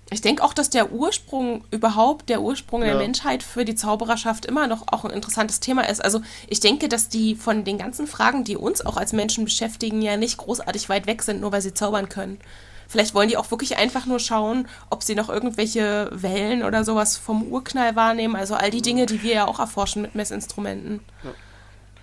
Ich 0.09 0.21
denke 0.21 0.43
auch, 0.43 0.53
dass 0.53 0.69
der 0.69 0.91
Ursprung 0.93 1.65
überhaupt, 1.69 2.29
der 2.29 2.41
Ursprung 2.41 2.81
der 2.81 2.93
Ja. 2.93 2.97
Menschheit 2.97 3.43
für 3.43 3.65
die 3.65 3.75
Zaubererschaft 3.75 4.45
immer 4.45 4.67
noch 4.67 4.87
auch 4.87 5.03
ein 5.03 5.11
interessantes 5.11 5.59
Thema 5.59 5.81
ist. 5.89 6.03
Also 6.03 6.21
ich 6.47 6.61
denke, 6.61 6.87
dass 6.87 7.09
die 7.09 7.35
von 7.35 7.65
den 7.65 7.77
ganzen 7.77 8.07
Fragen, 8.07 8.45
die 8.45 8.55
uns 8.55 8.85
auch 8.85 8.95
als 8.95 9.11
Menschen 9.11 9.43
beschäftigen, 9.43 10.01
ja 10.01 10.15
nicht 10.15 10.37
großartig 10.37 10.87
weit 10.87 11.07
weg 11.07 11.23
sind, 11.23 11.41
nur 11.41 11.51
weil 11.51 11.61
sie 11.61 11.73
zaubern 11.73 12.07
können. 12.07 12.39
Vielleicht 12.87 13.13
wollen 13.13 13.27
die 13.27 13.35
auch 13.35 13.51
wirklich 13.51 13.77
einfach 13.77 14.05
nur 14.05 14.19
schauen, 14.21 14.69
ob 14.89 15.03
sie 15.03 15.13
noch 15.13 15.27
irgendwelche 15.27 16.09
Wellen 16.13 16.63
oder 16.63 16.85
sowas 16.85 17.17
vom 17.17 17.43
Urknall 17.43 17.97
wahrnehmen. 17.97 18.37
Also 18.37 18.55
all 18.55 18.71
die 18.71 18.81
Dinge, 18.81 19.07
die 19.07 19.21
wir 19.23 19.33
ja 19.33 19.47
auch 19.47 19.59
erforschen 19.59 20.01
mit 20.01 20.15
Messinstrumenten. 20.15 21.01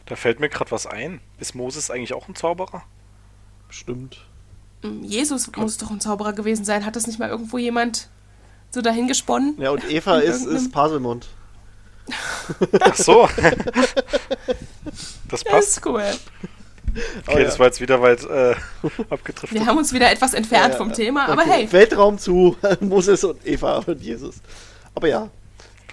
Da 0.05 0.17
fällt 0.17 0.41
mir 0.41 0.51
gerade 0.51 0.71
was 0.71 0.87
ein. 0.87 1.21
Ist 1.39 1.55
Moses 1.55 1.91
eigentlich 1.91 2.13
auch 2.13 2.29
ein 2.29 2.35
Zauberer? 2.35 2.83
Stimmt. 3.71 4.27
Hm, 4.85 5.03
Jesus 5.03 5.51
muss 5.57 5.79
doch 5.79 5.91
ein 5.91 6.01
Zauberer 6.01 6.33
gewesen 6.35 6.65
sein. 6.65 6.85
Hat 6.85 6.95
das 6.97 7.07
nicht 7.07 7.19
mal 7.19 7.29
irgendwo 7.31 7.59
jemand 7.59 8.09
so 8.71 8.83
dahin 8.83 9.09
gesponnen? 9.09 9.55
Ja, 9.59 9.71
und 9.71 9.89
Eva 9.91 10.19
ist, 10.19 10.45
ist 10.45 10.71
Paselmund. 10.73 11.27
Ach 12.81 12.95
so. 12.95 13.29
das 14.85 15.05
Das 15.29 15.45
passt. 15.45 15.69
ist 15.69 15.87
cool. 15.87 16.03
Okay, 17.27 17.39
ja. 17.39 17.45
das 17.45 17.59
war 17.59 17.67
jetzt 17.67 17.81
wieder 17.81 18.01
weit 18.03 18.23
äh, 18.25 18.55
abgetrifft. 19.11 19.53
Wir 19.53 19.67
haben 19.67 19.79
uns 19.79 19.93
wieder 19.93 20.11
etwas 20.13 20.35
entfernt 20.35 20.75
Ja, 20.75 20.79
vom 20.79 20.91
ja. 20.91 20.95
Thema, 20.95 21.29
aber 21.29 21.43
Okay. 21.43 21.51
hey. 21.51 21.73
Weltraum 21.73 22.19
zu 22.19 22.57
Moses 22.81 23.25
und 23.25 23.45
Eva 23.47 23.79
und 23.87 24.01
Jesus. 24.03 24.37
Aber 24.95 25.09
ja. 25.09 25.29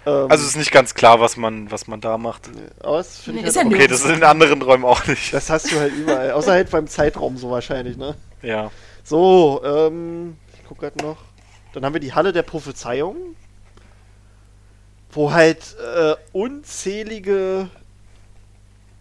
Ähm, 0.06 0.28
Also 0.30 0.46
ist 0.46 0.56
nicht 0.58 0.72
ganz 0.72 0.94
klar, 0.94 1.20
was 1.20 1.38
man, 1.38 1.70
was 1.72 1.88
man 1.88 2.02
da 2.02 2.18
macht. 2.18 2.50
aber 2.80 2.98
das 2.98 3.20
finde 3.20 3.40
ich 3.40 3.44
Nee, 3.44 3.50
ist 3.50 3.58
halt 3.58 3.72
ja 3.72 3.78
Okay, 3.78 3.88
das 3.88 4.04
ist 4.04 4.10
in 4.10 4.24
anderen 4.24 4.62
Räumen 4.62 4.86
auch 4.86 5.06
nicht. 5.08 5.34
Das 5.34 5.50
hast 5.50 5.72
du 5.72 5.80
halt 5.80 5.94
überall. 5.94 6.32
Außer 6.32 6.52
halt 6.54 6.70
beim 6.72 6.88
Zeitraum 6.88 7.38
so 7.38 7.52
wahrscheinlich, 7.52 7.98
ne? 7.98 8.16
Ja. 8.42 8.72
So, 9.04 9.62
ähm, 9.64 10.38
ich 10.54 10.64
guck 10.68 10.80
grad 10.80 11.02
noch. 11.02 11.18
Dann 11.74 11.86
haben 11.86 11.94
wir 11.94 12.02
die 12.02 12.14
Halle 12.14 12.34
der 12.34 12.44
Prophezeiung. 12.44 13.16
Wo 15.12 15.32
halt 15.34 15.76
äh, 15.96 16.16
unzählige 16.32 17.70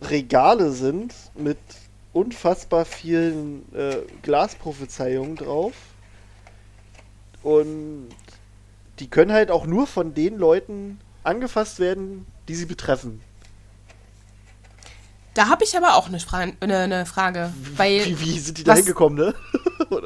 Regale 0.02 0.72
sind 0.72 1.14
mit 1.36 1.58
unfassbar 2.12 2.84
vielen 2.84 3.64
äh, 3.74 3.98
Glasprophezeiungen 4.22 5.36
drauf. 5.36 5.72
Und 7.42 8.08
die 9.00 9.08
können 9.10 9.32
halt 9.32 9.50
auch 9.50 9.66
nur 9.66 9.86
von 9.86 10.14
den 10.14 10.36
Leuten 10.38 11.00
angefasst 11.24 11.80
werden, 11.80 12.26
die 12.48 12.54
sie 12.54 12.66
betreffen. 12.66 13.20
Da 15.34 15.48
habe 15.48 15.62
ich 15.62 15.76
aber 15.76 15.94
auch 15.94 16.08
eine, 16.08 16.18
Fra 16.18 16.38
eine, 16.38 16.78
eine 16.78 17.06
Frage. 17.06 17.52
Weil 17.76 18.04
Wie, 18.04 18.20
wie 18.20 18.38
sind 18.40 18.58
die 18.58 18.64
da 18.64 18.74
hingekommen, 18.74 19.16
ne? 19.16 19.34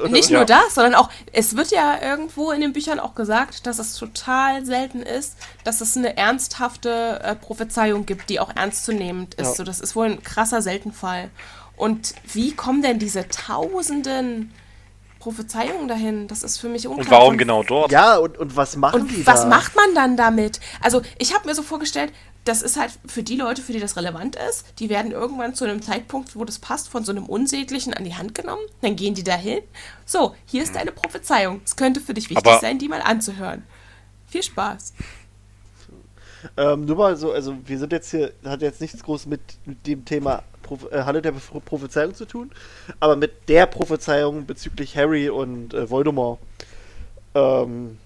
Nicht 0.10 0.28
Ja. 0.30 0.38
nur 0.38 0.46
das, 0.46 0.74
sondern 0.74 0.94
auch, 0.94 1.08
es 1.32 1.56
wird 1.56 1.70
ja 1.70 2.00
irgendwo 2.00 2.50
in 2.50 2.60
den 2.60 2.72
Büchern 2.74 3.00
auch 3.00 3.14
gesagt, 3.14 3.66
dass 3.66 3.78
es 3.78 3.96
total 3.96 4.64
selten 4.66 5.00
ist, 5.02 5.36
dass 5.64 5.80
es 5.80 5.96
eine 5.96 6.16
ernsthafte 6.16 7.20
äh, 7.22 7.34
Prophezeiung 7.36 8.04
gibt, 8.04 8.28
die 8.28 8.38
auch 8.38 8.54
ernstzunehmend 8.54 9.34
ist. 9.34 9.48
Ja. 9.48 9.54
So, 9.54 9.64
das 9.64 9.80
ist 9.80 9.96
wohl 9.96 10.06
ein 10.06 10.22
krasser 10.22 10.60
Seltenfall. 10.60 11.30
Und 11.76 12.14
wie 12.32 12.52
kommen 12.54 12.82
denn 12.82 12.98
diese 12.98 13.26
tausenden 13.28 14.52
Prophezeiungen 15.24 15.88
dahin? 15.88 16.28
Das 16.28 16.42
ist 16.42 16.58
für 16.58 16.68
mich 16.68 16.86
unklar. 16.86 17.04
Und 17.06 17.10
warum 17.10 17.38
genau 17.38 17.62
dort? 17.62 17.90
Ja, 17.90 18.18
und, 18.18 18.36
und 18.36 18.54
was 18.56 18.76
machen 18.76 19.08
die 19.08 19.16
Und 19.16 19.26
was 19.26 19.40
da? 19.42 19.48
macht 19.48 19.74
man 19.74 19.94
dann 19.94 20.16
damit? 20.18 20.60
Also, 20.82 21.00
ich 21.18 21.34
habe 21.34 21.48
mir 21.48 21.54
so 21.54 21.62
vorgestellt, 21.62 22.12
das 22.44 22.60
ist 22.60 22.78
halt 22.78 22.92
für 23.06 23.22
die 23.22 23.36
Leute, 23.36 23.62
für 23.62 23.72
die 23.72 23.80
das 23.80 23.96
relevant 23.96 24.36
ist, 24.36 24.66
die 24.78 24.90
werden 24.90 25.12
irgendwann 25.12 25.54
zu 25.54 25.64
einem 25.64 25.80
Zeitpunkt, 25.80 26.36
wo 26.36 26.44
das 26.44 26.58
passt, 26.58 26.90
von 26.90 27.02
so 27.02 27.10
einem 27.12 27.24
Unsäglichen 27.24 27.94
an 27.94 28.04
die 28.04 28.14
Hand 28.14 28.34
genommen. 28.34 28.60
Dann 28.82 28.96
gehen 28.96 29.14
die 29.14 29.24
dahin. 29.24 29.60
So, 30.04 30.34
hier 30.44 30.62
ist 30.62 30.76
deine 30.76 30.92
Prophezeiung. 30.92 31.62
Es 31.64 31.74
könnte 31.74 32.00
für 32.02 32.12
dich 32.12 32.28
wichtig 32.28 32.46
Aber- 32.46 32.60
sein, 32.60 32.78
die 32.78 32.88
mal 32.88 33.00
anzuhören. 33.00 33.62
Viel 34.26 34.42
Spaß. 34.42 34.92
Ähm, 36.58 36.84
nur 36.84 36.96
mal 36.96 37.16
so, 37.16 37.32
also 37.32 37.56
wir 37.64 37.78
sind 37.78 37.92
jetzt 37.92 38.10
hier, 38.10 38.34
hat 38.44 38.60
jetzt 38.60 38.82
nichts 38.82 39.02
groß 39.02 39.24
mit, 39.24 39.40
mit 39.64 39.86
dem 39.86 40.04
Thema 40.04 40.42
Halle 40.92 41.22
der 41.22 41.32
Pro 41.32 41.60
Prophezeiung 41.60 42.14
zu 42.14 42.24
tun, 42.24 42.50
aber 43.00 43.16
mit 43.16 43.48
der 43.48 43.66
Prophezeiung 43.66 44.46
bezüglich 44.46 44.96
Harry 44.96 45.28
und 45.28 45.74
äh, 45.74 45.90
Voldemort. 45.90 46.38
Ähm, 47.34 47.98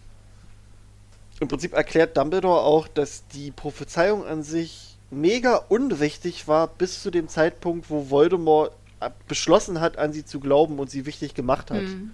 Im 1.41 1.49
Prinzip 1.49 1.73
erklärt 1.75 2.17
Dumbledore 2.17 2.61
auch, 2.61 2.89
dass 2.89 3.27
die 3.29 3.51
Prophezeiung 3.51 4.27
an 4.27 4.43
sich 4.43 4.97
mega 5.11 5.57
unwichtig 5.69 6.49
war 6.49 6.67
bis 6.69 7.03
zu 7.03 7.11
dem 7.11 7.29
Zeitpunkt, 7.29 7.89
wo 7.91 8.11
Voldemort 8.11 8.73
ab- 9.01 9.17
beschlossen 9.29 9.81
hat, 9.81 9.97
an 9.97 10.13
sie 10.13 10.25
zu 10.25 10.41
glauben 10.41 10.79
und 10.79 10.91
sie 10.91 11.07
wichtig 11.07 11.35
gemacht 11.35 11.71
hat. 11.71 11.81
Hm. 11.81 12.11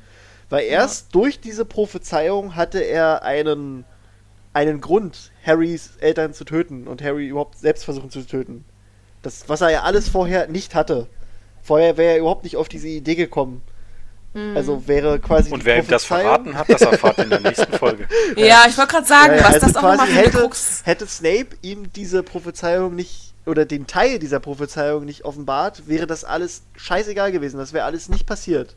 Weil 0.51 0.67
erst 0.67 1.15
durch 1.15 1.41
diese 1.41 1.65
Prophezeiung 1.65 2.55
hatte 2.55 2.81
er 2.81 3.23
einen, 3.23 3.85
einen 4.53 4.81
Grund, 4.81 5.33
Harrys 5.45 5.97
Eltern 5.99 6.35
zu 6.35 6.45
töten 6.45 6.87
und 6.87 7.03
Harry 7.03 7.27
überhaupt 7.27 7.59
selbst 7.59 7.85
versuchen 7.85 8.11
zu 8.11 8.27
töten. 8.27 8.65
Das, 9.25 9.49
was 9.49 9.61
er 9.61 9.71
ja 9.71 9.83
alles 9.83 10.09
vorher 10.09 10.47
nicht 10.49 10.75
hatte. 10.75 11.07
Vorher 11.63 11.97
wäre 11.97 12.13
er 12.15 12.19
überhaupt 12.21 12.45
nicht 12.45 12.57
auf 12.57 12.69
diese 12.69 12.89
Idee 12.89 13.15
gekommen. 13.15 13.63
Hm. 14.35 14.57
Also 14.57 14.87
wäre 14.87 15.19
quasi. 15.21 15.51
Und 15.51 15.65
wer 15.65 15.79
ihm 15.79 15.87
das 15.87 16.05
verraten 16.05 16.57
hat, 16.59 16.69
das 16.69 16.83
erfahrt 16.83 17.19
ihr 17.19 17.25
in 17.25 17.31
der 17.31 17.41
nächsten 17.41 17.73
Folge. 17.79 18.07
Ja, 18.37 18.65
ich 18.69 18.77
wollte 18.77 18.93
gerade 18.93 19.07
sagen, 19.07 19.33
Ja, 19.33 19.37
ja, 19.39 19.45
was 19.45 19.55
also 19.55 19.67
das 19.67 19.77
auch 19.77 19.83
nochmal 19.83 20.07
für 20.07 20.13
hätte, 20.15 20.39
Krux. 20.39 20.83
hätte 20.85 21.07
Snape 21.07 21.49
ihm 21.63 21.93
diese 21.93 22.23
Prophezeiung 22.23 22.95
nicht 22.95 23.33
oder 23.47 23.65
den 23.67 23.87
Teil 23.87 24.19
dieser 24.19 24.41
Prophezeiung 24.41 25.05
nicht 25.05 25.25
offenbart, 25.25 25.87
wäre 25.87 26.07
das 26.07 26.25
alles 26.25 26.63
scheißegal 26.77 27.31
gewesen. 27.31 27.59
Das 27.59 27.73
wäre 27.73 27.85
alles 27.85 28.09
nicht 28.09 28.27
passiert. 28.27 28.75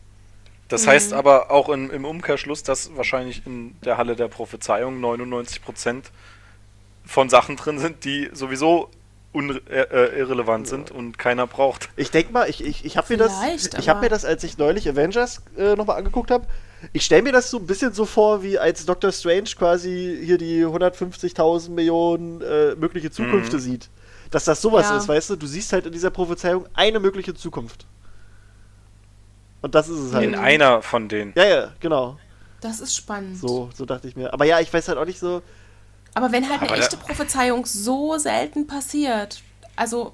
Das 0.68 0.86
Mhm. 0.86 0.90
heißt 0.90 1.14
aber 1.14 1.52
auch 1.52 1.70
in, 1.70 1.90
im 1.90 2.04
Umkehrschluss, 2.06 2.64
dass 2.64 2.96
wahrscheinlich 2.96 3.44
in 3.48 3.76
der 3.84 3.98
Halle 3.98 4.16
der 4.16 4.28
Prophezeiung 4.28 5.00
99% 5.00 6.04
von 7.06 7.30
Sachen 7.30 7.56
drin 7.56 7.80
sind, 7.80 8.04
die 8.04 8.30
sowieso 8.34 8.90
äh, 9.34 9.82
äh, 9.82 10.20
irrelevant 10.20 10.68
sind 10.68 10.90
und 10.92 11.18
keiner 11.18 11.46
braucht. 11.48 11.90
Ich 11.96 12.10
denke 12.12 12.34
mal, 12.34 12.50
ich, 12.50 12.64
ich, 12.64 12.86
ich 12.86 12.98
habe 12.98 13.08
mir 13.14 13.18
das, 13.18 13.38
Vielleicht, 13.40 13.78
ich 13.78 13.90
habe 13.90 14.00
aber- 14.00 14.06
mir 14.06 14.10
das, 14.10 14.26
als 14.26 14.44
ich 14.44 14.58
neulich 14.58 14.90
Avengers 14.90 15.42
äh, 15.58 15.76
nochmal 15.76 15.98
angeguckt 15.98 16.32
habe, 16.32 16.48
ich 16.94 17.06
stelle 17.06 17.22
mir 17.24 17.32
das 17.32 17.50
so 17.52 17.58
ein 17.58 17.68
bisschen 17.68 17.94
so 17.94 18.06
vor, 18.06 18.42
wie 18.44 18.58
als 18.58 18.86
Doctor 18.86 19.12
Strange 19.12 19.50
quasi 19.58 20.20
hier 20.24 20.38
die 20.38 20.64
150.000 20.66 21.70
Millionen 21.72 22.42
äh, 22.42 22.76
mögliche 22.76 23.12
Zukünfte 23.12 23.58
Mhm. 23.58 23.62
sieht. 23.62 23.90
Dass 24.32 24.46
das 24.46 24.62
sowas 24.62 24.90
Ja. 24.90 24.98
ist, 24.98 25.08
weißt 25.08 25.32
du? 25.32 25.36
Du 25.38 25.48
siehst 25.48 25.72
halt 25.74 25.86
in 25.86 25.92
dieser 25.92 26.10
Prophezeiung 26.12 26.66
eine 26.74 27.00
mögliche 27.00 27.34
Zukunft. 27.34 27.86
Und 29.62 29.74
das 29.76 29.90
ist 29.90 30.00
es 30.00 30.14
halt. 30.14 30.26
In 30.26 30.36
einer 30.36 30.82
von 30.82 31.10
denen. 31.10 31.34
ja, 31.36 31.46
ja, 31.46 31.72
genau. 31.80 32.18
Das 32.62 32.80
ist 32.80 32.96
spannend. 32.96 33.38
So, 33.40 33.70
so 33.76 33.86
dachte 33.86 34.08
ich 34.08 34.16
mir. 34.16 34.34
Aber 34.34 34.46
ja, 34.46 34.60
ich 34.60 34.72
weiß 34.74 34.88
halt 34.88 34.98
auch 34.98 35.06
nicht 35.06 35.20
so. 35.20 35.42
Aber 36.18 36.32
wenn 36.32 36.50
halt 36.50 36.62
eine 36.62 36.70
Aber 36.70 36.78
da- 36.78 36.84
echte 36.84 36.98
Prophezeiung 36.98 37.66
so 37.68 38.18
selten 38.18 38.66
passiert, 38.66 39.42
also. 39.76 40.14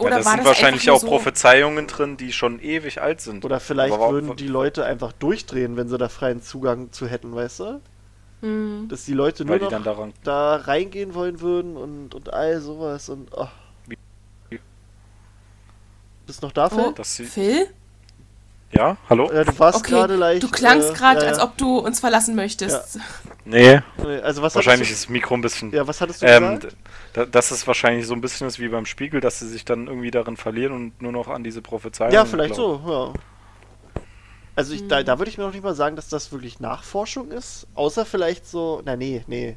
Ja, 0.00 0.04
Oder 0.06 0.16
das 0.16 0.24
war 0.26 0.32
sind 0.32 0.38
das 0.40 0.46
wahrscheinlich 0.46 0.90
auch 0.90 1.00
so, 1.00 1.08
Prophezeiungen 1.08 1.86
drin, 1.88 2.16
die 2.16 2.32
schon 2.32 2.60
ewig 2.60 3.02
alt 3.02 3.20
sind. 3.20 3.44
Oder 3.44 3.60
vielleicht 3.60 3.92
Aber 3.92 4.10
würden 4.12 4.34
die 4.36 4.46
Leute 4.46 4.84
einfach 4.84 5.12
durchdrehen, 5.12 5.76
wenn 5.76 5.88
sie 5.88 5.98
da 5.98 6.08
freien 6.08 6.40
Zugang 6.40 6.90
zu 6.92 7.06
hätten, 7.06 7.34
weißt 7.34 7.60
du? 7.60 7.80
Hm. 8.40 8.86
Dass 8.88 9.04
die 9.04 9.12
Leute 9.12 9.44
nur 9.44 9.58
die 9.58 9.64
noch 9.64 10.08
da 10.22 10.56
reingehen 10.56 11.14
wollen 11.14 11.40
würden 11.40 11.76
und, 11.76 12.14
und 12.14 12.32
all 12.32 12.60
sowas 12.60 13.08
und 13.08 13.28
ach. 13.36 13.50
Wie- 13.88 13.98
Bist 16.26 16.42
noch 16.42 16.52
da, 16.52 16.70
Phil? 16.70 16.78
Oh, 16.86 16.90
dass 16.92 17.16
sie- 17.16 17.24
Phil? 17.24 17.66
Ja, 18.70 18.96
hallo? 19.08 19.30
Ja, 19.32 19.44
du 19.44 19.58
warst 19.58 19.78
Okay, 19.78 19.90
gerade 19.90 20.14
leicht. 20.16 20.42
du 20.42 20.48
klangst 20.48 20.90
äh, 20.90 20.92
gerade, 20.92 21.20
ja, 21.20 21.26
ja. 21.26 21.32
als 21.32 21.40
ob 21.40 21.56
du 21.56 21.78
uns 21.78 22.00
verlassen 22.00 22.34
möchtest. 22.36 22.98
Nee, 23.48 23.80
Nee, 23.96 24.20
Also 24.20 24.42
was 24.42 24.54
wahrscheinlich 24.54 24.88
hattest 24.88 25.00
ist 25.00 25.04
das 25.04 25.08
Mikro 25.10 25.34
ein 25.34 25.40
bisschen. 25.40 25.70
du, 25.70 25.76
Ja, 25.78 25.86
was 25.86 26.00
hattest 26.00 26.20
du 26.22 26.26
Ähm, 26.26 26.56
gesagt? 26.60 26.76
da, 27.14 27.24
dass 27.24 27.50
es 27.50 27.66
wahrscheinlich 27.66 28.06
so 28.06 28.14
ein 28.14 28.20
bisschen 28.20 28.46
ist 28.46 28.58
wie 28.58 28.68
beim 28.68 28.84
Spiegel, 28.86 29.20
dass 29.20 29.38
sie 29.38 29.48
sich 29.48 29.64
dann 29.64 29.86
irgendwie 29.86 30.10
darin 30.10 30.36
verlieren 30.36 30.72
und 30.72 31.00
nur 31.02 31.12
noch 31.12 31.28
an 31.28 31.42
diese 31.44 31.62
Prophezeiung. 31.62 32.12
Ja, 32.12 32.24
vielleicht 32.26 32.54
glauben. 32.54 32.82
so, 32.86 32.92
ja. 32.92 33.12
Also 34.54 34.74
ich, 34.74 34.86
da, 34.88 35.02
da 35.02 35.18
würde 35.18 35.30
ich 35.30 35.38
mir 35.38 35.44
noch 35.44 35.52
nicht 35.52 35.62
mal 35.62 35.74
sagen, 35.74 35.94
dass 35.96 36.08
das 36.08 36.32
wirklich 36.32 36.58
Nachforschung 36.60 37.30
ist, 37.30 37.66
außer 37.74 38.04
vielleicht 38.04 38.46
so, 38.46 38.82
na 38.84 38.96
nee, 38.96 39.22
nee. 39.28 39.56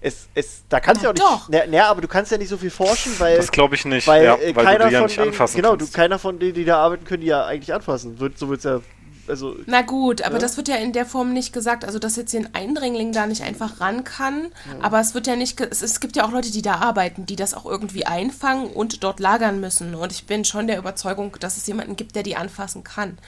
Es, 0.00 0.28
es, 0.34 0.64
da 0.68 0.80
kannst 0.80 1.02
du 1.02 1.06
ja 1.06 1.10
auch 1.12 1.14
doch. 1.14 1.48
nicht, 1.48 1.62
na, 1.70 1.78
na, 1.78 1.86
aber 1.86 2.00
du 2.00 2.08
kannst 2.08 2.32
ja 2.32 2.36
nicht 2.36 2.48
so 2.48 2.56
viel 2.56 2.70
forschen, 2.70 3.12
weil, 3.20 3.36
Das 3.36 3.52
glaube 3.52 3.76
ich 3.76 3.84
nicht, 3.84 4.08
weil, 4.08 4.24
ja, 4.24 4.34
äh, 4.34 4.54
weil 4.56 4.64
keiner 4.64 4.84
du 4.84 4.88
die 4.88 4.94
ja 4.94 4.98
von 4.98 5.06
nicht 5.06 5.16
denen, 5.18 5.28
anfassen 5.28 5.56
genau, 5.56 5.76
du, 5.76 5.86
keiner 5.88 6.18
von 6.18 6.38
denen, 6.40 6.54
die 6.54 6.64
da 6.64 6.78
arbeiten, 6.78 7.04
können 7.04 7.20
die 7.20 7.28
ja 7.28 7.46
eigentlich 7.46 7.72
anfassen. 7.72 8.16
So 8.36 8.48
wird 8.48 8.58
es 8.58 8.64
ja 8.64 8.80
also 9.28 9.56
Na 9.66 9.82
gut, 9.82 10.22
aber 10.22 10.34
Ja. 10.34 10.40
das 10.40 10.56
wird 10.56 10.68
ja 10.68 10.76
in 10.76 10.92
der 10.92 11.06
Form 11.06 11.32
nicht 11.32 11.52
gesagt. 11.52 11.84
Also, 11.84 11.98
dass 11.98 12.16
jetzt 12.16 12.30
hier 12.32 12.40
ein 12.40 12.54
Eindringling 12.54 13.12
da 13.12 13.26
nicht 13.26 13.42
einfach 13.42 13.80
ran 13.80 14.04
kann. 14.04 14.48
Aber 14.80 15.00
es 15.00 15.14
wird 15.14 15.26
ja 15.26 15.36
nicht. 15.36 15.60
Es, 15.60 15.82
es 15.82 16.00
gibt 16.00 16.16
ja 16.16 16.24
auch 16.26 16.32
Leute, 16.32 16.50
die 16.50 16.62
da 16.62 16.76
arbeiten, 16.76 17.26
die 17.26 17.36
das 17.36 17.54
auch 17.54 17.66
irgendwie 17.66 18.06
einfangen 18.06 18.66
und 18.66 19.04
dort 19.04 19.20
lagern 19.20 19.60
müssen. 19.60 19.94
Und 19.94 20.12
ich 20.12 20.26
bin 20.26 20.44
schon 20.44 20.66
der 20.66 20.78
Überzeugung, 20.78 21.36
dass 21.40 21.56
es 21.56 21.66
jemanden 21.66 21.96
gibt, 21.96 22.14
der 22.16 22.22
die 22.22 22.36
anfassen 22.36 22.84
kann. 22.84 23.18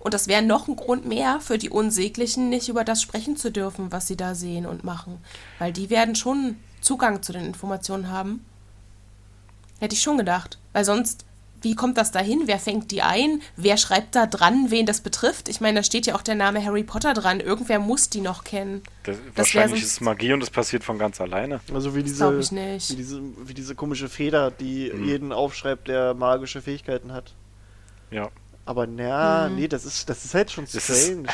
Und 0.00 0.12
das 0.12 0.28
wäre 0.28 0.42
noch 0.42 0.68
ein 0.68 0.76
Grund 0.76 1.06
mehr 1.06 1.40
für 1.40 1.56
die 1.56 1.70
Unsäglichen, 1.70 2.50
nicht 2.50 2.68
über 2.68 2.84
das 2.84 3.00
sprechen 3.00 3.36
zu 3.38 3.50
dürfen, 3.50 3.90
was 3.90 4.06
sie 4.06 4.16
da 4.16 4.34
sehen 4.34 4.66
und 4.66 4.84
machen. 4.84 5.18
Weil 5.58 5.72
die 5.72 5.88
werden 5.88 6.14
schon 6.14 6.56
Zugang 6.82 7.22
zu 7.22 7.32
den 7.32 7.46
Informationen 7.46 8.10
haben. 8.10 8.44
Hätte 9.80 9.94
ich 9.94 10.02
schon 10.02 10.18
gedacht. 10.18 10.58
Weil 10.74 10.84
sonst, 10.84 11.24
wie 11.64 11.74
kommt 11.74 11.96
das 11.98 12.12
dahin? 12.12 12.42
Wer 12.46 12.58
fängt 12.58 12.90
die 12.90 13.02
ein? 13.02 13.42
Wer 13.56 13.76
schreibt 13.76 14.14
da 14.14 14.26
dran, 14.26 14.66
wen 14.70 14.86
das 14.86 15.00
betrifft? 15.00 15.48
Ich 15.48 15.60
meine, 15.60 15.80
da 15.80 15.82
steht 15.82 16.06
ja 16.06 16.14
auch 16.14 16.22
der 16.22 16.34
Name 16.36 16.64
Harry 16.64 16.84
Potter 16.84 17.14
dran. 17.14 17.40
Irgendwer 17.40 17.78
muss 17.80 18.08
die 18.10 18.20
noch 18.20 18.44
kennen. 18.44 18.82
Das, 19.02 19.16
Das 19.34 19.36
wahrscheinlich 19.54 19.82
ist 19.82 19.92
es 19.92 20.00
Magie 20.00 20.32
und 20.32 20.40
das 20.40 20.50
passiert 20.50 20.84
von 20.84 20.98
ganz 20.98 21.20
alleine. 21.20 21.60
Also 21.72 21.96
wie 21.96 22.02
diese, 22.02 22.28
glaub 22.28 22.38
ich 22.38 22.52
nicht. 22.52 22.90
Wie, 22.90 22.96
diese, 22.96 23.20
wie 23.44 23.54
diese 23.54 23.74
komische 23.74 24.08
Feder, 24.08 24.50
die 24.50 24.92
Mhm. 24.94 25.04
jeden 25.04 25.32
aufschreibt, 25.32 25.88
der 25.88 26.14
magische 26.14 26.62
Fähigkeiten 26.62 27.12
hat. 27.12 27.32
Ja. 28.10 28.28
Aber 28.66 28.86
na, 28.86 29.48
Mhm. 29.48 29.56
nee, 29.56 29.68
das 29.68 29.84
ist, 29.84 30.08
das 30.08 30.24
ist 30.24 30.34
halt 30.34 30.50
schon 30.52 30.64
Das 30.64 30.74
ist- 30.88 31.04
strange. 31.06 31.28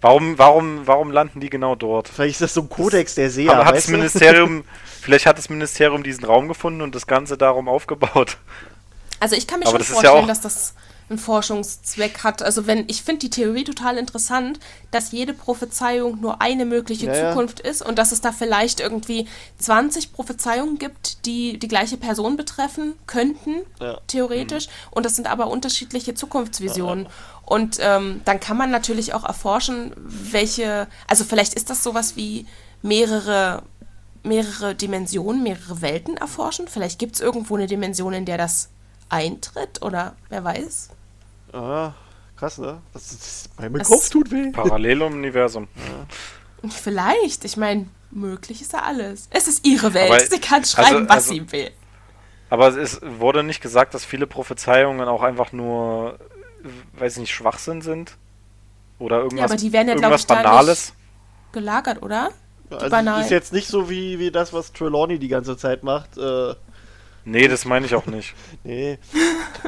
Warum, 0.00 0.36
warum, 0.36 0.84
warum 0.86 1.12
landen 1.12 1.38
die 1.38 1.48
genau 1.48 1.76
dort? 1.76 2.08
Vielleicht 2.08 2.32
ist 2.32 2.40
das 2.40 2.54
so 2.54 2.62
ein 2.62 2.68
Kodex 2.68 3.14
der 3.14 3.30
Seher, 3.30 3.52
Aber 3.54 3.66
hat 3.66 3.76
das? 3.76 3.86
Ministerium, 3.86 4.64
vielleicht 5.00 5.26
hat 5.26 5.38
das 5.38 5.48
Ministerium 5.48 6.02
diesen 6.02 6.24
Raum 6.24 6.48
gefunden 6.48 6.80
und 6.82 6.94
das 6.96 7.06
Ganze 7.06 7.36
darum 7.38 7.68
aufgebaut. 7.68 8.36
Also 9.22 9.36
ich 9.36 9.46
kann 9.46 9.60
mir 9.60 9.66
Aber 9.66 9.78
schon 9.78 9.86
ja 9.86 9.92
vorstellen, 9.94 10.24
auch- 10.24 10.26
dass 10.26 10.40
das 10.40 10.74
einen 11.08 11.18
Forschungszweck 11.18 12.24
hat. 12.24 12.42
Also 12.42 12.66
wenn, 12.66 12.84
ich 12.88 13.02
finde 13.02 13.20
die 13.20 13.30
Theorie 13.30 13.64
total 13.64 13.98
interessant, 13.98 14.58
dass 14.90 15.12
jede 15.12 15.34
Prophezeiung 15.34 16.20
nur 16.20 16.40
eine 16.40 16.64
mögliche 16.64 17.06
Ja, 17.06 17.14
ja. 17.14 17.30
Zukunft 17.30 17.60
ist 17.60 17.82
und 17.84 17.98
dass 17.98 18.12
es 18.12 18.20
da 18.20 18.32
vielleicht 18.32 18.80
irgendwie 18.80 19.28
20 19.58 20.12
Prophezeiungen 20.12 20.78
gibt, 20.78 21.26
die 21.26 21.58
die 21.58 21.68
gleiche 21.68 21.98
Person 21.98 22.36
betreffen 22.36 22.94
könnten, 23.06 23.56
Ja. 23.80 24.00
theoretisch. 24.06 24.68
Und 24.90 25.04
das 25.06 25.14
sind 25.16 25.28
aber 25.30 25.48
unterschiedliche 25.48 26.14
Zukunftsvisionen. 26.14 27.06
Und 27.44 27.78
ähm, 27.80 28.22
dann 28.24 28.40
kann 28.40 28.56
man 28.56 28.70
natürlich 28.70 29.12
auch 29.14 29.24
erforschen, 29.24 29.92
welche, 29.96 30.88
also 31.08 31.24
vielleicht 31.24 31.54
ist 31.54 31.68
das 31.70 31.82
sowas 31.82 32.16
wie 32.16 32.46
mehrere 32.82 33.62
mehrere 34.24 34.76
Dimensionen, 34.76 35.42
mehrere 35.42 35.82
Welten 35.82 36.16
erforschen. 36.16 36.68
Vielleicht 36.68 37.00
gibt 37.00 37.16
es 37.16 37.20
irgendwo 37.20 37.56
eine 37.56 37.66
Dimension, 37.66 38.12
in 38.12 38.24
der 38.24 38.38
das 38.38 38.68
eintritt 39.12 39.82
oder 39.82 40.16
wer 40.30 40.42
weiß. 40.42 40.88
Ah, 41.52 41.92
krass, 42.36 42.58
ne? 42.58 42.80
Das 42.92 43.12
ist, 43.12 43.50
mein 43.60 43.72
Das- 43.74 43.88
Kopf 43.88 44.08
tut 44.10 44.30
weh. 44.30 44.50
Paralleluniversum. 44.50 45.68
Vielleicht, 46.68 47.44
ich 47.44 47.56
meine, 47.56 47.86
möglich 48.10 48.62
ist 48.62 48.72
ja 48.72 48.82
alles. 48.82 49.28
Es 49.30 49.48
ist 49.48 49.66
ihre 49.66 49.92
Welt. 49.94 50.10
Aber- 50.10 50.20
sie 50.20 50.40
kann 50.40 50.64
schreiben, 50.64 50.96
also- 50.96 51.08
was 51.08 51.16
also- 51.16 51.34
sie 51.34 51.52
will. 51.52 51.70
Aber 52.50 52.68
es 52.68 53.00
wurde 53.02 53.42
nicht 53.42 53.62
gesagt, 53.62 53.94
dass 53.94 54.04
viele 54.04 54.26
Prophezeiungen 54.26 55.08
auch 55.08 55.22
einfach 55.22 55.52
nur, 55.52 56.18
weiß 56.98 57.14
ich 57.14 57.20
nicht, 57.20 57.34
Schwachsinn 57.34 57.80
sind? 57.80 58.16
Oder 58.98 59.20
irgendwas, 59.20 59.50
aber 59.50 59.56
die 59.58 59.72
werden 59.72 59.88
ja, 59.88 59.94
irgendwas 59.94 60.20
ich, 60.20 60.26
Banales? 60.26 60.92
Gelagert, 61.52 62.02
oder? 62.02 62.30
Die 62.70 62.74
Also 62.74 62.90
banal. 62.90 63.22
ist 63.22 63.30
jetzt 63.30 63.52
nicht 63.52 63.68
so 63.68 63.88
wie, 63.90 64.18
wie 64.18 64.30
das, 64.30 64.52
was 64.52 64.72
Trelawney 64.72 65.18
die 65.18 65.28
ganze 65.28 65.56
Zeit 65.56 65.82
macht. 65.82 66.16
Äh, 66.18 66.54
Nee, 67.24 67.48
das 67.48 67.64
meine 67.64 67.86
ich 67.86 67.94
auch 67.94 68.06
nicht. 68.06 68.34
nee. 68.64 68.98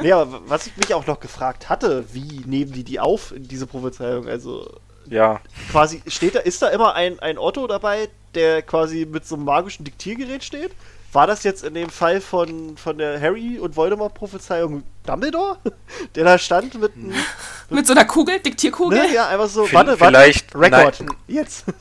nee, 0.01 0.11
aber 0.11 0.41
was 0.47 0.67
ich 0.67 0.75
mich 0.77 0.93
auch 0.93 1.07
noch 1.07 1.19
gefragt 1.19 1.69
hatte, 1.69 2.05
wie 2.13 2.41
nehmen 2.45 2.71
die 2.71 2.83
die 2.83 2.99
auf, 2.99 3.33
diese 3.37 3.65
Prophezeiung? 3.67 4.27
Also 4.27 4.69
Ja, 5.07 5.39
quasi, 5.71 6.01
steht 6.07 6.35
da, 6.35 6.39
ist 6.39 6.61
da 6.61 6.67
immer 6.69 6.95
ein, 6.95 7.19
ein 7.19 7.37
Otto 7.37 7.65
dabei, 7.67 8.09
der 8.33 8.61
quasi 8.61 9.05
mit 9.09 9.25
so 9.25 9.35
einem 9.35 9.45
magischen 9.45 9.83
Diktiergerät 9.85 10.43
steht? 10.43 10.71
War 11.13 11.27
das 11.27 11.43
jetzt 11.43 11.63
in 11.63 11.73
dem 11.75 11.89
Fall 11.89 12.19
von, 12.19 12.75
von 12.75 12.97
der 12.97 13.21
Harry 13.21 13.57
und 13.57 13.77
Voldemort-Prophezeiung 13.77 14.83
Dumbledore? 15.05 15.57
Der 16.15 16.25
da 16.25 16.37
stand 16.37 16.77
mit 16.81 16.93
einem. 16.93 17.13
Mit 17.69 17.87
so 17.87 17.93
einer 17.93 18.03
Kugel, 18.03 18.41
Diktierkugel. 18.41 18.99
Ne, 18.99 19.13
ja, 19.13 19.29
einfach 19.29 19.47
so, 19.47 19.71
warte, 19.71 19.95
vielleicht- 19.95 20.53
warte, 20.53 20.75
Rekord. 20.75 20.99
nein. 20.99 21.17
Jetzt. 21.27 21.63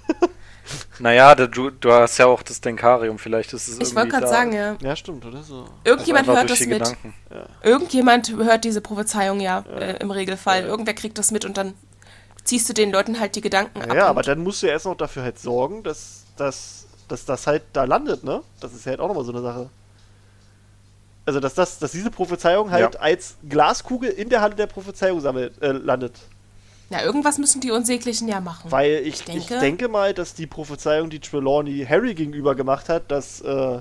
naja, 0.98 1.34
du, 1.34 1.70
du 1.70 1.92
hast 1.92 2.18
ja 2.18 2.26
auch 2.26 2.42
das 2.42 2.60
Denkarium, 2.60 3.18
vielleicht 3.18 3.52
ist 3.52 3.68
es 3.68 3.78
ich 3.78 3.94
wollte 3.94 4.10
gerade 4.10 4.28
sagen, 4.28 4.52
ja. 4.52 4.76
Ja, 4.80 4.96
stimmt, 4.96 5.24
oder 5.24 5.42
so. 5.42 5.66
Irgendjemand 5.84 6.26
hört 6.26 6.48
das 6.50 6.60
mit. 6.60 6.70
Gedanken. 6.78 7.14
Irgendjemand 7.62 8.34
hört 8.36 8.64
diese 8.64 8.80
Prophezeiung 8.80 9.40
ja, 9.40 9.64
Äh, 9.78 9.98
im 9.98 10.10
Regelfall. 10.10 10.62
Irgendwer 10.64 10.94
kriegt 10.94 11.18
das 11.18 11.30
mit 11.30 11.44
und 11.44 11.56
dann 11.56 11.74
ziehst 12.44 12.68
du 12.68 12.72
den 12.72 12.92
Leuten 12.92 13.20
halt 13.20 13.36
die 13.36 13.40
Gedanken 13.40 13.82
ab. 13.82 13.94
Ja, 13.94 14.06
aber 14.06 14.22
dann 14.22 14.40
musst 14.42 14.62
du 14.62 14.66
ja 14.66 14.72
erst 14.72 14.86
noch 14.86 14.96
dafür 14.96 15.22
halt 15.22 15.38
sorgen, 15.38 15.82
dass, 15.82 16.24
dass, 16.36 16.86
dass 17.08 17.24
das 17.24 17.46
halt 17.46 17.62
da 17.72 17.84
landet, 17.84 18.24
ne? 18.24 18.42
Das 18.60 18.72
ist 18.72 18.84
ja 18.86 18.90
halt 18.90 19.00
auch 19.00 19.08
nochmal 19.08 19.24
so 19.24 19.32
eine 19.32 19.42
Sache. 19.42 19.70
Also, 21.26 21.40
dass, 21.40 21.54
das, 21.54 21.78
dass 21.78 21.92
diese 21.92 22.10
Prophezeiung 22.10 22.70
halt 22.70 22.94
Ja. 22.94 23.00
als 23.00 23.36
Glaskugel 23.48 24.10
in 24.10 24.28
der 24.28 24.42
Halle 24.42 24.54
der 24.54 24.66
Prophezeiung 24.66 25.20
sammelt, 25.20 25.60
äh, 25.62 25.72
landet. 25.72 26.12
Ja, 26.90 27.02
irgendwas 27.02 27.38
müssen 27.38 27.60
die 27.60 27.70
Unsäglichen 27.70 28.28
ja 28.28 28.40
machen. 28.40 28.70
Weil 28.70 29.00
ich, 29.02 29.06
Ich 29.06 29.14
ich, 29.20 29.46
denke- 29.46 29.58
denke 29.58 29.88
mal, 29.88 30.12
dass 30.14 30.34
die 30.34 30.46
Prophezeiung, 30.46 31.10
die 31.10 31.18
Trelawney 31.20 31.84
Harry 31.88 32.14
gegenüber 32.14 32.54
gemacht 32.54 32.88
hat, 32.88 33.10
dass, 33.10 33.40
äh, 33.40 33.80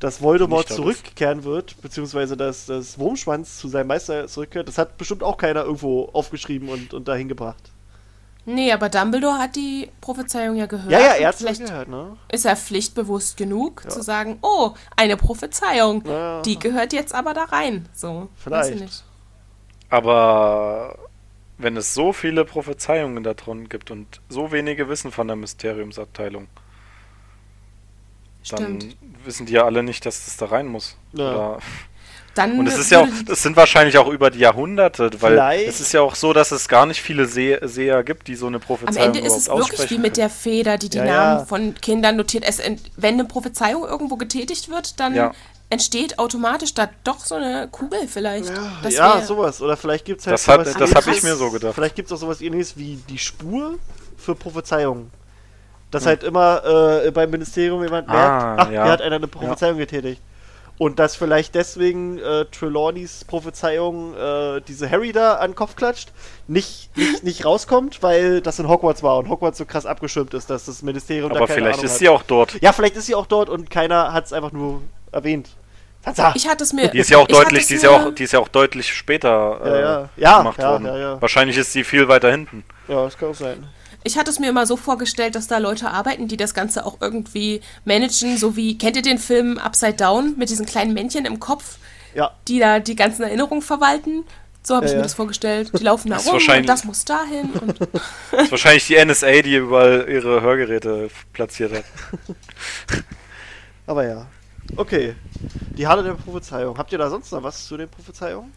dass 0.00 0.22
Voldemort 0.22 0.68
zurückkehren 0.68 1.44
wird, 1.44 1.80
beziehungsweise 1.82 2.36
dass 2.36 2.66
das 2.66 2.98
Wurmschwanz 2.98 3.58
zu 3.58 3.68
seinem 3.68 3.88
Meister 3.88 4.26
zurückkehrt, 4.26 4.68
das 4.68 4.78
hat 4.78 4.96
bestimmt 4.96 5.22
auch 5.22 5.36
keiner 5.36 5.64
irgendwo 5.64 6.08
aufgeschrieben 6.12 6.68
und, 6.68 6.94
und 6.94 7.06
dahin 7.08 7.28
gebracht. 7.28 7.62
Nee, 8.46 8.72
aber 8.72 8.88
Dumbledore 8.88 9.36
hat 9.38 9.56
die 9.56 9.90
Prophezeiung 10.00 10.56
ja 10.56 10.64
gehört. 10.64 10.90
Ja, 10.90 11.00
ja, 11.00 11.06
er 11.16 11.28
hat's 11.28 11.38
Vielleicht 11.38 11.66
gehört, 11.66 11.88
ne? 11.88 12.16
ist 12.32 12.46
er 12.46 12.56
pflichtbewusst 12.56 13.36
genug, 13.36 13.82
zu 13.90 14.00
sagen, 14.02 14.38
oh, 14.40 14.70
eine 14.96 15.18
Prophezeiung, 15.18 16.02
Ja. 16.06 16.40
die 16.40 16.58
gehört 16.58 16.94
jetzt 16.94 17.14
aber 17.14 17.34
da 17.34 17.44
rein. 17.44 17.86
So, 17.92 18.30
weiß 18.46 18.68
ich 18.70 18.74
Vielleicht. 18.76 18.80
nicht. 18.80 19.04
Aber 19.90 20.96
wenn 21.58 21.76
es 21.76 21.92
so 21.94 22.12
viele 22.12 22.44
Prophezeiungen 22.44 23.22
da 23.24 23.34
drin 23.34 23.68
gibt 23.68 23.90
und 23.90 24.20
so 24.28 24.52
wenige 24.52 24.88
wissen 24.88 25.10
von 25.12 25.26
der 25.26 25.36
Mysteriumsabteilung, 25.36 26.46
dann 28.50 28.80
Stimmt. 28.80 28.96
wissen 29.24 29.46
die 29.46 29.52
ja 29.54 29.64
alle 29.64 29.82
nicht, 29.82 30.06
dass 30.06 30.24
das 30.24 30.36
da 30.36 30.46
rein 30.46 30.66
muss. 30.68 30.96
Ja. 31.12 31.30
Oder 31.30 31.58
Dann 32.34 32.58
Und 32.58 32.68
es 32.68 32.78
ist 32.78 32.90
ja 32.90 33.00
auch, 33.00 33.08
das 33.26 33.42
sind 33.42 33.56
wahrscheinlich 33.56 33.98
auch 33.98 34.06
über 34.08 34.30
die 34.30 34.38
Jahrhunderte, 34.38 35.10
weil 35.20 35.32
Vielleicht. 35.32 35.68
es 35.68 35.80
ist 35.80 35.92
ja 35.92 36.00
auch 36.02 36.14
so, 36.14 36.32
dass 36.32 36.52
es 36.52 36.68
gar 36.68 36.86
nicht 36.86 37.02
viele 37.02 37.26
Se 37.26 37.58
Seher 37.62 38.04
gibt, 38.04 38.28
die 38.28 38.36
so 38.36 38.46
eine 38.46 38.56
am 38.58 38.62
Prophezeiung 38.62 39.06
Ende 39.08 39.18
ist 39.26 39.36
es 39.36 39.48
wirklich 39.48 39.90
wie 39.90 39.98
mit 39.98 40.16
der 40.16 40.30
Feder, 40.30 40.78
die 40.78 40.88
die 40.88 40.98
Ja, 40.98 41.04
Namen 41.04 41.38
ja. 41.40 41.44
von 41.44 41.74
Kindern 41.74 42.16
notiert. 42.16 42.44
Es, 42.46 42.62
wenn 42.96 43.14
eine 43.14 43.24
Prophezeiung 43.24 43.84
irgendwo 43.84 44.16
getätigt 44.16 44.68
wird, 44.68 45.00
dann 45.00 45.14
Ja. 45.16 45.32
Entsteht 45.70 46.18
automatisch 46.18 46.74
da 46.74 46.88
doch 47.04 47.18
so 47.20 47.34
eine 47.34 47.68
Kugel 47.68 48.06
vielleicht. 48.08 48.50
Das 48.82 48.94
ja, 48.94 49.16
wär- 49.16 49.22
sowas. 49.26 49.60
Oder 49.60 49.76
vielleicht 49.76 50.04
gibt 50.04 50.20
es 50.20 50.26
halt 50.26 50.34
Das 50.34 50.48
hab- 50.48 50.64
sowas 50.64 50.74
das 50.78 50.94
hab 50.94 51.04
ähnliches- 51.06 51.16
ich 51.18 51.22
mir 51.24 51.36
so 51.36 51.50
gedacht. 51.50 51.74
Vielleicht 51.74 51.94
gibt 51.96 52.08
es 52.10 52.12
auch 52.16 52.20
sowas 52.20 52.40
ähnliches 52.40 52.76
wie 52.76 52.96
die 53.08 53.18
Spur 53.18 53.74
für 54.16 54.34
Prophezeiungen. 54.34 55.10
Dass 55.90 56.02
Hm. 56.02 56.08
halt 56.08 56.22
immer 56.24 57.02
äh, 57.04 57.10
beim 57.10 57.30
Ministerium 57.30 57.82
jemand 57.82 58.08
Ah, 58.08 58.12
merkt, 58.12 58.60
ach, 58.60 58.70
ja. 58.70 58.82
hier 58.84 58.92
hat 58.92 59.02
einer 59.02 59.16
eine 59.16 59.28
Prophezeiung 59.28 59.78
getätigt. 59.78 60.20
Und 60.76 61.00
dass 61.00 61.16
vielleicht 61.16 61.56
deswegen 61.56 62.18
äh, 62.18 62.44
Trelawneys 62.44 63.24
Prophezeiung, 63.24 64.14
äh, 64.14 64.60
diese 64.68 64.88
Harry 64.88 65.10
da 65.12 65.34
an 65.34 65.50
den 65.50 65.56
Kopf 65.56 65.74
klatscht, 65.74 66.12
nicht, 66.46 66.96
nicht, 66.96 67.24
nicht 67.24 67.44
rauskommt, 67.44 68.00
weil 68.02 68.40
das 68.40 68.60
in 68.60 68.68
Hogwarts 68.68 69.02
war 69.02 69.18
und 69.18 69.28
Hogwarts 69.28 69.58
so 69.58 69.64
krass 69.64 69.86
abgeschirmt 69.86 70.34
ist, 70.34 70.50
dass 70.50 70.66
das 70.66 70.82
Ministerium 70.82 71.30
da 71.30 71.36
Aber 71.38 71.46
keine 71.48 71.58
vielleicht 71.60 71.78
Ahnung 71.80 71.84
ist 71.86 71.92
hat. 71.94 71.98
sie 71.98 72.08
auch 72.08 72.22
dort. 72.22 72.62
Ja, 72.62 72.72
vielleicht 72.72 72.94
ist 72.96 73.06
sie 73.06 73.16
auch 73.16 73.26
dort 73.26 73.48
und 73.48 73.70
keiner 73.70 74.12
hat 74.12 74.26
es 74.26 74.32
einfach 74.32 74.52
nur 74.52 74.82
erwähnt. 75.12 75.50
Sansa! 76.04 76.32
Ich 76.36 76.48
hatte 76.48 76.64
es 76.64 76.72
mir. 76.72 76.88
Die 76.88 76.98
ist 76.98 77.10
ja 77.10 77.18
auch 77.18 77.26
deutlich, 77.26 77.66
die 77.66 77.74
ist 77.74 77.82
ja 77.82 77.90
auch, 77.90 78.14
die 78.14 78.24
ist 78.24 78.32
ja 78.32 78.38
auch 78.38 78.48
deutlich 78.48 78.92
später 78.92 79.60
äh, 79.64 79.68
Ja, 79.68 79.80
ja. 79.80 80.08
Ja, 80.16 80.38
gemacht 80.38 80.58
ja, 80.58 80.70
worden. 80.70 80.86
ja, 80.86 80.98
ja. 80.98 81.20
Wahrscheinlich 81.22 81.56
ist 81.56 81.72
sie 81.72 81.84
viel 81.84 82.08
weiter 82.08 82.30
hinten. 82.30 82.64
Ja, 82.86 83.04
das 83.04 83.18
kann 83.18 83.30
auch 83.30 83.34
sein. 83.34 83.68
Ich 84.04 84.16
hatte 84.16 84.30
es 84.30 84.38
mir 84.38 84.48
immer 84.48 84.64
so 84.64 84.76
vorgestellt, 84.76 85.34
dass 85.34 85.48
da 85.48 85.58
Leute 85.58 85.90
arbeiten, 85.90 86.28
die 86.28 86.36
das 86.36 86.54
Ganze 86.54 86.86
auch 86.86 86.98
irgendwie 87.00 87.60
managen, 87.84 88.38
so 88.38 88.54
wie, 88.56 88.78
kennt 88.78 88.96
ihr 88.96 89.02
den 89.02 89.18
Film 89.18 89.58
Upside 89.58 89.94
Down 89.94 90.34
mit 90.38 90.50
diesen 90.50 90.66
kleinen 90.66 90.94
Männchen 90.94 91.24
im 91.24 91.40
Kopf, 91.40 91.78
Ja, 92.14 92.30
die 92.46 92.60
da 92.60 92.78
die 92.78 92.94
ganzen 92.94 93.24
Erinnerungen 93.24 93.60
verwalten? 93.60 94.24
So 94.62 94.76
habe 94.76 94.86
ich 94.86 94.92
mir 94.92 94.98
ja. 94.98 95.02
das 95.02 95.14
vorgestellt. 95.14 95.72
Die 95.78 95.82
laufen 95.82 96.10
da 96.10 96.18
rum 96.18 96.36
und 96.36 96.68
das 96.68 96.84
muss 96.84 97.04
dahin. 97.04 97.50
Und 97.54 97.80
Das 97.80 97.90
ist 98.44 98.50
wahrscheinlich 98.52 98.86
die 98.86 99.04
NSA, 99.04 99.42
die 99.42 99.56
überall 99.56 100.06
ihre 100.08 100.42
Hörgeräte 100.42 101.10
platziert 101.32 101.72
hat. 101.72 101.84
aber 103.86 104.06
ja. 104.06 104.26
Okay. 104.76 105.14
Die 105.76 105.86
Halle 105.86 106.02
der 106.02 106.14
Prophezeiung. 106.14 106.76
Habt 106.78 106.92
ihr 106.92 106.98
da 106.98 107.08
sonst 107.10 107.32
noch 107.32 107.42
was 107.42 107.66
zu 107.66 107.76
den 107.76 107.88
Prophezeiungen? 107.88 108.52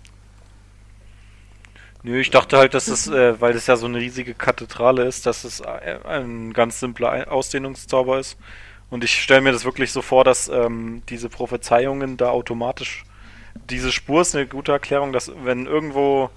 Nö, 2.03 2.19
ich 2.19 2.31
dachte 2.31 2.57
halt, 2.57 2.73
dass 2.73 2.87
es, 2.87 3.07
äh, 3.07 3.39
weil 3.39 3.55
es 3.55 3.67
ja 3.67 3.75
so 3.75 3.85
eine 3.85 3.99
riesige 3.99 4.33
Kathedrale 4.33 5.05
ist, 5.05 5.25
dass 5.27 5.43
es 5.43 5.59
äh, 5.59 5.99
ein 6.03 6.51
ganz 6.51 6.79
simpler 6.79 7.31
Ausdehnungszauber 7.31 8.19
ist. 8.19 8.37
Und 8.89 9.03
ich 9.03 9.21
stelle 9.21 9.41
mir 9.41 9.51
das 9.51 9.65
wirklich 9.65 9.91
so 9.91 10.01
vor, 10.01 10.23
dass 10.23 10.49
ähm, 10.49 11.03
diese 11.09 11.29
Prophezeiungen 11.29 12.17
da 12.17 12.29
automatisch. 12.29 13.03
Diese 13.69 13.91
Spur 13.91 14.21
ist 14.21 14.35
eine 14.35 14.47
gute 14.47 14.71
Erklärung, 14.71 15.13
dass 15.13 15.31
wenn 15.43 15.65
irgendwo 15.67 16.29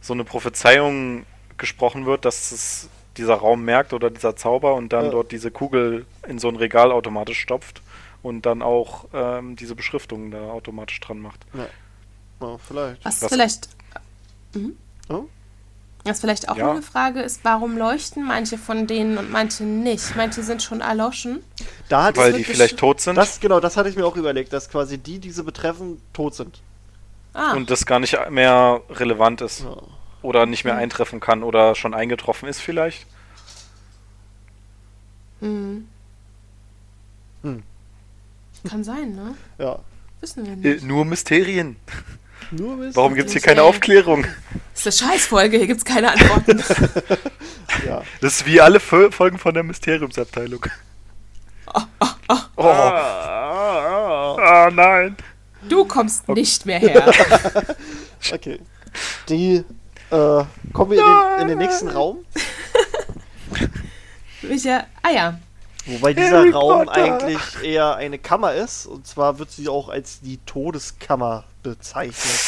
so 0.00 0.12
eine 0.12 0.24
Prophezeiung 0.24 1.26
gesprochen 1.58 2.06
wird, 2.06 2.24
dass 2.24 2.52
es 2.52 2.88
dieser 3.16 3.34
Raum 3.34 3.64
merkt 3.64 3.92
oder 3.92 4.10
dieser 4.10 4.36
Zauber 4.36 4.74
und 4.74 4.92
dann 4.92 5.06
Ja. 5.06 5.10
dort 5.10 5.32
diese 5.32 5.50
Kugel 5.50 6.06
in 6.28 6.38
so 6.38 6.48
ein 6.48 6.56
Regal 6.56 6.92
automatisch 6.92 7.40
stopft 7.40 7.82
und 8.24 8.46
dann 8.46 8.62
auch 8.62 9.04
ähm, 9.12 9.54
diese 9.54 9.74
Beschriftung 9.76 10.30
da 10.32 10.50
automatisch 10.50 10.98
dran 11.00 11.20
macht. 11.20 11.40
Ja, 11.52 12.56
vielleicht. 12.66 13.04
Was 13.04 13.22
Was- 13.22 13.30
vielleicht. 13.32 13.68
Mhm. 14.54 14.76
Oh? 15.08 15.24
Was 16.04 16.20
vielleicht 16.20 16.48
auch 16.48 16.56
Ja. 16.56 16.70
eine 16.70 16.82
Frage 16.82 17.20
ist, 17.20 17.40
warum 17.44 17.76
leuchten 17.78 18.24
manche 18.26 18.58
von 18.58 18.86
denen 18.86 19.16
und 19.18 19.30
manche 19.30 19.64
nicht? 19.64 20.16
Manche 20.16 20.42
sind 20.42 20.62
schon 20.62 20.80
erloschen. 20.80 21.42
Da 21.88 22.04
hat 22.04 22.16
Weil 22.16 22.32
die 22.32 22.44
vielleicht 22.44 22.78
tot 22.78 23.00
sind 23.00 23.16
das, 23.16 23.40
genau, 23.40 23.60
das 23.60 23.76
hatte 23.76 23.88
ich 23.88 23.96
mir 23.96 24.06
auch 24.06 24.16
überlegt, 24.16 24.52
dass 24.52 24.68
quasi 24.68 24.98
die, 24.98 25.18
die 25.18 25.30
sie 25.30 25.42
betreffen, 25.44 26.00
tot 26.12 26.34
sind. 26.34 26.60
Ah, 27.34 27.52
und 27.54 27.70
das 27.70 27.84
gar 27.86 27.98
nicht 28.00 28.18
mehr 28.30 28.80
relevant 28.90 29.40
ist 29.40 29.60
Ja. 29.64 29.76
oder 30.22 30.46
nicht 30.46 30.64
mehr 30.64 30.76
eintreffen 30.76 31.20
kann 31.20 31.42
oder 31.42 31.74
schon 31.74 31.92
eingetroffen 31.94 32.48
ist 32.48 32.60
vielleicht. 32.60 33.06
hm. 35.40 35.88
Hm. 37.42 37.62
Kann 38.68 38.84
sein, 38.84 39.14
ne? 39.14 39.34
ja. 39.58 39.78
Wissen 40.20 40.44
wir 40.46 40.52
Äh, 40.52 40.74
nicht. 40.74 40.84
nur 40.84 41.04
Mysterien. 41.04 41.76
Nur 42.50 42.76
Mist. 42.76 42.96
Warum 42.96 43.14
gibt 43.14 43.26
es 43.28 43.32
hier 43.32 43.42
keine. 43.42 43.62
Aufklärung? 43.62 44.26
Das 44.74 44.86
ist 44.86 45.02
eine 45.02 45.12
Scheißfolge, 45.12 45.56
hier 45.58 45.66
gibt's 45.66 45.84
keine 45.84 46.12
Antworten. 46.12 46.62
Ja. 47.86 48.02
Das 48.20 48.34
ist 48.34 48.46
wie 48.46 48.60
alle 48.60 48.78
Fol- 48.78 49.10
Folgen 49.10 49.38
von 49.38 49.52
der 49.52 49.62
Mysteriumsabteilung. 49.64 50.64
Oh, 52.56 52.62
Ah, 52.62 54.36
ah, 54.38 54.70
nein. 54.72 55.16
Du 55.68 55.84
kommst 55.84 56.28
nicht 56.28 56.64
mehr 56.66 56.78
her. 56.78 57.10
okay. 58.32 58.60
Die, 59.28 59.56
äh, 60.10 60.44
kommen 60.72 60.90
wir 60.92 60.98
in 60.98 61.04
den, 61.04 61.40
in 61.42 61.48
den 61.48 61.58
nächsten 61.58 61.88
Raum, 61.88 62.24
Micha, 64.42 64.86
ah 65.02 65.10
ja. 65.10 65.38
Wobei 65.86 66.14
dieser 66.14 66.38
Harry 66.38 66.50
Raum 66.50 66.86
Potter. 66.86 66.92
eigentlich 66.92 67.40
eher 67.62 67.96
eine 67.96 68.18
Kammer 68.18 68.54
ist, 68.54 68.86
und 68.86 69.06
zwar 69.06 69.38
wird 69.38 69.50
sie 69.50 69.68
auch 69.68 69.88
als 69.88 70.20
die 70.20 70.38
Todeskammer 70.46 71.44
bezeichnet. 71.62 72.40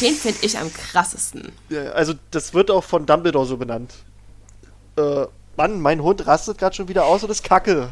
Den 0.00 0.14
finde 0.14 0.38
ich 0.42 0.58
am 0.58 0.72
krassesten. 0.72 1.52
Ja, 1.70 1.92
also 1.92 2.14
das 2.30 2.52
wird 2.52 2.70
auch 2.70 2.84
von 2.84 3.06
Dumbledore 3.06 3.46
so 3.46 3.56
benannt. 3.56 3.94
Äh, 4.96 5.26
Mann, 5.56 5.80
mein 5.80 6.02
Hund 6.02 6.26
rastet 6.26 6.58
gerade 6.58 6.76
schon 6.76 6.88
wieder 6.88 7.06
aus 7.06 7.24
und 7.24 7.30
ist 7.30 7.42
kacke. 7.42 7.90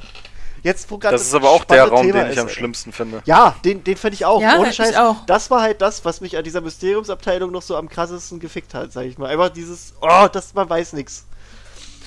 Jetzt, 0.63 0.91
wo 0.91 0.97
gerade 0.97 1.15
Das 1.15 1.23
ist 1.27 1.35
aber 1.35 1.51
auch 1.51 1.65
der 1.65 1.85
Raum, 1.85 2.07
Thema 2.07 2.21
den 2.21 2.27
ich 2.29 2.37
ist, 2.37 2.43
am 2.43 2.49
schlimmsten 2.49 2.93
finde. 2.93 3.23
Ja, 3.27 3.55
den, 3.67 3.85
den 3.85 3.99
finde 3.99 4.15
ich 4.15 4.25
auch. 4.25 4.41
Ja, 4.41 4.59
Ohne 4.59 4.71
ich 4.71 4.77
Scheiß. 4.77 4.97
auch. 4.97 5.17
Das 5.27 5.51
war 5.51 5.61
halt 5.61 5.83
das, 5.83 6.07
was 6.07 6.23
mich 6.23 6.39
an 6.39 6.45
dieser 6.45 6.63
Mysteriumsabteilung 6.63 7.51
noch 7.53 7.61
so 7.61 7.77
am 7.77 7.89
krassesten 7.89 8.41
gefickt 8.41 8.73
hat, 8.73 8.91
sag 8.91 9.05
ich 9.05 9.19
mal. 9.19 9.29
Einfach 9.29 9.51
dieses, 9.51 9.93
oh, 10.01 10.27
das, 10.33 10.55
man 10.55 10.69
weiß 10.69 10.95
nichts. 10.95 11.27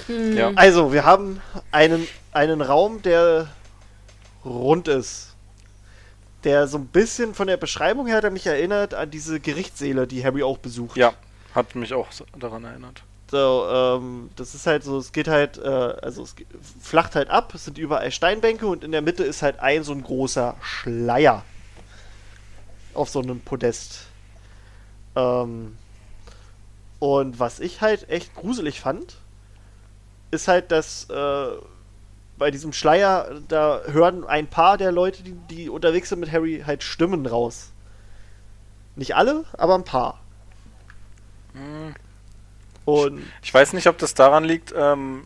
Ja. 0.07 0.51
Also, 0.55 0.91
wir 0.91 1.05
haben 1.05 1.39
einen, 1.71 2.07
einen 2.37 2.61
Raum, 2.61 3.01
der 3.01 3.47
rund 4.45 4.87
ist. 4.87 5.35
Der 6.43 6.67
so 6.67 6.77
ein 6.77 6.85
bisschen 6.85 7.33
von 7.33 7.47
der 7.47 7.57
Beschreibung 7.57 8.05
her 8.05 8.17
hat 8.17 8.23
er 8.23 8.29
mich 8.29 8.45
erinnert 8.45 8.93
an 8.93 9.09
diese 9.09 9.39
Gerichtssäle, 9.39 10.05
die 10.05 10.23
Harry 10.23 10.43
auch 10.43 10.59
besucht. 10.59 10.95
ja, 10.95 11.13
hat 11.53 11.75
mich 11.75 11.93
auch 11.93 12.07
daran 12.37 12.63
erinnert. 12.63 13.03
So, 13.29 13.67
ähm, 13.69 14.29
das 14.35 14.55
ist 14.55 14.67
halt 14.67 14.83
so, 14.83 14.99
es 14.99 15.11
geht 15.11 15.27
halt, 15.27 15.57
äh, 15.57 15.67
also 15.67 16.23
es 16.23 16.35
flacht 16.81 17.15
halt 17.15 17.29
ab, 17.29 17.53
es 17.55 17.65
sind 17.65 17.77
überall 17.77 18.11
Steinbänke 18.11 18.67
und 18.67 18.83
in 18.83 18.91
der 18.91 19.01
Mitte 19.01 19.23
ist 19.23 19.41
halt 19.41 19.59
ein 19.59 19.83
so 19.83 19.91
ein 19.91 20.03
großer 20.03 20.55
Schleier. 20.61 21.43
Auf 22.93 23.09
so 23.09 23.19
einem 23.19 23.41
Podest. 23.41 24.05
Ähm, 25.15 25.75
und 26.99 27.39
was 27.39 27.59
ich 27.59 27.81
halt 27.81 28.09
echt 28.09 28.33
gruselig 28.35 28.79
fand, 28.79 29.17
ist 30.31 30.47
halt, 30.47 30.71
dass 30.71 31.09
äh, 31.09 31.47
bei 32.37 32.51
diesem 32.51 32.73
Schleier, 32.73 33.41
da 33.47 33.81
hören 33.87 34.23
ein 34.25 34.47
paar 34.47 34.77
der 34.77 34.91
Leute, 34.91 35.23
die, 35.23 35.33
die 35.49 35.69
unterwegs 35.69 36.09
sind 36.09 36.19
mit 36.19 36.31
Harry, 36.31 36.63
halt 36.65 36.83
Stimmen 36.83 37.25
raus. 37.25 37.71
Nicht 38.95 39.15
alle, 39.15 39.45
aber 39.57 39.75
ein 39.75 39.83
paar. 39.83 40.19
Hm. 41.53 41.95
Und 42.85 43.23
Ich 43.41 43.53
weiß 43.53 43.73
nicht, 43.73 43.87
ob 43.87 43.97
das 43.97 44.13
daran 44.13 44.43
liegt, 44.43 44.73
ähm, 44.75 45.25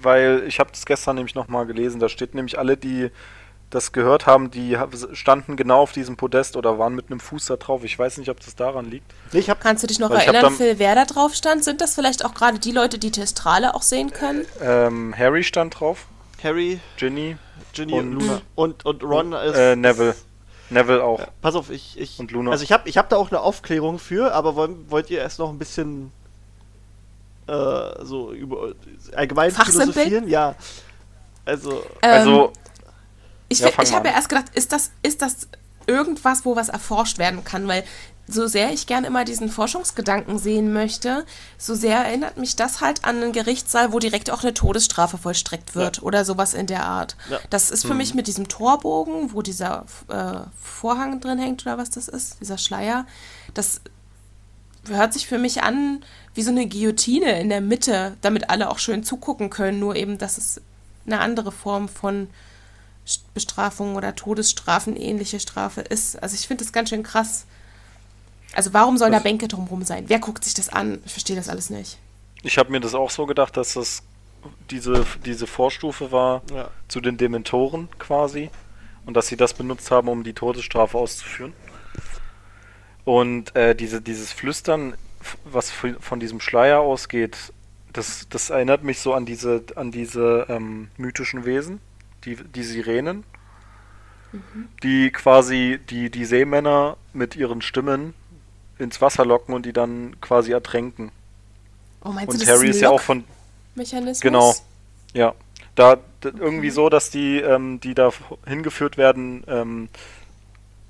weil 0.00 0.44
ich 0.46 0.60
habe 0.60 0.70
das 0.70 0.86
gestern 0.86 1.16
nämlich 1.16 1.34
nochmal 1.34 1.66
gelesen. 1.66 1.98
Da 2.00 2.08
steht 2.08 2.34
nämlich 2.34 2.58
alle, 2.58 2.76
die 2.76 3.10
das 3.70 3.92
gehört 3.92 4.26
haben, 4.26 4.50
die 4.50 4.78
standen 5.12 5.56
genau 5.56 5.80
auf 5.80 5.92
diesem 5.92 6.16
Podest 6.16 6.56
oder 6.56 6.78
waren 6.78 6.94
mit 6.94 7.10
einem 7.10 7.20
Fuß 7.20 7.46
da 7.46 7.56
drauf. 7.56 7.84
Ich 7.84 7.98
weiß 7.98 8.16
nicht, 8.18 8.30
ob 8.30 8.40
das 8.40 8.56
daran 8.56 8.90
liegt. 8.90 9.12
nee, 9.32 9.40
ich 9.40 9.50
hab 9.50 9.60
Kannst 9.60 9.82
du 9.82 9.86
dich 9.86 9.98
noch 9.98 10.10
ich 10.10 10.18
erinnern, 10.20 10.42
dann- 10.42 10.54
Phil, 10.54 10.78
wer 10.78 10.94
da 10.94 11.04
drauf 11.04 11.34
stand? 11.34 11.64
Sind 11.64 11.80
das 11.82 11.94
vielleicht 11.94 12.24
auch 12.24 12.32
gerade 12.32 12.58
die 12.58 12.72
Leute, 12.72 12.98
die 12.98 13.10
Testrale 13.10 13.74
auch 13.74 13.82
sehen 13.82 14.10
können? 14.12 14.46
Ähm, 14.62 15.14
Harry 15.18 15.44
stand 15.44 15.78
drauf, 15.80 16.06
Harry, 16.42 16.80
Ginny, 16.96 17.36
Ginny 17.72 17.92
Und- 17.94 18.06
und 18.08 18.12
Luna. 18.20 18.40
Und, 18.54 18.84
und 18.86 19.02
Ron 19.04 19.32
ist. 19.32 19.56
äh, 19.56 19.76
Neville. 19.76 20.14
Neville 20.70 21.02
auch. 21.02 21.18
Ja, 21.20 21.28
pass 21.40 21.54
auf, 21.54 21.70
ich. 21.70 21.98
ich 21.98 22.18
Und 22.20 22.30
Luna. 22.30 22.50
Also 22.50 22.62
ich 22.64 22.72
habe 22.72 22.88
ich 22.88 22.98
hab 22.98 23.08
da 23.08 23.16
auch 23.16 23.30
eine 23.30 23.40
Aufklärung 23.40 23.98
für, 23.98 24.32
aber 24.34 24.54
wollen, 24.54 24.90
wollt 24.90 25.10
ihr 25.10 25.18
erst 25.20 25.38
noch 25.38 25.48
ein 25.50 25.58
bisschen 25.58 26.12
äh, 27.46 28.04
so 28.04 28.32
über 28.32 28.72
allgemein 29.16 29.50
philosophieren? 29.50 30.28
Ja. 30.28 30.54
Also, 31.44 31.82
Also, 32.02 32.52
Ich, 33.48 33.60
Ja, 33.60 33.68
ich 33.82 33.92
habe 33.94 34.08
ja 34.08 34.14
erst 34.14 34.28
gedacht, 34.28 34.46
ist 34.52 34.72
das, 34.72 34.90
ist 35.02 35.22
das 35.22 35.48
irgendwas, 35.86 36.44
wo 36.44 36.54
was 36.56 36.68
erforscht 36.68 37.16
werden 37.18 37.44
kann? 37.44 37.66
Weil 37.66 37.84
so 38.30 38.46
sehr 38.46 38.72
ich 38.72 38.86
gerne 38.86 39.06
immer 39.06 39.24
diesen 39.24 39.48
Forschungsgedanken 39.48 40.38
sehen 40.38 40.72
möchte, 40.72 41.24
so 41.56 41.74
sehr 41.74 41.98
erinnert 42.04 42.36
mich 42.36 42.56
das 42.56 42.82
halt 42.82 43.04
an 43.04 43.16
einen 43.22 43.32
Gerichtssaal, 43.32 43.92
wo 43.92 43.98
direkt 43.98 44.30
auch 44.30 44.42
eine 44.42 44.52
Todesstrafe 44.52 45.16
vollstreckt 45.16 45.74
wird 45.74 46.02
oder 46.02 46.26
sowas 46.26 46.52
in 46.52 46.66
der 46.66 46.84
Art. 46.84 47.16
Ja. 47.30 47.40
Das 47.48 47.70
ist 47.70 47.86
für 47.86 47.94
mich 47.94 48.14
mit 48.14 48.26
diesem 48.26 48.46
Torbogen, 48.48 49.32
wo 49.32 49.40
dieser 49.40 49.86
äh, 50.08 50.40
Vorhang 50.62 51.20
drin 51.20 51.38
hängt 51.38 51.62
oder 51.66 51.78
was 51.78 51.88
das 51.88 52.06
ist, 52.06 52.36
dieser 52.40 52.58
Schleier, 52.58 53.06
das 53.54 53.80
hört 54.88 55.14
sich 55.14 55.26
für 55.26 55.38
mich 55.38 55.62
an 55.62 56.04
wie 56.34 56.42
so 56.42 56.50
eine 56.50 56.68
Guillotine 56.68 57.40
in 57.40 57.48
der 57.48 57.60
Mitte, 57.62 58.16
damit 58.20 58.50
alle 58.50 58.70
auch 58.70 58.78
schön 58.78 59.04
zugucken 59.04 59.48
können, 59.50 59.80
nur 59.80 59.96
eben, 59.96 60.18
dass 60.18 60.38
es 60.38 60.60
eine 61.06 61.20
andere 61.20 61.50
Form 61.50 61.88
von 61.88 62.28
St- 63.06 63.20
Bestrafung 63.32 63.96
oder 63.96 64.14
Todesstrafen 64.14 64.96
ähnliche 64.96 65.40
Strafe 65.40 65.80
ist. 65.80 66.22
Also 66.22 66.34
ich 66.34 66.46
finde 66.46 66.64
das 66.64 66.72
ganz 66.72 66.90
schön 66.90 67.02
krass. 67.02 67.46
Also 68.58 68.72
warum 68.72 68.98
sollen 68.98 69.12
da 69.12 69.20
Bänke 69.20 69.46
drumherum 69.46 69.84
sein? 69.84 70.06
Wer 70.08 70.18
guckt 70.18 70.42
sich 70.42 70.52
das 70.52 70.68
an? 70.68 71.00
Ich 71.06 71.12
verstehe 71.12 71.36
das 71.36 71.48
alles 71.48 71.70
nicht. 71.70 71.96
ich 72.42 72.58
habe 72.58 72.72
mir 72.72 72.80
das 72.80 72.92
auch 72.92 73.10
so 73.10 73.24
gedacht, 73.24 73.56
dass 73.56 73.74
das 73.74 74.02
diese, 74.68 75.06
diese 75.24 75.46
Vorstufe 75.46 76.10
war 76.10 76.42
ja. 76.52 76.68
zu 76.88 77.00
den 77.00 77.16
Dementoren 77.16 77.88
quasi 78.00 78.50
und 79.06 79.16
dass 79.16 79.28
sie 79.28 79.36
das 79.36 79.54
benutzt 79.54 79.92
haben, 79.92 80.08
um 80.08 80.24
die 80.24 80.32
Todesstrafe 80.32 80.98
auszuführen. 80.98 81.52
Und 83.04 83.54
äh, 83.54 83.76
diese, 83.76 84.00
dieses 84.02 84.32
Flüstern, 84.32 84.94
was 85.44 85.70
von 85.70 86.18
diesem 86.18 86.40
Schleier 86.40 86.80
ausgeht, 86.80 87.52
das, 87.92 88.26
das 88.28 88.50
erinnert 88.50 88.82
mich 88.82 88.98
so 88.98 89.14
an 89.14 89.24
diese, 89.24 89.62
an 89.76 89.92
diese 89.92 90.46
ähm, 90.48 90.88
mythischen 90.96 91.44
Wesen, 91.44 91.80
die, 92.24 92.34
die 92.34 92.64
Sirenen, 92.64 93.22
die 94.82 95.12
quasi 95.12 95.78
die, 95.88 96.10
die 96.10 96.24
Seemänner 96.24 96.96
mit 97.12 97.36
ihren 97.36 97.62
Stimmen 97.62 98.14
ins 98.78 99.00
Wasser 99.00 99.24
locken 99.24 99.54
und 99.54 99.66
die 99.66 99.72
dann 99.72 100.16
quasi 100.20 100.52
ertränken. 100.52 101.10
Oh, 102.04 102.10
meinst 102.10 102.28
Und 102.30 102.40
du, 102.40 102.44
das 102.46 102.54
Harry 102.54 102.68
ist 102.70 102.80
ja 102.80 102.90
auch 102.90 103.00
von, 103.00 103.24
Mechanismus? 103.74 104.20
Genau. 104.20 104.54
Ja, 105.14 105.34
da 105.74 105.96
d- 105.96 106.32
irgendwie 106.38 106.70
so, 106.70 106.88
dass 106.88 107.10
die, 107.10 107.38
ähm, 107.38 107.80
die 107.80 107.94
da 107.94 108.10
hingeführt 108.46 108.96
werden, 108.96 109.44
ähm, 109.48 109.88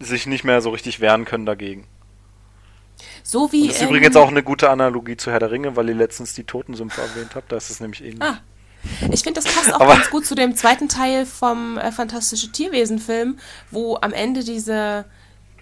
sich 0.01 0.27
nicht 0.27 0.45
mehr 0.45 0.61
so 0.61 0.71
richtig 0.71 1.01
wehren 1.01 1.25
können 1.25 1.47
dagegen. 1.47 1.87
So 3.23 3.53
wie 3.53 3.63
Und 3.63 3.69
das 3.69 3.77
ist 3.77 3.83
in- 3.83 3.89
übrigens 3.89 4.17
auch 4.17 4.29
eine 4.29 4.43
gute 4.43 4.71
Analogie 4.71 5.17
zu 5.17 5.31
Herr 5.31 5.39
der 5.39 5.51
Ringe, 5.51 5.77
weil 5.77 5.89
ihr 5.89 5.95
letztens 5.95 6.35
die 6.35 6.45
Totensümpfe 6.45 7.01
erwähnt 7.01 7.35
habt, 7.35 7.53
da 7.53 7.57
ist 7.57 7.71
es 7.71 7.81
nämlich 7.81 8.03
ähnlich. 8.03 8.23
Ah. 8.23 8.39
Ich 9.11 9.23
finde, 9.23 9.41
das 9.41 9.53
passt 9.53 9.73
auch 9.75 9.81
Aber- 9.81 9.95
ganz 9.95 10.11
gut 10.11 10.25
zu 10.25 10.35
dem 10.35 10.55
zweiten 10.57 10.89
Teil 10.89 11.27
vom 11.27 11.79
äh, 11.79 11.91
Fantastische 11.93 12.51
Tierwesen-Film, 12.53 13.39
wo 13.71 13.97
am 14.01 14.13
Ende 14.13 14.45
diese, 14.45 15.05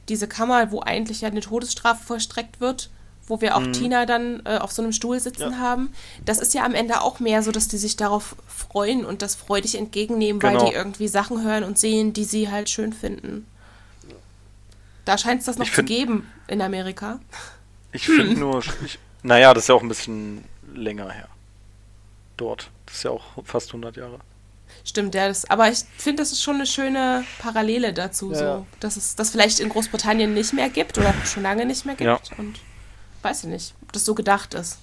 diese 0.09 0.28
Kammer, 0.28 0.70
wo 0.70 0.81
eigentlich 0.81 1.20
ja 1.23 1.28
eine 1.28 1.41
Todesstrafe 1.41 2.05
vollstreckt 2.05 2.61
wird, 2.61 2.91
wo 3.28 3.41
wir 3.41 3.57
auch 3.57 3.61
Mhm. 3.61 3.73
Tina 3.73 4.07
dann 4.07 4.41
äh, 4.47 4.59
auf 4.59 4.70
so 4.73 4.83
einem 4.83 4.93
Stuhl 4.93 5.19
sitzen 5.19 5.53
Ja. 5.53 5.59
haben, 5.59 5.93
das 6.24 6.39
ist 6.39 6.55
ja 6.55 6.65
am 6.65 6.74
Ende 6.74 7.01
auch 7.03 7.19
mehr 7.19 7.43
so, 7.43 7.51
dass 7.51 7.66
die 7.69 7.77
sich 7.78 7.97
darauf 7.97 8.37
freuen 8.47 9.05
und 9.05 9.20
das 9.23 9.35
freudig 9.35 9.74
entgegennehmen, 9.77 10.41
weil 10.43 10.53
Genau. 10.53 10.69
die 10.69 10.74
irgendwie 10.74 11.09
Sachen 11.09 11.43
hören 11.43 11.65
und 11.65 11.78
sehen, 11.78 12.12
die 12.12 12.24
sie 12.24 12.51
halt 12.51 12.70
schön 12.70 12.93
finden. 12.93 13.47
Da 15.05 15.19
scheint 15.19 15.41
es 15.41 15.47
das 15.47 15.59
noch 15.59 15.66
Ich 15.66 15.73
zu 15.73 15.85
geben 15.85 16.28
in 16.49 16.61
Amerika. 16.62 17.20
Ich 17.93 18.07
finde 18.07 18.39
nur, 18.39 18.62
ich, 18.85 18.99
naja, 19.23 19.55
das 19.55 19.65
ist 19.65 19.69
ja 19.69 19.74
auch 19.74 19.83
ein 19.83 19.89
bisschen 19.89 20.45
länger 20.74 21.11
her. 21.11 21.28
Dort. 22.37 22.70
Das 22.87 22.97
ist 22.97 23.03
ja 23.05 23.11
auch 23.12 23.23
fast 23.45 23.69
100 23.70 23.97
Jahre. 23.97 24.19
Stimmt, 24.89 25.17
ja, 25.17 25.27
das, 25.27 25.51
aber 25.51 25.69
ich 25.69 25.81
finde, 25.99 26.23
das 26.23 26.31
ist 26.31 26.43
schon 26.43 26.55
eine 26.57 26.67
schöne 26.67 27.25
Parallele 27.41 27.93
dazu, 27.93 28.31
Ja. 28.31 28.39
so, 28.39 28.67
dass 28.79 28.97
es 28.97 29.17
das 29.17 29.31
vielleicht 29.31 29.59
in 29.59 29.69
Großbritannien 29.69 30.33
nicht 30.33 30.53
mehr 30.53 30.69
gibt 30.71 30.97
oder 30.97 31.13
schon 31.25 31.43
lange 31.43 31.67
nicht 31.67 31.85
mehr 31.85 31.97
gibt 31.97 32.09
Ja. 32.09 32.21
und 32.39 32.61
weiß 33.23 33.45
ich 33.45 33.51
nicht, 33.51 33.75
ob 33.83 33.93
das 33.93 34.05
so 34.05 34.15
gedacht 34.15 34.55
ist. 34.55 34.79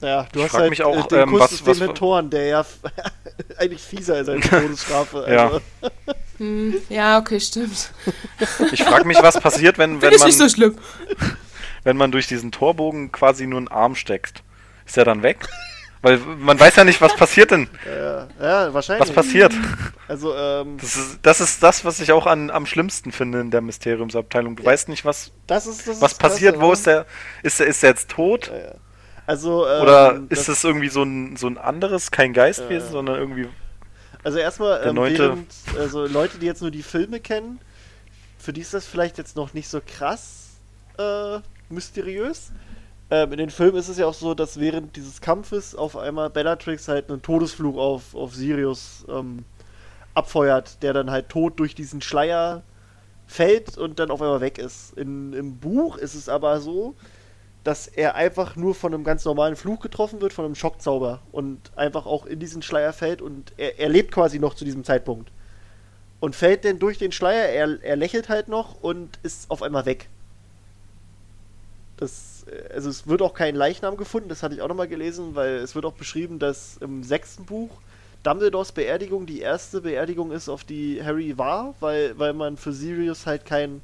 Ja, 0.00 0.26
du 0.32 0.38
Ich 0.40 0.46
hast 0.46 0.54
halt 0.54 0.70
mich 0.70 0.82
auch, 0.82 1.04
äh, 1.04 1.08
den 1.08 1.18
ähm, 1.20 1.30
Kuss 1.32 1.40
was- 1.42 1.50
des 1.50 1.66
was- 1.66 1.78
Dementoren, 1.78 2.30
der 2.30 2.46
ja 2.46 2.66
eigentlich 3.58 3.82
fieser 3.82 4.18
ist 4.20 4.28
als 4.30 4.42
die 4.42 4.48
Todesstrafe. 4.48 5.26
Ja. 5.30 5.44
Also, 5.48 5.60
Hm, 6.38 6.74
ja, 6.88 7.18
okay, 7.18 7.38
stimmt. 7.38 7.90
Ich 8.72 8.82
frage 8.82 9.04
mich, 9.06 9.18
was 9.22 9.38
passiert, 9.38 9.76
wenn, 9.78 10.00
wenn, 10.00 10.12
ich 10.14 10.24
nicht 10.24 10.38
so 10.38 10.44
man, 10.44 10.50
schlimm. 10.50 10.78
wenn 11.84 11.96
man 11.98 12.10
durch 12.10 12.26
diesen 12.26 12.50
Torbogen 12.52 13.12
quasi 13.12 13.46
nur 13.46 13.58
einen 13.58 13.68
Arm 13.68 13.94
steckt. 13.96 14.42
Ist 14.86 14.96
der 14.96 15.04
dann 15.04 15.22
weg? 15.22 15.46
Weil 16.02 16.18
man 16.18 16.58
weiß 16.58 16.76
ja 16.76 16.84
nicht, 16.84 17.00
was 17.00 17.14
passiert 17.14 17.52
denn. 17.52 17.68
ja, 17.86 18.26
ja, 18.40 18.74
wahrscheinlich. 18.74 19.08
Was 19.08 19.14
passiert? 19.14 19.54
Also, 20.08 20.34
ähm, 20.36 20.76
Das 20.78 20.96
ist, 20.96 21.18
das 21.22 21.40
ist 21.40 21.62
das, 21.62 21.84
was 21.84 22.00
ich 22.00 22.10
auch 22.10 22.26
an, 22.26 22.50
am 22.50 22.66
schlimmsten 22.66 23.12
finde 23.12 23.40
in 23.40 23.50
der 23.52 23.60
Mysteriumsabteilung. 23.60 24.56
Du 24.56 24.64
weißt 24.64 24.88
nicht, 24.88 25.04
was, 25.04 25.30
das 25.46 25.66
ist 25.68 25.86
das 25.86 26.00
was 26.00 26.14
passiert. 26.14 26.54
klasse, 26.56 26.66
Wo 26.68 26.72
ist 26.72 26.86
der? 26.86 27.06
Ist 27.44 27.60
der, 27.60 27.66
ist 27.68 27.82
der 27.84 27.90
jetzt 27.90 28.08
tot? 28.10 28.48
Ja, 28.48 28.58
ja. 28.58 28.74
Also, 29.26 29.64
ähm, 29.68 29.82
Oder 29.82 30.18
das- 30.28 30.40
ist 30.40 30.48
es 30.48 30.64
irgendwie 30.64 30.88
so 30.88 31.04
ein, 31.04 31.36
so 31.36 31.46
ein 31.46 31.56
anderes, 31.56 32.10
kein 32.10 32.32
Geistwesen, 32.32 32.86
Ja. 32.88 32.92
sondern 32.92 33.16
irgendwie. 33.16 33.48
Also 34.24 34.38
erstmal, 34.38 34.84
ähm, 34.86 34.96
während, 34.96 35.46
also 35.78 36.06
Leute, 36.06 36.38
die 36.38 36.46
jetzt 36.46 36.62
nur 36.62 36.70
die 36.72 36.82
Filme 36.82 37.20
kennen, 37.20 37.60
für 38.38 38.52
die 38.52 38.60
ist 38.60 38.74
das 38.74 38.86
vielleicht 38.86 39.18
jetzt 39.18 39.36
noch 39.36 39.54
nicht 39.54 39.68
so 39.68 39.80
krass 39.84 40.50
äh, 40.98 41.38
mysteriös. 41.70 42.50
Ähm, 43.12 43.30
in 43.32 43.36
den 43.36 43.50
Filmen 43.50 43.76
ist 43.76 43.88
es 43.88 43.98
ja 43.98 44.06
auch 44.06 44.14
so, 44.14 44.32
dass 44.32 44.58
während 44.58 44.96
dieses 44.96 45.20
Kampfes 45.20 45.74
auf 45.74 45.98
einmal 45.98 46.30
Bellatrix 46.30 46.88
halt 46.88 47.10
einen 47.10 47.20
Todesflug 47.20 47.76
auf, 47.76 48.14
auf 48.14 48.34
Sirius 48.34 49.04
ähm, 49.06 49.44
abfeuert, 50.14 50.82
der 50.82 50.94
dann 50.94 51.10
halt 51.10 51.28
tot 51.28 51.60
durch 51.60 51.74
diesen 51.74 52.00
Schleier 52.00 52.62
fällt 53.26 53.76
und 53.76 53.98
dann 53.98 54.10
auf 54.10 54.22
einmal 54.22 54.40
weg 54.40 54.56
ist. 54.56 54.96
In, 54.96 55.34
Im 55.34 55.58
Buch 55.58 55.98
ist 55.98 56.14
es 56.14 56.30
aber 56.30 56.58
so, 56.60 56.94
dass 57.64 57.86
er 57.86 58.14
einfach 58.14 58.56
nur 58.56 58.74
von 58.74 58.94
einem 58.94 59.04
ganz 59.04 59.26
normalen 59.26 59.56
Fluch 59.56 59.80
getroffen 59.80 60.22
wird, 60.22 60.32
von 60.32 60.46
einem 60.46 60.54
Schockzauber 60.54 61.20
und 61.32 61.58
einfach 61.76 62.06
auch 62.06 62.24
in 62.24 62.40
diesen 62.40 62.62
Schleier 62.62 62.94
fällt 62.94 63.20
und 63.20 63.52
er, 63.58 63.78
er 63.78 63.90
lebt 63.90 64.10
quasi 64.10 64.38
noch 64.38 64.54
zu 64.54 64.64
diesem 64.64 64.84
Zeitpunkt. 64.84 65.30
Und 66.18 66.34
fällt 66.34 66.64
denn 66.64 66.78
durch 66.78 66.96
den 66.96 67.12
Schleier, 67.12 67.50
er, 67.50 67.82
er 67.82 67.96
lächelt 67.96 68.30
halt 68.30 68.48
noch 68.48 68.80
und 68.80 69.18
ist 69.22 69.50
auf 69.50 69.62
einmal 69.62 69.84
weg. 69.84 70.08
Das, 71.98 72.31
äh, 72.46 72.72
also 72.72 72.90
es 72.90 73.06
wird 73.06 73.22
auch 73.22 73.34
kein 73.34 73.54
Leichnam 73.54 73.96
gefunden, 73.96 74.28
das 74.28 74.42
hatte 74.42 74.54
ich 74.54 74.62
auch 74.62 74.68
nochmal 74.68 74.88
gelesen, 74.88 75.34
weil 75.34 75.56
es 75.56 75.74
wird 75.74 75.84
auch 75.84 75.94
beschrieben, 75.94 76.38
dass 76.38 76.76
im 76.78 77.02
sechsten 77.02 77.44
Buch 77.44 77.70
Dumbledores 78.22 78.70
Beerdigung 78.72 79.26
die 79.26 79.40
erste 79.40 79.80
Beerdigung 79.80 80.30
ist, 80.30 80.48
auf 80.48 80.62
die 80.62 81.02
Harry 81.02 81.36
war, 81.38 81.74
weil, 81.80 82.16
weil 82.18 82.32
man 82.32 82.56
für 82.56 82.72
Sirius 82.72 83.26
halt 83.26 83.44
kein, 83.44 83.80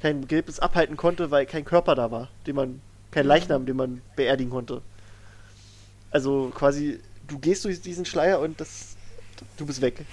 kein 0.00 0.22
Begräbnis 0.22 0.60
abhalten 0.60 0.96
konnte, 0.96 1.30
weil 1.30 1.44
kein 1.44 1.64
Körper 1.64 1.94
da 1.94 2.10
war, 2.10 2.28
den 2.46 2.56
man, 2.56 2.80
kein 3.10 3.26
Leichnam, 3.26 3.66
den 3.66 3.76
man 3.76 4.00
beerdigen 4.16 4.50
konnte. 4.50 4.80
Also 6.10 6.50
quasi, 6.54 7.00
du 7.28 7.38
gehst 7.38 7.64
durch 7.64 7.82
diesen 7.82 8.06
Schleier 8.06 8.40
und 8.40 8.60
das, 8.60 8.96
du 9.58 9.66
bist 9.66 9.82
weg. 9.82 10.06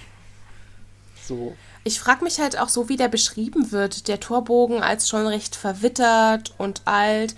So. 1.22 1.56
Ich 1.84 1.98
frage 2.00 2.22
mich 2.24 2.38
halt 2.38 2.58
auch 2.58 2.68
so, 2.68 2.88
wie 2.88 2.96
der 2.96 3.08
beschrieben 3.08 3.72
wird, 3.72 4.06
der 4.08 4.20
Torbogen 4.20 4.82
als 4.82 5.08
schon 5.08 5.26
recht 5.26 5.56
verwittert 5.56 6.54
und 6.58 6.82
alt, 6.84 7.34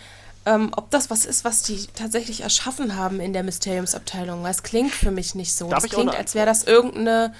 ähm, 0.46 0.70
ob 0.76 0.90
das 0.90 1.08
was 1.08 1.24
ist, 1.24 1.44
was 1.44 1.62
die 1.62 1.86
tatsächlich 1.94 2.42
erschaffen 2.42 2.96
haben 2.96 3.20
in 3.20 3.32
der 3.32 3.42
Mysteriumsabteilung. 3.42 4.42
Weil 4.42 4.50
es 4.50 4.62
klingt 4.62 4.92
für 4.92 5.10
mich 5.10 5.34
nicht 5.34 5.54
so. 5.54 5.68
Darf 5.70 5.78
das 5.82 5.84
ich 5.86 5.92
auch 5.96 6.02
klingt, 6.02 6.14
als 6.16 6.34
wäre 6.34 6.44
das 6.46 6.64
irgendeine 6.64 7.32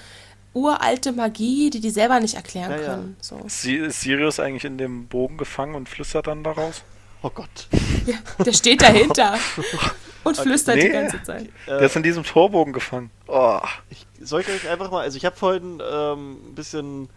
uralte 0.53 1.11
Magie, 1.11 1.69
die 1.69 1.81
die 1.81 1.91
selber 1.91 2.19
nicht 2.19 2.35
erklären 2.35 2.71
Ja, 2.71 2.77
ja. 2.77 2.85
können. 2.87 3.17
So. 3.21 3.37
Ist 3.45 3.61
Si- 3.61 3.75
ist 3.75 4.01
Sirius 4.01 4.39
eigentlich 4.39 4.65
in 4.65 4.77
dem 4.79 5.07
Bogen 5.07 5.37
gefangen 5.37 5.75
und 5.75 5.87
flüstert 5.89 6.27
dann 6.27 6.43
daraus? 6.43 6.81
Oh 7.21 7.29
Gott. 7.29 7.67
Ja, 8.07 8.15
der 8.43 8.53
steht 8.53 8.81
dahinter 8.81 9.37
und 10.25 10.37
flüstert 10.37 10.75
die 10.77 10.83
Nee. 10.83 10.89
ganze 10.89 11.23
Zeit. 11.23 11.49
Der 11.67 11.79
ist 11.81 11.95
in 11.95 12.03
diesem 12.03 12.23
Torbogen 12.23 12.73
gefangen. 12.73 13.09
Oh. 13.27 13.59
Ich, 13.89 14.05
soll 14.21 14.41
ich 14.41 14.47
euch 14.49 14.67
einfach 14.69 14.91
mal, 14.91 15.01
also 15.01 15.17
ich 15.17 15.25
habe 15.25 15.35
vorhin 15.35 15.81
ähm, 15.89 16.33
ein 16.49 16.55
bisschen 16.55 17.09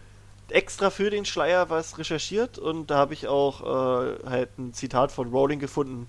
extra 0.49 0.89
für 0.89 1.09
den 1.09 1.25
Schleier 1.25 1.69
was 1.69 1.97
recherchiert 1.97 2.57
und 2.57 2.87
da 2.89 2.97
habe 2.97 3.13
ich 3.13 3.27
auch 3.27 3.61
äh, 3.61 4.29
halt 4.29 4.57
ein 4.57 4.73
Zitat 4.73 5.11
von 5.11 5.29
Rowling 5.29 5.59
gefunden, 5.59 6.07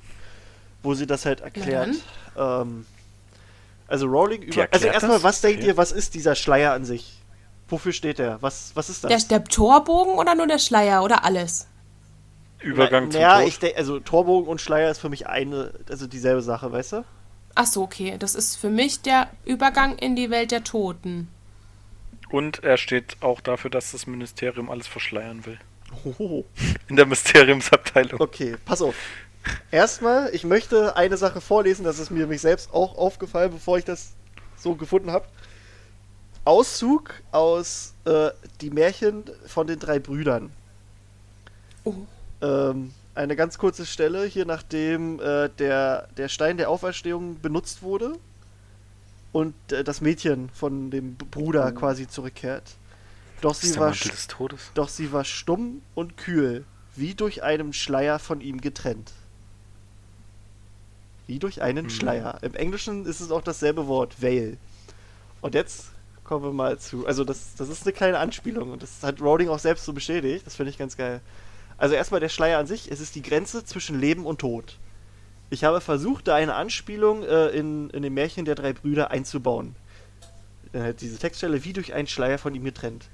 wo 0.83 0.95
sie 0.95 1.07
das 1.07 1.27
halt 1.27 1.41
erklärt. 1.41 1.91
Ähm, 2.39 2.87
also 3.87 4.07
Rowling 4.07 4.43
über. 4.43 4.69
Also 4.71 4.87
erstmal, 4.87 5.23
was 5.23 5.41
denkt 5.41 5.59
Okay. 5.61 5.69
ihr, 5.69 5.77
was 5.77 5.93
ist 5.93 6.15
dieser 6.15 6.35
Schleier 6.35 6.73
an 6.73 6.85
sich? 6.85 7.19
Wofür 7.69 7.93
steht 7.93 8.19
der? 8.19 8.41
Was, 8.41 8.73
was 8.75 8.89
ist 8.89 9.05
das? 9.05 9.27
Der, 9.29 9.39
der 9.41 9.45
Torbogen 9.45 10.15
oder 10.15 10.35
nur 10.35 10.47
der 10.47 10.59
Schleier 10.59 11.03
oder 11.03 11.25
alles? 11.25 11.67
Übergang 12.63 13.05
Na, 13.07 13.11
zum 13.11 13.21
ja, 13.21 13.43
ich 13.43 13.59
denke, 13.59 13.79
also 13.79 14.01
Torbogen 14.01 14.49
und 14.49 14.61
Schleier 14.61 14.91
ist 14.91 14.99
für 14.99 15.09
mich 15.09 15.27
eine, 15.27 15.73
also 15.89 16.07
dieselbe 16.07 16.43
Sache, 16.43 16.71
weißt 16.73 16.93
du? 16.93 17.05
Ach 17.55 17.67
so, 17.67 17.83
okay. 17.83 18.17
Das 18.19 18.35
ist 18.35 18.57
für 18.57 18.71
mich 18.71 19.03
der 19.03 19.29
Übergang 19.45 19.97
in 19.99 20.17
die 20.17 20.31
Welt 20.31 20.51
der 20.51 20.65
Toten. 20.65 21.29
Und 22.31 22.63
er 22.63 22.77
steht 22.77 23.17
auch 23.21 23.41
dafür, 23.41 23.71
dass 23.71 23.93
das 23.93 24.07
Ministerium 24.07 24.71
alles 24.71 24.87
verschleiern 24.87 25.45
will. 25.47 25.59
Hoho. 26.05 26.45
In 26.89 26.97
der 26.97 27.07
Mysteriumsabteilung. 27.07 28.21
Okay, 28.21 28.57
pass 28.65 28.83
auf. 28.83 28.95
Erstmal, 29.71 30.33
ich 30.35 30.45
möchte 30.45 30.97
eine 30.97 31.17
Sache 31.17 31.41
vorlesen, 31.41 31.85
das 31.85 31.99
ist 31.99 32.11
mir 32.11 32.27
mich 32.27 32.41
selbst 32.41 32.73
auch 32.73 32.97
aufgefallen, 32.97 33.51
bevor 33.51 33.79
ich 33.79 33.85
das 33.85 34.13
so 34.57 34.75
gefunden 34.75 35.11
habe. 35.11 35.27
Auszug 36.45 37.15
aus 37.33 37.95
äh, 38.05 38.31
Die 38.61 38.71
Märchen 38.71 39.25
von 39.47 39.67
den 39.67 39.79
drei 39.79 39.99
Brüdern. 39.99 40.53
Oh. 41.85 41.95
Ähm, 42.43 42.93
eine 43.15 43.37
ganz 43.37 43.59
kurze 43.59 43.87
Stelle 43.87 44.25
hier, 44.25 44.47
nachdem 44.47 45.21
äh, 45.21 45.49
der, 45.59 46.09
der 46.17 46.29
Stein 46.29 46.57
der 46.57 46.71
Auferstehung 46.71 47.41
benutzt 47.41 47.83
wurde 47.83 48.15
und 49.33 49.55
äh, 49.73 49.85
das 49.85 50.01
Mädchen 50.01 50.49
von 50.51 50.91
dem 50.91 51.17
Bruder 51.17 51.73
quasi 51.73 52.09
zurückkehrt. 52.09 52.77
Doch 53.41 53.55
sie, 53.55 53.77
war 53.79 53.95
doch 54.75 54.89
sie 54.89 55.13
war 55.13 55.25
stumm 55.25 55.83
und 55.95 56.17
kühl, 56.17 56.65
wie 56.95 57.15
durch 57.15 57.43
einen 57.43 57.73
Schleier 57.73 58.19
von 58.19 58.41
ihm 58.41 58.61
getrennt. 58.61 59.13
Wie 61.27 61.39
durch 61.39 61.63
einen 61.63 61.87
Mhm. 61.87 61.91
Schleier. 61.91 62.39
Im 62.43 62.55
Englischen 62.55 63.07
ist 63.07 63.21
es 63.21 63.31
auch 63.31 63.43
dasselbe 63.43 63.87
Wort, 63.87 64.21
Veil. 64.21 64.59
Und 65.41 65.55
jetzt 65.55 65.87
kommen 66.25 66.45
wir 66.45 66.53
mal 66.53 66.79
zu. 66.79 67.07
Also, 67.07 67.25
das, 67.25 67.55
das 67.57 67.69
ist 67.69 67.85
eine 67.85 67.93
kleine 67.93 68.19
Anspielung 68.19 68.73
und 68.73 68.83
das 68.83 69.03
hat 69.03 69.21
Rowling 69.21 69.49
auch 69.49 69.59
selbst 69.59 69.85
so 69.85 69.93
bestätigt. 69.93 70.47
Das 70.47 70.57
finde 70.57 70.71
ich 70.71 70.79
ganz 70.79 70.97
geil. 70.97 71.21
Also, 71.81 71.95
erstmal 71.95 72.21
der 72.21 72.29
Schleier 72.29 72.59
an 72.59 72.67
sich. 72.67 72.93
Es 72.93 73.01
ist 73.01 73.15
die 73.15 73.23
Grenze 73.23 73.65
zwischen 73.65 73.99
Leben 73.99 74.27
und 74.27 74.39
Tod. 74.39 74.79
Ich 75.49 75.65
habe 75.65 75.81
versucht, 75.81 76.29
da 76.29 76.37
eine 76.37 76.55
Anspielung 76.55 77.25
äh, 77.25 77.49
in, 77.49 77.91
in 77.91 78.03
dem 78.03 78.15
Märchen 78.15 78.45
der 78.45 78.55
drei 78.55 78.73
Brüder 78.73 79.11
einzubauen. 79.11 79.75
Dann 80.73 80.83
halt 80.83 81.01
diese 81.01 81.19
Textstelle 81.19 81.65
wie 81.65 81.73
durch 81.73 81.95
einen 81.95 82.07
Schleier 82.07 82.39
von 82.39 82.55
ihm 82.55 82.65
getrennt. 82.65 83.09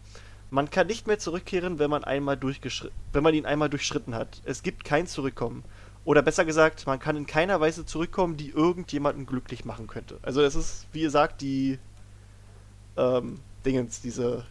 Man 0.51 0.69
kann 0.69 0.89
nicht 0.89 1.07
mehr 1.07 1.19
zurückkehren, 1.19 1.79
wenn 1.79 1.91
man 1.91 2.05
einmal 2.05 2.39
wenn 2.41 3.23
man 3.23 3.35
ihn 3.35 3.47
einmal 3.47 3.71
durchschritten 3.71 4.15
hat. 4.15 4.43
Es 4.45 4.63
gibt 4.63 4.85
kein 4.85 5.07
Zurückkommen. 5.07 5.65
Oder 6.05 6.23
besser 6.23 6.45
gesagt, 6.45 6.87
man 6.87 6.99
kann 6.99 7.17
in 7.17 7.27
keiner 7.27 7.61
Weise 7.61 7.87
zurückkommen, 7.87 8.37
die 8.37 8.51
irgendjemanden 8.51 9.27
glücklich 9.27 9.65
machen 9.65 9.87
könnte. 9.87 10.19
Also 10.23 10.43
es 10.43 10.55
ist, 10.57 10.87
wie 10.93 11.03
ihr 11.03 11.11
sagt, 11.11 11.41
die 11.41 11.79
ähm, 12.97 13.41
Dingens, 13.65 14.01
diese 14.03 14.45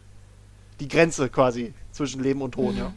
die 0.79 0.87
Grenze 0.87 1.29
quasi 1.29 1.73
zwischen 1.91 2.21
Leben 2.23 2.41
und 2.41 2.53
Tod. 2.53 2.75
Mhm. 2.75 2.93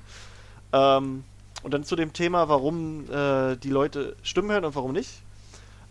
Ähm, 0.73 1.25
und 1.63 1.75
dann 1.75 1.85
zu 1.85 1.97
dem 1.97 2.13
Thema, 2.13 2.49
warum 2.49 3.11
äh, 3.11 3.57
die 3.57 3.71
Leute 3.71 4.17
Stimmen 4.23 4.51
hören 4.51 4.65
und 4.65 4.75
warum 4.75 4.93
nicht. 4.93 5.23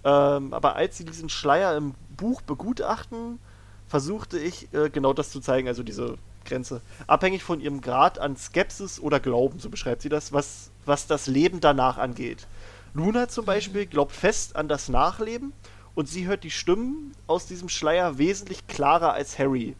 Ähm, 0.04 0.54
aber 0.54 0.76
als 0.76 0.98
sie 0.98 1.06
diesen 1.06 1.30
Schleier 1.30 1.76
im 1.76 1.94
Buch 2.16 2.42
begutachten, 2.42 3.40
versuchte 3.88 4.40
ich 4.40 4.74
äh, 4.74 4.90
genau 4.90 5.14
das 5.14 5.32
zu 5.32 5.40
zeigen, 5.40 5.68
also 5.68 5.84
diese 5.84 6.18
Grenze. 6.46 6.82
Abhängig 7.08 7.44
von 7.44 7.60
ihrem 7.60 7.82
Grad 7.82 8.20
an 8.20 8.38
Skepsis 8.38 9.00
oder 9.00 9.20
Glauben, 9.20 9.60
so 9.60 9.70
beschreibt 9.70 10.02
sie 10.02 10.10
das, 10.10 10.32
was, 10.34 10.72
was 10.86 11.08
das 11.08 11.28
Leben 11.28 11.60
danach 11.60 11.98
angeht. 11.98 12.48
Luna 12.94 13.28
zum 13.28 13.46
Beispiel 13.46 13.86
glaubt 13.86 14.14
fest 14.14 14.56
an 14.56 14.68
das 14.68 14.90
Nachleben 14.90 15.54
und 15.94 16.08
sie 16.08 16.26
hört 16.26 16.44
die 16.44 16.52
Stimmen 16.52 17.12
aus 17.28 17.46
diesem 17.46 17.70
Schleier 17.70 18.18
wesentlich 18.18 18.68
klarer 18.68 19.14
als 19.14 19.38
Harry. 19.38 19.76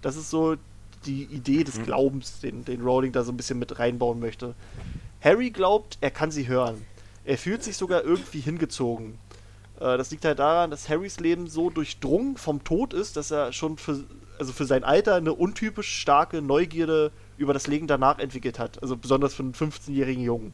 Das 0.00 0.16
ist 0.16 0.30
so 0.30 0.56
die 1.06 1.24
Idee 1.24 1.64
des 1.64 1.82
Glaubens, 1.82 2.40
den, 2.40 2.64
den 2.64 2.82
Rowling 2.82 3.12
da 3.12 3.24
so 3.24 3.32
ein 3.32 3.36
bisschen 3.36 3.58
mit 3.58 3.78
reinbauen 3.78 4.20
möchte. 4.20 4.54
Harry 5.20 5.50
glaubt, 5.50 5.98
er 6.00 6.10
kann 6.10 6.30
sie 6.30 6.48
hören. 6.48 6.84
Er 7.24 7.38
fühlt 7.38 7.62
sich 7.62 7.76
sogar 7.76 8.04
irgendwie 8.04 8.40
hingezogen. 8.40 9.18
Äh, 9.80 9.96
das 9.98 10.10
liegt 10.10 10.24
halt 10.24 10.38
daran, 10.38 10.70
dass 10.70 10.88
Harrys 10.88 11.20
Leben 11.20 11.48
so 11.48 11.70
durchdrungen 11.70 12.36
vom 12.36 12.64
Tod 12.64 12.92
ist, 12.92 13.16
dass 13.16 13.30
er 13.30 13.52
schon 13.52 13.78
für, 13.78 14.04
also 14.38 14.52
für 14.52 14.66
sein 14.66 14.84
Alter 14.84 15.16
eine 15.16 15.32
untypisch 15.32 16.00
starke 16.00 16.42
Neugierde 16.42 17.10
über 17.38 17.52
das 17.52 17.66
Leben 17.66 17.86
danach 17.86 18.18
entwickelt 18.18 18.58
hat. 18.58 18.82
Also 18.82 18.96
besonders 18.96 19.34
für 19.34 19.42
einen 19.42 19.54
15-jährigen 19.54 20.22
Jungen. 20.22 20.52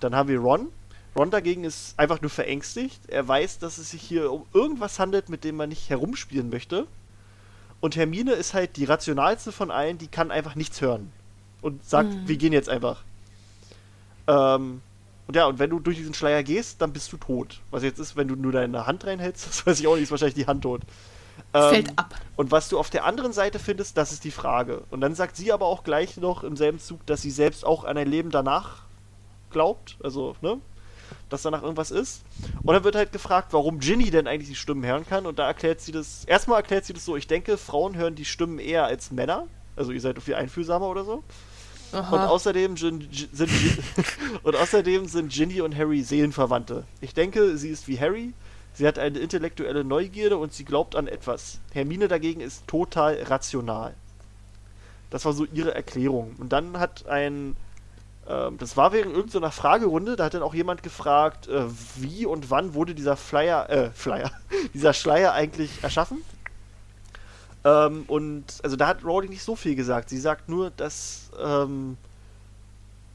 Dann 0.00 0.14
haben 0.14 0.28
wir 0.28 0.40
Ron. 0.40 0.68
Ron 1.14 1.30
dagegen 1.30 1.64
ist 1.64 1.98
einfach 1.98 2.20
nur 2.22 2.30
verängstigt. 2.30 3.00
Er 3.08 3.26
weiß, 3.28 3.58
dass 3.58 3.78
es 3.78 3.90
sich 3.90 4.02
hier 4.02 4.32
um 4.32 4.46
irgendwas 4.54 4.98
handelt, 4.98 5.28
mit 5.28 5.44
dem 5.44 5.56
man 5.56 5.68
nicht 5.68 5.90
herumspielen 5.90 6.50
möchte. 6.50 6.86
Und 7.82 7.96
Hermine 7.96 8.32
ist 8.32 8.54
halt 8.54 8.76
die 8.76 8.84
rationalste 8.86 9.52
von 9.52 9.70
allen, 9.70 9.98
die 9.98 10.06
kann 10.06 10.30
einfach 10.30 10.54
nichts 10.54 10.80
hören. 10.80 11.12
Und 11.60 11.84
sagt, 11.84 12.14
Mhm. 12.14 12.28
wir 12.28 12.36
gehen 12.38 12.52
jetzt 12.54 12.68
einfach. 12.70 13.02
Ähm, 14.26 14.80
Und 15.28 15.36
ja, 15.36 15.46
und 15.46 15.58
wenn 15.60 15.70
du 15.70 15.78
durch 15.78 15.96
diesen 15.96 16.14
Schleier 16.14 16.42
gehst, 16.42 16.82
dann 16.82 16.92
bist 16.92 17.12
du 17.12 17.16
tot. 17.16 17.60
Was 17.70 17.82
jetzt 17.84 17.98
ist, 18.00 18.16
wenn 18.16 18.26
du 18.28 18.34
nur 18.34 18.50
deine 18.52 18.86
Hand 18.86 19.06
reinhältst, 19.06 19.46
das 19.48 19.66
weiß 19.66 19.80
ich 19.80 19.86
auch 19.86 19.94
nicht, 19.94 20.02
ist 20.04 20.10
wahrscheinlich 20.10 20.34
die 20.34 20.46
Hand 20.46 20.62
tot. 20.62 20.82
Ähm, 21.54 21.70
Fällt 21.70 21.98
ab. 21.98 22.14
Und 22.36 22.50
was 22.50 22.68
du 22.68 22.78
auf 22.78 22.90
der 22.90 23.04
anderen 23.04 23.32
Seite 23.32 23.58
findest, 23.58 23.96
das 23.96 24.12
ist 24.12 24.24
die 24.24 24.30
Frage. 24.32 24.82
Und 24.90 25.00
dann 25.00 25.14
sagt 25.14 25.36
sie 25.36 25.52
aber 25.52 25.66
auch 25.66 25.84
gleich 25.84 26.16
noch 26.18 26.42
im 26.44 26.56
selben 26.56 26.78
Zug, 26.80 27.06
dass 27.06 27.22
sie 27.22 27.30
selbst 27.30 27.64
auch 27.64 27.84
an 27.84 27.96
ein 27.96 28.08
Leben 28.08 28.30
danach 28.30 28.82
glaubt. 29.50 29.96
Also, 30.02 30.34
ne? 30.40 30.58
Dass 31.28 31.42
danach 31.42 31.62
irgendwas 31.62 31.90
ist. 31.90 32.22
Und 32.62 32.74
dann 32.74 32.84
wird 32.84 32.94
halt 32.94 33.12
gefragt, 33.12 33.48
warum 33.52 33.78
Ginny 33.80 34.10
denn 34.10 34.26
eigentlich 34.26 34.48
die 34.48 34.54
Stimmen 34.54 34.84
hören 34.84 35.06
kann. 35.06 35.26
Und 35.26 35.38
da 35.38 35.46
erklärt 35.46 35.80
sie 35.80 35.92
das. 35.92 36.24
Erstmal 36.24 36.58
erklärt 36.58 36.84
sie 36.84 36.92
das 36.92 37.04
so: 37.04 37.16
Ich 37.16 37.26
denke, 37.26 37.56
Frauen 37.58 37.96
hören 37.96 38.14
die 38.14 38.24
Stimmen 38.24 38.58
eher 38.58 38.84
als 38.84 39.10
Männer. 39.10 39.46
Also, 39.76 39.92
ihr 39.92 40.00
seid 40.00 40.22
viel 40.22 40.34
einfühlsamer 40.34 40.86
oder 40.86 41.04
so. 41.04 41.22
Und 41.92 41.98
Aha. 41.98 42.26
außerdem, 42.28 42.74
Gin, 42.76 43.00
Gin- 43.10 43.28
sind, 43.32 43.50
und 44.42 44.56
außerdem 44.56 45.06
sind 45.06 45.30
Ginny 45.30 45.60
und 45.60 45.76
Harry 45.76 46.02
Seelenverwandte. 46.02 46.84
Ich 47.02 47.12
denke, 47.12 47.58
sie 47.58 47.68
ist 47.68 47.86
wie 47.86 48.00
Harry. 48.00 48.32
Sie 48.74 48.86
hat 48.86 48.98
eine 48.98 49.18
intellektuelle 49.18 49.84
Neugierde 49.84 50.38
und 50.38 50.54
sie 50.54 50.64
glaubt 50.64 50.96
an 50.96 51.06
etwas. 51.06 51.60
Hermine 51.74 52.08
dagegen 52.08 52.40
ist 52.40 52.66
total 52.66 53.22
rational. 53.24 53.92
Das 55.10 55.26
war 55.26 55.34
so 55.34 55.44
ihre 55.52 55.74
Erklärung. 55.74 56.34
Und 56.38 56.54
dann 56.54 56.78
hat 56.78 57.06
ein, 57.06 57.54
ähm, 58.28 58.58
das 58.58 58.76
war 58.76 58.92
während 58.92 59.14
irgendeiner 59.14 59.50
Fragerunde, 59.50 60.16
da 60.16 60.24
hat 60.24 60.34
dann 60.34 60.42
auch 60.42 60.54
jemand 60.54 60.82
gefragt, 60.82 61.48
äh, 61.48 61.64
wie 61.96 62.26
und 62.26 62.50
wann 62.50 62.74
wurde 62.74 62.94
dieser 62.94 63.16
Flyer, 63.16 63.68
äh, 63.70 63.90
Flyer, 63.90 64.30
dieser 64.74 64.92
Schleier 64.92 65.32
eigentlich 65.32 65.82
erschaffen? 65.82 66.22
Ähm, 67.64 68.04
und 68.06 68.44
also 68.62 68.76
da 68.76 68.88
hat 68.88 69.04
Rowling 69.04 69.30
nicht 69.30 69.42
so 69.42 69.56
viel 69.56 69.74
gesagt. 69.74 70.08
Sie 70.08 70.18
sagt 70.18 70.48
nur, 70.48 70.70
dass 70.70 71.30
ähm, 71.40 71.96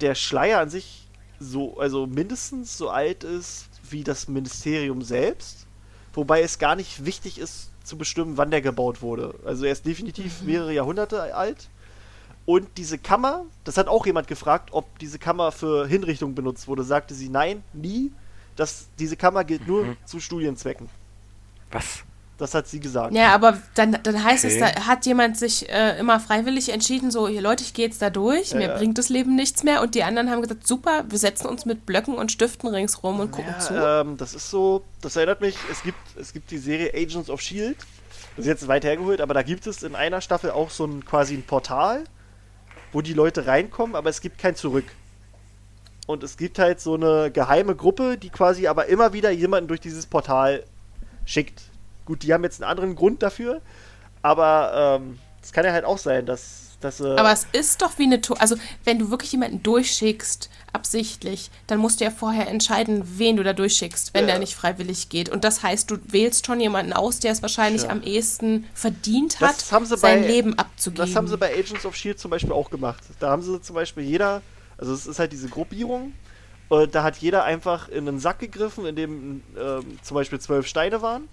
der 0.02 0.16
Schleier 0.16 0.60
an 0.60 0.70
sich 0.70 1.08
so, 1.40 1.78
also 1.80 2.08
mindestens 2.08 2.78
so 2.78 2.90
alt 2.90 3.24
ist 3.24 3.68
wie 3.90 4.04
das 4.04 4.28
Ministerium 4.28 5.02
selbst, 5.02 5.66
wobei 6.14 6.42
es 6.42 6.60
gar 6.60 6.76
nicht 6.76 7.06
wichtig 7.06 7.40
ist 7.40 7.70
zu 7.84 7.98
bestimmen, 7.98 8.38
wann 8.38 8.52
der 8.52 8.62
gebaut 8.62 9.02
wurde. 9.02 9.36
Also 9.46 9.66
er 9.66 9.72
ist 9.72 9.86
definitiv 9.86 10.42
mehrere 10.42 10.74
Jahrhunderte 10.74 11.34
alt. 11.36 11.70
Und 12.48 12.69
diese 12.78 12.98
Kammer, 12.98 13.44
das 13.65 13.78
hat 13.78 13.90
auch 13.90 14.06
jemand 14.06 14.30
gefragt, 14.30 14.69
ob 14.72 14.99
diese 14.99 15.19
Kammer 15.19 15.52
für 15.52 15.86
Hinrichtung 15.86 16.34
benutzt 16.34 16.69
wurde. 16.69 16.84
Sagte 16.84 17.14
sie 17.14 17.28
nein, 17.28 17.61
nie. 17.74 18.14
Das, 18.56 18.88
diese 18.98 19.18
Kammer 19.18 19.44
gilt 19.44 19.68
nur 19.68 19.98
zu 20.06 20.22
Studienzwecken. 20.22 20.90
Was? 21.72 22.06
Das 22.38 22.53
hat 22.53 22.69
sie 22.69 22.80
gesagt. 22.80 23.14
Ja, 23.14 23.36
aber 23.36 23.57
dann, 23.76 23.99
dann 24.02 24.24
heißt 24.24 24.45
es, 24.45 24.56
Okay. 24.56 24.72
da 24.76 24.86
hat 24.86 25.06
jemand 25.06 25.38
sich 25.38 25.68
äh, 25.69 25.99
immer 25.99 26.22
freiwillig 26.22 26.69
entschieden, 26.69 27.11
so, 27.11 27.28
hier 27.28 27.41
Leute, 27.41 27.65
ich 27.65 27.74
gehe 27.74 27.86
jetzt 27.86 28.02
da 28.02 28.10
durch, 28.10 28.53
mir 28.53 28.69
ja. 28.69 28.78
bringt 28.78 28.98
das 28.98 29.10
Leben 29.10 29.36
nichts 29.36 29.64
mehr. 29.64 29.82
Und 29.82 29.94
die 29.94 30.03
anderen 30.03 30.30
haben 30.30 30.41
gesagt, 30.41 30.65
super, 30.65 31.03
wir 31.10 31.19
setzen 31.19 31.48
uns 31.48 31.65
mit 31.65 31.86
Blöcken 31.86 32.15
und 32.15 32.32
Stiften 32.32 32.69
ringsrum 32.69 33.19
und 33.19 33.32
gucken 33.32 33.56
zu. 33.60 33.74
Ja, 33.74 34.02
ähm, 34.02 34.15
das 34.15 34.34
ist 34.34 34.49
so, 34.49 34.86
das 35.02 35.18
erinnert 35.18 35.41
mich, 35.41 35.57
es 35.69 35.84
gibt, 35.84 35.99
es 36.15 36.32
gibt 36.32 36.49
die 36.52 36.60
Serie 36.60 36.94
Agents 36.94 37.30
of 37.30 37.41
Shield. 37.41 37.78
Das 38.38 38.45
ist 38.45 38.49
jetzt 38.49 38.68
weit 38.69 38.86
hergeholt, 38.86 39.19
aber 39.19 39.34
da 39.34 39.41
gibt 39.41 39.68
es 39.68 39.84
in 39.84 39.95
einer 39.95 40.22
Staffel 40.22 40.52
auch 40.52 40.69
so 40.69 40.86
ein 40.86 41.03
quasi 41.03 41.34
ein 41.34 41.44
Portal, 41.44 42.06
wo 42.92 43.02
die 43.02 43.14
Leute 43.14 43.48
reinkommen, 43.48 43.96
aber 43.96 44.10
es 44.10 44.22
gibt 44.22 44.38
kein 44.38 44.56
Zurück. 44.56 44.86
Und 46.08 46.24
es 46.24 46.38
gibt 46.38 46.58
halt 46.58 46.80
so 46.80 46.96
eine 46.96 47.32
geheime 47.32 47.76
Gruppe, 47.76 48.18
die 48.18 48.30
quasi 48.30 48.68
aber 48.68 48.86
immer 48.86 49.12
wieder 49.12 49.30
jemanden 49.30 49.68
durch 49.68 49.82
dieses 49.82 50.06
Portal 50.06 50.64
schickt. 51.26 51.64
Gut, 52.06 52.24
die 52.24 52.34
haben 52.34 52.44
jetzt 52.44 52.62
einen 52.62 52.72
anderen 52.72 52.96
Grund 52.96 53.22
dafür, 53.22 53.62
aber 54.22 55.00
ähm, 55.02 55.20
es 55.44 55.52
kann 55.52 55.66
ja 55.66 55.74
halt 55.74 55.84
auch 55.84 55.98
sein, 55.98 56.26
dass, 56.26 56.66
dass 56.80 56.99
äh, 56.99 57.16
Aber 57.16 57.32
es 57.32 57.48
ist 57.54 57.82
doch 57.82 57.98
wie 57.98 58.04
eine 58.04 58.22
To 58.22 58.36
Also, 58.36 58.56
wenn 58.84 58.99
du 58.99 59.10
wirklich 59.12 59.32
jemanden 59.32 59.64
durchschickst, 59.64 60.49
absichtlich, 60.74 61.49
dann 61.66 61.80
musst 61.80 61.99
du 61.99 62.06
ja 62.06 62.12
vorher 62.12 62.48
entscheiden, 62.48 63.04
wen 63.18 63.36
du 63.38 63.44
da 63.44 63.54
durchschickst, 63.54 64.14
wenn 64.14 64.22
Ja. 64.26 64.32
der 64.32 64.40
nicht 64.40 64.56
freiwillig 64.56 65.10
geht. 65.10 65.30
Und 65.30 65.44
das 65.44 65.64
heißt, 65.64 65.90
du 65.90 65.98
wählst 66.08 66.45
schon 66.45 66.60
jemanden 66.60 66.94
aus, 66.94 67.20
der 67.20 67.32
es 67.32 67.41
wahrscheinlich 67.41 67.84
Ja. 67.84 67.90
am 67.90 68.04
ehesten 68.04 68.66
verdient 68.74 69.40
hat, 69.40 69.56
Das 69.72 69.90
sein 69.99 70.22
bei- 70.22 70.28
Leben 70.28 70.58
abzugeben. 70.60 71.06
Das 71.06 71.16
haben 71.16 71.28
sie 71.28 71.38
bei 71.38 71.52
Agents 71.54 71.86
of 71.86 71.95
Shield 71.95 72.20
zum 72.20 72.30
Beispiel 72.32 72.52
auch 72.52 72.70
gemacht. 72.70 73.04
Da 73.20 73.30
haben 73.32 73.41
sie 73.41 73.60
zum 73.62 73.76
Beispiel 73.76 74.04
jeder, 74.04 74.41
also 74.78 74.94
es 74.94 75.08
ist 75.08 75.18
halt 75.20 75.32
diese 75.32 75.48
Gruppierung, 75.49 76.14
und 76.70 76.94
da 76.94 77.02
hat 77.04 77.18
jeder 77.18 77.45
einfach 77.45 77.88
in 77.88 78.08
einen 78.08 78.20
Sack 78.20 78.40
gegriffen, 78.40 78.86
in 78.86 78.95
dem 78.95 79.41
ähm, 79.58 79.98
zum 80.04 80.16
Beispiel 80.16 80.40
zwölf 80.40 80.68
Steine 80.68 81.02
waren. 81.02 81.28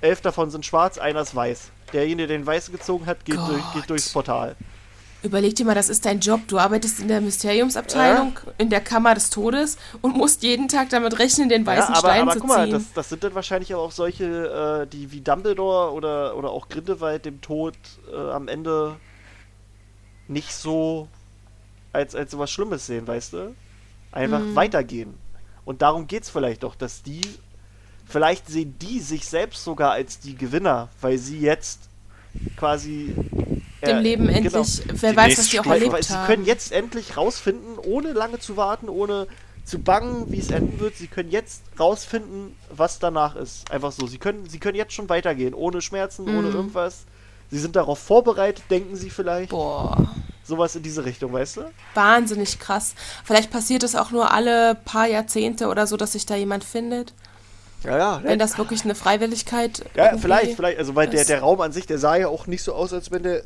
Elf 0.00 0.20
davon 0.20 0.50
sind 0.50 0.64
schwarz, 0.64 0.98
einer 0.98 1.20
ist 1.22 1.34
weiß. 1.34 1.70
Derjenige, 1.92 2.28
der 2.28 2.38
den 2.38 2.46
weißen 2.46 2.72
gezogen 2.72 3.06
hat, 3.06 3.24
geht, 3.24 3.38
durch, 3.48 3.62
geht 3.72 3.88
durchs 3.88 4.10
Portal. 4.12 4.56
Überleg 5.22 5.56
dir 5.56 5.64
mal, 5.64 5.74
das 5.74 5.88
ist 5.88 6.06
dein 6.06 6.20
Job. 6.20 6.42
Du 6.46 6.58
arbeitest 6.58 7.00
in 7.00 7.08
der 7.08 7.20
Mysteriumsabteilung, 7.20 8.38
in 8.58 8.70
der 8.70 8.80
Kammer 8.80 9.14
des 9.14 9.30
Todes 9.30 9.76
und 10.00 10.16
musst 10.16 10.44
jeden 10.44 10.68
Tag 10.68 10.90
damit 10.90 11.18
rechnen, 11.18 11.48
den 11.48 11.66
weißen 11.66 11.92
ja, 11.92 11.98
aber, 11.98 12.08
Stein 12.08 12.22
aber 12.22 12.32
zu 12.34 12.38
guck 12.40 12.48
mal, 12.48 12.64
ziehen. 12.64 12.72
das, 12.72 12.92
das 12.94 13.08
sind 13.08 13.24
dann 13.24 13.34
wahrscheinlich 13.34 13.74
auch 13.74 13.90
solche, 13.90 14.84
äh, 14.84 14.86
die 14.86 15.10
wie 15.10 15.20
Dumbledore 15.20 15.92
oder, 15.92 16.36
oder 16.36 16.50
auch 16.50 16.68
Grindelwald 16.68 17.24
dem 17.24 17.40
Tod 17.40 17.74
äh, 18.12 18.16
am 18.30 18.46
Ende 18.46 18.94
nicht 20.28 20.54
so 20.54 21.08
als, 21.92 22.14
als 22.14 22.30
sowas 22.30 22.50
Schlimmes 22.50 22.86
sehen, 22.86 23.08
weißt 23.08 23.32
du? 23.32 23.54
Einfach 24.12 24.40
Mhm. 24.40 24.54
weitergehen. 24.54 25.14
Und 25.64 25.82
darum 25.82 26.06
geht's 26.06 26.30
vielleicht 26.30 26.62
doch, 26.62 26.76
dass 26.76 27.02
die, 27.02 27.22
vielleicht 28.08 28.46
sehen 28.48 28.74
die 28.80 29.00
sich 29.00 29.26
selbst 29.26 29.64
sogar 29.64 29.92
als 29.92 30.18
die 30.20 30.36
Gewinner, 30.36 30.88
weil 31.00 31.18
sie 31.18 31.38
jetzt 31.40 31.80
quasi 32.56 33.14
Dem 33.86 33.98
äh, 33.98 34.00
Leben 34.00 34.26
genau. 34.26 34.58
endlich, 34.58 34.82
wer 35.00 35.16
weiß, 35.16 35.38
was 35.38 35.48
die 35.50 35.60
auch 35.60 35.66
erlebt 35.66 35.92
weil 35.92 36.02
sie 36.02 36.14
haben. 36.14 36.26
können 36.26 36.44
jetzt 36.44 36.72
endlich 36.72 37.16
rausfinden, 37.16 37.78
ohne 37.78 38.12
lange 38.12 38.38
zu 38.38 38.56
warten, 38.56 38.88
ohne 38.88 39.26
zu 39.64 39.78
bangen, 39.78 40.32
wie 40.32 40.38
es 40.38 40.50
enden 40.50 40.80
wird. 40.80 40.96
Sie 40.96 41.08
können 41.08 41.30
jetzt 41.30 41.62
rausfinden, 41.78 42.56
was 42.70 42.98
danach 42.98 43.36
ist. 43.36 43.70
Einfach 43.70 43.92
so. 43.92 44.06
Sie 44.06 44.18
können, 44.18 44.48
sie 44.48 44.58
können 44.58 44.76
jetzt 44.76 44.94
schon 44.94 45.08
weitergehen, 45.10 45.52
ohne 45.54 45.82
Schmerzen, 45.82 46.22
ohne 46.28 46.48
Mhm. 46.48 46.54
irgendwas. 46.54 47.04
Sie 47.50 47.58
sind 47.58 47.76
darauf 47.76 47.98
vorbereitet, 47.98 48.64
denken 48.70 48.96
sie 48.96 49.10
vielleicht. 49.10 49.50
Boah, 49.50 50.14
Sowas 50.44 50.74
in 50.76 50.82
diese 50.82 51.04
Richtung, 51.04 51.32
weißt 51.34 51.58
du? 51.58 51.60
wahnsinnig 51.92 52.58
krass. 52.58 52.94
Vielleicht 53.24 53.50
passiert 53.50 53.82
es 53.82 53.94
auch 53.94 54.10
nur 54.10 54.30
alle 54.32 54.74
paar 54.74 55.06
Jahrzehnte 55.06 55.68
oder 55.68 55.86
so, 55.86 55.98
dass 55.98 56.12
sich 56.12 56.24
da 56.24 56.36
jemand 56.36 56.64
findet. 56.64 57.12
Ja, 57.84 57.96
ja. 57.98 58.20
Wenn 58.24 58.38
das 58.38 58.58
wirklich 58.58 58.82
eine 58.84 58.94
Freiwilligkeit 58.94 59.84
ja, 59.94 60.16
vielleicht, 60.18 60.56
vielleicht. 60.56 60.78
Also, 60.78 60.94
weil 60.96 61.08
der, 61.08 61.24
der 61.24 61.40
Raum 61.40 61.60
an 61.60 61.72
sich, 61.72 61.86
der 61.86 61.98
sah 61.98 62.16
ja 62.16 62.28
auch 62.28 62.46
nicht 62.46 62.62
so 62.62 62.74
aus, 62.74 62.92
als 62.92 63.10
wenn 63.10 63.22
der 63.22 63.42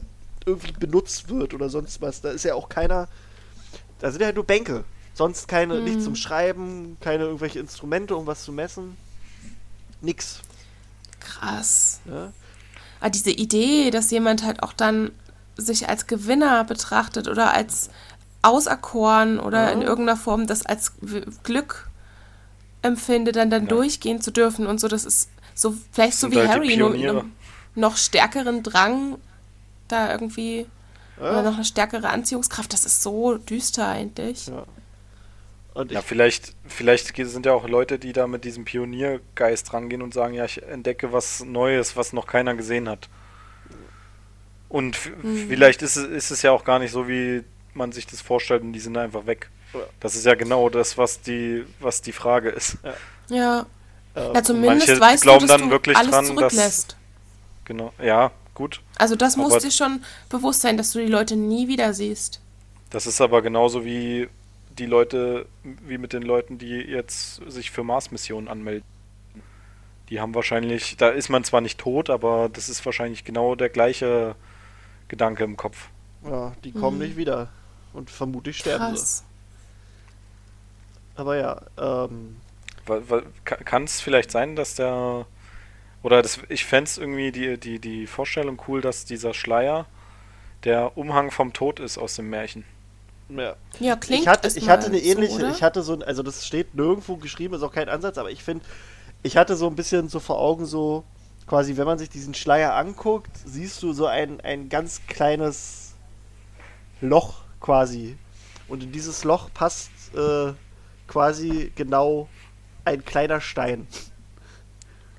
irgendwie 0.47 0.73
benutzt 0.73 1.29
wird 1.29 1.55
oder 1.55 1.69
sonst 1.69 2.01
was. 2.01 2.21
Da 2.23 2.31
ist 2.31 2.45
ja 2.45 2.55
auch 2.55 2.69
keiner. 2.69 3.09
Da 4.01 4.11
sind 4.11 4.23
ja 4.23 4.33
nur 4.33 4.45
Bänke. 4.45 4.85
Sonst 5.15 5.47
keine, 5.49 5.75
Mhm. 5.75 5.85
nichts 5.85 6.05
zum 6.05 6.17
Schreiben, 6.17 6.97
keine 7.01 7.25
irgendwelche 7.25 7.59
Instrumente, 7.61 8.17
um 8.17 8.27
was 8.27 8.43
zu 8.45 8.53
messen. 8.53 8.97
Nix. 10.01 10.41
Krass. 11.21 12.01
Ja? 12.07 12.33
Aber 13.01 13.11
diese 13.11 13.31
Idee, 13.31 13.91
dass 13.91 14.11
jemand 14.11 14.43
halt 14.45 14.63
auch 14.63 14.73
dann 14.73 15.13
sich 15.57 15.89
als 15.89 16.07
Gewinner 16.07 16.65
betrachtet 16.65 17.29
oder 17.29 17.53
als 17.53 17.91
auserkoren 18.41 19.39
oder 19.39 19.65
Ja. 19.65 19.71
in 19.71 19.83
irgendeiner 19.83 20.17
Form 20.19 20.47
das 20.47 20.65
als 20.67 20.93
Glück 21.45 21.89
empfindet, 22.83 23.37
dann 23.37 23.51
dann 23.51 23.63
Ja. 23.65 23.69
durchgehen 23.69 24.21
zu 24.21 24.31
dürfen 24.31 24.67
und 24.67 24.81
so, 24.81 24.89
das 24.89 25.05
ist 25.05 25.31
so 25.55 25.75
vielleicht 25.93 26.19
so 26.19 26.31
wie 26.31 26.37
halt 26.39 26.51
Harry, 26.51 26.77
nur 26.77 26.91
mit 26.91 27.01
einem 27.09 27.33
noch 27.75 27.97
stärkeren 27.97 28.63
Drang 28.63 29.19
da 29.89 30.11
irgendwie 30.13 30.67
oder 31.19 31.43
noch 31.43 31.55
eine 31.55 31.65
stärkere 31.65 32.09
Anziehungskraft. 32.09 32.73
Das 32.73 32.85
ist 32.85 33.03
so 33.03 33.37
düster 33.39 33.87
eigentlich. 33.89 34.47
Ja. 34.49 34.65
Und 35.75 35.91
Ja, 35.93 36.03
vielleicht, 36.03 36.55
vielleicht 36.67 37.15
sind 37.17 37.47
ja 37.47 37.53
auch 37.53 37.67
Leute, 37.69 37.99
die 37.99 38.13
da 38.13 38.27
mit 38.27 38.45
diesem 38.45 38.65
Pioniergeist 38.65 39.73
rangehen 39.73 40.03
und 40.03 40.13
sagen, 40.13 40.35
ja, 40.35 40.45
ich 40.45 40.63
entdecke 40.63 41.13
was 41.13 41.45
Neues, 41.45 41.97
was 41.97 42.13
noch 42.13 42.27
keiner 42.27 42.55
gesehen 42.55 42.89
hat. 42.89 43.09
Und 44.69 44.99
Mhm. 45.23 45.37
vielleicht 45.49 45.83
ist 45.83 45.97
es, 45.97 46.07
ist 46.09 46.31
es 46.31 46.43
ja 46.43 46.51
auch 46.53 46.65
gar 46.65 46.79
nicht 46.79 46.93
so, 46.93 47.09
wie 47.09 47.45
man 47.75 47.93
sich 47.93 48.07
das 48.07 48.21
vorstellt 48.21 48.63
und 48.63 48.73
die 48.73 48.81
sind 48.81 48.97
einfach 48.97 49.27
weg. 49.27 49.51
Ja. 49.75 49.81
Das 50.01 50.15
ist 50.15 50.27
ja 50.27 50.35
genau 50.35 50.69
das, 50.69 50.99
was 50.99 51.21
die, 51.21 51.65
was 51.81 52.03
die 52.03 52.13
Frage 52.13 52.51
ist. 52.51 52.77
Ja. 53.29 53.61
äh, 54.15 54.31
Na, 54.35 54.43
zumindest 54.45 54.89
manche 54.89 55.01
weißt 55.01 55.23
glauben 55.23 55.41
du, 55.41 55.47
dass 55.47 55.57
dann 55.59 55.69
du 55.69 55.71
wirklich 55.73 55.97
alles 55.97 56.11
dran, 56.11 56.25
dass- 56.27 56.35
zurücklässt. 56.35 56.97
Genau. 57.65 57.93
Ja, 58.03 58.33
gut. 58.55 58.81
Also 58.99 59.17
das 59.17 59.37
muss 59.37 59.57
dir 59.63 59.71
schon 59.71 60.03
bewusst 60.29 60.61
sein, 60.61 60.77
dass 60.77 60.93
du 60.93 60.99
die 60.99 61.07
Leute 61.11 61.37
nie 61.37 61.69
wieder 61.69 61.95
siehst. 61.95 62.41
Das 62.91 63.07
ist 63.07 63.21
aber 63.21 63.41
genauso 63.41 63.85
wie 63.85 64.29
die 64.79 64.87
Leute, 64.87 65.47
wie 65.63 65.97
mit 65.99 66.13
den 66.13 66.23
Leuten, 66.23 66.59
die 66.59 66.77
jetzt 66.81 67.37
sich 67.51 67.71
für 67.71 67.85
Mars-Missionen 67.85 68.49
anmelden. 68.49 68.85
Die 70.09 70.21
haben 70.21 70.35
wahrscheinlich, 70.35 70.97
da 70.99 71.09
ist 71.09 71.31
man 71.31 71.45
zwar 71.45 71.61
nicht 71.63 71.79
tot, 71.79 72.11
aber 72.11 72.51
das 72.53 72.69
ist 72.69 72.85
wahrscheinlich 72.85 73.25
genau 73.25 73.55
der 73.55 73.69
gleiche 73.71 74.35
Gedanke 75.09 75.45
im 75.45 75.57
Kopf. 75.57 75.89
ja, 76.25 76.53
die 76.65 76.73
kommen 76.73 76.99
Mhm. 76.99 77.05
nicht 77.05 77.17
wieder. 77.17 77.49
Und 77.95 78.11
vermutlich 78.11 78.59
sterben 78.59 78.97
sie. 78.97 79.23
Aber 81.15 81.37
ja, 81.37 81.61
ähm, 81.79 82.37
Kann 83.65 83.85
es 83.85 84.01
vielleicht 84.01 84.31
sein, 84.31 84.57
dass 84.57 84.75
der. 84.75 85.27
Oder 86.03 86.23
das, 86.23 86.41
ich 86.49 86.65
fände 86.65 86.89
es 86.89 86.99
irgendwie 86.99 87.31
die, 87.31 87.59
die, 87.59 87.79
die 87.79 88.07
Vorstellung 88.07 88.61
cool, 88.67 88.81
dass 88.81 89.05
dieser 89.05 89.35
Schleier 89.35 89.87
der 90.65 90.97
Umhang 90.97 91.31
vom 91.31 91.53
Tod 91.53 91.79
ist 91.79 91.97
aus 91.97 92.17
dem 92.17 92.29
Märchen. 92.29 92.65
Ja. 93.29 93.55
Ja, 93.79 93.97
klingt 93.97 94.23
ich 94.23 94.29
hatte, 94.29 94.49
ich 94.49 94.69
hatte 94.69 94.87
eine 94.87 94.99
ähnliche, 94.99 95.33
so, 95.33 95.39
oder? 95.39 95.51
ich 95.51 95.63
hatte 95.63 95.83
so 95.83 95.95
ein, 95.95 96.03
also 96.03 96.23
das 96.23 96.47
steht 96.47 96.75
nirgendwo 96.75 97.17
geschrieben, 97.17 97.55
ist 97.55 97.63
auch 97.63 97.73
kein 97.73 97.89
Ansatz, 97.89 98.19
aber 98.19 98.31
ich 98.31 98.43
finde, 98.43 98.65
ich 99.23 99.37
hatte 99.37 99.57
so 99.57 99.69
ein 99.69 99.77
bisschen 99.77 100.09
so 100.09 100.19
vor 100.21 100.39
Augen 100.39 100.67
so, 100.67 101.05
quasi, 101.47 101.77
wenn 101.77 101.87
man 101.87 101.99
sich 101.99 102.11
diesen 102.11 102.35
Schleier 102.35 102.75
anguckt, 102.75 103.31
siehst 103.45 103.83
du 103.83 103.93
so 103.93 104.07
ein, 104.07 104.41
ein 104.41 104.69
ganz 104.69 105.03
kleines 105.07 105.95
Loch 107.01 107.43
quasi. 107.61 108.17
Und 108.69 108.83
in 108.83 108.93
dieses 108.93 109.25
Loch 109.25 109.51
passt 109.53 109.91
äh, 110.15 110.53
quasi 111.13 111.71
genau 111.77 112.29
ein 112.85 113.05
kleiner 113.05 113.41
Stein. 113.41 113.87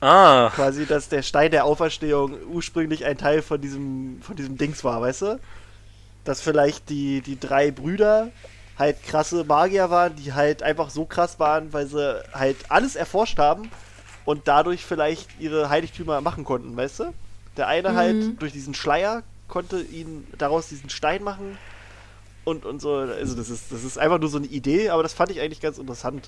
Ah, 0.02 0.52
Quasi, 0.54 0.86
dass 0.86 1.08
der 1.08 1.22
Stein 1.22 1.52
der 1.52 1.64
Auferstehung 1.66 2.36
ursprünglich 2.52 3.06
ein 3.06 3.18
Teil 3.18 3.42
von 3.42 3.62
diesem, 3.62 4.22
von 4.22 4.36
diesem 4.36 4.58
Dings 4.58 4.84
war, 4.84 5.00
weißt 5.02 5.22
du? 5.22 5.40
Dass 6.26 6.42
vielleicht 6.42 6.90
die, 6.90 7.22
die 7.22 7.40
drei 7.40 7.72
Brüder 7.72 8.32
halt 8.78 9.02
krasse 9.04 9.44
Magier 9.44 9.92
waren, 9.92 10.16
die 10.16 10.34
halt 10.34 10.64
einfach 10.64 10.90
so 10.90 11.06
krass 11.06 11.40
waren, 11.40 11.72
weil 11.72 11.86
sie 11.86 12.22
halt 12.34 12.58
alles 12.70 12.96
erforscht 12.96 13.38
haben 13.38 13.70
und 14.26 14.48
dadurch 14.48 14.84
vielleicht 14.84 15.30
ihre 15.40 15.70
Heiligtümer 15.70 16.22
machen 16.22 16.44
konnten, 16.44 16.76
weißt 16.76 17.00
du? 17.02 17.14
Der 17.56 17.68
eine 17.68 17.94
halt 17.94 18.42
durch 18.42 18.52
diesen 18.52 18.74
Schleier 18.74 19.22
konnte 19.48 19.80
ihn 19.80 20.28
daraus 20.38 20.70
diesen 20.70 20.90
Stein 20.90 21.24
machen 21.24 21.58
und, 22.46 22.66
und 22.66 22.82
so. 22.82 22.96
Also 22.96 23.36
das 23.36 23.50
ist, 23.50 23.72
das 23.72 23.84
ist 23.84 23.98
einfach 23.98 24.20
nur 24.20 24.30
so 24.30 24.38
eine 24.38 24.48
Idee, 24.48 24.90
aber 24.90 25.04
das 25.04 25.14
fand 25.14 25.32
ich 25.32 25.42
eigentlich 25.42 25.62
ganz 25.62 25.78
interessant. 25.78 26.28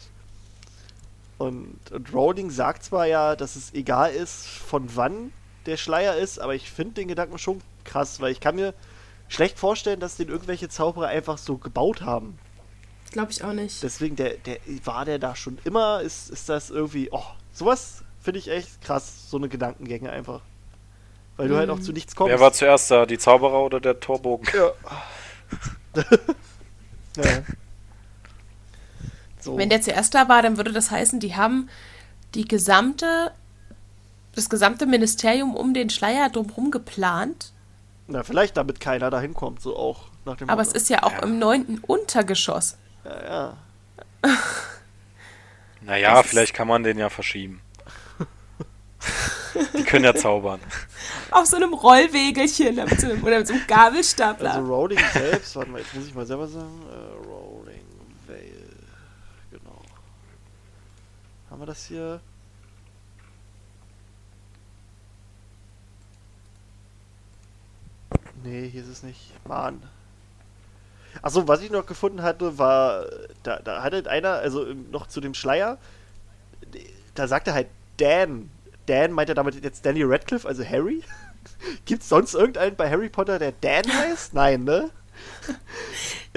Und, 1.37 1.77
und 1.91 2.13
Rowling 2.13 2.49
sagt 2.49 2.83
zwar 2.83 3.07
ja, 3.07 3.35
dass 3.35 3.55
es 3.55 3.73
egal 3.73 4.13
ist, 4.13 4.47
von 4.47 4.95
wann 4.95 5.33
der 5.65 5.77
Schleier 5.77 6.15
ist, 6.15 6.39
aber 6.39 6.55
ich 6.55 6.71
finde 6.71 6.95
den 6.95 7.07
Gedanken 7.07 7.37
schon 7.37 7.61
krass, 7.83 8.21
weil 8.21 8.31
ich 8.31 8.39
kann 8.39 8.55
mir 8.55 8.73
schlecht 9.27 9.59
vorstellen, 9.59 9.99
dass 9.99 10.15
den 10.15 10.29
irgendwelche 10.29 10.69
Zauberer 10.69 11.07
einfach 11.07 11.37
so 11.37 11.57
gebaut 11.57 12.01
haben. 12.01 12.37
Glaube 13.11 13.31
ich 13.31 13.43
auch 13.43 13.53
nicht. 13.53 13.83
Deswegen, 13.83 14.15
der, 14.15 14.35
der, 14.37 14.59
war 14.83 15.05
der 15.05 15.19
da 15.19 15.35
schon 15.35 15.57
immer? 15.63 16.01
Ist, 16.01 16.29
ist 16.29 16.49
das 16.49 16.69
irgendwie, 16.69 17.09
oh, 17.11 17.23
sowas 17.51 18.03
finde 18.21 18.39
ich 18.39 18.49
echt 18.49 18.81
krass, 18.81 19.29
so 19.29 19.37
eine 19.37 19.49
Gedankengänge 19.49 20.09
einfach. 20.09 20.41
Weil 21.37 21.49
du 21.49 21.57
halt 21.57 21.69
auch 21.69 21.79
zu 21.79 21.91
nichts 21.91 22.15
kommst. 22.15 22.31
wer 22.31 22.39
war 22.39 22.53
zuerst 22.53 22.91
da? 22.91 23.05
Die 23.05 23.17
Zauberer 23.17 23.61
oder 23.61 23.81
der 23.81 23.99
Torbogen? 23.99 24.47
Ja. 24.55 24.71
ja. 27.17 27.43
So. 29.39 29.57
Wenn 29.57 29.69
der 29.69 29.81
zuerst 29.81 30.13
da 30.15 30.27
war, 30.27 30.41
dann 30.41 30.57
würde 30.57 30.71
das 30.71 30.91
heißen, 30.91 31.19
die 31.19 31.35
haben 31.35 31.69
die 32.33 32.47
gesamte, 32.47 33.31
das 34.33 34.49
gesamte 34.49 34.85
Ministerium 34.85 35.55
um 35.55 35.73
den 35.73 35.89
Schleier 35.89 36.29
drumherum 36.29 36.71
geplant. 36.71 37.51
Na, 38.07 38.23
vielleicht 38.23 38.57
damit 38.57 38.79
keiner 38.79 39.09
da 39.09 39.19
hinkommt, 39.21 39.61
so 39.61 39.75
auch 39.77 40.05
nach 40.25 40.37
dem 40.37 40.49
Aber 40.49 40.61
es 40.61 40.69
Motto. 40.69 40.77
ist 40.77 40.89
ja 40.89 41.03
auch 41.03 41.11
Ja. 41.11 41.19
im 41.19 41.39
neunten 41.39 41.79
Untergeschoss. 41.79 42.77
Ja, 43.03 43.23
ja. 43.23 43.57
Naja, 45.81 46.23
vielleicht 46.23 46.55
kann 46.55 46.67
man 46.67 46.81
den 46.81 46.97
ja 46.97 47.09
verschieben. 47.09 47.61
Die 49.77 49.83
können 49.83 50.05
ja 50.05 50.13
zaubern. 50.13 50.59
Auf 51.31 51.45
so 51.45 51.55
einem 51.55 51.73
Rollwegelchen 51.73 52.75
mit 52.75 52.99
so 52.99 53.07
einem, 53.07 53.23
oder 53.23 53.39
mit 53.39 53.47
so 53.47 53.53
einem 53.53 53.67
Gabelstapler. 53.67 54.53
Also 54.53 54.73
Rowling 54.73 54.99
selbst, 55.13 55.55
warte 55.55 55.71
mal, 55.71 55.81
jetzt 55.81 55.93
muss 55.93 56.07
ich 56.07 56.15
mal 56.15 56.25
selber 56.25 56.47
sagen. 56.47 56.81
Äh, 56.89 57.27
Rowling 57.27 57.85
Vale. 58.27 58.39
Genau. 59.51 59.81
Haben 61.49 61.61
wir 61.61 61.65
das 61.67 61.85
hier? 61.85 62.19
Nee, 68.43 68.69
hier 68.69 68.83
ist 68.83 68.89
es 68.89 69.03
nicht. 69.03 69.31
Mann. 69.47 69.81
Achso, 71.21 71.47
was 71.47 71.61
ich 71.61 71.71
noch 71.71 71.85
gefunden 71.85 72.21
hatte, 72.21 72.57
war, 72.57 73.05
da, 73.43 73.59
da 73.59 73.81
hat 73.81 73.93
halt 73.93 74.07
einer, 74.07 74.33
also 74.33 74.65
noch 74.91 75.07
zu 75.07 75.21
dem 75.21 75.33
Schleier, 75.33 75.77
da 77.15 77.27
sagt 77.27 77.47
er 77.47 77.53
halt 77.53 77.67
Dan. 77.97 78.51
Dan 78.85 79.11
meint 79.11 79.29
er 79.29 79.35
damit 79.35 79.63
jetzt 79.63 79.85
Danny 79.85 80.03
Radcliffe, 80.03 80.47
also 80.47 80.63
Harry? 80.63 81.03
Gibt's 81.85 82.09
sonst 82.09 82.33
irgendeinen 82.33 82.75
bei 82.75 82.89
Harry 82.89 83.09
Potter, 83.09 83.39
der 83.39 83.53
Dan 83.53 83.83
heißt? 83.85 84.33
Nein, 84.33 84.63
ne? 84.63 84.89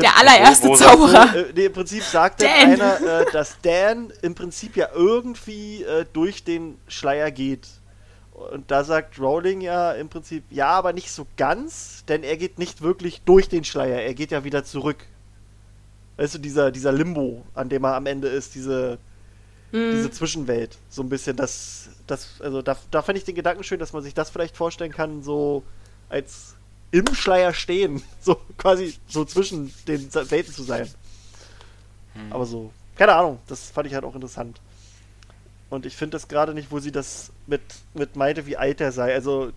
der 0.01 0.17
allererste 0.17 0.73
Zauberer. 0.75 1.35
Äh, 1.35 1.53
nee, 1.55 1.67
im 1.67 1.73
Prinzip 1.73 2.03
sagt 2.03 2.45
einer, 2.45 3.01
äh, 3.01 3.27
dass 3.33 3.61
Dan 3.63 4.13
im 4.23 4.35
Prinzip 4.35 4.77
ja 4.77 4.89
irgendwie 4.95 5.83
äh, 5.83 6.05
durch 6.13 6.45
den 6.45 6.79
Schleier 6.87 7.31
geht. 7.31 7.69
Und 8.33 8.71
da 8.71 8.85
sagt 8.85 9.19
Rowling 9.19 9.61
ja 9.61 9.93
im 9.93 10.09
Prinzip, 10.09 10.45
ja, 10.51 10.69
aber 10.69 10.93
nicht 10.93 11.11
so 11.11 11.27
ganz, 11.37 12.05
denn 12.07 12.23
er 12.23 12.37
geht 12.37 12.59
nicht 12.59 12.83
wirklich 12.83 13.23
durch 13.23 13.49
den 13.49 13.65
Schleier, 13.65 14.01
er 14.01 14.15
geht 14.15 14.31
ja 14.31 14.45
wieder 14.45 14.65
zurück. 14.65 14.99
Weißt 16.17 16.35
du, 16.35 16.39
dieser, 16.39 16.71
dieser 16.71 16.93
Limbo, 16.93 17.45
an 17.55 17.69
dem 17.69 17.85
er 17.85 17.95
am 17.95 18.07
Ende 18.07 18.29
ist, 18.29 18.55
diese, 18.55 18.99
Hm. 19.71 19.93
diese 19.93 20.11
Zwischenwelt, 20.11 20.79
so 20.89 21.03
ein 21.03 21.09
bisschen, 21.09 21.37
das, 21.37 21.91
das, 22.07 22.41
also 22.41 22.63
da, 22.63 22.77
da 22.91 23.03
fand 23.03 23.19
ich 23.19 23.25
den 23.25 23.35
Gedanken 23.35 23.65
schön, 23.65 23.79
dass 23.79 23.93
man 23.93 24.03
sich 24.03 24.15
das 24.15 24.31
vielleicht 24.31 24.57
vorstellen 24.57 24.93
kann, 24.93 25.23
so 25.23 25.63
als 26.09 26.55
im 26.91 27.15
Schleier 27.15 27.53
stehen, 27.53 28.03
so 28.21 28.41
quasi 28.57 28.97
so 29.09 29.25
zwischen 29.25 29.73
den 29.87 30.13
Welten 30.15 30.53
zu 30.53 30.63
sein. 30.63 30.89
Aber 32.31 32.47
so, 32.47 32.73
keine 32.97 33.15
Ahnung, 33.15 33.39
das 33.47 33.71
fand 33.71 33.87
ich 33.87 33.95
halt 33.95 34.05
auch 34.05 34.15
interessant. 34.15 34.61
Und 35.71 35.87
ich 35.87 35.97
finde 35.97 36.17
das 36.17 36.29
gerade 36.29 36.55
nicht, 36.55 36.71
wo 36.71 36.79
sie 36.79 36.93
das 36.93 37.31
mit, 37.47 37.61
mit 37.95 38.17
meinte, 38.17 38.47
wie 38.47 38.57
alt 38.57 38.81
er 38.81 38.93
sei. 38.93 39.15
Also, 39.15 39.53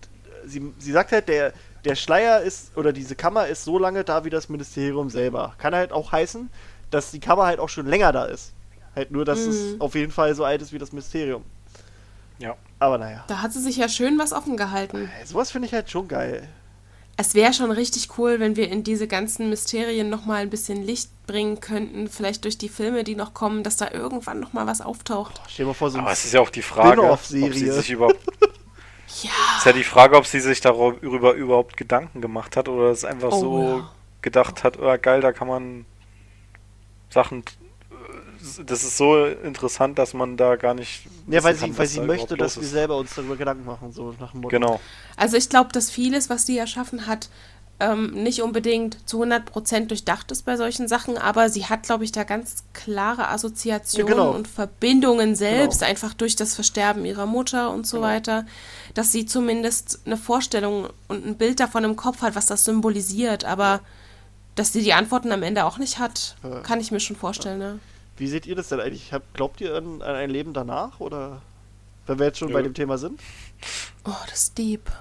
sie, 0.45 0.73
sie 0.77 0.91
sagt 0.91 1.11
halt, 1.11 1.29
der, 1.29 1.53
der 1.85 1.95
Schleier 1.95 2.41
ist, 2.41 2.75
oder 2.77 2.91
diese 2.93 3.15
Kammer 3.15 3.47
ist 3.47 3.63
so 3.63 3.79
lange 3.79 4.03
da 4.03 4.25
wie 4.25 4.29
das 4.29 4.49
Ministerium 4.49 5.09
selber. 5.09 5.55
Kann 5.57 5.73
halt 5.73 5.91
auch 5.91 6.11
heißen, 6.11 6.49
dass 6.91 7.11
die 7.11 7.19
Kammer 7.19 7.45
halt 7.45 7.59
auch 7.59 7.69
schon 7.69 7.87
länger 7.87 8.11
da 8.11 8.25
ist. 8.25 8.51
Halt 8.95 9.11
nur, 9.11 9.23
dass 9.25 9.39
es 9.39 9.79
auf 9.79 9.95
jeden 9.95 10.11
Fall 10.11 10.35
so 10.35 10.43
alt 10.43 10.61
ist 10.61 10.73
wie 10.73 10.77
das 10.77 10.91
Mysterium. 10.91 11.43
Ja. 12.39 12.55
Aber 12.79 12.97
naja. 12.97 13.23
Da 13.27 13.41
hat 13.41 13.53
sie 13.53 13.61
sich 13.61 13.77
ja 13.77 13.87
schön 13.87 14.17
was 14.19 14.33
offen 14.33 14.57
gehalten. 14.57 15.09
Sowas 15.25 15.51
finde 15.51 15.67
ich 15.67 15.73
halt 15.73 15.89
schon 15.89 16.07
geil. 16.07 16.47
Es 17.17 17.35
wäre 17.35 17.53
schon 17.53 17.71
richtig 17.71 18.17
cool, 18.17 18.39
wenn 18.39 18.55
wir 18.55 18.69
in 18.69 18.83
diese 18.83 19.07
ganzen 19.07 19.49
Mysterien 19.49 20.09
nochmal 20.09 20.41
ein 20.41 20.49
bisschen 20.49 20.81
Licht 20.83 21.09
bringen 21.27 21.59
könnten. 21.59 22.07
Vielleicht 22.07 22.43
durch 22.45 22.57
die 22.57 22.69
Filme, 22.69 23.03
die 23.03 23.15
noch 23.15 23.33
kommen, 23.35 23.63
dass 23.63 23.77
da 23.77 23.91
irgendwann 23.91 24.39
nochmal 24.39 24.65
was 24.65 24.81
auftaucht. 24.81 25.39
Stell 25.47 25.65
dir 25.65 25.67
mal 25.69 25.73
vor, 25.75 25.91
so 25.91 25.99
ein 25.99 26.03
Aber 26.03 26.13
es 26.13 26.25
ist 26.25 26.33
ja 26.33 26.41
auch 26.41 26.49
die 26.49 26.63
Frage, 26.63 27.03
ob 27.03 27.19
sie 27.19 27.47
sich 27.51 27.91
überhaupt. 27.91 28.19
Ja. 29.23 29.29
ist 29.57 29.65
ja 29.65 29.73
die 29.73 29.83
Frage, 29.83 30.15
ob 30.15 30.25
sie 30.25 30.39
sich 30.39 30.61
darüber 30.61 31.33
überhaupt 31.33 31.75
Gedanken 31.75 32.21
gemacht 32.21 32.55
hat 32.55 32.69
oder 32.69 32.91
es 32.91 33.03
einfach 33.03 33.33
Oh, 33.33 33.39
so 33.41 33.61
ja. 33.79 33.91
gedacht 34.21 34.63
hat, 34.63 34.79
oh, 34.79 34.97
geil, 35.01 35.19
da 35.19 35.33
kann 35.33 35.49
man 35.49 35.85
Sachen. 37.09 37.43
Das 38.65 38.83
ist 38.83 38.97
so 38.97 39.25
interessant, 39.25 39.97
dass 39.99 40.13
man 40.13 40.37
da 40.37 40.55
gar 40.55 40.73
nicht. 40.73 41.03
Ja, 41.27 41.43
weil 41.43 41.53
wissen 41.55 41.61
kann, 41.65 41.73
sie, 41.73 41.77
weil 41.77 41.87
sie 41.87 41.99
da 41.99 42.05
möchte, 42.05 42.37
dass 42.37 42.59
wir 42.59 42.67
selber 42.67 42.97
uns 42.97 43.13
darüber 43.15 43.35
Gedanken 43.35 43.65
machen, 43.65 43.91
so 43.91 44.13
nach 44.19 44.31
dem 44.31 44.41
Motto. 44.41 44.49
Genau. 44.57 44.79
Also 45.17 45.37
ich 45.37 45.49
glaube, 45.49 45.71
dass 45.71 45.89
vieles, 45.89 46.29
was 46.29 46.45
die 46.45 46.57
erschaffen 46.57 47.07
hat, 47.07 47.29
ähm, 47.79 48.11
nicht 48.11 48.43
unbedingt 48.43 48.97
zu 49.09 49.23
100% 49.23 49.87
durchdacht 49.87 50.31
ist 50.31 50.45
bei 50.45 50.55
solchen 50.55 50.87
Sachen, 50.87 51.17
aber 51.17 51.49
sie 51.49 51.65
hat, 51.65 51.81
glaube 51.83 52.03
ich, 52.03 52.11
da 52.11 52.23
ganz 52.23 52.63
klare 52.73 53.29
Assoziationen 53.29 54.07
Ja, 54.07 54.13
genau. 54.13 54.31
und 54.35 54.47
Verbindungen 54.47 55.35
selbst, 55.35 55.79
Genau. 55.79 55.89
einfach 55.89 56.13
durch 56.13 56.35
das 56.35 56.53
Versterben 56.53 57.05
ihrer 57.05 57.25
Mutter 57.25 57.71
und 57.71 57.87
so 57.87 57.97
Genau. 57.97 58.07
weiter, 58.09 58.45
dass 58.93 59.11
sie 59.11 59.25
zumindest 59.25 60.01
eine 60.05 60.17
Vorstellung 60.17 60.89
und 61.07 61.25
ein 61.25 61.37
Bild 61.37 61.59
davon 61.59 61.83
im 61.83 61.95
Kopf 61.95 62.21
hat, 62.21 62.35
was 62.35 62.45
das 62.45 62.65
symbolisiert, 62.65 63.45
aber 63.45 63.79
dass 64.53 64.73
sie 64.73 64.83
die 64.83 64.93
Antworten 64.93 65.31
am 65.31 65.41
Ende 65.41 65.65
auch 65.65 65.79
nicht 65.79 65.97
hat, 65.97 66.35
kann 66.63 66.79
ich 66.81 66.91
mir 66.91 66.99
schon 66.99 67.15
vorstellen, 67.15 67.57
ne? 67.57 67.79
Wie 68.17 68.27
seht 68.27 68.45
ihr 68.45 68.55
das 68.55 68.69
denn 68.69 68.79
eigentlich? 68.79 69.13
Hab, 69.13 69.33
glaubt 69.33 69.61
ihr 69.61 69.75
an, 69.75 70.01
an 70.01 70.15
ein 70.15 70.29
Leben 70.29 70.53
danach? 70.53 70.99
Oder 70.99 71.41
wenn 72.07 72.19
wir 72.19 72.27
jetzt 72.27 72.37
schon 72.39 72.49
Nö. 72.49 72.53
bei 72.53 72.61
dem 72.61 72.73
Thema 72.73 72.97
sind? 72.97 73.19
Oh, 74.05 74.11
das 74.29 74.43
ist 74.43 74.57
deep. 74.57 74.91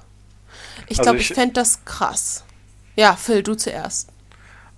Ich 0.86 0.98
Also 0.98 1.02
glaube, 1.02 1.18
ich- 1.18 1.30
ich 1.30 1.34
fände 1.34 1.54
das 1.54 1.84
krass. 1.84 2.44
Ja, 2.96 3.16
Phil, 3.16 3.42
du 3.42 3.54
zuerst. 3.54 4.08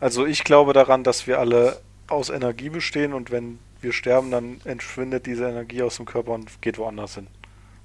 Also 0.00 0.26
ich 0.26 0.44
glaube 0.44 0.72
daran, 0.72 1.04
dass 1.04 1.26
wir 1.26 1.38
alle 1.38 1.80
aus 2.08 2.28
Energie 2.30 2.68
bestehen 2.70 3.12
und 3.12 3.30
wenn 3.30 3.58
wir 3.80 3.92
sterben, 3.92 4.30
dann 4.30 4.60
entschwindet 4.64 5.26
diese 5.26 5.48
Energie 5.48 5.82
aus 5.82 5.96
dem 5.96 6.06
Körper 6.06 6.32
und 6.32 6.60
geht 6.62 6.78
woanders 6.78 7.14
hin. 7.16 7.26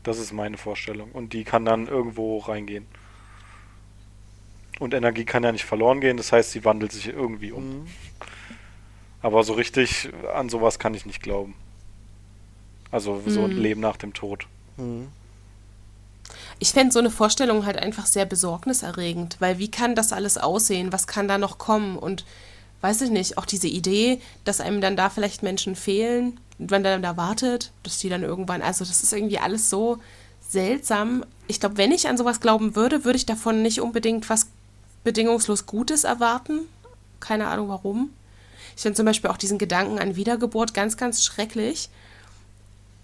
Das 0.04 0.20
ist 0.20 0.32
meine 0.32 0.58
Vorstellung. 0.58 1.12
Und 1.12 1.34
die 1.34 1.44
kann 1.44 1.66
dann 1.66 1.88
irgendwo 1.88 2.38
reingehen. 2.40 2.86
Und 4.80 4.94
Energie 4.94 5.26
kann 5.26 5.44
ja 5.44 5.52
nicht 5.52 5.66
verloren 5.66 6.02
gehen, 6.02 6.18
das 6.18 6.32
heißt, 6.32 6.52
sie 6.52 6.64
wandelt 6.64 6.92
sich 6.92 7.08
irgendwie 7.08 7.52
um. 7.52 7.80
Mhm. 7.82 7.88
Aber 9.22 9.44
so 9.44 9.54
richtig 9.54 10.10
an 10.34 10.50
sowas 10.50 10.80
kann 10.80 10.94
ich 10.94 11.06
nicht 11.06 11.22
glauben. 11.22 11.56
Also 12.92 13.22
so 13.26 13.44
ein 13.44 13.56
Mhm. 13.56 13.62
Leben 13.62 13.82
nach 13.82 13.98
dem 13.98 14.14
Tod. 14.14 14.48
Mhm. 14.78 15.08
Ich 16.60 16.72
fände 16.72 16.92
so 16.92 17.00
eine 17.00 17.12
Vorstellung 17.12 17.66
halt 17.66 17.78
einfach 17.78 18.06
sehr 18.06 18.26
besorgniserregend, 18.26 19.38
weil 19.40 19.60
wie 19.60 19.70
kann 19.72 19.96
das 19.96 20.14
alles 20.14 20.38
aussehen? 20.38 20.92
Was 20.94 21.08
kann 21.08 21.28
da 21.28 21.38
noch 21.38 21.58
kommen? 21.58 21.98
Und 21.98 22.26
weiß 22.82 23.02
ich 23.02 23.10
nicht, 23.12 23.38
auch 23.38 23.46
diese 23.46 23.68
Idee, 23.68 24.22
dass 24.44 24.62
einem 24.62 24.82
dann 24.82 24.96
da 24.96 25.10
vielleicht 25.10 25.44
Menschen 25.44 25.76
fehlen, 25.76 26.40
und 26.60 26.72
wenn 26.72 26.84
der 26.84 26.94
dann 26.94 27.04
da 27.04 27.18
wartet, 27.18 27.72
dass 27.84 28.00
die 28.00 28.10
dann 28.10 28.24
irgendwann, 28.24 28.62
also 28.64 28.84
das 28.84 29.04
ist 29.04 29.14
irgendwie 29.14 29.38
alles 29.40 29.70
so 29.70 30.00
seltsam. 30.50 31.24
Ich 31.48 31.60
glaube, 31.60 31.78
wenn 31.78 31.92
ich 31.92 32.08
an 32.08 32.18
sowas 32.18 32.40
glauben 32.40 32.76
würde, 32.76 33.06
würde 33.06 33.18
ich 33.18 33.26
davon 33.28 33.62
nicht 33.62 33.80
unbedingt 33.82 34.28
was 34.30 34.48
bedingungslos 35.04 35.66
Gutes 35.66 36.04
erwarten. 36.04 36.62
keine 37.20 37.48
Ahnung 37.48 37.70
warum. 37.70 38.10
Ich 38.78 38.84
finde 38.84 38.96
zum 38.96 39.08
Beispiel 39.08 39.32
auch 39.32 39.38
diesen 39.38 39.58
Gedanken 39.58 39.98
an 39.98 40.16
Wiedergeburt 40.16 40.76
ganz, 40.76 40.98
ganz 40.98 41.26
schrecklich. 41.26 41.90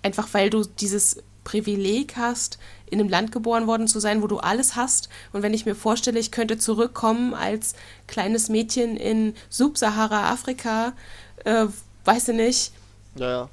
Einfach 0.03 0.27
weil 0.31 0.51
du 0.51 0.63
dieses 0.63 1.17
Privileg 1.43 2.15
hast, 2.15 2.59
in 2.85 2.99
einem 2.99 3.09
Land 3.09 3.31
geboren 3.31 3.65
worden 3.65 3.87
zu 3.87 3.99
sein, 3.99 4.21
wo 4.21 4.27
du 4.27 4.37
alles 4.37 4.75
hast. 4.75 5.09
Und 5.33 5.41
wenn 5.41 5.53
ich 5.53 5.65
mir 5.65 5.73
vorstelle, 5.73 6.19
ich 6.19 6.29
könnte 6.29 6.59
zurückkommen 6.59 7.33
als 7.33 7.73
kleines 8.05 8.49
Mädchen 8.49 8.95
in 8.97 9.35
Subsahara-Afrika, 9.49 10.93
äh, 11.43 11.65
weiß 12.05 12.27
ich 12.29 12.35
nicht, 12.35 12.71
Ja, 13.15 13.27
ja. 13.27 13.49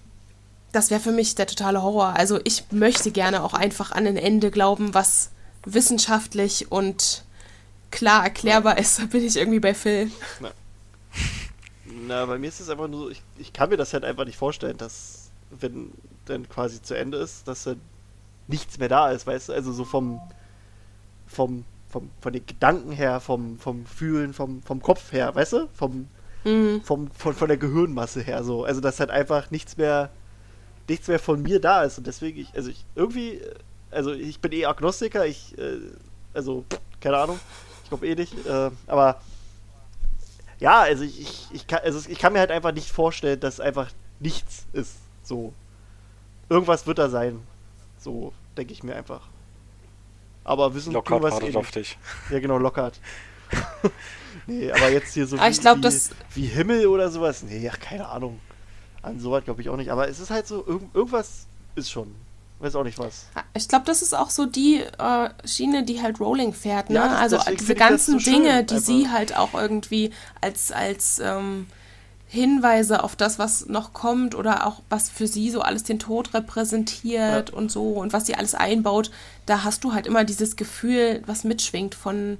das 0.72 0.90
wäre 0.90 1.01
für 1.01 1.12
mich 1.12 1.36
der 1.36 1.47
totale 1.47 1.82
Horror. 1.82 2.16
Also 2.16 2.38
ich 2.44 2.64
möchte 2.70 3.12
gerne 3.12 3.42
auch 3.42 3.55
einfach 3.55 3.92
an 3.92 4.06
ein 4.06 4.18
Ende 4.18 4.51
glauben, 4.51 4.92
was 4.92 5.30
wissenschaftlich 5.64 6.70
und 6.70 7.24
klar 7.90 8.24
erklärbar 8.24 8.76
ist. 8.76 8.98
Da 8.98 9.06
bin 9.06 9.24
ich 9.24 9.36
irgendwie 9.36 9.60
bei 9.60 9.72
Phil. 9.72 10.10
Na, 12.06 12.24
bei 12.27 12.39
mir 12.39 12.48
ist 12.48 12.60
es 12.60 12.68
einfach 12.70 12.89
nur 12.89 13.01
so, 13.01 13.10
ich, 13.10 13.22
ich 13.39 13.52
kann 13.52 13.68
mir 13.70 13.77
das 13.77 13.93
halt 13.93 14.05
einfach 14.05 14.24
nicht 14.24 14.39
vorstellen, 14.39 14.77
dass, 14.77 15.31
wenn 15.51 15.93
dann 16.27 16.48
quasi 16.48 16.81
zu 16.82 16.94
Ende 16.97 17.18
ist, 17.18 17.47
dass 17.48 17.64
dann 17.64 17.81
nichts 18.48 18.78
mehr 18.78 18.89
da 18.89 19.10
ist, 19.10 19.27
weißt 19.27 19.48
du? 19.48 19.52
Also 19.52 19.72
so 19.72 19.85
vom, 19.85 20.20
vom, 21.27 21.64
vom, 21.89 22.10
von 22.20 22.32
den 22.32 22.47
Gedanken 22.47 22.93
her, 22.93 23.20
vom, 23.20 23.59
vom 23.59 23.86
Fühlen, 23.86 24.32
vom, 24.32 24.62
vom 24.62 24.81
Kopf 24.82 25.12
her, 25.12 25.35
weißt 25.35 25.52
du? 25.55 25.68
Vom, 25.74 26.09
Mhm. 26.43 26.81
vom, 26.82 27.10
von, 27.10 27.35
von 27.35 27.48
der 27.48 27.59
Gehirnmasse 27.59 28.22
her 28.22 28.43
so. 28.44 28.64
Also 28.64 28.81
dass 28.81 28.98
halt 28.98 29.10
einfach 29.10 29.51
nichts 29.51 29.77
mehr, 29.77 30.09
nichts 30.89 31.06
mehr 31.06 31.18
von 31.18 31.43
mir 31.43 31.60
da 31.60 31.82
ist. 31.82 31.98
Und 31.98 32.06
deswegen, 32.06 32.40
ich, 32.40 32.55
also 32.55 32.70
ich 32.70 32.82
irgendwie, 32.94 33.35
äh, 33.35 33.55
also 33.90 34.12
ich 34.12 34.40
bin 34.40 34.52
eh 34.52 34.64
Agnostiker, 34.64 35.27
ich, 35.27 35.56
äh, 35.59 35.77
also, 36.32 36.64
keine 37.01 37.18
Ahnung, 37.18 37.39
ich 37.82 37.90
glaube 37.90 38.06
eh 38.06 38.14
nicht, 38.14 38.47
äh, 38.47 38.70
aber 38.86 39.20
ja, 40.61 40.81
also 40.81 41.03
ich, 41.05 41.20
ich, 41.20 41.49
ich, 41.53 41.66
kann, 41.66 41.81
also 41.82 42.09
ich 42.09 42.19
kann 42.19 42.32
mir 42.32 42.39
halt 42.41 42.51
einfach 42.51 42.73
nicht 42.73 42.91
vorstellen, 42.91 43.41
dass 43.41 43.61
einfach 43.61 43.91
nichts 44.20 44.66
ist. 44.73 44.97
So. 45.23 45.53
Irgendwas 46.49 46.87
wird 46.87 46.99
da 46.99 47.09
sein. 47.09 47.41
So, 47.99 48.32
denke 48.57 48.73
ich 48.73 48.82
mir 48.82 48.95
einfach. 48.95 49.23
Aber 50.45 50.74
wissen 50.74 50.93
wir 50.93 50.99
es 51.01 51.23
wartet 51.35 51.57
auf 51.57 51.70
dich. 51.70 51.99
Ja, 52.31 52.39
genau, 52.41 52.59
lockert. 52.59 53.01
nee, 54.47 54.70
aber 54.70 54.91
jetzt 54.91 55.15
hier 55.15 55.27
so 55.27 55.37
Aber 55.37 55.49
ich 55.49 55.61
glaub, 55.61 55.78
wie, 55.78 55.82
das- 55.82 56.11
wie 56.35 56.47
Himmel 56.47 56.87
oder 56.87 57.11
sowas. 57.11 57.43
Nee, 57.43 57.69
ach, 57.73 57.78
keine 57.81 58.09
Ahnung. 58.09 58.41
An 59.03 59.19
sowas 59.19 59.45
glaube 59.45 59.61
ich 59.62 59.69
auch 59.69 59.77
nicht. 59.77 59.91
Aber 59.91 60.09
es 60.09 60.20
ist 60.20 60.31
halt 60.31 60.47
so, 60.47 60.66
irg 60.66 60.82
irgendwas 60.93 61.47
ist 61.74 61.91
schon. 61.91 62.15
Weiß 62.61 62.74
auch 62.77 62.85
nicht 62.85 62.99
was. 62.99 63.27
Ich 63.55 63.66
glaube, 63.69 63.87
das 63.87 64.03
ist 64.03 64.15
auch 64.15 64.28
so 64.31 64.45
die 64.47 64.81
äh, 64.81 65.31
Schiene, 65.47 65.82
die 65.82 66.03
halt 66.03 66.20
Rowling 66.20 66.53
fährt. 66.53 66.91
Ne? 66.91 66.97
Ja, 66.97 67.09
das- 67.09 67.32
also 67.41 67.51
diese 67.59 67.74
ganzen 67.74 68.12
so 68.15 68.19
schön, 68.20 68.32
Dinge, 68.35 68.65
die 68.65 68.74
einfach. 68.74 68.87
sie 68.87 69.09
halt 69.09 69.37
auch 69.37 69.55
irgendwie 69.55 70.11
als, 70.43 70.70
als 70.70 71.19
ähm, 71.20 71.66
Hinweise 72.28 73.03
auf 73.03 73.16
das, 73.16 73.39
was 73.39 73.66
noch 73.66 73.93
kommt 73.93 74.35
oder 74.35 74.66
auch 74.66 74.82
was 74.89 75.11
für 75.11 75.27
sie 75.27 75.51
so 75.51 75.62
alles 75.62 75.82
den 75.82 75.99
Tod 75.99 76.32
repräsentiert 76.32 77.49
Ja. 77.51 77.57
und 77.57 77.73
so 77.73 77.89
und 77.95 78.12
was 78.12 78.27
sie 78.27 78.37
alles 78.37 78.55
einbaut, 78.55 79.11
da 79.47 79.65
hast 79.65 79.82
du 79.82 79.95
halt 79.95 80.07
immer 80.07 80.23
dieses 80.24 80.55
Gefühl, 80.57 81.23
was 81.27 81.43
mitschwingt 81.45 81.95
von, 81.97 82.39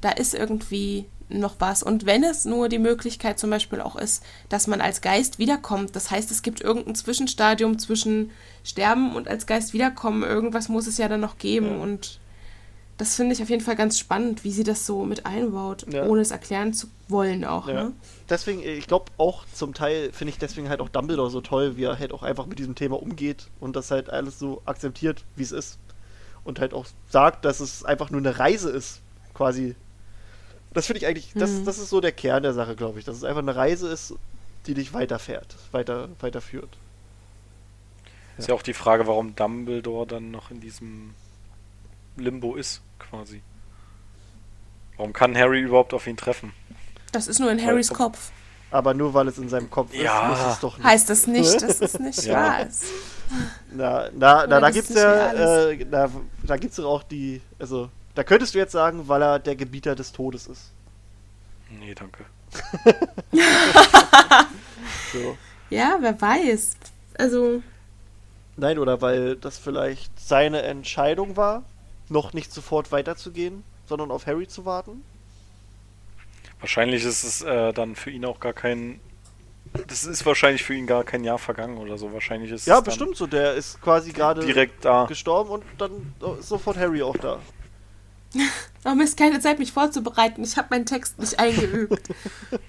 da 0.00 0.10
ist 0.10 0.34
irgendwie 0.34 1.06
noch 1.40 1.56
was. 1.58 1.82
Und 1.82 2.06
wenn 2.06 2.24
es 2.24 2.44
nur 2.44 2.68
die 2.68 2.78
Möglichkeit 2.78 3.38
zum 3.38 3.50
Beispiel 3.50 3.80
auch 3.80 3.96
ist, 3.96 4.22
dass 4.48 4.66
man 4.66 4.80
als 4.80 5.00
Geist 5.00 5.38
wiederkommt, 5.38 5.94
das 5.96 6.10
heißt, 6.10 6.30
es 6.30 6.42
gibt 6.42 6.60
irgendein 6.60 6.94
Zwischenstadium 6.94 7.78
zwischen 7.78 8.30
Sterben 8.64 9.14
und 9.16 9.28
als 9.28 9.46
Geist 9.46 9.72
wiederkommen, 9.72 10.22
irgendwas 10.22 10.68
muss 10.68 10.86
es 10.86 10.98
ja 10.98 11.08
dann 11.08 11.20
noch 11.20 11.38
geben 11.38 11.66
Ja. 11.76 11.82
und 11.82 12.18
das 12.98 13.16
finde 13.16 13.32
ich 13.32 13.42
auf 13.42 13.48
jeden 13.50 13.62
Fall 13.64 13.74
ganz 13.74 13.98
spannend, 13.98 14.44
wie 14.44 14.52
sie 14.52 14.62
das 14.62 14.86
so 14.86 15.04
mit 15.04 15.26
einbaut, 15.26 15.86
Ja. 15.92 16.06
ohne 16.06 16.20
es 16.20 16.30
erklären 16.30 16.72
zu 16.72 16.86
wollen 17.08 17.44
auch. 17.44 17.66
Ja. 17.66 17.84
Ne? 17.84 17.92
Deswegen, 18.28 18.62
ich 18.62 18.86
glaube 18.86 19.06
auch 19.18 19.44
zum 19.52 19.74
Teil 19.74 20.12
finde 20.12 20.30
ich 20.30 20.38
deswegen 20.38 20.68
halt 20.68 20.80
auch 20.80 20.88
Dumbledore 20.88 21.30
so 21.30 21.40
toll, 21.40 21.76
wie 21.76 21.84
er 21.84 21.98
halt 21.98 22.12
auch 22.12 22.22
einfach 22.22 22.46
mit 22.46 22.58
diesem 22.60 22.74
Thema 22.76 23.02
umgeht 23.02 23.48
und 23.58 23.74
das 23.74 23.90
halt 23.90 24.10
alles 24.10 24.38
so 24.38 24.62
akzeptiert, 24.66 25.24
wie 25.34 25.42
es 25.42 25.50
ist. 25.52 25.78
Und 26.44 26.60
halt 26.60 26.74
auch 26.74 26.86
sagt, 27.08 27.44
dass 27.44 27.60
es 27.60 27.84
einfach 27.84 28.10
nur 28.10 28.20
eine 28.20 28.38
Reise 28.38 28.70
ist, 28.70 29.00
quasi. 29.34 29.74
Das 30.74 30.86
finde 30.86 30.98
ich 30.98 31.06
eigentlich, 31.06 31.32
das, 31.34 31.50
Mhm. 31.50 31.64
das 31.64 31.78
ist 31.78 31.90
so 31.90 32.00
der 32.00 32.12
Kern 32.12 32.42
der 32.42 32.52
Sache, 32.54 32.74
glaube 32.76 32.98
ich. 32.98 33.04
Dass 33.04 33.16
es 33.16 33.24
einfach 33.24 33.42
eine 33.42 33.54
Reise 33.54 33.88
ist, 33.88 34.14
die 34.66 34.74
dich 34.74 34.94
weiterfährt, 34.94 35.56
weiter, 35.72 36.08
weiterführt. 36.20 36.70
Ist 38.38 38.48
ja 38.48 38.54
auch 38.54 38.62
die 38.62 38.72
Frage, 38.74 39.06
warum 39.06 39.36
Dumbledore 39.36 40.06
dann 40.06 40.30
noch 40.30 40.50
in 40.50 40.60
diesem 40.60 41.14
Limbo 42.16 42.54
ist, 42.54 42.80
quasi. 42.98 43.42
Warum 44.96 45.12
kann 45.12 45.36
Harry 45.36 45.60
überhaupt 45.60 45.92
auf 45.94 46.06
ihn 46.06 46.16
treffen? 46.16 46.52
Das 47.12 47.28
ist 47.28 47.38
nur 47.40 47.50
in 47.50 47.58
Weil- 47.58 47.66
Harrys 47.66 47.90
Kopf. 47.90 48.30
Aber 48.70 48.94
nur 48.94 49.12
weil 49.12 49.28
es 49.28 49.36
in 49.36 49.50
seinem 49.50 49.68
Kopf 49.68 49.92
Ja. 49.92 50.32
ist, 50.32 50.38
muss 50.40 50.52
es 50.54 50.60
doch 50.60 50.78
nicht. 50.78 50.86
Heißt 50.86 51.10
das 51.10 51.26
nicht, 51.26 51.60
dass 51.62 51.80
es 51.82 51.98
nicht 51.98 52.24
Ja. 52.24 52.34
wahr 52.34 52.66
ist. 52.66 52.84
Na, 53.70 54.08
na, 54.10 54.10
na 54.18 54.44
Oder 54.44 54.46
da 54.46 54.60
das 54.60 54.72
gibt's 54.74 54.90
ist 54.90 54.94
nicht 54.96 55.04
ja, 55.04 55.68
äh, 55.70 55.86
na, 55.90 56.10
da 56.44 56.56
gibt's 56.56 56.76
doch 56.76 56.86
auch 56.86 57.02
die, 57.02 57.42
also, 57.58 57.90
da 58.14 58.24
könntest 58.24 58.54
du 58.54 58.58
jetzt 58.58 58.72
sagen, 58.72 59.08
weil 59.08 59.22
er 59.22 59.38
der 59.38 59.56
Gebieter 59.56 59.94
des 59.94 60.12
Todes 60.12 60.46
ist. 60.46 60.70
Nee, 61.70 61.94
danke. 61.94 62.24
So. 65.12 65.36
Ja, 65.70 65.98
wer 66.00 66.20
weiß. 66.20 66.76
Also, 67.18 67.62
Nein, 68.56 68.78
oder 68.78 69.00
weil 69.00 69.36
das 69.36 69.58
vielleicht 69.58 70.18
seine 70.20 70.62
Entscheidung 70.62 71.36
war, 71.36 71.62
noch 72.08 72.32
nicht 72.32 72.52
sofort 72.52 72.92
weiterzugehen, 72.92 73.62
sondern 73.86 74.10
auf 74.10 74.26
Harry 74.26 74.46
zu 74.46 74.64
warten. 74.64 75.02
Wahrscheinlich 76.60 77.04
ist 77.04 77.24
es 77.24 77.42
äh, 77.42 77.72
dann 77.72 77.96
für 77.96 78.10
ihn 78.10 78.24
auch 78.24 78.40
gar 78.40 78.52
kein. 78.52 79.00
Das 79.88 80.04
ist 80.04 80.26
wahrscheinlich 80.26 80.62
für 80.62 80.74
ihn 80.74 80.86
gar 80.86 81.02
kein 81.04 81.24
Jahr 81.24 81.38
vergangen 81.38 81.78
oder 81.78 81.96
so. 81.96 82.12
Wahrscheinlich 82.12 82.50
ist 82.50 82.66
Ja, 82.66 82.80
bestimmt 82.80 83.16
so. 83.16 83.26
Der 83.26 83.54
ist 83.54 83.80
quasi 83.80 84.12
gerade 84.12 84.44
direkt 84.44 84.84
da. 84.84 85.06
gestorben 85.06 85.50
und 85.50 85.64
dann 85.78 86.12
ist 86.38 86.48
sofort 86.48 86.76
Harry 86.76 87.02
auch 87.02 87.16
da. 87.16 87.38
oh 88.84 88.94
Mist, 88.94 89.16
keine 89.16 89.40
Zeit, 89.40 89.58
mich 89.58 89.72
vorzubereiten. 89.72 90.42
Ich 90.42 90.56
habe 90.56 90.68
meinen 90.70 90.86
Text 90.86 91.18
nicht 91.18 91.38
eingeübt. 91.38 92.08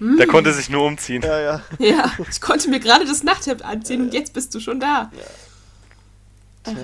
Der 0.00 0.26
konnte 0.26 0.52
sich 0.52 0.68
nur 0.70 0.84
umziehen. 0.84 1.22
Ja, 1.22 1.40
ja. 1.40 1.62
ja, 1.78 2.12
ich 2.30 2.40
konnte 2.40 2.68
mir 2.68 2.80
gerade 2.80 3.04
das 3.04 3.22
Nachthemd 3.22 3.64
anziehen 3.64 4.02
und 4.02 4.14
jetzt 4.14 4.32
bist 4.32 4.54
du 4.54 4.60
schon 4.60 4.80
da. 4.80 5.10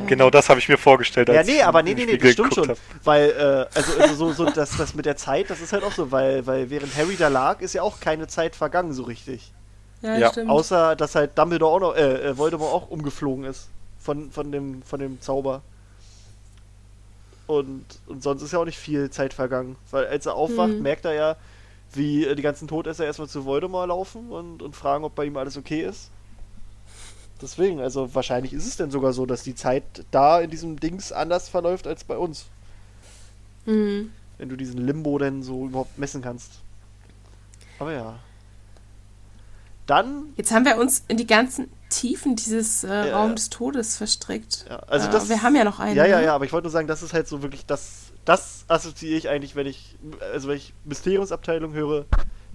Genau 0.06 0.28
das 0.28 0.50
habe 0.50 0.60
ich 0.60 0.68
mir 0.68 0.76
vorgestellt. 0.76 1.28
Ja, 1.30 1.42
nee, 1.42 1.62
aber 1.62 1.82
nee, 1.82 1.94
nee, 1.94 2.04
nee, 2.04 2.18
das 2.18 2.32
stimmt 2.32 2.54
schon. 2.54 2.64
geguckt 2.64 2.80
Weil, 3.02 3.30
äh, 3.30 3.76
also, 3.78 3.98
also 3.98 4.14
so, 4.14 4.32
so 4.32 4.44
das, 4.50 4.76
das 4.76 4.94
mit 4.94 5.06
der 5.06 5.16
Zeit, 5.16 5.48
das 5.48 5.60
ist 5.60 5.72
halt 5.72 5.84
auch 5.84 5.92
so, 5.92 6.12
weil, 6.12 6.46
weil 6.46 6.68
während 6.68 6.94
Harry 6.96 7.16
da 7.16 7.28
lag, 7.28 7.62
ist 7.62 7.72
ja 7.72 7.82
auch 7.82 7.98
keine 7.98 8.26
Zeit 8.26 8.54
vergangen 8.54 8.92
so 8.92 9.04
richtig. 9.04 9.52
Ja, 10.02 10.18
Ja, 10.18 10.30
stimmt. 10.30 10.50
Außer, 10.50 10.96
dass 10.96 11.14
halt 11.14 11.38
Dumbledore 11.38 11.72
auch 11.72 11.80
noch, 11.80 11.96
äh, 11.96 12.28
äh, 12.28 12.36
Voldemort 12.36 12.72
auch 12.72 12.90
umgeflogen 12.90 13.44
ist. 13.44 13.68
Von, 13.98 14.30
von, 14.30 14.50
dem, 14.52 14.82
von 14.82 15.00
dem 15.00 15.20
Zauber. 15.20 15.62
Und, 17.50 17.84
und 18.06 18.22
sonst 18.22 18.42
ist 18.42 18.52
ja 18.52 18.60
auch 18.60 18.64
nicht 18.64 18.78
viel 18.78 19.10
Zeit 19.10 19.34
vergangen. 19.34 19.74
Weil 19.90 20.06
als 20.06 20.24
er 20.26 20.34
aufwacht, 20.36 20.70
Hm. 20.70 20.82
merkt 20.82 21.04
er 21.04 21.14
ja, 21.14 21.36
wie 21.92 22.24
äh, 22.24 22.36
die 22.36 22.42
ganzen 22.42 22.68
Todesser 22.68 23.04
erstmal 23.04 23.28
zu 23.28 23.44
Voldemort 23.44 23.88
laufen 23.88 24.30
und, 24.30 24.62
und 24.62 24.76
fragen, 24.76 25.02
ob 25.02 25.16
bei 25.16 25.24
ihm 25.24 25.36
alles 25.36 25.56
okay 25.56 25.82
ist. 25.82 26.10
Deswegen, 27.42 27.80
also 27.80 28.14
wahrscheinlich 28.14 28.52
ist 28.52 28.66
es 28.66 28.76
denn 28.76 28.92
sogar 28.92 29.12
so, 29.12 29.26
dass 29.26 29.42
die 29.42 29.56
Zeit 29.56 29.82
da 30.12 30.40
in 30.40 30.50
diesem 30.50 30.78
Dings 30.78 31.10
anders 31.10 31.48
verläuft 31.48 31.88
als 31.88 32.04
bei 32.04 32.16
uns. 32.16 32.46
Mhm. 33.66 34.12
Wenn 34.38 34.48
du 34.48 34.54
diesen 34.56 34.86
Limbo 34.86 35.18
denn 35.18 35.42
so 35.42 35.66
überhaupt 35.66 35.98
messen 35.98 36.22
kannst. 36.22 36.60
Aber 37.80 37.92
ja. 37.92 38.18
Dann 39.86 40.34
Jetzt 40.36 40.52
haben 40.52 40.64
wir 40.66 40.76
uns 40.76 41.02
in 41.08 41.16
die 41.16 41.26
ganzen 41.26 41.68
Tiefen 41.90 42.36
dieses 42.36 42.84
äh, 42.84 43.08
Ja. 43.08 43.18
Raum 43.18 43.36
des 43.36 43.50
Todes 43.50 43.96
verstrickt. 43.98 44.64
Ja, 44.68 44.76
also 44.86 45.08
äh, 45.08 45.10
das, 45.10 45.28
wir 45.28 45.42
haben 45.42 45.54
ja 45.56 45.64
noch 45.64 45.78
einen. 45.78 45.94
Ja, 45.96 46.06
ja, 46.06 46.20
ne? 46.20 46.24
ja, 46.26 46.34
aber 46.34 46.46
ich 46.46 46.52
wollte 46.52 46.64
nur 46.64 46.72
sagen, 46.72 46.88
das 46.88 47.02
ist 47.02 47.12
halt 47.12 47.28
so 47.28 47.42
wirklich 47.42 47.66
das, 47.66 48.12
das 48.24 48.64
assoziiere 48.68 49.18
ich 49.18 49.28
eigentlich, 49.28 49.56
wenn 49.56 49.66
ich, 49.66 49.96
also 50.32 50.48
wenn 50.48 50.56
ich 50.56 50.72
Mysteriumsabteilung 50.84 51.74
höre, 51.74 52.06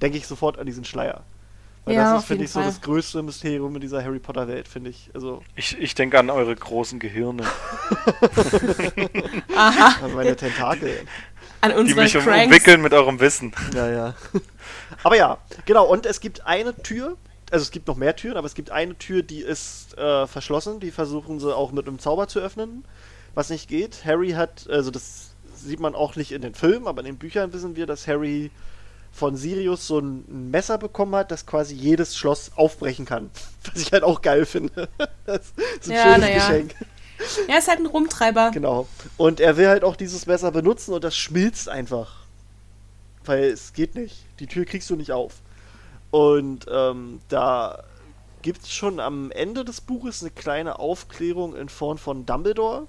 denke 0.01 0.17
ich 0.17 0.25
sofort 0.25 0.57
an 0.57 0.65
diesen 0.65 0.85
Schleier. 0.85 1.23
Weil 1.85 1.95
Ja, 1.95 2.13
das 2.13 2.23
ist, 2.23 2.27
finde 2.27 2.45
ich, 2.45 2.51
so 2.51 2.59
Fall. 2.59 2.67
das 2.67 2.81
größte 2.81 3.21
Mysterium 3.21 3.75
in 3.75 3.81
dieser 3.81 4.03
Harry 4.03 4.17
Potter 4.17 4.47
Welt, 4.47 4.67
finde 4.67 4.89
ich. 4.89 5.11
Also, 5.13 5.43
Ich, 5.55 5.77
ich 5.79 5.93
denke 5.93 6.17
an 6.17 6.31
eure 6.31 6.55
großen 6.55 6.97
Gehirne, 6.97 7.43
Aha, 9.55 9.95
also 10.01 10.15
meine 10.15 10.35
Tentakel. 10.35 11.01
an 11.61 11.71
die 11.71 11.77
unsere 11.77 12.01
mich 12.03 12.17
um, 12.17 12.23
Cranks. 12.23 12.45
umwickeln 12.47 12.81
mit 12.81 12.93
eurem 12.93 13.19
Wissen. 13.19 13.53
Ja, 13.73 13.89
ja. 13.89 14.13
Aber 15.03 15.15
ja, 15.15 15.37
genau, 15.65 15.85
und 15.85 16.05
es 16.05 16.19
gibt 16.19 16.45
eine 16.45 16.75
Tür, 16.81 17.17
also 17.51 17.63
es 17.63 17.71
gibt 17.71 17.87
noch 17.87 17.95
mehr 17.95 18.15
Türen, 18.15 18.37
aber 18.37 18.47
es 18.47 18.55
gibt 18.55 18.71
eine 18.71 18.97
Tür, 18.97 19.23
die 19.23 19.41
ist 19.41 19.97
äh, 19.97 20.27
verschlossen, 20.27 20.79
die 20.79 20.91
versuchen 20.91 21.39
sie 21.39 21.55
auch 21.55 21.71
mit 21.71 21.87
einem 21.87 21.99
Zauber 21.99 22.27
zu 22.27 22.39
öffnen, 22.39 22.85
was 23.33 23.49
nicht 23.49 23.67
geht. 23.67 24.03
Harry 24.05 24.31
hat, 24.31 24.67
also 24.69 24.91
das 24.91 25.31
sieht 25.55 25.79
man 25.79 25.95
auch 25.95 26.15
nicht 26.15 26.31
in 26.31 26.41
den 26.41 26.55
Filmen, 26.55 26.87
aber 26.87 27.01
in 27.01 27.05
den 27.05 27.17
Büchern 27.17 27.53
wissen 27.53 27.75
wir, 27.75 27.85
dass 27.85 28.07
Harry 28.07 28.51
von 29.11 29.37
Sirius 29.37 29.87
so 29.87 29.99
ein 29.99 30.51
Messer 30.51 30.77
bekommen 30.77 31.15
hat, 31.15 31.31
das 31.31 31.45
quasi 31.45 31.73
jedes 31.73 32.17
Schloss 32.17 32.51
aufbrechen 32.55 33.05
kann. 33.05 33.29
Was 33.73 33.81
ich 33.81 33.91
halt 33.93 34.03
auch 34.03 34.21
geil 34.21 34.45
finde. 34.45 34.89
Das 35.25 35.53
ist 35.81 35.87
ein 35.87 35.91
Ja, 35.91 36.13
schönes 36.13 36.29
ja. 36.29 36.35
Geschenk. 36.35 36.75
Ja, 37.47 37.57
ist 37.57 37.67
halt 37.67 37.79
ein 37.79 37.85
Rumtreiber. 37.85 38.51
Genau. 38.51 38.87
Und 39.17 39.39
er 39.39 39.57
will 39.57 39.67
halt 39.69 39.83
auch 39.83 39.95
dieses 39.95 40.25
Messer 40.27 40.51
benutzen 40.51 40.93
und 40.93 41.03
das 41.03 41.15
schmilzt 41.15 41.69
einfach. 41.69 42.25
Weil 43.23 43.45
es 43.45 43.73
geht 43.73 43.95
nicht. 43.95 44.17
Die 44.39 44.47
Tür 44.47 44.65
kriegst 44.65 44.89
du 44.89 44.95
nicht 44.95 45.11
auf. 45.13 45.35
Und 46.15 46.67
ähm, 46.71 47.19
da 47.27 47.83
gibt 48.41 48.61
es 48.61 48.71
schon 48.71 49.01
am 49.01 49.31
Ende 49.31 49.65
des 49.65 49.81
Buches 49.81 50.21
eine 50.21 50.31
kleine 50.31 50.79
Aufklärung 50.79 51.57
in 51.57 51.67
Form 51.67 51.97
von 51.97 52.25
Dumbledore, 52.25 52.87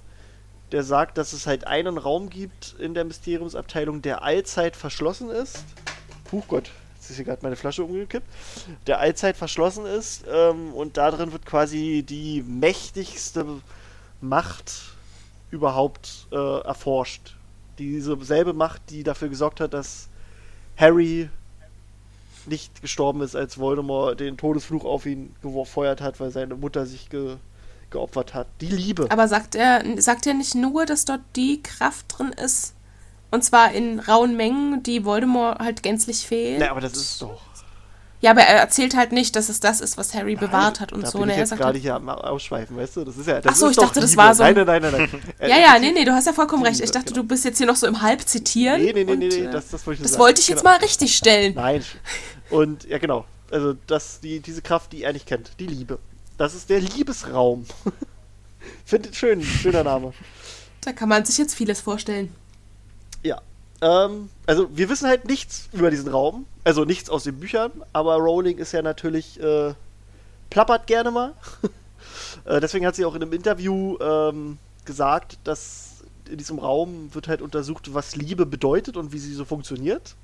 der 0.71 0.81
sagt, 0.81 1.17
dass 1.17 1.33
es 1.33 1.45
halt 1.45 1.67
einen 1.67 1.97
Raum 1.97 2.29
gibt 2.29 2.77
in 2.79 2.93
der 2.93 3.03
Mysteriumsabteilung, 3.03 4.01
der 4.01 4.21
allzeit 4.21 4.77
verschlossen 4.77 5.29
ist. 5.29 5.65
Huch 6.31 6.47
Gott, 6.47 6.71
jetzt 6.95 7.09
ist 7.09 7.17
hier 7.17 7.25
gerade 7.25 7.41
meine 7.41 7.57
Flasche 7.57 7.83
umgekippt. 7.83 8.25
Der 8.87 8.99
allzeit 8.99 9.35
verschlossen 9.35 9.85
ist 9.85 10.23
ähm, 10.31 10.71
und 10.73 10.95
drin 10.95 11.33
wird 11.33 11.45
quasi 11.45 12.05
die 12.07 12.43
mächtigste 12.43 13.45
Macht 14.21 14.71
überhaupt 15.51 16.27
äh, 16.31 16.61
erforscht. 16.61 17.35
Diese 17.77 18.17
selbe 18.23 18.53
Macht, 18.53 18.83
die 18.89 19.03
dafür 19.03 19.27
gesorgt 19.27 19.59
hat, 19.59 19.73
dass 19.73 20.07
Harry 20.77 21.29
nicht 22.47 22.81
gestorben 22.81 23.21
ist, 23.21 23.35
als 23.35 23.57
Voldemort 23.59 24.19
den 24.19 24.37
Todesfluch 24.37 24.85
auf 24.85 25.05
ihn 25.05 25.35
gefeuert 25.41 26.01
hat, 26.01 26.19
weil 26.19 26.31
seine 26.31 26.55
Mutter 26.55 26.85
sich 26.85 27.09
ge 27.09 27.35
geopfert 27.89 28.33
hat. 28.33 28.47
Die 28.59 28.67
Liebe. 28.67 29.07
Aber 29.09 29.29
sagt 29.29 29.55
er, 29.55 29.81
sagt 30.01 30.27
er 30.27 30.33
nicht 30.33 30.55
nur, 30.55 30.85
dass 30.85 31.05
dort 31.05 31.21
die 31.37 31.63
Kraft 31.63 32.05
drin 32.17 32.33
ist? 32.33 32.73
Und 33.31 33.45
zwar 33.45 33.71
in 33.71 33.99
rauen 33.99 34.35
Mengen, 34.35 34.83
die 34.83 35.05
Voldemort 35.05 35.59
halt 35.59 35.83
gänzlich 35.83 36.27
fehlt? 36.27 36.59
Na, 36.59 36.69
aber 36.71 36.81
das 36.81 36.93
ist 36.93 37.21
doch. 37.21 37.39
Ja, 38.19 38.31
aber 38.31 38.41
er 38.41 38.57
erzählt 38.57 38.95
halt 38.97 39.11
nicht, 39.11 39.35
dass 39.35 39.47
es 39.47 39.59
das 39.59 39.79
ist, 39.79 39.95
was 39.95 40.15
Harry 40.15 40.35
bewahrt 40.35 40.79
hat 40.79 40.91
und 40.91 41.03
da 41.03 41.11
so. 41.11 41.19
Bin 41.19 41.27
ne? 41.27 41.33
ich 41.33 41.39
jetzt 41.39 41.51
gerade 41.51 41.65
halt- 41.65 41.77
hier 41.77 41.93
am 41.93 42.09
Ausschweifen, 42.09 42.75
weißt 42.75 42.95
du? 42.97 43.03
Das 43.05 43.15
ist 43.15 43.27
ja. 43.27 43.39
Das 43.41 43.53
Ach 43.53 43.55
so, 43.55 43.69
ich 43.69 43.77
dachte, 43.77 43.99
das 43.99 44.09
Liebe. 44.11 44.23
war 44.23 44.33
so 44.33 44.41
ein- 44.41 44.55
Nein, 44.55 44.65
nein, 44.65 44.81
nein, 44.81 44.91
nein. 44.91 45.09
nein. 45.39 45.49
Ja, 45.49 45.57
ja, 45.59 45.79
nee, 45.79 45.91
nee, 45.91 46.03
du 46.03 46.13
hast 46.13 46.25
ja 46.25 46.33
vollkommen 46.33 46.63
recht. 46.63 46.79
Ich 46.79 46.87
Liebe, 46.87 46.93
dachte, 46.93 47.13
genau. 47.13 47.21
du 47.21 47.27
bist 47.27 47.45
jetzt 47.45 47.59
hier 47.59 47.67
noch 47.67 47.75
so 47.75 47.85
im 47.85 48.01
Halb 48.01 48.21
zitieren. 48.27 48.81
Nee, 48.81 48.91
nee, 48.91 49.03
nee, 49.03 49.11
und, 49.11 49.19
nee, 49.19 49.27
nee, 49.29 49.35
äh, 49.45 49.51
das, 49.51 49.69
das 49.69 49.85
wollte 49.85 49.99
ich 49.99 50.03
das 50.03 50.11
sagen. 50.13 50.23
wollte 50.23 50.41
ich 50.41 50.47
jetzt 50.47 50.61
Genau. 50.63 50.71
mal 50.71 50.79
richtig 50.79 51.15
stellen. 51.15 51.53
Nein. 51.55 51.83
Und 52.49 52.85
ja, 52.85 52.97
genau. 52.97 53.25
Also, 53.51 53.75
das, 53.87 54.19
die, 54.19 54.39
diese 54.39 54.61
Kraft, 54.61 54.91
die 54.93 55.03
er 55.03 55.13
nicht 55.13 55.25
kennt. 55.25 55.51
Die 55.59 55.67
Liebe. 55.67 55.99
Das 56.37 56.53
ist 56.53 56.69
der 56.69 56.81
Liebesraum. 56.81 57.65
Finde 58.85 59.09
ich 59.09 59.17
schön, 59.17 59.41
schöner 59.41 59.83
Name. 59.83 60.13
Da 60.81 60.91
kann 60.91 61.09
man 61.09 61.25
sich 61.25 61.37
jetzt 61.37 61.55
vieles 61.55 61.81
vorstellen. 61.81 62.33
Ja. 63.23 63.41
Ähm, 63.81 64.29
also 64.45 64.69
wir 64.75 64.89
wissen 64.89 65.07
halt 65.07 65.25
nichts 65.25 65.69
über 65.73 65.89
diesen 65.91 66.09
Raum. 66.09 66.45
Also 66.63 66.85
nichts 66.85 67.09
aus 67.09 67.23
den 67.23 67.39
Büchern, 67.39 67.71
aber 67.93 68.15
Rowling 68.15 68.57
ist 68.57 68.71
ja 68.71 68.81
natürlich, 68.81 69.39
äh, 69.39 69.73
plappert 70.49 70.87
gerne 70.87 71.11
mal. 71.11 71.33
äh, 72.45 72.59
deswegen 72.59 72.85
hat 72.85 72.95
sie 72.95 73.05
auch 73.05 73.15
in 73.15 73.21
einem 73.21 73.33
Interview 73.33 73.97
ähm, 73.99 74.57
gesagt, 74.85 75.39
dass 75.43 76.03
in 76.29 76.37
diesem 76.37 76.59
Raum 76.59 77.13
wird 77.13 77.27
halt 77.27 77.41
untersucht, 77.41 77.93
was 77.93 78.15
Liebe 78.15 78.45
bedeutet 78.45 78.97
und 78.97 79.13
wie 79.13 79.19
sie 79.19 79.33
so 79.33 79.45
funktioniert. 79.45 80.15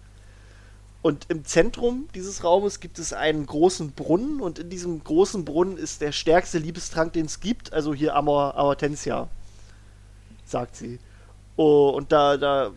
Und 1.04 1.26
im 1.28 1.44
Zentrum 1.44 2.08
dieses 2.16 2.46
Raumes 2.46 2.80
gibt 2.80 2.98
es 2.98 3.12
einen 3.12 3.46
großen 3.46 3.92
Brunnen 3.92 4.40
und 4.40 4.58
in 4.58 4.70
diesem 4.70 5.04
großen 5.04 5.44
Brunnen 5.44 5.78
ist 5.78 6.00
der 6.00 6.14
stärkste 6.14 6.60
Liebestrank, 6.60 7.12
den 7.12 7.26
es 7.26 7.42
gibt. 7.42 7.74
Also 7.74 7.94
hier 7.94 8.16
Amor 8.16 8.56
Amortensia, 8.56 9.28
sagt 10.46 10.78
sie. 10.78 11.00
Oh, 11.58 11.90
und 11.90 12.14
da, 12.14 12.38
da 12.38 12.72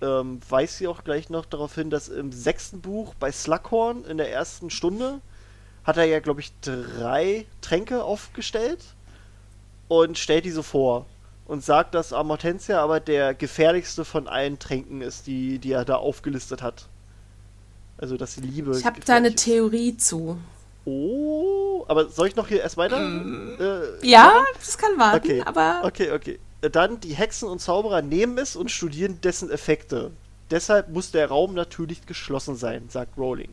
ähm, 0.00 0.40
weist 0.48 0.78
sie 0.78 0.86
auch 0.86 1.02
gleich 1.02 1.28
noch 1.28 1.44
darauf 1.44 1.74
hin, 1.74 1.90
dass 1.90 2.08
im 2.08 2.30
sechsten 2.30 2.80
Buch 2.80 3.14
bei 3.14 3.32
Slughorn 3.32 4.04
in 4.04 4.18
der 4.18 4.32
ersten 4.32 4.70
Stunde 4.70 5.20
hat 5.82 5.96
er 5.96 6.04
ja, 6.04 6.20
glaube 6.20 6.42
ich, 6.42 6.52
drei 6.60 7.46
Tränke 7.62 8.04
aufgestellt 8.04 8.94
und 9.88 10.18
stellt 10.18 10.44
die 10.44 10.52
so 10.52 10.62
vor 10.62 11.06
und 11.46 11.64
sagt, 11.64 11.96
dass 11.96 12.12
Amortensia 12.12 12.80
aber 12.80 13.00
der 13.00 13.34
gefährlichste 13.34 14.04
von 14.04 14.28
allen 14.28 14.60
Tränken 14.60 15.00
ist, 15.00 15.26
die, 15.26 15.58
die 15.58 15.72
er 15.72 15.84
da 15.84 15.96
aufgelistet 15.96 16.62
hat. 16.62 16.86
Also, 18.00 18.16
dass 18.16 18.36
die 18.36 18.40
Liebe. 18.40 18.76
Ich 18.78 18.86
habe 18.86 19.00
da 19.04 19.16
eine 19.16 19.28
ist. 19.28 19.44
Theorie 19.44 19.96
zu. 19.96 20.38
Oh, 20.86 21.84
aber 21.88 22.08
soll 22.08 22.28
ich 22.28 22.36
noch 22.36 22.48
hier 22.48 22.62
erst 22.62 22.78
weiter? 22.78 22.98
Äh, 23.02 24.06
Ja, 24.08 24.42
das 24.58 24.78
kann 24.78 24.98
warten, 24.98 25.26
Okay, 25.26 25.42
aber 25.44 25.82
okay, 25.84 26.12
okay. 26.12 26.40
Dann, 26.62 27.00
die 27.00 27.14
Hexen 27.14 27.48
und 27.48 27.60
Zauberer 27.60 28.02
nehmen 28.02 28.38
es 28.38 28.56
und 28.56 28.70
studieren 28.70 29.20
dessen 29.20 29.50
Effekte. 29.50 30.10
Deshalb 30.50 30.88
muss 30.88 31.10
der 31.10 31.28
Raum 31.28 31.54
natürlich 31.54 32.06
geschlossen 32.06 32.56
sein, 32.56 32.88
sagt 32.88 33.16
Rowling. 33.18 33.50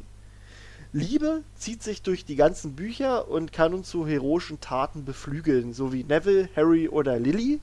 Liebe 0.93 1.43
zieht 1.55 1.83
sich 1.83 2.01
durch 2.01 2.25
die 2.25 2.35
ganzen 2.37 2.75
Bücher 2.75 3.27
und 3.27 3.51
kann 3.51 3.73
uns 3.73 3.89
zu 3.89 4.07
heroischen 4.07 4.61
Taten 4.61 5.03
beflügeln, 5.05 5.73
so 5.73 5.91
wie 5.91 6.03
Neville, 6.05 6.49
Harry 6.55 6.87
oder 6.87 7.19
Lily, 7.19 7.59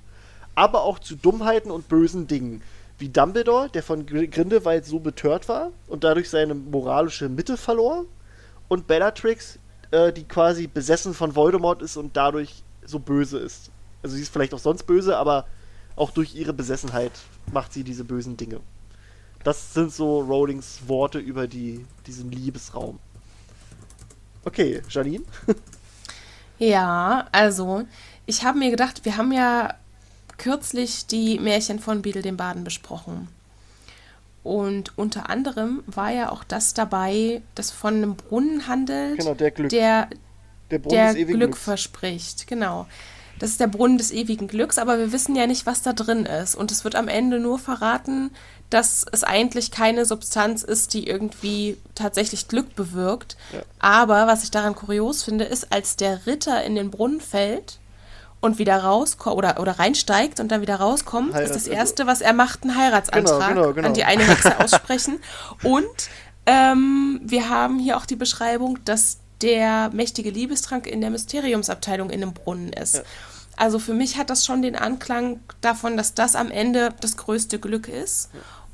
aber 0.54 0.82
auch 0.82 0.98
zu 0.98 1.16
Dummheiten 1.16 1.70
und 1.70 1.88
bösen 1.88 2.26
Dingen, 2.26 2.62
wie 2.98 3.08
Dumbledore, 3.08 3.68
der 3.70 3.82
von 3.82 4.06
Gr- 4.06 4.26
Grindelwald 4.26 4.84
so 4.86 5.00
betört 5.00 5.48
war 5.48 5.70
und 5.88 6.04
dadurch 6.04 6.30
seine 6.30 6.54
moralische 6.54 7.28
Mitte 7.28 7.56
verlor, 7.56 8.06
und 8.68 8.86
Bellatrix, 8.86 9.58
äh, 9.90 10.12
die 10.12 10.24
quasi 10.24 10.66
besessen 10.66 11.14
von 11.14 11.34
Voldemort 11.34 11.82
ist 11.82 11.96
und 11.96 12.16
dadurch 12.16 12.62
so 12.84 12.98
böse 12.98 13.38
ist. 13.38 13.70
Also 14.02 14.16
sie 14.16 14.22
ist 14.22 14.32
vielleicht 14.32 14.54
auch 14.54 14.58
sonst 14.58 14.84
böse, 14.84 15.16
aber 15.16 15.46
auch 15.96 16.10
durch 16.10 16.34
ihre 16.34 16.52
Besessenheit 16.52 17.12
macht 17.52 17.72
sie 17.72 17.84
diese 17.84 18.04
bösen 18.04 18.36
Dinge. 18.36 18.60
Das 19.42 19.74
sind 19.74 19.92
so 19.92 20.20
Rowlings 20.20 20.80
Worte 20.86 21.18
über 21.18 21.46
die, 21.46 21.84
diesen 22.06 22.30
Liebesraum. 22.30 22.98
Okay, 24.44 24.82
Janine? 24.88 25.24
ja, 26.58 27.26
also 27.32 27.84
ich 28.26 28.44
habe 28.44 28.58
mir 28.58 28.70
gedacht, 28.70 29.04
wir 29.04 29.16
haben 29.16 29.32
ja 29.32 29.74
kürzlich 30.38 31.06
die 31.06 31.38
Märchen 31.38 31.78
von 31.78 32.02
Beadle 32.02 32.22
dem 32.22 32.36
Baden 32.36 32.64
besprochen. 32.64 33.28
Und 34.42 34.96
unter 34.98 35.30
anderem 35.30 35.82
war 35.86 36.10
ja 36.10 36.30
auch 36.30 36.44
das 36.44 36.74
dabei, 36.74 37.40
das 37.54 37.70
von 37.70 37.94
einem 37.94 38.14
Brunnen 38.16 38.68
handelt, 38.68 39.18
Genau, 39.18 39.34
der 39.34 39.50
Glück. 39.50 39.70
der 39.70 40.08
Der 40.70 40.78
der 40.80 41.14
Glück 41.14 41.26
Glücks. 41.28 41.58
verspricht. 41.60 42.46
Genau. 42.46 42.86
Das 43.38 43.50
ist 43.50 43.58
der 43.60 43.66
Brunnen 43.66 43.98
des 43.98 44.12
ewigen 44.12 44.46
Glücks, 44.46 44.78
aber 44.78 44.98
wir 44.98 45.12
wissen 45.12 45.34
ja 45.34 45.46
nicht, 45.46 45.66
was 45.66 45.82
da 45.82 45.92
drin 45.92 46.24
ist. 46.26 46.54
Und 46.54 46.70
es 46.70 46.84
wird 46.84 46.94
am 46.94 47.08
Ende 47.08 47.40
nur 47.40 47.58
verraten, 47.58 48.30
dass 48.70 49.04
es 49.12 49.24
eigentlich 49.24 49.70
keine 49.70 50.04
Substanz 50.04 50.62
ist, 50.62 50.94
die 50.94 51.06
irgendwie 51.06 51.76
tatsächlich 51.94 52.46
Glück 52.48 52.74
bewirkt. 52.76 53.36
Ja. 53.52 53.62
Aber 53.78 54.26
was 54.26 54.44
ich 54.44 54.50
daran 54.50 54.74
kurios 54.74 55.22
finde, 55.22 55.44
ist, 55.44 55.72
als 55.72 55.96
der 55.96 56.26
Ritter 56.26 56.62
in 56.64 56.74
den 56.76 56.90
Brunnen 56.90 57.20
fällt 57.20 57.78
und 58.44 58.58
wieder 58.58 58.76
rauskommt 58.84 59.36
oder, 59.36 59.58
oder 59.60 59.78
reinsteigt 59.78 60.38
und 60.40 60.48
dann 60.52 60.60
wieder 60.60 60.76
rauskommt, 60.76 61.30
ist 61.30 61.34
Heirats- 61.34 61.52
das 61.52 61.66
Erste, 61.66 62.06
was 62.06 62.20
er 62.20 62.32
macht, 62.32 62.62
einen 62.62 62.76
Heiratsantrag 62.76 63.48
Genau, 63.48 63.60
genau, 63.62 63.72
genau. 63.72 63.88
an 63.88 63.94
die 63.94 64.04
eine 64.04 64.22
Hexe 64.24 64.58
aussprechen. 64.60 65.18
Und 65.62 66.08
ähm, 66.46 67.20
wir 67.24 67.48
haben 67.48 67.78
hier 67.78 67.96
auch 67.96 68.06
die 68.06 68.16
Beschreibung, 68.16 68.78
dass 68.84 69.18
der 69.40 69.90
mächtige 69.92 70.30
Liebestrank 70.30 70.86
in 70.86 71.00
der 71.00 71.10
Mysteriumsabteilung 71.10 72.10
in 72.10 72.20
dem 72.20 72.32
Brunnen 72.34 72.72
ist. 72.72 72.96
Ja. 72.96 73.02
Also 73.56 73.78
für 73.78 73.94
mich 73.94 74.16
hat 74.18 74.30
das 74.30 74.44
schon 74.44 74.62
den 74.62 74.76
Anklang 74.76 75.40
davon, 75.60 75.96
dass 75.96 76.14
das 76.14 76.34
am 76.36 76.50
Ende 76.50 76.92
das 77.00 77.16
größte 77.16 77.58
Glück 77.58 77.88
ist 77.88 78.30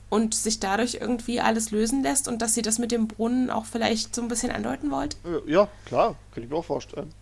und 0.08 0.34
sich 0.34 0.58
dadurch 0.58 0.98
irgendwie 1.00 1.40
alles 1.40 1.70
lösen 1.70 2.02
lässt 2.02 2.28
und 2.28 2.40
dass 2.42 2.54
sie 2.54 2.62
das 2.62 2.78
mit 2.78 2.90
dem 2.90 3.06
Brunnen 3.06 3.50
auch 3.50 3.64
vielleicht 3.66 4.14
so 4.14 4.22
ein 4.22 4.28
bisschen 4.28 4.50
andeuten 4.50 4.90
wollte. 4.90 5.16
Äh, 5.24 5.50
Ja, 5.52 5.68
klar, 5.86 6.16
kann 6.34 6.42
ich 6.42 6.50
mir 6.50 6.56
auch 6.56 6.64
vorstellen. 6.64 7.12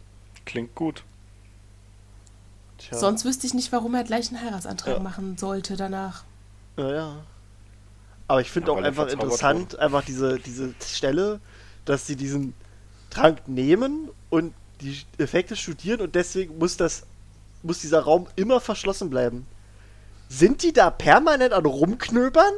Klingt 0.46 0.74
gut. 0.74 1.02
Tja. 2.78 2.96
Sonst 2.98 3.24
wüsste 3.24 3.46
ich 3.46 3.54
nicht, 3.54 3.72
warum 3.72 3.94
er 3.94 4.04
gleich 4.04 4.28
einen 4.28 4.40
Heiratsantrag 4.42 4.94
Ja. 4.94 5.00
machen 5.00 5.36
sollte 5.36 5.76
danach. 5.76 6.24
Ja, 6.76 6.92
ja. 6.92 7.16
Aber 8.28 8.40
ich 8.40 8.50
finde 8.50 8.70
Ja, 8.70 8.78
auch 8.78 8.82
einfach 8.82 9.08
interessant, 9.08 9.78
einfach 9.78 10.04
diese, 10.04 10.38
diese 10.38 10.74
Stelle, 10.86 11.40
dass 11.84 12.06
sie 12.06 12.14
diesen 12.16 12.54
Trank 13.10 13.48
nehmen 13.48 14.08
und 14.30 14.54
die 14.80 15.00
Effekte 15.16 15.56
studieren 15.56 16.00
und 16.02 16.14
deswegen 16.14 16.58
muss 16.58 16.76
das, 16.76 17.04
muss 17.62 17.80
dieser 17.80 18.00
Raum 18.00 18.26
immer 18.36 18.60
verschlossen 18.60 19.10
bleiben. 19.10 19.46
Sind 20.28 20.62
die 20.62 20.72
da 20.72 20.90
permanent 20.90 21.52
an 21.52 21.64
rumknöbern? 21.64 22.52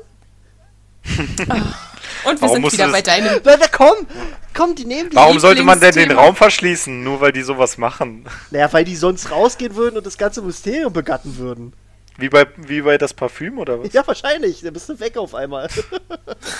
Und 2.24 2.40
wir 2.40 2.48
Warum 2.48 2.62
sind 2.62 2.72
wieder 2.72 2.88
bei 2.88 3.02
deinem. 3.02 3.40
Na, 3.44 3.56
na 3.58 3.66
komm, 3.70 4.06
komm, 4.54 4.74
die 4.74 4.84
nehmen 4.84 5.10
die. 5.10 5.16
Warum 5.16 5.38
sollte 5.38 5.62
man 5.62 5.80
denn 5.80 5.94
den. 5.94 6.12
Raum 6.12 6.36
verschließen? 6.36 7.02
Nur 7.02 7.20
weil 7.20 7.32
die 7.32 7.42
sowas 7.42 7.78
machen. 7.78 8.24
Naja, 8.50 8.72
weil 8.72 8.84
die 8.84 8.96
sonst 8.96 9.30
rausgehen 9.30 9.74
würden 9.74 9.96
und 9.96 10.06
das 10.06 10.18
ganze 10.18 10.42
Mysterium 10.42 10.92
begatten 10.92 11.36
würden. 11.36 11.72
Wie 12.18 12.28
bei, 12.28 12.46
wie 12.56 12.82
bei 12.82 12.98
das 12.98 13.14
Parfüm 13.14 13.58
oder 13.58 13.80
was? 13.80 13.92
Ja, 13.92 14.06
wahrscheinlich. 14.06 14.60
Dann 14.60 14.74
bist 14.74 14.88
du 14.88 15.00
weg 15.00 15.16
auf 15.16 15.34
einmal. 15.34 15.68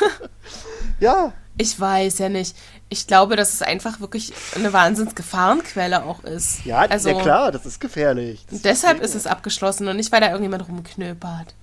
ja, 1.01 1.35
Ich 1.59 1.79
weiß 1.79 2.19
ja 2.19 2.31
nicht. 2.31 2.57
Ich 2.89 3.07
glaube, 3.07 3.37
dass 3.37 3.53
es 3.53 3.61
einfach 3.61 4.01
wirklich 4.01 4.33
eine 4.55 4.73
Wahnsinnsgefahrenquelle 4.73 6.05
auch 6.05 6.25
ist. 6.25 6.65
ja, 6.65 6.79
also, 6.79 7.11
ja 7.11 7.21
klar, 7.21 7.53
das 7.53 7.67
ist 7.67 7.81
gefährlich. 7.81 8.47
Das 8.51 8.63
Deshalb 8.63 9.03
ist 9.03 9.15
es 9.15 9.27
abgeschlossen 9.27 9.87
und 9.89 9.97
nicht, 9.97 10.11
weil 10.11 10.23
da 10.23 10.29
irgendjemand 10.29 10.67
rumknöpert. 10.67 11.55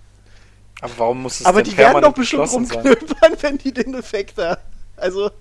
Aber 0.81 0.93
warum 0.97 1.21
muss 1.23 1.39
es 1.39 1.45
Aber 1.45 1.61
denn 1.63 1.71
die 1.71 1.77
werden 1.77 2.01
doch 2.01 2.13
bestimmt 2.13 2.51
rumknöpern, 2.51 3.33
wenn 3.41 3.57
die 3.57 3.73
den 3.73 3.93
Effekt 3.95 4.37
haben. 4.37 4.61
Also, 4.95 5.31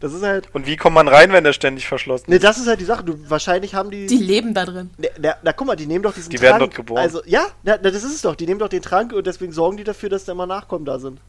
das 0.00 0.12
ist 0.12 0.22
halt. 0.22 0.48
Und 0.54 0.66
wie 0.66 0.76
kommt 0.76 0.94
man 0.94 1.08
rein, 1.08 1.32
wenn 1.32 1.44
der 1.44 1.52
ständig 1.52 1.86
verschlossen 1.86 2.26
Ne, 2.28 2.36
ist? 2.36 2.44
das 2.44 2.58
ist 2.58 2.66
halt 2.66 2.80
die 2.80 2.84
Sache. 2.84 3.04
Du, 3.04 3.18
wahrscheinlich 3.30 3.74
haben 3.74 3.90
die. 3.90 4.06
Die 4.06 4.18
leben 4.18 4.52
da 4.54 4.64
drin. 4.66 4.90
Ne, 4.98 5.08
na, 5.18 5.36
na, 5.42 5.52
guck 5.52 5.66
mal, 5.66 5.76
die 5.76 5.86
nehmen 5.86 6.02
doch 6.02 6.12
diesen 6.14 6.30
Die 6.30 6.36
Trank. 6.36 6.50
werden 6.50 6.58
dort 6.60 6.74
geboren. 6.74 7.00
Also, 7.00 7.22
ja, 7.24 7.46
na, 7.62 7.78
na, 7.82 7.90
das 7.90 8.02
ist 8.04 8.14
es 8.14 8.22
doch. 8.22 8.34
Die 8.34 8.46
nehmen 8.46 8.58
doch 8.60 8.68
den 8.68 8.82
Trank 8.82 9.12
und 9.12 9.26
deswegen 9.26 9.52
sorgen 9.52 9.76
die 9.76 9.84
dafür, 9.84 10.08
dass 10.10 10.24
da 10.24 10.32
immer 10.32 10.46
Nachkommen 10.46 10.84
da 10.84 10.98
sind. 10.98 11.20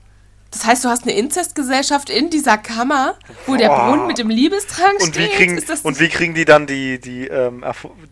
Das 0.51 0.65
heißt, 0.65 0.85
du 0.85 0.89
hast 0.89 1.03
eine 1.03 1.11
Inzestgesellschaft 1.13 2.09
in 2.09 2.30
dieser 2.30 2.57
Kammer, 2.57 3.15
wo 3.45 3.57
der 3.57 3.67
Boah. 3.67 3.89
Brunnen 3.89 4.07
mit 4.07 4.17
dem 4.17 4.30
Liebestrank 4.30 5.01
Und 5.01 5.17
wie 5.17 5.23
steht. 5.26 5.31
kriegen, 5.34 5.57
Ist 5.57 5.69
das 5.69 5.81
und 5.81 5.99
wie 5.99 6.07
kriegen 6.07 6.34
die 6.34 6.45
dann 6.45 6.65
die, 6.65 6.97
die, 6.99 7.27
ähm, 7.27 7.63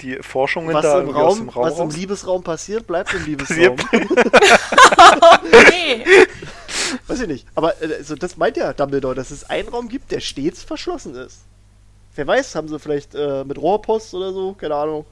die 0.01 0.17
Forschungen 0.17 0.73
Was 0.73 0.83
da 0.83 0.99
im, 0.99 1.07
irgendwie 1.07 1.21
aus 1.21 1.37
Raum, 1.37 1.39
dem 1.39 1.49
Raum 1.49 1.63
was 1.65 1.73
im 1.75 1.85
raus? 1.85 1.95
Liebesraum 1.95 2.43
passiert, 2.43 2.85
bleibt 2.85 3.13
im 3.13 3.23
Liebesraum. 3.25 3.77
okay. 5.41 6.03
Weiß 7.07 7.21
ich 7.21 7.27
nicht. 7.27 7.47
Aber 7.55 7.73
also 7.81 8.15
das 8.15 8.35
meint 8.37 8.57
ja 8.57 8.73
Dumbledore, 8.73 9.15
dass 9.15 9.31
es 9.31 9.49
einen 9.49 9.69
Raum 9.69 9.87
gibt, 9.87 10.11
der 10.11 10.19
stets 10.19 10.63
verschlossen 10.63 11.15
ist. 11.15 11.39
Wer 12.15 12.27
weiß, 12.27 12.55
haben 12.55 12.67
sie 12.67 12.77
vielleicht 12.79 13.15
äh, 13.15 13.43
mit 13.43 13.57
Rohrpost 13.57 14.13
oder 14.13 14.33
so, 14.33 14.53
keine 14.53 14.75
Ahnung. 14.75 15.05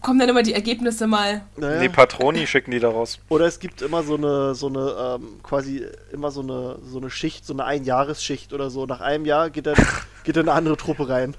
Kommen 0.00 0.18
dann 0.18 0.30
immer 0.30 0.42
die 0.42 0.54
Ergebnisse 0.54 1.06
mal. 1.06 1.42
Naja. 1.56 1.80
Nee, 1.80 1.88
Patroni 1.90 2.46
schicken 2.46 2.70
die 2.70 2.80
da 2.80 2.88
raus. 2.88 3.18
Oder 3.28 3.46
es 3.46 3.60
gibt 3.60 3.82
immer 3.82 4.02
so 4.02 4.16
eine, 4.16 4.54
so 4.54 4.68
eine, 4.68 5.18
ähm, 5.18 5.40
quasi 5.42 5.84
immer 6.10 6.30
so 6.30 6.40
eine, 6.40 6.78
so 6.82 6.98
eine 6.98 7.10
Schicht, 7.10 7.44
so 7.44 7.52
eine 7.52 7.64
Einjahresschicht 7.66 8.54
oder 8.54 8.70
so. 8.70 8.86
Nach 8.86 9.02
einem 9.02 9.26
Jahr 9.26 9.50
geht 9.50 9.66
dann, 9.66 9.76
geht 10.24 10.36
dann 10.36 10.48
eine 10.48 10.56
andere 10.56 10.76
Truppe 10.78 11.08
rein. 11.08 11.36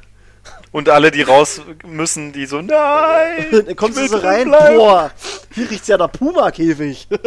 Und 0.72 0.89
alle, 0.89 1.10
die 1.11 1.23
raus 1.23 1.61
müssen, 1.85 2.31
die 2.31 2.45
so, 2.45 2.61
nein! 2.61 3.47
Dann 3.65 3.76
kommst 3.76 3.97
du 3.97 4.07
so 4.07 4.18
rein, 4.18 4.49
bleiben. 4.49 4.77
boah, 4.77 5.11
hier 5.53 5.69
riecht's 5.69 5.88
ja 5.88 5.97
nach 5.97 6.11
Puma-Käfig. 6.11 7.07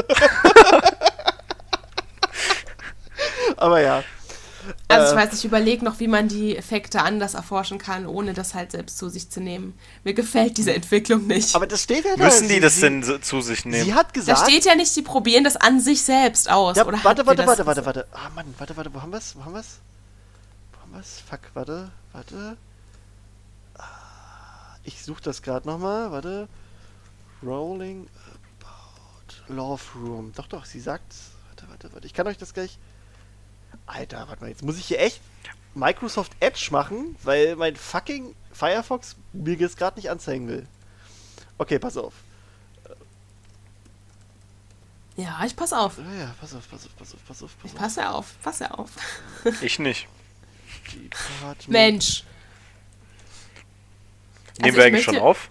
Aber 3.56 3.80
ja. 3.80 4.02
Also 4.88 5.06
Äh. 5.16 5.18
ich 5.18 5.26
weiß, 5.30 5.38
ich 5.38 5.44
überlege 5.44 5.84
noch, 5.84 5.98
wie 6.00 6.08
man 6.08 6.28
die 6.28 6.56
Effekte 6.56 7.02
anders 7.02 7.34
erforschen 7.34 7.78
kann, 7.78 8.06
ohne 8.06 8.32
das 8.34 8.54
halt 8.54 8.72
selbst 8.72 8.98
zu 8.98 9.08
sich 9.08 9.28
zu 9.30 9.40
nehmen. 9.40 9.76
Mir 10.04 10.14
gefällt 10.14 10.56
diese 10.56 10.72
Entwicklung 10.74 11.26
nicht. 11.26 11.54
Aber 11.56 11.66
das 11.66 11.82
steht 11.82 12.04
ja 12.04 12.16
da. 12.16 12.24
Müssen 12.24 12.48
die 12.48 12.54
Sie- 12.54 12.60
das 12.60 12.74
sie, 12.76 12.80
denn 12.82 13.02
so- 13.02 13.18
zu 13.18 13.40
sich 13.40 13.64
nehmen? 13.64 13.84
Sie 13.84 13.94
hat 13.94 14.08
da 14.08 14.12
gesagt. 14.12 14.48
steht 14.48 14.64
ja 14.64 14.74
nicht, 14.74 14.94
die 14.94 15.02
probieren 15.02 15.44
das 15.44 15.56
an 15.56 15.80
sich 15.80 16.02
selbst 16.02 16.48
aus. 16.50 16.76
Ja, 16.76 16.86
oder 16.86 17.02
warte, 17.02 17.26
warte, 17.26 17.46
warte, 17.46 17.66
warte, 17.66 17.84
warte. 17.86 18.06
Ah, 18.12 18.28
Mann, 18.34 18.54
warte, 18.58 18.76
warte, 18.76 18.92
wo 18.94 19.02
haben 19.02 19.12
wir's? 19.12 19.34
Wo 19.36 19.44
haben 19.44 19.54
wir's? 19.54 19.78
Wo 20.72 20.80
haben 20.82 20.92
wir's? 20.94 21.22
Fuck, 21.28 21.40
warte, 21.54 21.90
warte. 22.12 22.56
Ah, 23.78 23.84
Ich 24.84 25.02
suche 25.02 25.22
das 25.22 25.42
gerade 25.42 25.66
nochmal, 25.68 26.10
warte. 26.12 26.48
Rolling 27.42 28.06
about 28.60 29.52
Love 29.54 29.82
Room. 29.96 30.32
Doch, 30.36 30.46
doch, 30.46 30.64
sie 30.64 30.80
sagt. 30.80 31.12
Warte, 31.48 31.68
warte, 31.70 31.92
warte. 31.92 32.06
Ich 32.06 32.14
kann 32.14 32.26
euch 32.26 32.38
das 32.38 32.54
gleich. 32.54 32.78
Alter, 33.86 34.26
warte 34.28 34.42
mal, 34.42 34.48
jetzt 34.50 34.62
muss 34.62 34.78
ich 34.78 34.86
hier 34.86 35.00
echt 35.00 35.20
Microsoft 35.74 36.32
Edge 36.40 36.68
machen, 36.70 37.16
weil 37.22 37.56
mein 37.56 37.76
fucking 37.76 38.34
Firefox 38.52 39.16
mir 39.32 39.56
das 39.56 39.76
gerade 39.76 39.98
nicht 39.98 40.10
anzeigen 40.10 40.48
will. 40.48 40.66
Okay, 41.58 41.78
pass 41.78 41.96
auf. 41.96 42.14
Ja, 45.16 45.42
ich 45.44 45.54
pass 45.54 45.72
auf. 45.72 45.98
Ja, 45.98 46.14
ja, 46.24 46.34
pass 46.40 46.54
auf, 46.54 46.68
pass 46.70 46.84
auf, 46.86 46.96
pass 46.96 47.14
auf, 47.14 47.20
pass 47.26 47.42
auf, 47.42 47.50
pass 47.58 47.70
Ich 47.70 47.76
auf. 47.76 47.78
passe 47.82 48.10
auf, 48.10 48.42
passe 48.42 48.78
auf. 48.78 48.90
Ich 49.62 49.78
nicht. 49.78 50.08
Department. 50.92 51.68
Mensch. 51.68 52.24
Nehmen 54.58 54.64
Also 54.64 54.76
wir 54.76 54.86
ich 54.86 54.92
eigentlich 54.92 55.04
schon 55.04 55.18
auf? 55.18 55.50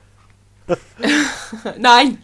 Nein. 1.78 2.18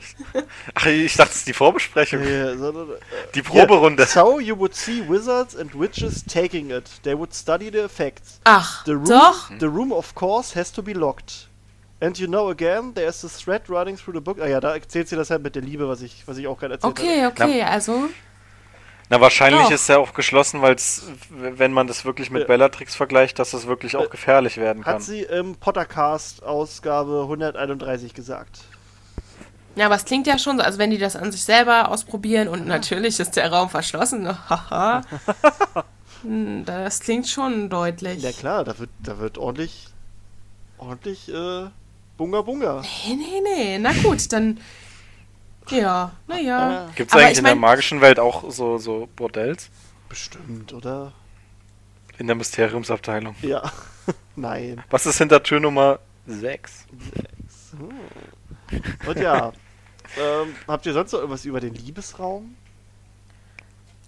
Ach, 0.74 0.86
ich 0.86 1.15
dachte, 1.15 1.32
es 1.32 1.38
ist 1.38 1.48
die 1.48 1.53
Vorbesprechung. 1.53 2.24
Ja, 2.24 2.56
so, 2.56 2.72
so, 2.72 2.88
Die 3.36 3.41
Proberunde. 3.41 4.03
Yeah. 4.03 4.11
So 4.11 4.40
you 4.40 4.57
would 4.57 4.76
see 4.76 5.03
wizards 5.07 5.56
and 5.56 5.74
witches 5.74 6.24
taking 6.24 6.72
it. 6.72 6.90
They 7.03 7.18
would 7.18 7.34
study 7.34 7.69
the 7.72 7.84
effects. 7.84 8.40
Ach, 8.45 8.84
The 8.86 8.94
room, 8.94 9.06
doch. 9.06 9.52
The 9.60 9.69
room, 9.69 9.91
of 9.91 10.15
course, 10.15 10.56
has 10.56 10.72
to 10.74 10.82
be 10.82 10.94
locked. 10.94 11.48
And 11.99 12.18
you 12.19 12.28
know 12.28 12.49
again, 12.49 12.94
there's 12.94 13.24
a 13.24 13.30
thread 13.30 13.68
running 13.69 13.98
through 13.98 14.14
the 14.14 14.22
book. 14.22 14.38
Ah 14.40 14.48
ja, 14.48 14.60
da 14.60 14.76
erzählt 14.76 15.10
sie 15.10 15.15
das 15.15 15.32
halt 15.32 15.41
mit 15.41 15.56
der 15.56 15.64
Liebe, 15.64 15.88
was 15.88 16.02
ich, 16.02 16.28
was 16.28 16.38
ich 16.38 16.45
auch 16.48 16.60
gerade 16.60 16.76
erzählt 16.76 16.91
Okay, 16.91 17.26
okay, 17.26 17.64
also. 17.64 18.10
Na, 19.09 19.21
wahrscheinlich 19.21 19.61
Doch. 19.63 19.71
ist 19.71 19.81
es 19.84 19.88
ja 19.88 19.97
auch 19.99 20.13
geschlossen, 20.13 20.61
weil 20.61 20.75
es, 20.75 21.03
wenn 21.29 21.71
man 21.71 21.88
das 21.88 22.03
wirklich 22.03 22.29
mit 22.29 22.41
Ja. 22.41 22.47
Bellatrix 22.47 22.93
vergleicht, 22.95 23.39
dass 23.39 23.51
das 23.51 23.65
wirklich 23.65 23.95
auch 23.95 24.05
Äh, 24.05 24.09
gefährlich 24.09 24.57
werden 24.57 24.84
kann. 24.84 24.95
Hat 24.95 25.01
sie 25.03 25.21
im 25.21 25.55
Pottercast 25.55 26.43
Ausgabe 26.43 27.21
131 27.23 28.13
gesagt. 28.13 28.59
Ja, 29.77 29.85
aber 29.85 29.95
es 29.95 30.03
klingt 30.05 30.27
ja 30.27 30.38
schon 30.39 30.57
so, 30.57 30.63
als 30.63 30.77
wenn 30.77 30.89
die 30.89 30.97
das 30.97 31.15
an 31.15 31.31
sich 31.31 31.43
selber 31.43 31.89
ausprobieren 31.89 32.47
und 32.49 32.67
natürlich 32.67 33.19
ist 33.19 33.35
der 33.38 33.51
Raum 33.51 33.69
verschlossen. 33.69 34.27
Haha. 34.49 35.03
Hm, 36.23 36.65
das 36.65 36.99
klingt 36.99 37.27
schon 37.27 37.69
deutlich. 37.69 38.23
Ja 38.23 38.31
klar, 38.31 38.63
da 38.63 38.77
wird, 38.79 38.89
da 39.03 39.19
wird 39.19 39.38
ordentlich, 39.38 39.88
ordentlich, 40.79 41.29
äh, 41.29 41.67
Bunga 42.17 42.41
Bunga. 42.41 42.81
Nee, 43.07 43.15
nee, 43.15 43.41
nee. 43.43 43.77
Na 43.79 43.91
gut, 44.03 44.34
dann. 44.34 44.59
Ja, 45.69 46.11
naja. 46.27 46.72
Ja. 46.72 46.89
Gibt 46.95 47.11
es 47.11 47.18
eigentlich 47.18 47.31
ich 47.34 47.38
in 47.39 47.44
der 47.45 47.56
mein- 47.56 47.61
magischen 47.61 48.02
Welt 48.02 48.19
auch 48.19 48.49
so, 48.52 48.77
so 48.77 49.07
Bordells? 49.15 49.69
Bestimmt, 50.10 50.73
oder? 50.73 51.14
In 52.18 52.27
der 52.27 52.35
Mysteriumsabteilung. 52.35 53.35
Ja. 53.41 53.72
Nein. 54.35 54.84
Was 54.89 55.06
ist 55.06 55.18
hinter 55.18 55.44
Tür 55.44 55.60
Nummer 55.60 55.99
6? 56.26 56.85
Und 59.07 59.18
ja. 59.19 59.52
ähm, 60.18 60.56
habt 60.68 60.85
ihr 60.85 60.94
sonst 60.94 61.11
noch 61.11 61.19
irgendwas 61.19 61.45
über 61.45 61.60
den 61.60 61.73
Liebesraum? 61.76 62.56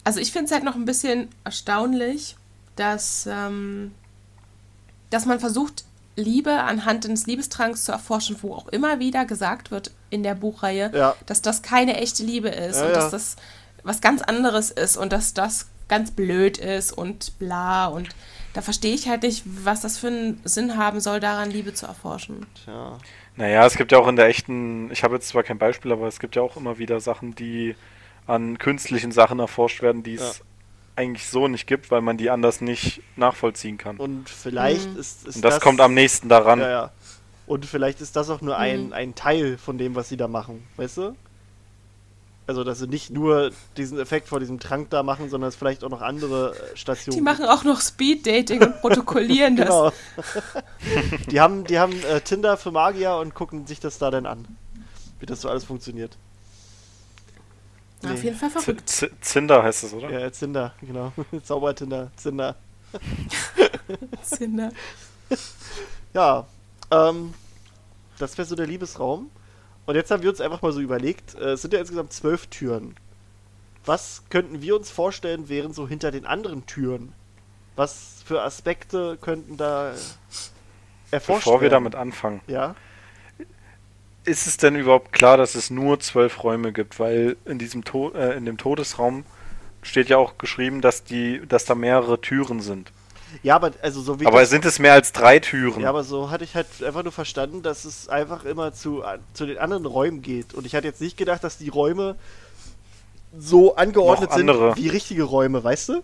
Also 0.03 0.19
ich 0.19 0.31
finde 0.31 0.45
es 0.45 0.52
halt 0.52 0.64
noch 0.64 0.76
ein 0.76 0.86
bisschen 0.86 1.30
erstaunlich, 1.44 2.36
dass, 2.76 3.27
ähm, 3.30 3.94
dass 5.10 5.26
man 5.26 5.40
versucht, 5.40 5.84
Liebe 6.19 6.51
anhand 6.61 7.05
des 7.05 7.25
Liebestranks 7.25 7.85
zu 7.85 7.91
erforschen, 7.91 8.35
wo 8.41 8.53
auch 8.53 8.67
immer 8.67 8.99
wieder 8.99 9.25
gesagt 9.25 9.71
wird 9.71 9.91
in 10.09 10.21
der 10.23 10.35
Buchreihe, 10.35 10.91
Ja. 10.93 11.15
dass 11.25 11.41
das 11.41 11.61
keine 11.61 11.97
echte 11.97 12.23
Liebe 12.23 12.49
ist 12.49 12.77
Ja, 12.77 12.83
und 12.85 12.89
ja. 12.89 12.95
dass 12.95 13.11
das 13.11 13.35
was 13.83 14.01
ganz 14.01 14.21
anderes 14.21 14.71
ist 14.71 14.97
und 14.97 15.13
dass 15.13 15.33
das 15.33 15.67
ganz 15.87 16.11
blöd 16.11 16.57
ist 16.57 16.91
und 16.91 17.39
bla 17.39 17.87
und 17.87 18.09
da 18.53 18.61
verstehe 18.61 18.93
ich 18.93 19.07
halt 19.07 19.23
nicht, 19.23 19.43
was 19.45 19.81
das 19.81 19.97
für 19.99 20.07
einen 20.07 20.41
Sinn 20.43 20.75
haben 20.77 20.99
soll, 20.99 21.19
daran 21.19 21.49
Liebe 21.51 21.73
zu 21.73 21.85
erforschen. 21.85 22.45
Tja. 22.63 22.97
Naja, 23.35 23.65
es 23.65 23.75
gibt 23.75 23.91
ja 23.91 23.99
auch 23.99 24.07
in 24.07 24.15
der 24.15 24.27
echten, 24.27 24.91
ich 24.91 25.03
habe 25.03 25.15
jetzt 25.15 25.29
zwar 25.29 25.43
kein 25.43 25.57
Beispiel, 25.59 25.91
aber 25.91 26.07
es 26.07 26.19
gibt 26.19 26.35
ja 26.35 26.41
auch 26.41 26.57
immer 26.57 26.77
wieder 26.77 26.99
Sachen, 26.99 27.35
die 27.35 27.75
an 28.27 28.57
künstlichen 28.57 29.11
Sachen 29.11 29.39
erforscht 29.39 29.81
werden, 29.81 30.03
die 30.03 30.15
es 30.15 30.39
Ja. 30.39 30.45
Eigentlich 30.99 31.27
so 31.27 31.47
nicht 31.47 31.65
gibt, 31.65 31.89
weil 31.91 32.01
man 32.01 32.17
die 32.17 32.30
anders 32.30 32.59
nicht 32.61 33.01
nachvollziehen 33.15 33.77
kann. 33.77 33.97
Und, 33.97 34.11
Und 34.19 34.30
vielleicht 34.30 34.93
Mhm. 34.93 34.99
ist, 34.99 35.27
ist 35.27 35.43
das, 35.43 35.61
kommt 35.61 35.80
am 35.81 35.93
nächsten 35.93 36.27
daran. 36.30 36.59
Ja, 36.59 36.69
ja. 36.69 36.91
Und 37.47 37.65
vielleicht 37.65 38.01
ist 38.01 38.15
das 38.15 38.30
auch 38.30 38.41
nur 38.41 38.57
ein, 38.57 38.88
Mhm. 38.88 38.93
ein 38.93 39.15
Teil 39.15 39.57
von 39.57 39.77
dem, 39.77 39.95
was 39.95 40.09
sie 40.09 40.17
da 40.17 40.27
machen, 40.27 40.67
weißt 40.77 40.97
du? 40.97 41.15
Also, 42.47 42.63
dass 42.63 42.80
sie 42.80 42.88
nicht 42.88 43.11
nur 43.11 43.51
diesen 43.77 43.99
Effekt 43.99 44.27
vor 44.27 44.39
diesem 44.39 44.59
Trank 44.59 44.89
da 44.89 45.03
machen, 45.03 45.30
sondern 45.30 45.49
es 45.49 45.55
vielleicht 45.55 45.84
auch 45.84 45.89
noch 45.89 46.01
andere 46.01 46.55
äh, 46.55 46.76
Stationen. 46.77 47.15
Die 47.15 47.21
machen 47.23 47.45
auch 47.45 47.63
noch 47.63 47.80
Speed-Dating 47.80 48.61
und 48.63 48.81
protokollieren 48.81 49.55
das. 49.55 49.67
Genau. 49.67 49.91
die 51.31 51.39
haben, 51.39 51.63
die 51.65 51.77
haben 51.80 51.93
äh, 52.03 52.21
Tinder 52.21 52.57
für 52.57 52.71
Magier 52.71 53.15
und 53.17 53.35
gucken 53.35 53.67
sich 53.67 53.80
das 53.80 53.99
da 53.99 54.09
dann 54.11 54.26
an. 54.26 54.47
Wie 55.19 55.26
das 55.27 55.41
so 55.41 55.49
alles 55.49 55.63
funktioniert. 55.63 56.17
Ja, 58.01 58.11
Auf 58.11 58.15
Nee. 58.17 58.23
jeden 58.26 58.38
Fall 58.38 58.49
verrückt. 58.49 58.88
Z 58.89 59.11
Zinder 59.21 59.63
heißt 59.63 59.84
es, 59.84 59.93
oder? 59.93 60.09
Ja, 60.09 60.31
Zinder, 60.31 60.73
genau. 60.81 61.11
Zaubertinder, 61.43 62.11
Zinder. 62.15 62.55
Zinder. 64.23 64.71
Ja, 66.13 66.47
ähm, 66.89 67.35
das 68.17 68.35
wäre 68.39 68.47
so 68.47 68.55
der 68.55 68.65
Liebesraum. 68.65 69.30
Und 69.85 69.93
jetzt 69.95 70.09
haben 70.09 70.23
wir 70.23 70.30
uns 70.31 70.41
einfach 70.41 70.63
mal 70.63 70.71
so 70.71 70.80
überlegt, 70.80 71.35
äh, 71.35 71.51
es 71.51 71.61
sind 71.61 71.71
ja 71.73 71.80
insgesamt 71.80 72.13
zwölf 72.13 72.47
Türen. 72.47 72.95
Was 73.85 74.23
könnten 74.31 74.61
wir 74.63 74.76
uns 74.76 74.89
vorstellen, 74.89 75.49
wären 75.49 75.71
so 75.71 75.88
hinter 75.88 76.09
den 76.09 76.26
anderen 76.26 76.65
Türen? 76.65 77.13
Was 77.76 78.23
für 78.26 78.41
Aspekte 78.41 79.17
könnten 79.21 79.55
da 79.57 79.93
erforscht 81.11 81.45
Bevor 81.45 81.59
wir 81.59 81.69
werden? 81.69 81.73
damit 81.73 81.95
anfangen. 81.95 82.41
Ja, 82.47 82.76
Ist 84.25 84.47
es 84.47 84.57
denn 84.57 84.75
überhaupt 84.75 85.11
klar, 85.11 85.37
dass 85.37 85.55
es 85.55 85.69
nur 85.69 85.99
zwölf 85.99 86.43
Räume 86.43 86.71
gibt? 86.73 86.99
Weil 86.99 87.37
in 87.45 87.57
diesem 87.59 87.83
to 87.83 88.11
äh, 88.13 88.35
in 88.37 88.45
dem 88.45 88.57
Todesraum 88.57 89.25
steht 89.81 90.09
ja 90.09 90.17
auch 90.17 90.37
geschrieben, 90.37 90.81
dass 90.81 91.03
die, 91.03 91.41
dass 91.47 91.65
da 91.65 91.75
mehrere 91.75 92.21
Türen 92.21 92.61
sind. 92.61 92.91
ja, 93.43 93.55
aber 93.55 93.71
also 93.81 94.01
so 94.01 94.19
wie 94.19 94.25
Aber 94.25 94.45
sind 94.45 94.65
es 94.65 94.79
mehr 94.79 94.93
als 94.93 95.11
drei 95.13 95.39
Türen? 95.39 95.83
ja, 95.83 95.89
aber 95.89 96.03
so 96.03 96.29
hatte 96.29 96.43
ich 96.43 96.55
halt 96.55 96.67
einfach 96.83 97.03
nur 97.03 97.11
verstanden, 97.11 97.61
dass 97.63 97.85
es 97.85 98.09
einfach 98.09 98.43
immer 98.45 98.73
zu, 98.73 99.03
zu 99.33 99.45
den 99.45 99.57
anderen 99.57 99.85
Räumen 99.85 100.21
geht. 100.21 100.53
Und 100.53 100.65
ich 100.65 100.75
hatte 100.75 100.87
jetzt 100.87 101.01
nicht 101.01 101.17
gedacht, 101.17 101.43
dass 101.43 101.57
die 101.57 101.69
Räume 101.69 102.17
so 103.37 103.75
angeordnet 103.75 104.31
sind 104.33 104.47
wie 104.75 104.87
richtige 104.87 105.23
Räume, 105.23 105.63
weißt 105.63 105.89
du? 105.89 106.03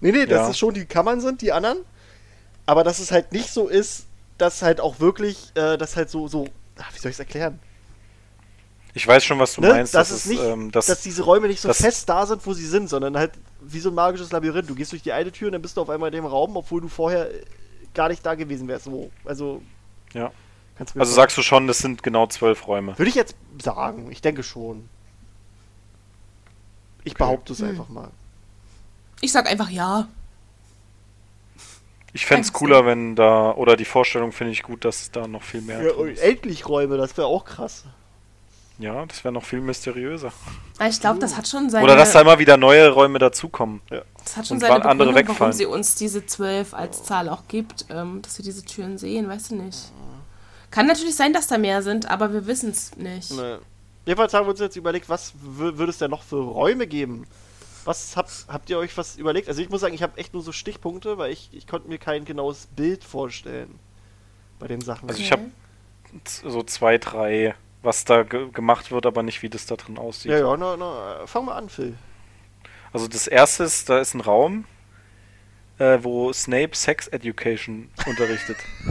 Nee, 0.00 0.12
nee, 0.12 0.26
dass 0.26 0.46
Ja. 0.46 0.50
es 0.50 0.58
schon 0.58 0.74
die 0.74 0.86
Kammern 0.86 1.20
sind, 1.20 1.42
die 1.42 1.52
anderen. 1.52 1.78
Aber 2.66 2.84
dass 2.84 2.98
es 3.00 3.12
halt 3.12 3.32
nicht 3.32 3.50
so 3.50 3.68
ist, 3.68 4.06
dass 4.38 4.62
halt 4.62 4.80
auch 4.80 5.00
wirklich, 5.00 5.52
äh, 5.56 5.78
das 5.78 5.96
halt 5.96 6.10
so, 6.10 6.28
so, 6.28 6.48
ach, 6.78 6.94
wie 6.94 6.98
soll 6.98 7.10
ich 7.10 7.16
es 7.16 7.20
erklären? 7.20 7.58
Ich 8.94 9.06
weiß 9.06 9.22
schon, 9.24 9.38
was 9.38 9.54
du 9.54 9.60
Ne? 9.60 9.68
meinst. 9.68 9.94
dass 9.94 10.08
Das 10.08 10.18
es 10.18 10.24
ist, 10.24 10.30
nicht, 10.30 10.42
ähm, 10.42 10.70
dass 10.72 10.86
das, 10.86 11.02
diese 11.02 11.22
Räume 11.22 11.46
nicht 11.46 11.60
so 11.60 11.68
das- 11.68 11.80
fest 11.80 12.08
da 12.08 12.26
sind, 12.26 12.44
wo 12.46 12.52
sie 12.54 12.66
sind, 12.66 12.88
sondern 12.88 13.16
halt 13.16 13.32
wie 13.60 13.80
so 13.80 13.90
ein 13.90 13.94
magisches 13.94 14.32
Labyrinth. 14.32 14.68
Du 14.68 14.74
gehst 14.74 14.92
durch 14.92 15.02
die 15.02 15.12
eine 15.12 15.30
Tür 15.30 15.48
und 15.48 15.52
dann 15.52 15.62
bist 15.62 15.76
du 15.76 15.82
auf 15.82 15.90
einmal 15.90 16.08
in 16.08 16.14
dem 16.14 16.26
Raum, 16.26 16.56
obwohl 16.56 16.80
du 16.80 16.88
vorher 16.88 17.30
äh, 17.32 17.44
gar 17.94 18.08
nicht 18.08 18.24
da 18.24 18.34
gewesen 18.34 18.66
wärst. 18.66 18.86
So, 18.86 19.10
also, 19.24 19.62
ja. 20.14 20.32
kannst 20.76 20.94
du 20.94 20.98
mir 20.98 21.02
Also 21.02 21.12
sagen. 21.12 21.22
sagst 21.24 21.38
du 21.38 21.42
schon, 21.42 21.66
das 21.66 21.78
sind 21.78 22.02
genau 22.02 22.26
zwölf 22.28 22.66
Räume. 22.66 22.98
Würde 22.98 23.08
ich 23.10 23.14
jetzt 23.14 23.36
sagen, 23.62 24.10
ich 24.10 24.22
denke 24.22 24.42
schon. 24.42 24.88
Ich 27.04 27.14
behaupte 27.14 27.52
es 27.52 27.62
einfach 27.62 27.88
mal. 27.88 28.10
Ich 29.20 29.32
sag 29.32 29.48
einfach 29.48 29.70
ja. 29.70 30.08
Ich 32.12 32.24
fände 32.26 32.42
es 32.42 32.52
cooler, 32.52 32.86
wenn 32.86 33.14
da, 33.16 33.52
oder 33.52 33.76
die 33.76 33.84
Vorstellung 33.84 34.32
finde 34.32 34.52
ich 34.52 34.62
gut, 34.62 34.84
dass 34.84 35.10
da 35.10 35.26
noch 35.28 35.42
viel 35.42 35.60
mehr 35.60 35.82
Ja, 35.82 35.88
drin 35.92 35.96
und 36.00 36.08
ist. 36.08 36.22
endlich 36.22 36.68
Räume, 36.68 36.96
das 36.96 37.16
wäre 37.16 37.26
auch 37.26 37.44
krass. 37.44 37.84
Ja, 38.78 39.04
das 39.06 39.24
wäre 39.24 39.34
noch 39.34 39.44
viel 39.44 39.60
mysteriöser. 39.60 40.32
Ich 40.88 41.00
glaube, 41.00 41.18
das 41.18 41.36
hat 41.36 41.48
schon 41.48 41.68
seine, 41.68 41.84
Oder 41.84 41.96
dass 41.96 42.12
da 42.12 42.20
immer 42.20 42.38
wieder 42.38 42.56
neue 42.56 42.88
Räume 42.90 43.18
dazukommen. 43.18 43.82
das 43.88 44.36
hat 44.36 44.46
schon 44.46 44.56
und 44.56 44.60
seine 44.60 44.74
wann 44.74 44.82
andere 44.82 45.08
Begründung, 45.08 45.14
warum 45.14 45.50
wegfallen. 45.50 45.52
sie 45.52 45.66
uns 45.66 45.96
diese 45.96 46.24
zwölf 46.26 46.74
als 46.74 47.02
Zahl 47.02 47.28
auch 47.28 47.42
gibt, 47.48 47.86
ähm, 47.90 48.22
dass 48.22 48.38
wir 48.38 48.44
diese 48.44 48.64
Türen 48.64 48.96
sehen, 48.96 49.28
weißt 49.28 49.50
du 49.50 49.56
nicht. 49.56 49.90
Kann 50.70 50.86
natürlich 50.86 51.16
sein, 51.16 51.32
dass 51.32 51.46
da 51.48 51.58
mehr 51.58 51.82
sind, 51.82 52.08
aber 52.08 52.32
wir 52.32 52.46
wissen 52.46 52.70
es 52.70 52.94
nicht. 52.96 53.32
Ne. 53.32 53.58
Jedenfalls 54.06 54.32
haben 54.32 54.46
wir 54.46 54.50
uns 54.50 54.60
jetzt 54.60 54.76
überlegt, 54.76 55.08
was 55.08 55.32
wür- 55.58 55.76
würde 55.76 55.90
es 55.90 55.98
denn 55.98 56.10
noch 56.10 56.22
für 56.22 56.36
Räume 56.36 56.86
geben? 56.86 57.26
Was 57.88 58.18
habt, 58.18 58.30
habt 58.48 58.68
ihr 58.68 58.76
euch 58.76 58.94
was 58.98 59.16
überlegt? 59.16 59.48
Also 59.48 59.62
ich 59.62 59.70
muss 59.70 59.80
sagen, 59.80 59.94
ich 59.94 60.02
habe 60.02 60.18
echt 60.18 60.34
nur 60.34 60.42
so 60.42 60.52
Stichpunkte, 60.52 61.16
weil 61.16 61.32
ich, 61.32 61.48
ich 61.52 61.66
konnte 61.66 61.88
mir 61.88 61.96
kein 61.96 62.26
genaues 62.26 62.66
Bild 62.76 63.02
vorstellen 63.02 63.78
bei 64.58 64.66
den 64.66 64.82
Sachen. 64.82 65.08
Also 65.08 65.22
ich 65.22 65.32
habe 65.32 65.44
so 66.22 66.62
zwei, 66.64 66.98
drei, 66.98 67.54
was 67.80 68.04
da 68.04 68.24
ge 68.24 68.50
gemacht 68.50 68.90
wird, 68.90 69.06
aber 69.06 69.22
nicht, 69.22 69.40
wie 69.40 69.48
das 69.48 69.64
da 69.64 69.76
drin 69.76 69.96
aussieht. 69.96 70.32
ja, 70.32 70.38
ja, 70.38 70.54
na, 70.58 70.76
na, 70.76 71.26
fang 71.26 71.46
mal 71.46 71.56
an, 71.56 71.70
Phil. 71.70 71.96
Also 72.92 73.08
das 73.08 73.26
erste 73.26 73.64
ist, 73.64 73.88
da 73.88 74.00
ist 74.00 74.12
ein 74.12 74.20
Raum, 74.20 74.66
äh, 75.78 75.98
wo 76.02 76.30
Snape 76.34 76.76
Sex 76.76 77.08
Education 77.08 77.88
unterrichtet. 78.04 78.58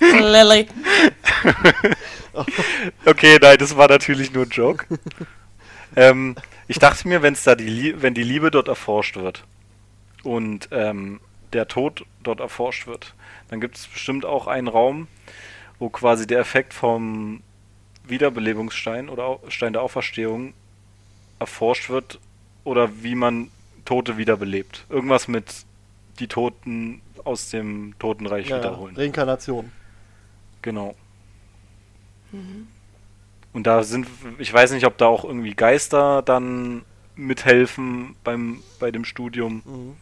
Lily. 0.00 0.66
Okay, 3.04 3.38
nein, 3.40 3.58
das 3.58 3.76
war 3.76 3.86
natürlich 3.86 4.32
nur 4.32 4.44
ein 4.46 4.50
Joke. 4.50 4.86
ähm, 5.96 6.36
ich 6.68 6.78
dachte 6.78 7.08
mir, 7.08 7.22
wenn's 7.22 7.44
da 7.44 7.54
die 7.54 7.68
Lie 7.68 8.02
wenn 8.02 8.14
die 8.14 8.22
Liebe 8.22 8.50
dort 8.50 8.68
erforscht 8.68 9.16
wird 9.16 9.44
und 10.22 10.68
ähm, 10.70 11.20
der 11.52 11.68
Tod 11.68 12.04
dort 12.22 12.40
erforscht 12.40 12.86
wird, 12.86 13.14
dann 13.48 13.60
gibt 13.60 13.76
es 13.76 13.86
bestimmt 13.86 14.24
auch 14.24 14.46
einen 14.46 14.68
Raum, 14.68 15.08
wo 15.78 15.88
quasi 15.88 16.26
der 16.26 16.38
Effekt 16.38 16.74
vom 16.74 17.42
Wiederbelebungsstein 18.04 19.08
oder 19.08 19.38
Stein 19.48 19.72
der 19.72 19.82
Auferstehung 19.82 20.52
erforscht 21.38 21.88
wird 21.90 22.20
oder 22.64 23.02
wie 23.02 23.14
man 23.14 23.50
Tote 23.84 24.16
wiederbelebt. 24.16 24.84
Irgendwas 24.88 25.26
mit 25.26 25.64
die 26.18 26.28
Toten 26.28 27.00
aus 27.24 27.50
dem 27.50 27.94
Totenreich 27.98 28.48
Ja, 28.48 28.58
wiederholen. 28.58 28.94
Reinkarnation. 28.94 29.72
Genau. 30.62 30.94
Und 33.52 33.66
da 33.66 33.82
sind, 33.82 34.06
ich 34.38 34.52
weiß 34.52 34.70
nicht, 34.72 34.86
ob 34.86 34.96
da 34.98 35.06
auch 35.06 35.24
irgendwie 35.24 35.54
Geister 35.54 36.22
dann 36.22 36.82
mithelfen 37.16 38.14
beim, 38.24 38.62
bei 38.78 38.90
dem 38.90 39.04
Studium. 39.04 39.62
Mhm. 39.64 39.96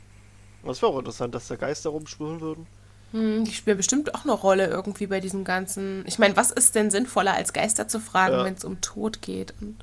Das 0.67 0.83
wäre 0.83 0.93
auch 0.93 0.99
interessant, 0.99 1.35
dass 1.35 1.49
da 1.49 1.57
Geister 1.57 1.91
rumspüren 1.91 2.41
würden. 2.41 2.67
Hm, 3.13 3.45
die 3.45 3.53
spielen 3.53 3.79
bestimmt 3.79 4.15
auch 4.15 4.25
eine 4.25 4.33
Rolle 4.33 4.67
irgendwie 4.67 5.07
bei 5.07 5.21
diesem 5.21 5.45
ganzen. 5.45 6.05
Ich 6.07 6.19
meine, 6.19 6.37
was 6.37 6.51
ist 6.51 6.75
denn 6.75 6.91
sinnvoller, 6.91 7.33
als 7.33 7.55
Geister 7.55 7.89
zu 7.89 8.01
fragen, 8.01 8.35
Ja. 8.35 8.45
wenn 8.45 8.55
es 8.55 8.65
um 8.65 8.81
Tod 8.83 9.23
geht? 9.23 9.55
Und 9.63 9.83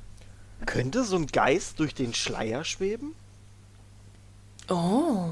Könnte 0.64 1.02
so 1.02 1.16
ein 1.16 1.26
Geist 1.26 1.80
durch 1.80 1.94
den 1.94 2.14
Schleier 2.14 2.62
schweben? 2.64 3.14
oh. 4.68 5.30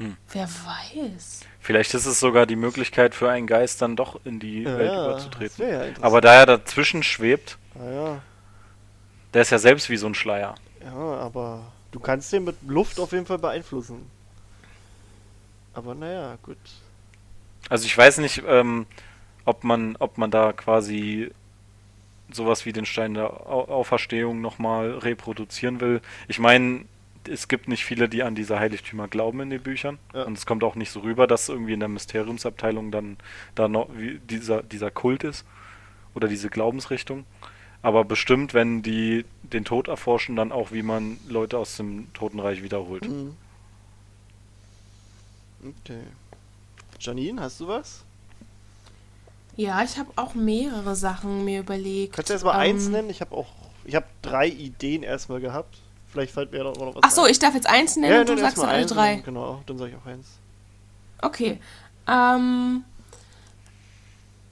Hm. 0.00 0.16
Wer 0.32 0.48
weiß. 0.48 1.40
Vielleicht 1.60 1.92
ist 1.94 2.06
es 2.06 2.18
sogar 2.20 2.46
die 2.46 2.56
Möglichkeit 2.56 3.14
für 3.14 3.30
einen 3.30 3.46
Geist 3.46 3.82
dann 3.82 3.96
doch 3.96 4.18
in 4.24 4.40
die 4.40 4.62
Ja, 4.62 4.78
Welt 4.78 4.92
überzutreten. 4.92 5.68
ja. 5.70 5.82
Aber 6.00 6.20
da 6.20 6.34
er 6.34 6.46
dazwischen 6.46 7.02
schwebt, 7.02 7.58
Ah, 7.78 7.90
ja. 7.90 8.22
der 9.34 9.42
ist 9.42 9.50
ja 9.50 9.58
selbst 9.58 9.90
wie 9.90 9.96
so 9.98 10.06
ein 10.06 10.14
Schleier. 10.14 10.54
ja, 10.82 10.92
aber 10.94 11.70
du 11.92 12.00
kannst 12.00 12.32
den 12.32 12.44
mit 12.44 12.56
Luft 12.66 12.98
auf 12.98 13.12
jeden 13.12 13.26
Fall 13.26 13.38
beeinflussen. 13.38 14.10
Aber 15.74 15.94
naja, 15.94 16.36
gut. 16.42 16.56
Also 17.68 17.84
ich 17.86 17.96
weiß 17.96 18.18
nicht, 18.18 18.42
ähm, 18.46 18.86
ob 19.44 19.64
man, 19.64 19.96
ob 19.98 20.18
man 20.18 20.30
da 20.30 20.52
quasi 20.52 21.30
sowas 22.32 22.64
wie 22.64 22.72
den 22.72 22.86
Stein 22.86 23.14
der 23.14 23.46
Au 23.46 23.64
Auferstehung 23.68 24.40
nochmal 24.40 24.98
reproduzieren 24.98 25.80
will. 25.80 26.00
Ich 26.28 26.38
meine, 26.38 26.84
es 27.28 27.48
gibt 27.48 27.68
nicht 27.68 27.84
viele, 27.84 28.08
die 28.08 28.22
an 28.22 28.34
diese 28.34 28.58
Heiligtümer 28.58 29.08
glauben 29.08 29.40
in 29.40 29.50
den 29.50 29.62
Büchern. 29.62 29.98
Ja. 30.14 30.24
Und 30.24 30.36
es 30.36 30.46
kommt 30.46 30.64
auch 30.64 30.74
nicht 30.74 30.90
so 30.90 31.00
rüber, 31.00 31.26
dass 31.26 31.48
irgendwie 31.48 31.72
in 31.74 31.80
der 31.80 31.88
Mysteriumsabteilung 31.88 32.90
dann 32.90 33.16
da 33.54 33.68
noch 33.68 33.88
wie 33.96 34.18
dieser, 34.18 34.62
dieser 34.62 34.90
Kult 34.90 35.24
ist. 35.24 35.44
Oder 36.14 36.26
diese 36.26 36.50
Glaubensrichtung. 36.50 37.24
Aber 37.82 38.04
bestimmt, 38.04 38.52
wenn 38.52 38.82
die 38.82 39.24
den 39.42 39.64
Tod 39.64 39.88
erforschen, 39.88 40.36
dann 40.36 40.52
auch, 40.52 40.72
wie 40.72 40.82
man 40.82 41.18
Leute 41.28 41.56
aus 41.56 41.76
dem 41.76 42.12
Totenreich 42.12 42.62
wiederholt. 42.62 43.08
Mhm. 43.08 43.36
Okay. 45.62 46.00
Janine, 46.98 47.40
hast 47.40 47.60
du 47.60 47.68
was? 47.68 48.04
Ja, 49.56 49.82
ich 49.82 49.98
habe 49.98 50.10
auch 50.16 50.34
mehrere 50.34 50.96
Sachen 50.96 51.44
mir 51.44 51.60
überlegt. 51.60 52.14
Kannst 52.14 52.30
du 52.30 52.34
erst 52.34 52.44
mal 52.44 52.54
Ähm, 52.54 52.76
eins 52.76 52.88
nennen? 52.88 53.10
Ich 53.10 53.20
habe 53.20 53.34
auch. 53.34 53.48
Ich 53.84 53.94
habe 53.94 54.06
drei 54.22 54.48
Ideen 54.48 55.02
erstmal 55.02 55.40
gehabt. 55.40 55.78
Vielleicht 56.12 56.32
fällt 56.32 56.50
mir 56.52 56.64
da 56.64 56.70
auch 56.70 56.76
noch 56.76 56.94
was 56.96 57.02
Ach 57.02 57.10
so, 57.10 57.22
ein. 57.22 57.30
ich 57.30 57.38
darf 57.38 57.54
jetzt 57.54 57.68
eins 57.68 57.96
nennen 57.96 58.12
ja, 58.12 58.20
und 58.20 58.28
du 58.28 58.36
sagst 58.38 58.58
dann 58.58 58.68
alle 58.68 58.82
und 58.82 58.90
drei. 58.90 59.14
dann- 59.16 59.24
Genau, 59.24 59.62
dann 59.66 59.78
sage 59.78 59.90
ich 59.90 59.96
auch 59.96 60.06
eins. 60.06 60.26
Okay. 61.22 61.60
Ähm. 62.08 62.84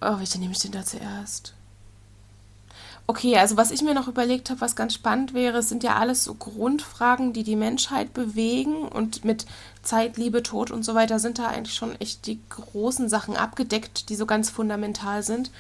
Oh, 0.00 0.18
welche 0.18 0.38
nehme 0.38 0.52
ich 0.52 0.60
denn 0.60 0.70
da 0.72 0.84
zuerst? 0.84 1.54
Okay, 3.08 3.36
also 3.38 3.56
was 3.56 3.70
ich 3.70 3.80
mir 3.82 3.94
noch 3.94 4.06
überlegt 4.06 4.50
habe, 4.50 4.60
was 4.60 4.76
ganz 4.76 4.92
spannend 4.92 5.32
wäre, 5.32 5.62
sind 5.62 5.82
ja 5.82 5.96
alles 5.96 6.24
so 6.24 6.34
Grundfragen, 6.34 7.32
die 7.32 7.42
die 7.42 7.56
Menschheit 7.56 8.12
bewegen 8.12 8.82
und 8.86 9.24
mit 9.24 9.46
Zeit, 9.82 10.18
Liebe, 10.18 10.42
Tod 10.42 10.70
und 10.70 10.84
so 10.84 10.94
weiter 10.94 11.18
sind 11.18 11.38
da 11.38 11.46
eigentlich 11.48 11.74
schon 11.74 11.98
echt 12.02 12.26
die 12.26 12.38
großen 12.50 13.08
Sachen 13.08 13.34
abgedeckt, 13.34 14.10
die 14.10 14.14
so 14.14 14.26
ganz 14.26 14.50
fundamental 14.50 15.22
sind. 15.22 15.50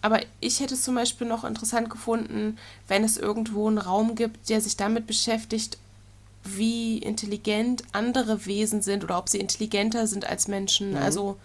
Aber 0.00 0.20
ich 0.40 0.60
hätte 0.60 0.74
es 0.74 0.82
zum 0.82 0.94
Beispiel 0.94 1.26
noch 1.26 1.44
interessant 1.44 1.90
gefunden, 1.90 2.56
wenn 2.86 3.04
es 3.04 3.16
irgendwo 3.16 3.66
einen 3.66 3.78
Raum 3.78 4.14
gibt, 4.14 4.48
der 4.48 4.60
sich 4.60 4.76
damit 4.76 5.06
beschäftigt, 5.06 5.78
wie 6.44 6.98
intelligent 6.98 7.82
andere 7.92 8.46
Wesen 8.46 8.80
sind 8.80 9.04
oder 9.04 9.18
ob 9.18 9.28
sie 9.28 9.40
intelligenter 9.40 10.06
sind 10.06 10.28
als 10.28 10.48
Menschen. 10.48 10.96
Also 10.96 11.36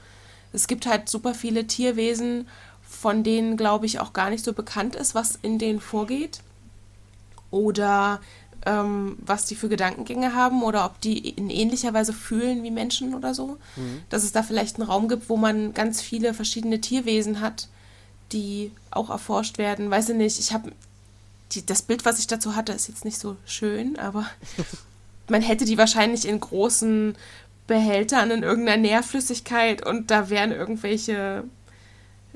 es 0.53 0.67
gibt 0.67 0.85
halt 0.85 1.09
super 1.09 1.33
viele 1.33 1.65
Tierwesen, 1.65 2.47
von 2.83 3.23
denen, 3.23 3.57
glaube 3.57 3.87
ich, 3.87 3.99
auch 3.99 4.13
gar 4.13 4.29
nicht 4.29 4.45
so 4.45 4.53
bekannt 4.53 4.95
ist, 4.95 5.15
was 5.15 5.37
in 5.41 5.57
denen 5.57 5.79
vorgeht. 5.79 6.41
Oder 7.49 8.21
ähm, 8.65 9.17
was 9.19 9.45
die 9.45 9.55
für 9.55 9.67
Gedankengänge 9.67 10.33
haben 10.35 10.63
oder 10.63 10.85
ob 10.85 11.01
die 11.01 11.29
in 11.29 11.49
ähnlicher 11.49 11.93
Weise 11.93 12.13
fühlen 12.13 12.63
wie 12.63 12.71
Menschen 12.71 13.15
oder 13.15 13.33
so. 13.33 13.57
Dass 14.09 14.23
es 14.23 14.31
da 14.31 14.43
vielleicht 14.43 14.77
einen 14.77 14.87
Raum 14.87 15.09
gibt, 15.09 15.27
wo 15.27 15.37
man 15.37 15.73
ganz 15.73 16.01
viele 16.01 16.33
verschiedene 16.33 16.79
Tierwesen 16.79 17.41
hat, 17.41 17.67
die 18.33 18.71
auch 18.91 19.09
erforscht 19.09 19.57
werden. 19.57 19.89
Weiß 19.89 20.09
ich 20.09 20.15
nicht, 20.15 20.39
ich 20.39 20.51
habe 20.51 20.71
das 21.67 21.83
Bild, 21.83 22.03
was 22.05 22.19
ich 22.19 22.27
dazu 22.27 22.55
hatte, 22.55 22.73
ist 22.73 22.87
jetzt 22.87 23.05
nicht 23.05 23.19
so 23.19 23.37
schön, 23.45 23.97
aber 23.97 24.25
man 25.29 25.41
hätte 25.41 25.65
die 25.65 25.77
wahrscheinlich 25.77 26.27
in 26.27 26.39
großen 26.39 27.15
Behältern 27.67 28.31
in 28.31 28.43
irgendeiner 28.43 28.81
Nährflüssigkeit 28.81 29.85
und 29.85 30.11
da 30.11 30.29
wären 30.29 30.51
irgendwelche 30.51 31.43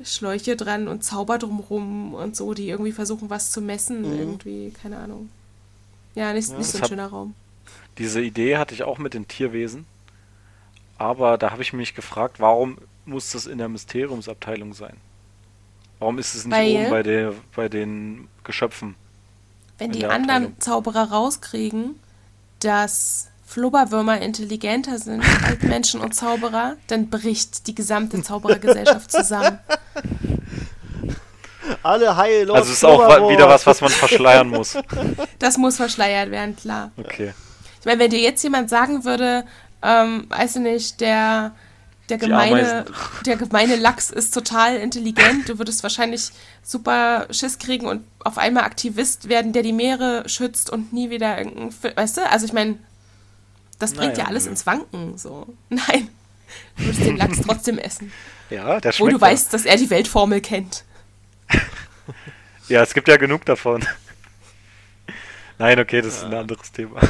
Schläuche 0.03 0.55
dran 0.55 0.87
und 0.87 1.03
Zauber 1.03 1.37
drumrum 1.37 2.13
und 2.13 2.35
so, 2.35 2.53
die 2.53 2.69
irgendwie 2.69 2.91
versuchen, 2.91 3.29
was 3.29 3.51
zu 3.51 3.61
messen. 3.61 4.05
Irgendwie, 4.05 4.71
keine 4.71 4.97
Ahnung. 4.97 5.29
Ja, 6.15 6.33
nicht, 6.33 6.55
nicht 6.57 6.69
so 6.69 6.77
ein 6.77 6.87
schöner 6.87 7.07
Raum. 7.07 7.33
Diese 7.97 8.21
Idee 8.21 8.57
hatte 8.57 8.73
ich 8.73 8.83
auch 8.83 8.99
mit 8.99 9.13
den 9.13 9.27
Tierwesen. 9.27 9.85
Aber 10.97 11.37
da 11.37 11.51
habe 11.51 11.61
ich 11.61 11.73
mich 11.73 11.93
gefragt, 11.93 12.39
warum 12.39 12.77
muss 13.05 13.31
das 13.31 13.45
in 13.45 13.57
der 13.57 13.69
Mysteriumsabteilung 13.69 14.73
sein? 14.73 14.97
Warum 15.99 16.17
ist 16.19 16.35
es 16.35 16.45
nicht 16.45 16.55
Weil- 16.55 16.75
oben 16.75 16.89
bei, 16.89 17.03
der, 17.03 17.33
bei 17.55 17.69
den 17.69 18.27
Geschöpfen? 18.43 18.95
Wenn 19.77 19.91
die 19.91 19.99
der 19.99 20.11
anderen 20.11 20.35
Abteilung. 20.45 20.59
Zauberer 20.59 21.11
rauskriegen, 21.11 21.99
dass 22.59 23.27
Flubberwürmer 23.45 24.19
intelligenter 24.21 24.97
sind 24.97 25.23
als 25.45 25.61
Menschen 25.61 26.01
und 26.01 26.13
Zauberer, 26.13 26.75
dann 26.87 27.09
bricht 27.09 27.67
die 27.67 27.75
gesamte 27.75 28.21
Zauberergesellschaft 28.21 29.11
zusammen. 29.11 29.59
Alle 31.83 32.15
heil, 32.15 32.49
Also 32.51 32.71
es 32.71 32.77
ist 32.77 32.85
auch 32.85 33.29
wieder 33.29 33.47
was, 33.49 33.65
was 33.65 33.81
man 33.81 33.89
verschleiern 33.89 34.49
muss. 34.49 34.77
Das 35.39 35.57
muss 35.57 35.75
verschleiert 35.77 36.31
werden, 36.31 36.55
klar. 36.55 36.91
Okay. 36.97 37.33
Ich 37.79 37.85
meine, 37.85 37.99
wenn 37.99 38.09
dir 38.09 38.19
jetzt 38.19 38.41
jemand 38.43 38.69
sagen 38.69 39.05
würde, 39.05 39.45
ähm, 39.83 40.25
weiß 40.29 40.55
ich 40.57 40.61
nicht, 40.63 40.99
der, 41.01 41.51
der, 42.09 42.17
gemeine, 42.17 42.85
der 43.25 43.35
gemeine 43.35 43.75
Lachs 43.75 44.09
ist 44.09 44.34
total 44.34 44.77
intelligent, 44.77 45.49
du 45.49 45.57
würdest 45.57 45.84
wahrscheinlich 45.84 46.29
super 46.63 47.27
Schiss 47.31 47.59
kriegen 47.59 47.88
und 47.88 48.05
auf 48.19 48.38
einmal 48.38 48.63
Aktivist 48.63 49.27
werden, 49.29 49.51
der 49.53 49.63
die 49.63 49.73
Meere 49.73 50.27
schützt 50.27 50.69
und 50.69 50.93
nie 50.93 51.09
wieder 51.09 51.38
irgendein, 51.38 51.73
weißt 51.95 52.17
du? 52.17 52.29
Also 52.29 52.45
ich 52.45 52.53
meine, 52.53 52.77
das 53.79 53.93
bringt 53.93 54.13
Naja, 54.13 54.23
ja 54.23 54.27
alles 54.29 54.45
nö. 54.45 54.51
ins 54.51 54.65
Wanken, 54.65 55.17
so. 55.17 55.47
Nein, 55.69 56.09
du 56.77 56.85
würdest 56.85 57.05
den 57.05 57.17
Lachs 57.17 57.41
trotzdem 57.41 57.77
essen, 57.77 58.11
Ja, 58.49 58.79
der 58.79 58.91
wo 58.91 58.95
schmeckt 58.95 59.13
du 59.13 59.21
weißt, 59.21 59.53
dass 59.53 59.65
er 59.65 59.77
die 59.77 59.89
Weltformel 59.89 60.41
kennt. 60.41 60.85
Ja. 61.51 61.59
ja, 62.69 62.84
es 62.84 62.93
gibt 62.93 63.07
ja 63.07 63.17
genug 63.17 63.45
davon. 63.45 63.85
Nein, 65.59 65.79
okay, 65.79 66.01
das 66.01 66.17
ist 66.17 66.23
ein 66.23 66.34
anderes 66.35 66.71
Thema. 66.71 67.01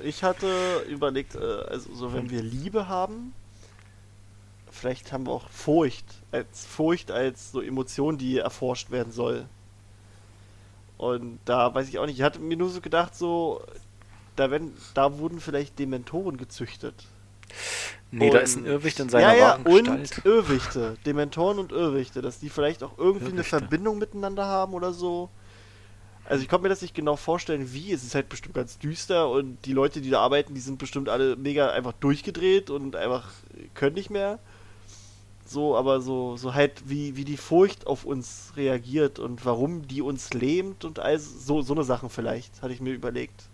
Ich 0.00 0.22
hatte 0.22 0.84
überlegt, 0.88 1.34
äh, 1.34 1.38
also 1.68 1.92
so 1.94 2.14
wenn 2.14 2.30
wir 2.30 2.40
Liebe 2.40 2.88
haben, 2.88 3.34
vielleicht 4.76 5.12
haben 5.12 5.26
wir 5.26 5.32
auch 5.32 5.48
Furcht, 5.50 6.04
als 6.32 6.64
Furcht 6.66 7.10
als 7.10 7.52
so 7.52 7.60
Emotion, 7.60 8.18
die 8.18 8.38
erforscht 8.38 8.90
werden 8.90 9.12
soll. 9.12 9.46
Und 10.98 11.38
da 11.44 11.74
weiß 11.74 11.88
ich 11.88 11.98
auch 11.98 12.06
nicht, 12.06 12.18
ich 12.18 12.22
hatte 12.22 12.38
mir 12.38 12.56
nur 12.56 12.70
so 12.70 12.80
gedacht, 12.80 13.14
so, 13.14 13.62
da 14.34 14.50
werden, 14.50 14.72
da 14.94 15.18
wurden 15.18 15.40
vielleicht 15.40 15.78
Dementoren 15.78 16.36
gezüchtet. 16.36 16.94
Nee, 18.10 18.30
da 18.30 18.38
ist 18.38 18.56
ein 18.56 18.64
Und- 18.64 18.70
Irrwicht 18.70 19.00
in 19.00 19.08
seiner 19.08 19.34
ja, 19.34 19.56
ja, 19.56 19.58
und. 19.64 20.24
Irrwichte, 20.24 20.96
Dementoren 21.04 21.58
und 21.58 21.72
Irrwichte, 21.72 22.22
dass 22.22 22.38
die 22.38 22.48
vielleicht 22.48 22.82
auch 22.82 22.96
irgendwie 22.98 23.26
eine 23.26 23.34
Irrwichte. 23.36 23.58
Verbindung 23.58 23.98
miteinander 23.98 24.46
haben 24.46 24.74
oder 24.74 24.92
so. 24.92 25.28
Also 26.24 26.42
ich 26.42 26.48
konnte 26.48 26.64
mir 26.64 26.70
das 26.70 26.82
nicht 26.82 26.94
genau 26.94 27.16
vorstellen, 27.16 27.72
wie. 27.72 27.92
Es 27.92 28.02
ist 28.02 28.14
halt 28.14 28.28
bestimmt 28.28 28.54
ganz 28.54 28.78
düster 28.78 29.28
und 29.28 29.58
die 29.64 29.72
Leute, 29.72 30.00
die 30.00 30.10
da 30.10 30.20
arbeiten, 30.20 30.54
die 30.54 30.60
sind 30.60 30.78
bestimmt 30.78 31.08
alle 31.08 31.36
mega 31.36 31.70
einfach 31.70 31.92
durchgedreht 31.92 32.70
und 32.70 32.96
einfach 32.96 33.28
können 33.74 33.94
nicht 33.94 34.10
mehr. 34.10 34.38
So, 35.48 35.76
aber 35.76 36.00
so, 36.00 36.36
so 36.36 36.54
halt, 36.54 36.88
wie, 36.88 37.16
wie 37.16 37.24
die 37.24 37.36
Furcht 37.36 37.86
auf 37.86 38.04
uns 38.04 38.52
reagiert 38.56 39.18
und 39.20 39.44
warum 39.44 39.86
die 39.86 40.02
uns 40.02 40.34
lähmt 40.34 40.84
und 40.84 40.98
all 40.98 41.18
so, 41.18 41.62
so 41.62 41.72
eine 41.72 41.84
Sachen 41.84 42.10
vielleicht, 42.10 42.62
hatte 42.62 42.72
ich 42.74 42.80
mir 42.80 42.92
überlegt. 42.92 43.44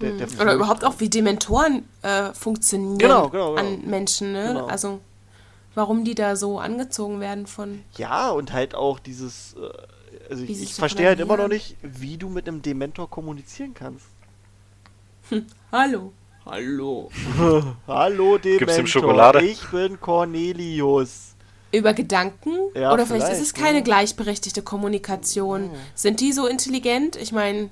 Der- 0.00 0.12
der 0.12 0.28
Oder 0.28 0.36
Furcht. 0.36 0.54
überhaupt 0.54 0.84
auch, 0.84 0.94
wie 1.00 1.08
Dementoren 1.10 1.84
äh, 2.02 2.32
funktionieren 2.32 2.98
Genau, 2.98 3.28
genau, 3.28 3.54
genau. 3.56 3.60
an 3.60 3.86
Menschen, 3.90 4.32
ne? 4.32 4.46
Genau. 4.54 4.66
Also, 4.66 5.00
warum 5.74 6.04
die 6.04 6.14
da 6.14 6.36
so 6.36 6.58
angezogen 6.60 7.18
werden 7.20 7.46
von. 7.46 7.82
Ja, 7.98 8.30
und 8.30 8.52
halt 8.52 8.74
auch 8.74 8.98
dieses. 9.00 9.54
Äh, 9.54 10.30
also 10.30 10.44
ich, 10.44 10.62
ich 10.62 10.74
verstehe 10.74 11.06
halt 11.08 11.18
immer 11.20 11.36
noch 11.36 11.48
nicht, 11.48 11.76
wie 11.82 12.16
du 12.16 12.28
mit 12.28 12.46
einem 12.46 12.62
Dementor 12.62 13.10
kommunizieren 13.10 13.74
kannst. 13.74 14.06
Hallo. 15.72 16.12
Hallo. 16.50 17.08
Hallo 17.86 18.36
Dementor, 18.36 18.78
ihm 18.80 18.86
Schokolade? 18.88 19.44
ich 19.44 19.64
bin 19.68 20.00
Cornelius. 20.00 21.36
Über 21.70 21.94
Gedanken? 21.94 22.50
Ja, 22.74 22.92
Oder 22.92 23.06
vielleicht, 23.06 23.22
ist 23.22 23.28
vielleicht, 23.28 23.42
es 23.42 23.54
keine 23.54 23.78
ne? 23.78 23.82
gleichberechtigte 23.84 24.60
Kommunikation. 24.60 25.70
Sind 25.94 26.18
die 26.18 26.32
so 26.32 26.48
intelligent? 26.48 27.14
Ich 27.14 27.30
meine, 27.30 27.70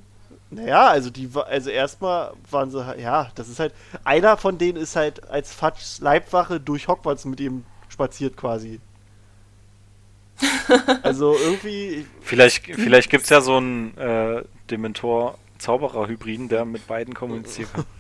Naja, 0.51 0.87
also 0.87 1.11
die 1.11 1.29
also 1.35 1.71
erstmal 1.71 2.35
waren 2.53 2.71
sie 2.71 2.87
halt, 2.87 3.01
ja, 3.01 3.33
das 3.35 3.49
ist 3.49 3.59
halt, 3.59 3.75
einer 4.05 4.37
von 4.37 4.59
denen 4.59 4.79
ist 4.79 4.95
halt 4.95 5.29
als 5.29 5.53
Fatschs 5.53 5.99
Leibwache 5.99 6.61
durch 6.61 6.87
Hogwarts 6.87 7.25
mit 7.25 7.41
ihm 7.41 7.65
spaziert 7.89 8.37
quasi. 8.37 8.79
Also 11.03 11.35
irgendwie, 11.37 12.07
Vielleicht, 12.21 12.65
vielleicht 12.65 13.11
gibt 13.11 13.25
es 13.25 13.31
ja 13.31 13.41
so 13.41 13.57
einen 13.57 13.97
äh, 13.97 14.45
Dementor-Zauberer-Hybriden, 14.71 16.49
der 16.49 16.65
mit 16.65 16.87
beiden 16.87 17.15
kommunizieren 17.15 17.71
kann. 17.73 17.85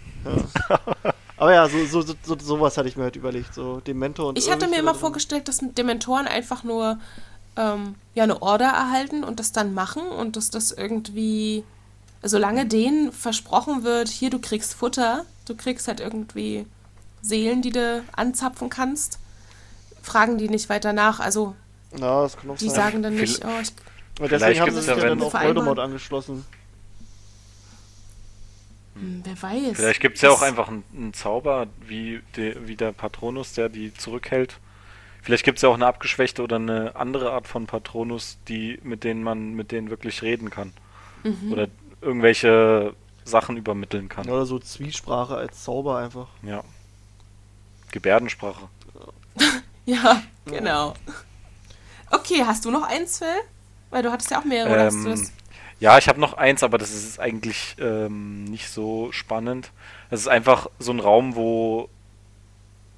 aber 1.36 1.54
ja, 1.54 1.68
so, 1.68 1.84
so, 1.86 2.02
so, 2.02 2.14
so 2.22 2.36
sowas 2.38 2.76
hatte 2.76 2.88
ich 2.88 2.96
mir 2.96 3.04
halt 3.04 3.16
überlegt, 3.16 3.54
so 3.54 3.80
Dementor 3.80 4.28
und 4.28 4.38
ich 4.38 4.50
hatte 4.50 4.68
mir 4.68 4.78
immer 4.78 4.92
drin. 4.92 5.00
vorgestellt, 5.00 5.48
dass 5.48 5.58
Dementoren 5.60 6.26
einfach 6.26 6.64
nur 6.64 6.98
ähm, 7.56 7.94
ja, 8.14 8.24
eine 8.24 8.42
Order 8.42 8.66
erhalten 8.66 9.24
und 9.24 9.40
das 9.40 9.52
dann 9.52 9.74
machen 9.74 10.02
und 10.08 10.36
dass 10.36 10.50
das 10.50 10.72
irgendwie, 10.72 11.64
solange 12.22 12.66
denen 12.66 13.12
versprochen 13.12 13.84
wird, 13.84 14.08
hier, 14.08 14.30
du 14.30 14.38
kriegst 14.38 14.74
Futter, 14.74 15.24
du 15.46 15.56
kriegst 15.56 15.88
halt 15.88 16.00
irgendwie 16.00 16.66
Seelen, 17.22 17.62
die 17.62 17.70
du 17.70 18.02
anzapfen 18.16 18.70
kannst, 18.70 19.18
fragen 20.02 20.38
die 20.38 20.48
nicht 20.48 20.68
weiter 20.68 20.92
nach. 20.92 21.20
Also, 21.20 21.54
Ja, 21.98 22.22
das 22.22 22.36
kann 22.36 22.50
auch 22.50 22.56
die 22.56 22.66
sein. 22.68 22.74
sagen 22.76 23.02
dann 23.02 23.14
nicht, 23.14 23.44
oh, 23.44 23.48
ich 23.60 23.72
Vielleicht 24.16 24.32
deswegen 24.32 24.60
haben 24.60 24.70
sie 24.74 24.82
sich 24.82 24.88
ja, 24.88 24.96
dann 24.96 25.22
auf 25.22 25.30
Vereinbaren. 25.30 25.56
Voldemort 25.56 25.78
angeschlossen. 25.78 26.44
Hm, 29.00 29.22
Wer 29.24 29.42
weiß. 29.42 29.76
Vielleicht 29.76 30.00
gibt 30.00 30.16
es 30.16 30.22
ja 30.22 30.30
auch 30.30 30.42
einfach 30.42 30.68
einen, 30.68 30.84
einen 30.94 31.14
Zauber, 31.14 31.66
wie, 31.86 32.20
de, 32.36 32.56
wie 32.66 32.76
der 32.76 32.92
Patronus, 32.92 33.52
der 33.52 33.68
die 33.68 33.92
zurückhält. 33.94 34.58
Vielleicht 35.22 35.44
gibt 35.44 35.58
es 35.58 35.62
ja 35.62 35.68
auch 35.68 35.74
eine 35.74 35.86
abgeschwächte 35.86 36.42
oder 36.42 36.56
eine 36.56 36.96
andere 36.96 37.32
Art 37.32 37.46
von 37.48 37.66
Patronus, 37.66 38.38
die, 38.48 38.78
mit 38.82 39.04
denen 39.04 39.22
man 39.22 39.52
mit 39.54 39.72
denen 39.72 39.90
wirklich 39.90 40.22
reden 40.22 40.48
kann. 40.50 40.72
Mhm. 41.24 41.52
Oder 41.52 41.68
irgendwelche 42.00 42.94
Sachen 43.24 43.56
übermitteln 43.56 44.08
kann. 44.08 44.28
Oder 44.28 44.46
so 44.46 44.58
Zwiesprache 44.58 45.36
als 45.36 45.64
Zauber 45.64 45.98
einfach. 45.98 46.28
Ja. 46.42 46.62
Gebärdensprache. 47.92 48.68
Ja, 49.86 50.22
genau. 50.44 50.92
Okay, 52.10 52.42
hast 52.44 52.64
du 52.66 52.70
noch 52.70 52.82
eins, 52.82 53.18
Phil? 53.18 53.26
Weil 53.88 54.02
du 54.02 54.12
hattest 54.12 54.30
ja 54.30 54.38
auch 54.40 54.44
mehrere. 54.44 54.70
oder 54.74 54.84
hast 54.84 54.96
du 54.96 55.08
Ähm, 55.08 55.10
das? 55.12 55.32
Ja, 55.80 55.98
ich 55.98 56.08
habe 56.08 56.20
noch 56.20 56.34
eins, 56.34 56.62
aber 56.62 56.78
das 56.78 56.92
ist 56.92 57.20
eigentlich 57.20 57.76
ähm, 57.80 58.44
nicht 58.44 58.68
so 58.68 59.12
spannend. 59.12 59.70
Es 60.10 60.20
ist 60.20 60.28
einfach 60.28 60.68
so 60.78 60.92
ein 60.92 61.00
Raum, 61.00 61.36
wo 61.36 61.88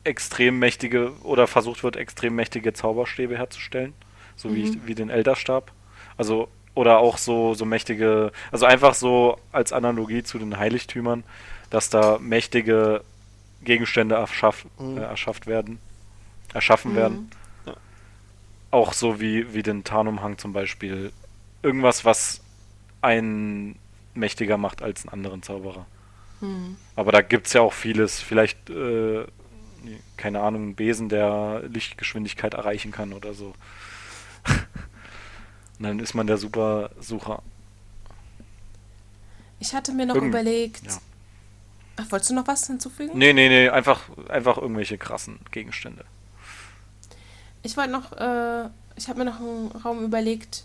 extrem 0.05 0.59
mächtige 0.59 1.13
oder 1.23 1.47
versucht 1.47 1.83
wird, 1.83 1.97
extrem 1.97 2.35
mächtige 2.35 2.73
Zauberstäbe 2.73 3.37
herzustellen. 3.37 3.93
So 4.37 4.55
wie, 4.55 4.63
Mhm. 4.71 4.81
wie 4.87 4.95
den 4.95 5.11
Elderstab. 5.11 5.73
Also, 6.17 6.49
oder 6.75 6.99
auch 6.99 7.19
so, 7.19 7.53
so 7.55 7.67
mächtige, 7.67 8.33
also 8.51 8.65
einfach 8.65 8.95
so 8.95 9.39
als 9.53 9.73
Analogie 9.73 10.23
zu 10.23 10.39
den 10.39 10.57
Heiligtümern, 10.59 11.25
dass 11.69 11.91
da 11.91 12.19
mächtige 12.19 13.03
Gegenstände 13.63 14.15
erschafft, 14.15 14.67
Mhm. 14.81 14.97
äh, 14.97 15.01
erschafft 15.03 15.47
werden, 15.47 15.79
erschaffen 16.55 16.93
Mhm. 16.93 16.97
werden. 16.97 17.31
Auch 18.71 18.93
so 18.93 19.21
wie, 19.21 19.53
wie 19.53 19.63
den 19.65 19.83
Tarnumhang 19.85 20.39
zum 20.39 20.53
Beispiel. 20.53 21.13
Irgendwas, 21.63 22.05
was 22.05 22.41
einen 23.03 23.79
mächtiger 24.15 24.57
macht 24.57 24.83
als 24.83 25.03
einen 25.05 25.13
anderen 25.15 25.43
Zauberer. 25.43 25.87
Hm. 26.41 26.77
Aber 26.97 27.13
da 27.13 27.21
gibt 27.23 27.47
es 27.47 27.53
ja 27.53 27.61
auch 27.61 27.73
vieles. 27.73 28.21
Vielleicht, 28.21 28.71
äh, 28.71 29.27
keine 30.17 30.41
Ahnung, 30.41 30.71
ein 30.71 30.75
Besen, 30.75 31.09
der 31.09 31.63
Lichtgeschwindigkeit 31.69 32.55
erreichen 32.55 32.93
kann 32.93 33.13
oder 33.13 33.35
so. 33.35 33.55
Und 35.79 35.85
dann 35.85 35.99
ist 35.99 36.15
man 36.15 36.27
der 36.27 36.37
Supersucher. 36.39 37.43
Ich 39.61 39.75
hatte 39.75 39.93
mir 39.93 40.07
noch 40.07 40.15
Irgend- 40.15 40.31
überlegt. 40.31 40.87
ja. 40.87 40.99
Ach, 41.97 42.11
wolltest 42.11 42.31
du 42.31 42.35
noch 42.35 42.47
was 42.47 42.67
hinzufügen? 42.67 43.13
Nee, 43.19 43.33
nee, 43.35 43.49
nee, 43.49 43.69
einfach, 43.69 44.03
einfach 44.29 44.57
irgendwelche 44.57 44.97
krassen 44.97 45.39
Gegenstände. 45.51 46.05
Ich 47.63 47.77
wollte 47.77 47.91
noch, 47.93 48.13
äh, 48.13 48.71
ich 48.97 49.09
habe 49.09 49.19
mir 49.19 49.27
noch 49.27 49.39
einen 49.39 49.69
Raum 49.73 50.03
überlegt, 50.05 50.65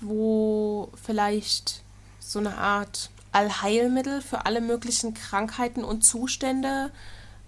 wo 0.00 0.90
vielleicht 1.02 1.82
so 2.18 2.38
eine 2.38 2.56
Art 2.56 3.10
Allheilmittel 3.32 4.22
für 4.22 4.46
alle 4.46 4.60
möglichen 4.60 5.14
Krankheiten 5.14 5.84
und 5.84 6.02
Zustände 6.02 6.90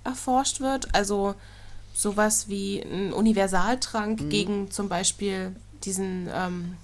erforscht 0.04 0.60
wird. 0.60 0.94
Also 0.94 1.34
sowas 1.94 2.48
wie 2.48 2.80
ein 2.80 3.12
Universaltrank 3.12 4.30
gegen 4.30 4.70
zum 4.70 4.88
Beispiel 4.88 5.54
diesen, 5.84 6.28
ähm, 6.32 6.76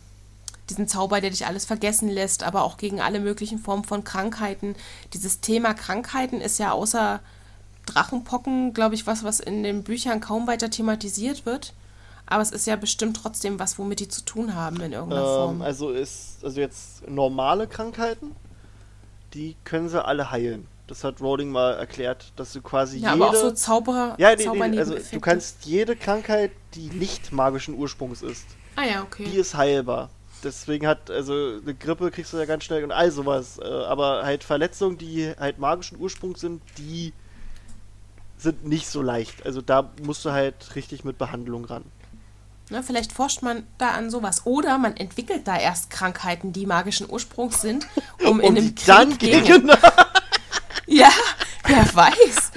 diesen 0.69 0.89
Zauber, 0.89 1.21
der 1.21 1.31
dich 1.31 1.47
alles 1.47 1.65
vergessen 1.65 2.09
lässt, 2.09 2.43
aber 2.43 2.63
auch 2.63 2.77
gegen 2.77 3.01
alle 3.01 3.21
möglichen 3.21 3.59
Formen 3.59 3.85
von 3.85 4.05
Krankheiten. 4.05 4.75
Dieses 5.15 5.41
Thema 5.41 5.75
Krankheiten 5.75 6.41
ist 6.41 6.59
ja 6.59 6.73
außer 6.73 7.21
Drachenpocken, 7.87 8.75
glaube 8.75 8.95
ich, 8.95 9.07
was, 9.07 9.25
was 9.25 9.41
in 9.41 9.63
den 9.63 9.83
Büchern 9.83 10.21
kaum 10.21 10.47
weiter 10.47 10.71
thematisiert 10.71 11.47
wird. 11.47 11.73
Aber 12.31 12.43
es 12.43 12.51
ist 12.51 12.67
ja 12.67 12.77
bestimmt 12.77 13.17
trotzdem 13.23 13.59
was, 13.59 13.79
womit 13.79 14.01
die 14.01 14.09
zu 14.09 14.23
tun 14.25 14.55
haben 14.55 14.81
in 14.81 14.93
irgendeiner 14.93 15.23
Ähm, 15.23 15.27
Form. 15.27 15.63
also 15.63 15.91
ist, 15.91 16.45
also 16.45 16.61
jetzt 16.61 17.09
normale 17.09 17.67
Krankheiten, 17.67 18.37
die 19.35 19.57
können 19.65 19.89
sie 19.89 20.05
alle 20.05 20.31
heilen. 20.31 20.67
Das 20.87 21.05
hat 21.05 21.21
Rowling 21.21 21.51
mal 21.51 21.73
erklärt, 21.75 22.33
dass 22.37 22.53
du 22.53 22.63
quasi 22.63 22.99
ja, 22.99 23.13
jede. 23.15 23.25
aber 23.25 23.31
auch 23.33 23.41
so 23.41 23.51
Zauberer, 23.51 24.15
ja, 24.19 24.35
nee, 24.35 24.69
nee, 24.69 24.79
also 24.79 24.95
du 24.97 25.21
kannst 25.21 25.65
jede 25.67 25.97
Krankheit, 25.97 26.51
die 26.75 26.89
nicht 26.91 27.33
magischen 27.33 27.75
Ursprungs 27.75 28.23
ist, 28.23 28.47
Ah 28.77 28.85
ja, 28.85 29.03
okay. 29.03 29.25
die 29.25 29.37
ist 29.37 29.55
heilbar. 29.55 30.11
Deswegen 30.45 30.87
hat, 30.87 31.11
also 31.11 31.33
eine 31.63 31.75
Grippe 31.75 32.11
kriegst 32.11 32.33
du 32.33 32.37
ja 32.37 32.45
ganz 32.45 32.65
schnell 32.65 32.85
und 32.85 32.93
all 32.93 33.11
sowas. 33.11 33.59
Äh, 33.59 33.65
aber 33.65 34.23
halt 34.23 34.45
Verletzungen, 34.45 34.97
die 34.97 35.33
halt 35.39 35.59
magischen 35.59 35.99
Ursprungs 35.99 36.41
sind, 36.41 36.63
die 36.79 37.13
sind 38.37 38.65
nicht 38.65 38.87
so 38.89 39.03
leicht. 39.03 39.45
Also 39.45 39.61
da 39.61 39.91
musst 40.03 40.25
du 40.25 40.31
halt 40.31 40.77
richtig 40.77 41.05
mit 41.05 41.19
Behandlung 41.19 41.65
ran. 41.65 41.85
Ne, 42.71 42.83
vielleicht 42.83 43.13
forscht 43.13 43.43
man 43.43 43.63
da 43.79 43.93
an 43.93 44.11
sowas. 44.11 44.43
Oder 44.45 44.77
man 44.79 44.97
entwickelt 44.97 45.49
da 45.49 45.59
erst 45.59 45.89
Krankheiten, 45.91 46.53
die 46.53 46.67
magischen 46.67 47.09
Ursprungs 47.11 47.63
sind, 47.63 47.87
um 48.27 48.41
in 48.41 48.49
Und 48.51 48.59
einem 48.59 48.75
Krieg 48.75 48.87
dann 48.87 49.19
gegen... 49.19 49.45
gegen. 49.45 49.71
Ja, 50.91 51.11
wer 51.67 51.85
weiß. 51.95 52.53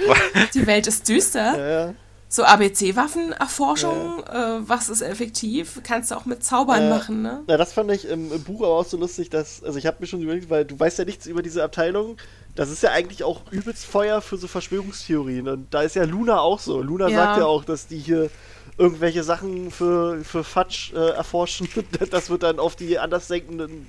Die 0.54 0.66
Welt 0.66 0.86
ist 0.86 1.06
düster. 1.06 1.58
Ja, 1.58 1.86
ja. 1.88 1.94
So 2.30 2.44
ABC-Waffenerforschung, 2.44 4.24
äh, 4.24 4.66
was 4.66 4.88
ist 4.88 5.02
effektiv, 5.02 5.80
kannst 5.82 6.10
du 6.10 6.14
auch 6.14 6.24
mit 6.24 6.42
Zaubern 6.42 6.84
Äh, 6.84 6.88
machen, 6.88 7.20
ne? 7.20 7.42
Na, 7.46 7.58
das 7.58 7.74
fand 7.74 7.90
ich 7.90 8.06
im, 8.08 8.32
im 8.32 8.42
Buch 8.42 8.62
aber 8.62 8.78
auch 8.78 8.86
so 8.86 8.96
lustig, 8.96 9.28
dass, 9.28 9.62
also 9.62 9.78
ich 9.78 9.84
habe 9.86 9.98
mir 10.00 10.06
schon 10.06 10.22
überlegt, 10.22 10.48
weil 10.48 10.64
du 10.64 10.80
weißt 10.80 10.98
ja 10.98 11.04
nichts 11.04 11.26
über 11.26 11.42
diese 11.42 11.62
Abteilung. 11.62 12.16
Das 12.54 12.70
ist 12.70 12.82
ja 12.82 12.90
eigentlich 12.90 13.22
auch 13.22 13.42
übelst 13.50 13.84
Feuer 13.84 14.22
für 14.22 14.38
so 14.38 14.48
Verschwörungstheorien. 14.48 15.46
Und 15.48 15.74
da 15.74 15.82
ist 15.82 15.94
ja 15.94 16.04
Luna 16.04 16.40
auch 16.40 16.58
so. 16.58 16.80
Luna 16.80 17.08
Ja. 17.08 17.16
sagt 17.26 17.38
ja 17.38 17.44
auch, 17.44 17.64
dass 17.66 17.86
die 17.86 17.98
hier 17.98 18.30
irgendwelche 18.78 19.22
Sachen 19.22 19.70
für, 19.70 20.24
für 20.24 20.44
Fatsch 20.44 20.92
äh, 20.92 21.10
erforschen. 21.10 21.68
Das 22.10 22.30
wird 22.30 22.42
dann 22.42 22.58
auf 22.58 22.76
die 22.76 22.98
Andersdenkenden 22.98 23.86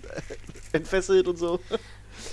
äh, 0.71 0.77
entfesselt 0.77 1.27
und 1.27 1.37
so. 1.37 1.59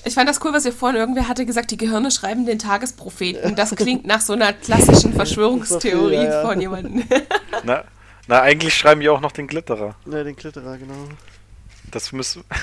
Ich 0.05 0.15
fand 0.15 0.29
das 0.29 0.43
cool, 0.45 0.53
was 0.53 0.65
ihr 0.67 0.73
vorhin 0.73 0.99
irgendwer 1.01 1.27
hatte 1.29 1.47
gesagt, 1.47 1.71
die 1.71 1.77
Gehirne 1.77 2.11
schreiben 2.11 2.47
den 2.47 2.59
Tagespropheten. 2.59 3.57
Das 3.57 3.75
klingt 3.75 4.07
nach 4.07 4.21
so 4.21 4.35
einer 4.35 4.53
klassischen 4.53 5.13
Verschwörungstheorie 5.15 6.15
Ja, 6.15 6.25
ja. 6.25 6.43
von 6.47 6.61
jemandem. 6.61 7.05
Na, 7.65 7.85
na, 8.29 8.43
eigentlich 8.43 8.75
schreiben 8.75 9.01
die 9.01 9.09
auch 9.09 9.21
noch 9.21 9.33
den 9.33 9.47
Glitterer. 9.47 9.97
Ja, 10.07 10.23
den 10.23 10.37
Klitterer, 10.37 10.77
genau. 10.79 11.09
Das 11.91 12.13
müssen. 12.13 12.45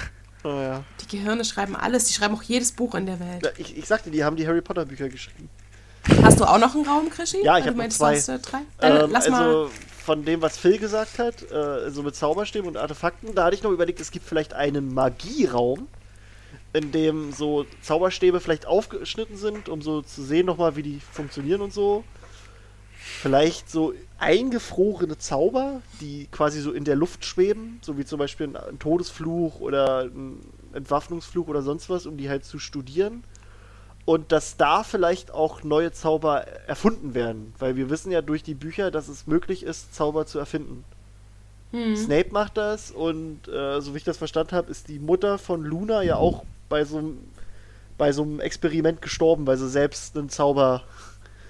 Oh 0.44 0.49
ja. 0.62 0.84
Die 1.02 1.18
Gehirne 1.18 1.44
schreiben 1.44 1.76
alles, 1.76 2.06
die 2.06 2.14
schreiben 2.14 2.36
auch 2.36 2.44
jedes 2.44 2.72
Buch 2.72 2.94
in 2.95 3.08
der 3.08 3.20
Welt. 3.20 3.44
ja 3.44 3.49
ich, 3.58 3.76
ich 3.76 3.86
sagte, 3.86 4.12
die 4.12 4.24
haben 4.24 4.38
die 4.38 4.48
Harry 4.48 4.62
Potter 4.62 4.86
Bücher 4.86 5.10
geschrieben. 5.10 5.49
Hast 6.24 6.40
du 6.40 6.45
auch 6.45 6.57
noch 6.60 6.74
einen 6.76 6.86
Raum, 6.86 7.10
Krischi? 7.10 7.44
Ja, 7.44 7.57
ich 7.57 7.65
Weil 7.65 7.72
hab 7.72 7.76
du 7.78 7.84
noch 7.84 7.90
zwei. 7.90 8.15
hast, 8.15 8.30
äh, 8.30 8.40
drei? 8.40 8.60
Dann 8.80 9.02
Ähm, 9.06 9.11
lass 9.11 9.30
mal. 9.30 9.41
also 9.44 9.72
von 10.03 10.24
dem, 10.24 10.41
was 10.41 10.57
Phil 10.57 10.78
gesagt 10.78 11.19
hat, 11.19 11.52
äh, 11.52 11.90
so 11.91 12.02
mit 12.02 12.15
Zauberstäben 12.15 12.68
und 12.68 12.78
Artefakten, 12.78 13.36
da 13.36 13.45
hatte 13.45 13.56
ich 13.56 13.64
noch 13.64 13.72
überlegt, 13.72 13.99
es 13.99 14.11
gibt 14.11 14.26
vielleicht 14.26 14.53
einen 14.53 14.94
Magieraum, 14.94 15.88
in 16.74 16.91
dem 16.91 17.34
so 17.34 17.65
Zauberstäbe 17.82 18.40
vielleicht 18.40 18.65
aufgeschnitten 18.65 19.36
sind, 19.36 19.68
um 19.68 19.82
so 19.82 20.02
zu 20.02 20.24
sehen 20.24 20.45
nochmal, 20.45 20.76
wie 20.78 20.84
die 20.84 21.02
funktionieren 21.11 21.61
und 21.61 21.74
so. 21.74 22.03
Vielleicht 22.99 23.69
so 23.69 23.94
eingefrorene 24.19 25.18
Zauber, 25.18 25.82
die 26.02 26.28
quasi 26.32 26.61
so 26.61 26.72
in 26.72 26.84
der 26.84 26.95
Luft 26.95 27.26
schweben, 27.26 27.80
so 27.82 27.98
wie 27.98 28.06
zum 28.06 28.19
Beispiel 28.19 28.48
ein, 28.48 28.56
ein 28.56 28.80
Todesfluch 28.80 29.60
oder 29.60 30.03
ein 30.06 30.40
Entwaffnungsfluch 30.74 31.48
oder 31.48 31.61
sonst 31.61 31.90
was, 31.90 32.06
um 32.06 32.18
die 32.18 32.30
halt 32.30 32.45
zu 32.45 32.60
studieren. 32.60 33.24
Und 34.08 34.32
dass 34.32 34.56
da 34.56 34.84
vielleicht 34.84 35.32
auch 35.32 35.64
neue 35.64 35.92
Zauber 35.92 36.48
erfunden 36.66 37.14
werden. 37.14 37.54
Weil 37.60 37.76
wir 37.76 37.90
wissen 37.90 38.10
ja 38.10 38.22
durch 38.22 38.42
die 38.42 38.54
Bücher, 38.54 38.90
dass 38.90 39.10
es 39.10 39.28
möglich 39.28 39.64
ist, 39.64 39.94
Zauber 39.94 40.26
zu 40.26 40.40
erfinden. 40.40 40.86
Hm. 41.72 41.98
Snape 41.98 42.32
macht 42.32 42.56
das 42.56 42.92
und 42.92 43.50
äh, 43.50 43.82
so 43.82 43.94
wie 43.94 43.98
ich 43.98 44.06
das 44.06 44.16
verstanden 44.16 44.54
habe, 44.54 44.72
ist 44.72 44.88
die 44.88 45.00
Mutter 45.00 45.38
von 45.38 45.62
Luna 45.62 46.02
ja 46.04 46.16
auch 46.16 46.46
bei 46.70 46.86
so 46.86 47.00
einem 47.00 47.18
bei 47.98 48.14
so 48.14 48.22
einem 48.24 48.40
Experiment 48.40 49.02
gestorben, 49.02 49.46
weil 49.46 49.58
sie 49.58 49.70
selbst 49.70 50.16
einen 50.18 50.30
Zauber 50.30 50.84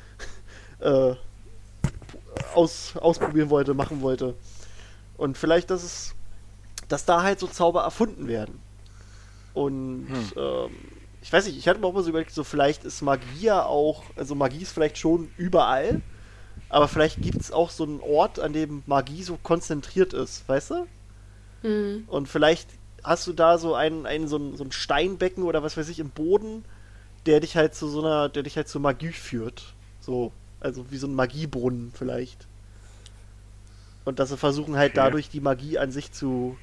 äh, 0.79 1.13
aus, 2.55 2.95
ausprobieren 2.97 3.49
wollte, 3.49 3.73
machen 3.73 4.01
wollte. 4.01 4.33
Und 5.17 5.37
vielleicht, 5.37 5.69
dass 5.69 5.83
es, 5.83 6.15
dass 6.87 7.05
da 7.05 7.21
halt 7.21 7.39
so 7.39 7.47
Zauber 7.47 7.83
erfunden 7.83 8.27
werden. 8.27 8.59
Und 9.53 10.07
ähm, 10.35 10.71
ich 11.21 11.31
weiß 11.33 11.45
nicht, 11.47 11.57
ich 11.57 11.67
hatte 11.67 11.79
mir 11.79 11.87
auch 11.87 11.93
mal 11.93 12.03
so 12.03 12.09
überlegt, 12.09 12.31
so 12.31 12.43
vielleicht 12.43 12.83
ist 12.83 13.01
Magie 13.01 13.41
ja 13.41 13.65
auch, 13.65 14.15
also 14.15 14.35
Magie 14.35 14.61
ist 14.61 14.71
vielleicht 14.71 14.97
schon 14.97 15.31
überall, 15.37 16.01
aber 16.69 16.87
vielleicht 16.87 17.21
gibt 17.21 17.41
es 17.41 17.51
auch 17.51 17.69
so 17.71 17.83
einen 17.85 18.01
Ort, 18.01 18.39
an 18.39 18.53
dem 18.53 18.83
Magie 18.85 19.23
so 19.23 19.37
konzentriert 19.37 20.13
ist, 20.13 20.47
weißt 20.47 20.71
du? 20.71 20.87
Hm. 21.61 22.07
Und 22.07 22.27
vielleicht 22.27 22.69
hast 23.03 23.27
du 23.27 23.33
da 23.33 23.57
so 23.57 23.75
einen, 23.75 24.05
einen 24.05 24.27
so, 24.27 24.37
ein, 24.37 24.55
so 24.57 24.63
ein 24.63 24.71
Steinbecken 24.71 25.43
oder 25.43 25.63
was 25.63 25.77
weiß 25.77 25.89
ich 25.89 25.99
im 25.99 26.11
Boden, 26.11 26.65
der 27.25 27.39
dich 27.41 27.57
halt 27.57 27.75
zu 27.75 27.87
so 27.89 27.99
einer, 28.01 28.29
der 28.29 28.43
dich 28.43 28.57
halt 28.57 28.67
zur 28.69 28.81
Magie 28.81 29.13
führt. 29.13 29.75
So, 29.99 30.33
also 30.59 30.91
wie 30.91 30.97
so 30.97 31.07
ein 31.07 31.15
Magiebrunnen 31.15 31.91
vielleicht. 31.93 32.47
Und 34.05 34.19
dass 34.19 34.29
sie 34.29 34.37
versuchen 34.37 34.75
halt 34.77 34.93
Okay. 34.93 34.97
dadurch 34.97 35.29
die 35.29 35.39
Magie 35.41 35.77
an 35.77 35.91
sich 35.91 36.11
zu, 36.11 36.59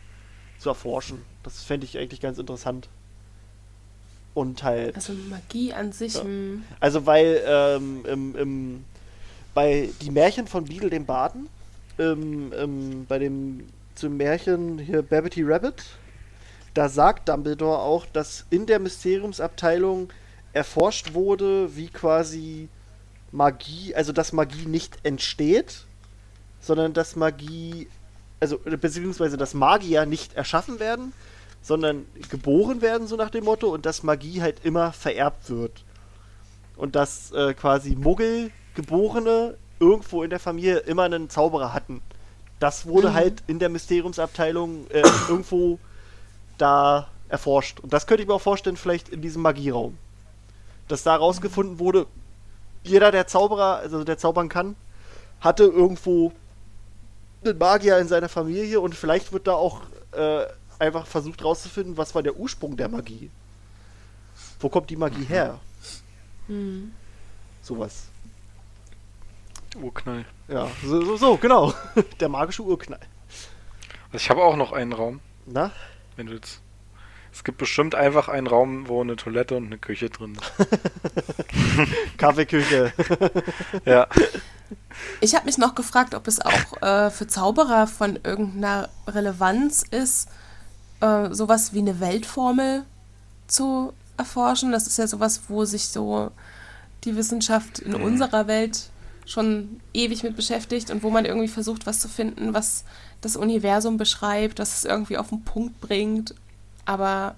zu 0.58 0.68
erforschen. 0.70 1.26
Das 1.42 1.62
fände 1.62 1.84
ich 1.86 1.98
eigentlich 1.98 2.20
ganz 2.20 2.38
interessant. 2.38 2.90
Und 4.34 4.62
halt. 4.64 4.96
Also 4.96 5.12
Magie 5.30 5.72
an 5.72 5.92
sich. 5.92 6.14
Ja. 6.14 6.22
hm. 6.22 6.64
Also 6.80 7.06
weil 7.06 7.42
ähm, 7.46 8.04
im, 8.06 8.36
im, 8.36 8.84
bei 9.54 9.90
die 10.02 10.10
Märchen 10.10 10.46
von 10.46 10.64
Beadle 10.64 10.90
dem 10.90 11.06
Baden, 11.06 11.48
ähm, 11.98 12.52
ähm, 12.56 13.06
bei 13.08 13.18
dem 13.18 13.66
zum 13.94 14.16
Märchen 14.16 14.78
hier 14.78 15.02
Babbity 15.02 15.44
Rabbit, 15.44 15.84
da 16.74 16.88
sagt 16.88 17.28
Dumbledore 17.28 17.78
auch, 17.78 18.06
dass 18.06 18.46
in 18.50 18.66
der 18.66 18.80
Mysteriumsabteilung 18.80 20.12
erforscht 20.52 21.14
wurde, 21.14 21.76
wie 21.76 21.88
quasi 21.88 22.68
Magie, 23.30 23.94
also 23.94 24.12
dass 24.12 24.32
Magie 24.32 24.66
nicht 24.66 24.98
entsteht, 25.04 25.84
sondern 26.60 26.92
dass 26.92 27.14
Magie, 27.14 27.88
also 28.40 28.58
beziehungsweise 28.58 29.36
dass 29.36 29.54
Magier 29.54 30.06
nicht 30.06 30.34
erschaffen 30.34 30.80
werden, 30.80 31.12
sondern 31.64 32.04
geboren 32.28 32.82
werden, 32.82 33.06
so 33.06 33.16
nach 33.16 33.30
dem 33.30 33.44
Motto, 33.44 33.68
und 33.68 33.86
dass 33.86 34.02
Magie 34.02 34.42
halt 34.42 34.64
immer 34.64 34.92
vererbt 34.92 35.48
wird. 35.48 35.82
Und 36.76 36.94
dass 36.94 37.32
äh, 37.32 37.54
quasi 37.54 37.96
Muggelgeborene 37.96 39.56
irgendwo 39.80 40.22
in 40.22 40.30
der 40.30 40.40
Familie 40.40 40.78
immer 40.80 41.04
einen 41.04 41.30
Zauberer 41.30 41.72
hatten. 41.72 42.02
Das 42.60 42.86
wurde 42.86 43.10
Mhm. 43.10 43.14
halt 43.14 43.42
in 43.46 43.58
der 43.58 43.70
Mysteriumsabteilung 43.70 44.86
äh, 44.90 45.02
irgendwo 45.28 45.78
da 46.58 47.08
erforscht. 47.30 47.80
Und 47.80 47.92
das 47.92 48.06
könnte 48.06 48.22
ich 48.22 48.28
mir 48.28 48.34
auch 48.34 48.40
vorstellen, 48.40 48.76
vielleicht 48.76 49.08
in 49.08 49.22
diesem 49.22 49.40
Magieraum. 49.40 49.96
Dass 50.88 51.02
da 51.02 51.16
rausgefunden 51.16 51.78
wurde, 51.78 52.06
jeder, 52.82 53.10
der 53.10 53.26
Zauberer, 53.26 53.76
also 53.76 54.04
der 54.04 54.18
zaubern 54.18 54.50
kann, 54.50 54.76
hatte 55.40 55.64
irgendwo 55.64 56.32
einen 57.42 57.56
Magier 57.56 57.98
in 57.98 58.08
seiner 58.08 58.28
Familie 58.28 58.80
und 58.80 58.94
vielleicht 58.94 59.32
wird 59.32 59.46
da 59.46 59.54
auch 59.54 59.80
äh, 60.12 60.44
einfach 60.84 61.06
versucht 61.06 61.44
rauszufinden, 61.44 61.96
was 61.96 62.14
war 62.14 62.22
der 62.22 62.36
Ursprung 62.36 62.76
der 62.76 62.88
Magie. 62.88 63.30
Wo 64.60 64.68
kommt 64.68 64.90
die 64.90 64.96
Magie 64.96 65.24
her? 65.24 65.58
Hm. 66.46 66.92
Sowas. 67.62 68.04
Urknall. 69.76 70.24
Ja, 70.48 70.68
so, 70.84 71.02
so, 71.02 71.16
so 71.16 71.36
genau. 71.36 71.74
Der 72.20 72.28
magische 72.28 72.62
Urknall. 72.62 73.00
Also 74.12 74.16
ich 74.16 74.30
habe 74.30 74.42
auch 74.42 74.56
noch 74.56 74.72
einen 74.72 74.92
Raum, 74.92 75.20
Na? 75.46 75.72
wenn 76.16 76.26
du 76.26 76.34
jetzt. 76.34 76.60
Es 77.32 77.42
gibt 77.42 77.58
bestimmt 77.58 77.96
einfach 77.96 78.28
einen 78.28 78.46
Raum, 78.46 78.86
wo 78.86 79.00
eine 79.00 79.16
Toilette 79.16 79.56
und 79.56 79.66
eine 79.66 79.78
Küche 79.78 80.08
drin 80.08 80.36
ist. 80.36 80.52
Kaffeeküche. 82.16 82.92
ja. 83.84 84.06
Ich 85.20 85.34
habe 85.34 85.46
mich 85.46 85.58
noch 85.58 85.74
gefragt, 85.74 86.14
ob 86.14 86.28
es 86.28 86.40
auch 86.40 86.80
äh, 86.80 87.10
für 87.10 87.26
Zauberer 87.26 87.88
von 87.88 88.20
irgendeiner 88.22 88.88
Relevanz 89.08 89.82
ist, 89.82 90.28
äh, 91.04 91.34
sowas 91.34 91.72
wie 91.72 91.80
eine 91.80 92.00
Weltformel 92.00 92.84
zu 93.46 93.92
erforschen. 94.16 94.72
Das 94.72 94.86
ist 94.86 94.96
ja 94.98 95.06
sowas, 95.06 95.42
wo 95.48 95.64
sich 95.64 95.88
so 95.88 96.30
die 97.04 97.16
Wissenschaft 97.16 97.80
in 97.80 97.94
unserer 97.94 98.46
Welt 98.46 98.88
schon 99.26 99.80
ewig 99.92 100.22
mit 100.22 100.36
beschäftigt 100.36 100.90
und 100.90 101.02
wo 101.02 101.10
man 101.10 101.24
irgendwie 101.24 101.48
versucht, 101.48 101.86
was 101.86 101.98
zu 101.98 102.08
finden, 102.08 102.54
was 102.54 102.84
das 103.20 103.36
Universum 103.36 103.96
beschreibt, 103.96 104.58
was 104.58 104.76
es 104.78 104.84
irgendwie 104.84 105.16
auf 105.18 105.28
den 105.28 105.42
Punkt 105.42 105.80
bringt. 105.80 106.34
Aber 106.84 107.34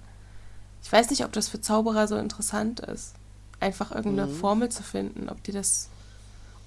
ich 0.83 0.91
weiß 0.91 1.09
nicht, 1.09 1.23
ob 1.25 1.31
das 1.33 1.47
für 1.47 1.61
Zauberer 1.61 2.07
so 2.07 2.17
interessant 2.17 2.79
ist, 2.81 3.13
einfach 3.59 3.91
irgendeine 3.91 4.27
Formel 4.29 4.69
zu 4.69 4.83
finden, 4.83 5.29
ob 5.29 5.43
die 5.43 5.51
das 5.51 5.89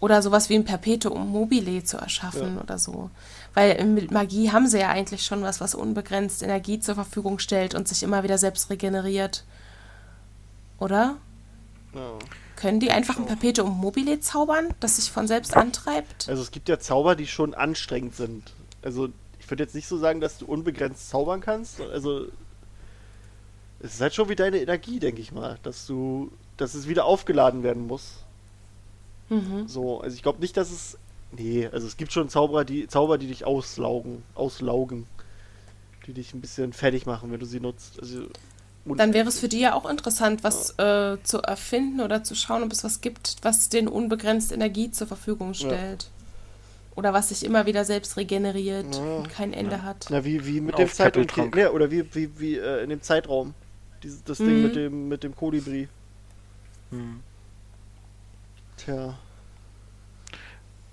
oder 0.01 0.23
sowas 0.23 0.49
wie 0.49 0.55
ein 0.55 0.65
Perpetuum 0.65 1.31
mobile 1.31 1.85
zu 1.85 1.99
erschaffen 1.99 2.57
Ja. 2.57 2.63
oder 2.63 2.79
so. 2.79 3.11
Weil 3.55 3.85
mit 3.85 4.11
Magie 4.11 4.53
haben 4.53 4.69
sie 4.69 4.79
ja 4.79 4.91
eigentlich 4.91 5.25
schon 5.25 5.43
was, 5.43 5.61
was 5.61 5.75
unbegrenzt 5.75 6.43
Energie 6.43 6.79
zur 6.79 6.95
Verfügung 6.95 7.39
stellt 7.39 7.75
und 7.75 7.89
sich 7.89 8.03
immer 8.03 8.23
wieder 8.23 8.39
selbst 8.39 8.71
regeneriert. 8.71 9.45
Oder? 10.79 11.17
Ja. 11.95 12.13
Können 12.57 12.79
die 12.79 12.91
einfach 12.91 13.19
ein 13.19 13.27
Perpetuum 13.27 13.79
mobile 13.79 14.21
zaubern, 14.21 14.69
das 14.81 14.97
sich 14.97 15.11
von 15.11 15.27
selbst 15.27 15.57
antreibt? 15.57 16.29
Also 16.29 16.43
es 16.43 16.51
gibt 16.51 16.69
ja 16.69 16.79
Zauber, 16.79 17.17
die 17.17 17.27
schon 17.27 17.55
anstrengend 17.55 18.15
sind. 18.15 18.53
Also 18.83 19.09
ich 19.39 19.51
würde 19.51 19.65
jetzt 19.65 19.75
nicht 19.75 19.89
so 19.89 19.99
sagen, 19.99 20.21
dass 20.21 20.39
du 20.39 20.47
unbegrenzt 20.47 21.09
zaubern 21.09 21.41
kannst. 21.41 21.81
Also 21.81 22.27
es 23.81 23.95
ist 23.95 24.01
halt 24.01 24.15
schon 24.15 24.29
wie 24.29 24.37
deine 24.37 24.59
Energie, 24.59 24.99
denke 25.01 25.21
ich 25.23 25.33
mal, 25.33 25.59
dass 25.63 25.87
du, 25.87 26.31
dass 26.57 26.75
es 26.75 26.87
wieder 26.87 27.07
aufgeladen 27.07 27.63
werden 27.63 27.87
muss. 27.87 28.25
Mhm. 29.31 29.67
So, 29.67 30.01
also 30.01 30.15
ich 30.15 30.23
glaube 30.23 30.41
nicht, 30.41 30.57
dass 30.57 30.71
es. 30.71 30.99
Nee, 31.33 31.69
also 31.71 31.87
es 31.87 31.97
gibt 31.97 32.13
schon 32.13 32.29
Zauberer, 32.29 32.65
die 32.65 32.87
Zauber, 32.89 33.19
die 33.19 33.29
dich 33.29 33.45
auslaugen, 33.45 34.23
auslaugen. 34.35 35.07
Die 36.07 36.13
dich 36.15 36.35
ein 36.35 36.41
bisschen 36.41 36.73
fertig 36.73 37.07
machen, 37.07 37.31
wenn 37.31 37.39
du 37.41 37.47
sie 37.47 37.61
nutzt. 37.61 38.01
Also, 38.01 38.23
und- 38.85 38.99
Dann 38.99 39.13
wäre 39.15 39.29
es 39.29 39.39
für 39.39 39.49
die 39.49 39.61
ja 39.61 39.75
auch 39.75 39.89
interessant, 39.89 40.43
was 40.43 40.71
äh, 40.79 41.19
zu 41.23 41.41
erfinden 41.43 42.01
oder 42.01 42.25
zu 42.25 42.35
schauen, 42.35 42.63
ob 42.65 42.73
es 42.73 42.83
was 42.83 43.01
gibt, 43.01 43.37
was 43.43 43.69
den 43.69 43.87
unbegrenzt 43.87 44.51
Energie 44.51 44.91
zur 44.91 45.07
Verfügung 45.07 45.55
stellt. 45.55 46.09
Oder 46.97 47.13
was 47.13 47.29
sich 47.29 47.45
immer 47.45 47.67
wieder 47.67 47.85
selbst 47.85 48.17
regeneriert 48.17 48.97
Ja. 48.97 49.17
und 49.19 49.29
kein 49.31 49.53
Ende 49.53 49.83
hat. 49.85 50.07
Na, 50.11 50.25
wie, 50.25 50.45
wie 50.47 50.61
mit 50.61 50.75
Auf 50.75 50.81
dem 50.81 50.89
Zeitraum. 50.93 51.53
Ja, 51.57 51.71
oder 51.71 51.91
wie, 51.91 52.05
wie, 52.15 52.31
wie 52.41 52.57
äh, 52.57 52.83
in 52.83 52.91
dem 52.91 53.03
Zeitraum. 53.03 53.55
Dieses, 54.03 54.25
das 54.25 54.39
Ding 54.39 54.57
Mhm. 54.57 54.63
mit 54.63 54.75
dem, 54.77 55.09
mit 55.09 55.23
dem 55.23 55.37
Kolibri. 55.37 55.89
Hm. 56.91 57.21
Tja. 58.79 59.15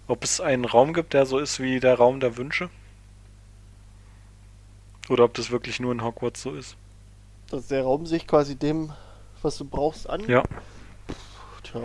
Ob 0.08 0.24
es 0.24 0.40
einen 0.40 0.66
Raum 0.66 0.94
gibt, 0.94 1.14
der 1.14 1.26
so 1.26 1.38
ist 1.38 1.60
wie 1.60 1.80
der 1.80 1.96
Raum 1.96 2.20
der 2.20 2.38
Wünsche? 2.38 2.70
Oder 5.10 5.24
ob 5.26 5.34
das 5.34 5.52
wirklich 5.52 5.80
nur 5.80 5.92
in 5.92 6.04
Hogwarts 6.04 6.42
so 6.42 6.54
ist? 6.54 6.76
Dass 7.50 7.68
der 7.68 7.84
Raum 7.84 8.06
sich 8.06 8.28
quasi 8.28 8.56
dem, 8.56 8.92
was 9.42 9.58
du 9.58 9.66
brauchst, 9.66 10.10
an. 10.10 10.28
Ja. 10.28 10.44
Tja. 11.64 11.82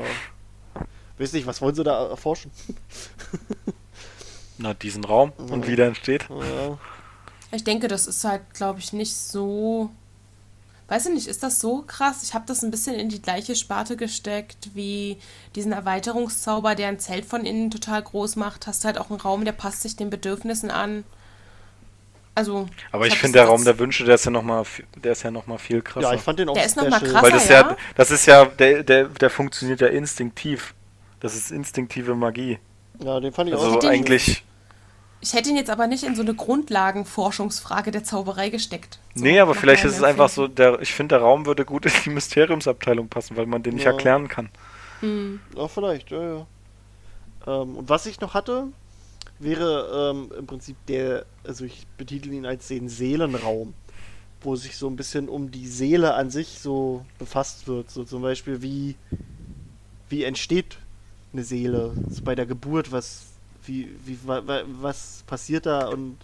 Weiß 1.19 1.33
nicht, 1.33 1.47
was 1.47 1.61
wollen 1.61 1.75
sie 1.75 1.85
da 1.85 2.09
erforschen? 2.09 2.51
Na, 4.59 4.75
diesen 4.75 5.05
Raum 5.05 5.33
und 5.37 5.63
Ja. 5.63 5.69
wie 5.69 5.77
der 5.77 5.87
entsteht. 5.89 6.27
Ja. 6.29 6.79
Ich 7.53 7.65
denke, 7.65 7.87
das 7.89 8.07
ist 8.07 8.25
halt, 8.25 8.55
glaube 8.55 8.79
ich, 8.79 8.93
nicht 8.93 9.15
so. 9.15 9.91
Weiß 10.93 11.07
ich 11.07 11.15
nicht, 11.15 11.27
ist 11.27 11.43
das 11.43 11.59
so 11.59 11.83
krass? 11.87 12.23
Ich 12.23 12.35
habe 12.35 12.45
das 12.47 12.63
ein 12.63 12.71
bisschen 12.71 12.95
in 12.95 13.09
die 13.09 13.23
gleiche 13.23 13.57
Sparte 13.57 13.97
gesteckt 13.97 14.69
wie 14.75 15.17
diesen 15.55 15.73
Erweiterungszauber, 15.73 16.75
der 16.75 16.89
ein 16.89 16.99
Zelt 16.99 17.25
von 17.25 17.47
innen 17.47 17.71
total 17.71 18.03
groß 18.03 18.37
macht. 18.37 18.67
Hast 18.67 18.85
halt 18.85 18.99
auch 18.99 19.09
einen 19.09 19.19
Raum, 19.19 19.47
der 19.47 19.53
passt 19.53 19.81
sich 19.81 19.97
den 19.97 20.11
Bedürfnissen 20.11 20.71
an. 20.71 21.05
Also. 22.35 22.69
Aber 22.91 23.07
ich 23.07 23.19
finde, 23.19 23.39
der 23.39 23.47
Raum 23.47 23.65
der 23.65 23.79
Wünsche, 23.79 24.05
der 24.05 24.17
ist 24.17 24.27
ja 24.27 24.31
nochmal, 24.31 24.65
der 25.03 25.13
ist 25.13 25.23
ja 25.23 25.31
noch 25.31 25.47
mal 25.47 25.57
viel 25.57 25.81
krasser. 25.81 26.09
Ja, 26.11 26.15
ich 26.15 26.21
fand 26.21 26.39
den 26.39 26.51
auch 26.51 26.55
Der 26.55 26.67
ist 26.67 26.77
noch 26.77 26.87
mal 26.87 27.01
krasser. 27.01 27.23
Weil 27.23 27.33
das 27.33 27.49
ja? 27.49 27.61
ja, 27.71 27.77
das 27.95 28.11
ist 28.11 28.27
ja, 28.27 28.45
der, 28.45 28.83
der, 28.83 29.05
der 29.05 29.31
funktioniert 29.31 29.81
ja 29.81 29.87
instinktiv. 29.87 30.75
Das 31.21 31.35
ist 31.35 31.51
instinktive 31.51 32.15
Magie. 32.15 32.59
Ja, 33.03 33.19
den 33.19 33.33
fand 33.33 33.49
ich 33.49 33.55
Also 33.55 33.77
auch. 33.77 33.79
den- 33.81 33.89
eigentlich. 33.89 34.45
Ich 35.23 35.35
hätte 35.35 35.51
ihn 35.51 35.57
jetzt 35.57 35.71
aber 35.71 35.87
nicht 35.87 36.03
in 36.03 36.17
so 36.17 36.23
eine 36.23 36.35
Grundlagenforschungsfrage 36.35 37.93
der 37.93 38.03
Zauberei 38.03 38.51
gesteckt. 38.51 38.99
So 39.15 39.23
nee, 39.23 39.39
aber 39.39 39.55
vielleicht 39.55 39.85
ist 39.85 39.97
es 39.97 40.03
einfach 40.03 40.29
so, 40.29 40.49
der, 40.49 40.81
ich 40.83 40.93
finde, 40.93 41.15
der 41.15 41.23
Raum 41.23 41.47
würde 41.47 41.65
gut 41.65 41.87
in 41.87 41.93
die 42.05 42.11
Mysteriumsabteilung 42.11 43.09
passen, 43.09 43.37
weil 43.37 43.47
man 43.47 43.63
den 43.63 43.75
nicht 43.75 43.85
Ja. 43.85 43.93
erklären 43.93 44.27
kann. 44.27 44.49
Ja, 45.57 45.69
vielleicht, 45.69 46.11
ja, 46.11 46.23
ja. 46.23 46.47
Ähm, 47.47 47.77
und 47.77 47.89
was 47.89 48.07
ich 48.07 48.21
noch 48.21 48.35
hatte, 48.35 48.67
wäre 49.39 50.13
ähm, 50.13 50.33
im 50.37 50.47
Prinzip 50.47 50.77
der, 50.87 51.25
also 51.45 51.65
ich 51.65 51.87
betitel 51.97 52.33
ihn 52.33 52.45
als 52.47 52.67
den 52.67 52.89
Seelenraum, 52.89 53.75
wo 54.41 54.57
sich 54.57 54.77
so 54.77 54.89
ein 54.89 54.97
bisschen 54.97 55.29
um 55.29 55.53
die 55.53 55.69
Seele 55.69 56.15
an 56.15 56.31
sich 56.31 56.59
so 56.61 57.05
befasst 57.21 57.69
wird. 57.69 57.91
So 57.93 58.03
zum 58.05 58.23
Beispiel, 58.23 58.61
wie, 58.63 58.97
wie 60.09 60.25
entsteht 60.25 60.79
eine 61.33 61.45
Seele? 61.45 61.93
So 62.11 62.23
bei 62.23 62.35
der 62.35 62.47
Geburt, 62.47 62.91
was, 62.91 63.27
wie, 63.65 63.95
wie, 64.05 64.19
wa, 64.25 64.43
wa, 64.47 64.63
was 64.67 65.25
passiert 65.27 65.67
da 65.67 65.89
und 65.89 66.19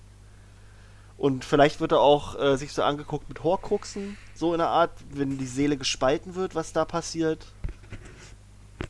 und 1.16 1.44
vielleicht 1.44 1.80
wird 1.80 1.90
er 1.90 2.00
auch 2.00 2.38
äh, 2.40 2.56
sich 2.56 2.72
so 2.72 2.84
angeguckt 2.84 3.28
mit 3.28 3.42
Horcruxen, 3.42 4.16
so 4.34 4.54
in 4.54 4.58
der 4.58 4.68
Art, 4.68 4.92
wenn 5.10 5.36
die 5.36 5.46
Seele 5.46 5.76
gespalten 5.76 6.36
wird, 6.36 6.54
was 6.54 6.72
da 6.72 6.84
passiert. 6.84 7.46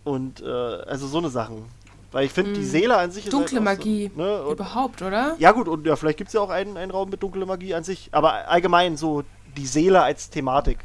Und 0.04 0.42
äh, 0.42 0.46
also 0.46 1.06
so 1.06 1.18
eine 1.18 1.30
Sachen. 1.30 1.64
Weil 2.12 2.26
ich 2.26 2.32
finde, 2.32 2.52
die 2.52 2.64
Seele 2.64 2.98
an 2.98 3.10
sich 3.10 3.24
ist. 3.26 3.32
Dunkle 3.32 3.56
halt 3.56 3.64
Magie. 3.64 4.10
So, 4.14 4.22
ne? 4.22 4.42
und, 4.42 4.52
Überhaupt, 4.52 5.00
oder? 5.00 5.36
ja, 5.38 5.52
gut, 5.52 5.68
und 5.68 5.86
ja, 5.86 5.96
vielleicht 5.96 6.18
gibt 6.18 6.28
es 6.28 6.34
ja 6.34 6.40
auch 6.40 6.50
einen, 6.50 6.76
einen 6.76 6.90
Raum 6.90 7.08
mit 7.08 7.22
dunkler 7.22 7.46
Magie 7.46 7.74
an 7.74 7.82
sich. 7.84 8.10
Aber 8.12 8.48
allgemein 8.48 8.98
so 8.98 9.24
die 9.56 9.66
Seele 9.66 10.02
als 10.02 10.28
Thematik, 10.30 10.78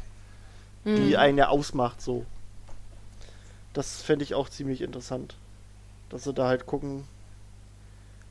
Hm. 0.84 0.96
die 0.96 1.16
einen 1.16 1.38
ja 1.38 1.48
ausmacht, 1.48 2.00
so. 2.00 2.24
Das 3.72 4.02
fände 4.02 4.22
ich 4.22 4.34
auch 4.34 4.48
ziemlich 4.48 4.80
interessant. 4.80 5.36
Dass 6.08 6.24
sie 6.24 6.32
da 6.34 6.46
halt 6.46 6.66
gucken. 6.66 7.04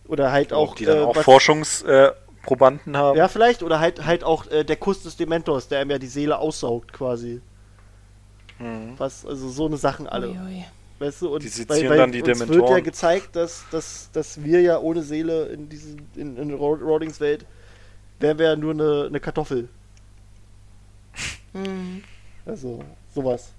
Oder 0.07 0.31
halt 0.31 0.51
auch. 0.53 0.75
Die 0.75 0.85
dann 0.85 0.97
äh, 0.97 1.01
auch 1.01 1.15
was- 1.15 1.23
Forschungsprobanden 1.25 2.97
haben. 2.97 3.17
Ja, 3.17 3.27
vielleicht. 3.27 3.63
Oder 3.63 3.79
halt, 3.79 4.05
halt 4.05 4.23
auch 4.23 4.47
äh, 4.51 4.63
der 4.63 4.75
Kuss 4.75 5.03
des 5.03 5.15
Dementors, 5.17 5.67
der 5.67 5.81
ihm 5.81 5.91
ja 5.91 5.97
die 5.99 6.07
Seele 6.07 6.37
aussaugt, 6.39 6.91
quasi. 6.93 7.41
Mhm. 8.59 8.93
Was, 8.97 9.25
also 9.25 9.49
so 9.49 9.65
eine 9.65 9.77
Sachen 9.77 10.07
alle. 10.07 10.29
Uiui. 10.29 10.65
Weißt 10.99 11.21
du, 11.23 11.33
und 11.33 11.43
Die 11.43 11.47
sezieren 11.49 11.97
dann 11.97 12.11
die 12.11 12.21
uns 12.21 12.27
wird 12.27 12.39
ja 12.39 12.45
Dementoren. 12.45 12.83
gezeigt, 12.83 13.35
dass, 13.35 13.65
dass, 13.71 14.09
dass 14.13 14.43
wir 14.43 14.61
ja 14.61 14.77
ohne 14.79 15.01
Seele 15.01 15.47
in 15.47 15.67
diesen 15.67 16.07
in, 16.15 16.37
in 16.37 16.53
Ro- 16.53 16.75
Rowlings 16.75 17.19
Welt 17.19 17.45
wären 18.19 18.37
wir 18.37 18.45
ja 18.45 18.55
nur 18.55 18.71
eine, 18.71 19.05
eine 19.07 19.19
Kartoffel. 19.19 19.67
Hm. 21.53 22.03
Also, 22.45 22.83
sowas. 23.13 23.51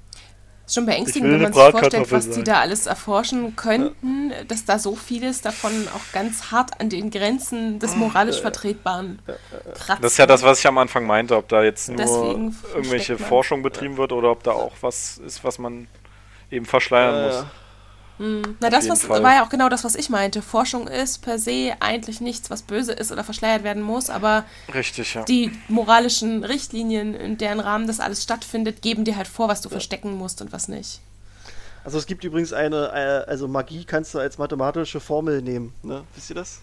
Ist 0.66 0.74
schon 0.74 0.86
beängstigend, 0.86 1.30
wenn 1.30 1.42
man 1.42 1.52
sich 1.52 1.62
vorstellt, 1.62 2.10
was 2.10 2.26
die 2.26 2.32
sein. 2.32 2.44
da 2.44 2.60
alles 2.60 2.86
erforschen 2.86 3.54
könnten, 3.54 4.32
dass 4.48 4.64
da 4.64 4.78
so 4.78 4.96
vieles 4.96 5.42
davon 5.42 5.72
auch 5.94 6.12
ganz 6.12 6.50
hart 6.50 6.80
an 6.80 6.88
den 6.88 7.10
Grenzen 7.10 7.78
des 7.78 7.94
moralisch 7.96 8.40
Vertretbaren 8.40 9.18
kratzt. 9.74 10.02
Das 10.02 10.12
ist 10.12 10.18
ja 10.18 10.26
das, 10.26 10.42
was 10.42 10.60
ich 10.60 10.66
am 10.66 10.78
Anfang 10.78 11.06
meinte, 11.06 11.36
ob 11.36 11.48
da 11.48 11.62
jetzt 11.62 11.90
nur 11.90 12.00
irgendwelche. 12.74 13.18
Forschung 13.18 13.62
betrieben 13.62 13.96
wird 13.98 14.12
oder 14.12 14.30
ob 14.30 14.42
da 14.42 14.52
auch 14.52 14.72
was 14.80 15.18
ist, 15.18 15.44
was 15.44 15.58
man 15.58 15.86
eben 16.50 16.64
verschleiern 16.64 17.14
Äh, 17.14 17.26
muss. 17.26 17.46
Na, 18.18 18.70
das 18.70 18.88
was, 18.88 19.02
Fall. 19.02 19.22
war 19.24 19.34
ja 19.34 19.44
auch 19.44 19.48
genau 19.48 19.68
das, 19.68 19.82
was 19.82 19.96
ich 19.96 20.08
meinte. 20.08 20.40
Forschung 20.40 20.86
ist 20.86 21.22
per 21.22 21.38
se 21.38 21.74
eigentlich 21.80 22.20
nichts, 22.20 22.48
was 22.48 22.62
böse 22.62 22.92
ist 22.92 23.10
oder 23.10 23.24
verschleiert 23.24 23.64
werden 23.64 23.82
muss, 23.82 24.08
aber 24.08 24.44
Richtig, 24.72 25.14
ja. 25.14 25.24
die 25.24 25.50
moralischen 25.68 26.44
Richtlinien, 26.44 27.14
in 27.14 27.38
deren 27.38 27.58
Rahmen 27.58 27.88
das 27.88 27.98
alles 27.98 28.22
stattfindet, 28.22 28.82
geben 28.82 29.04
dir 29.04 29.16
halt 29.16 29.26
vor, 29.26 29.48
was 29.48 29.62
du 29.62 29.68
verstecken 29.68 30.16
musst 30.16 30.40
und 30.40 30.52
was 30.52 30.68
nicht. 30.68 31.00
Also 31.82 31.98
es 31.98 32.06
gibt 32.06 32.22
übrigens 32.24 32.52
eine, 32.52 33.24
äh, 33.26 33.30
also 33.30 33.48
Magie 33.48 33.84
kannst 33.84 34.14
du 34.14 34.18
als 34.20 34.38
mathematische 34.38 35.00
Formel 35.00 35.42
nehmen, 35.42 35.74
ne? 35.82 36.04
Wisst 36.14 36.30
ihr 36.30 36.36
das? 36.36 36.60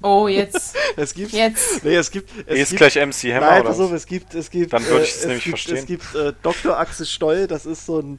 Oh, 0.00 0.28
jetzt, 0.28 0.76
Es 0.96 1.12
gibt. 1.14 1.32
jetzt. 1.32 1.84
Nee, 1.84 1.96
es 1.96 2.10
gibt. 2.10 2.30
Es 2.46 2.56
E 2.56 2.62
ist 2.62 2.68
gibt, 2.70 2.78
gleich 2.78 2.94
MC 2.94 3.34
Hammer 3.34 3.46
Nein, 3.46 3.60
oder 3.62 3.70
pass 3.70 3.80
auf, 3.80 3.92
es 3.92 4.06
gibt, 4.06 4.34
es 4.34 4.50
gibt. 4.50 4.72
Dann 4.72 4.84
würde 4.86 5.04
ich 5.04 5.10
es 5.10 5.24
äh, 5.24 5.26
nämlich 5.26 5.44
gibt, 5.44 5.58
verstehen. 5.58 5.76
Es 5.78 5.86
gibt 5.86 6.14
äh, 6.14 6.32
Dr. 6.42 6.78
Axel 6.78 7.04
Stoll, 7.06 7.46
das 7.48 7.66
ist 7.66 7.84
so 7.84 7.98
ein. 8.00 8.18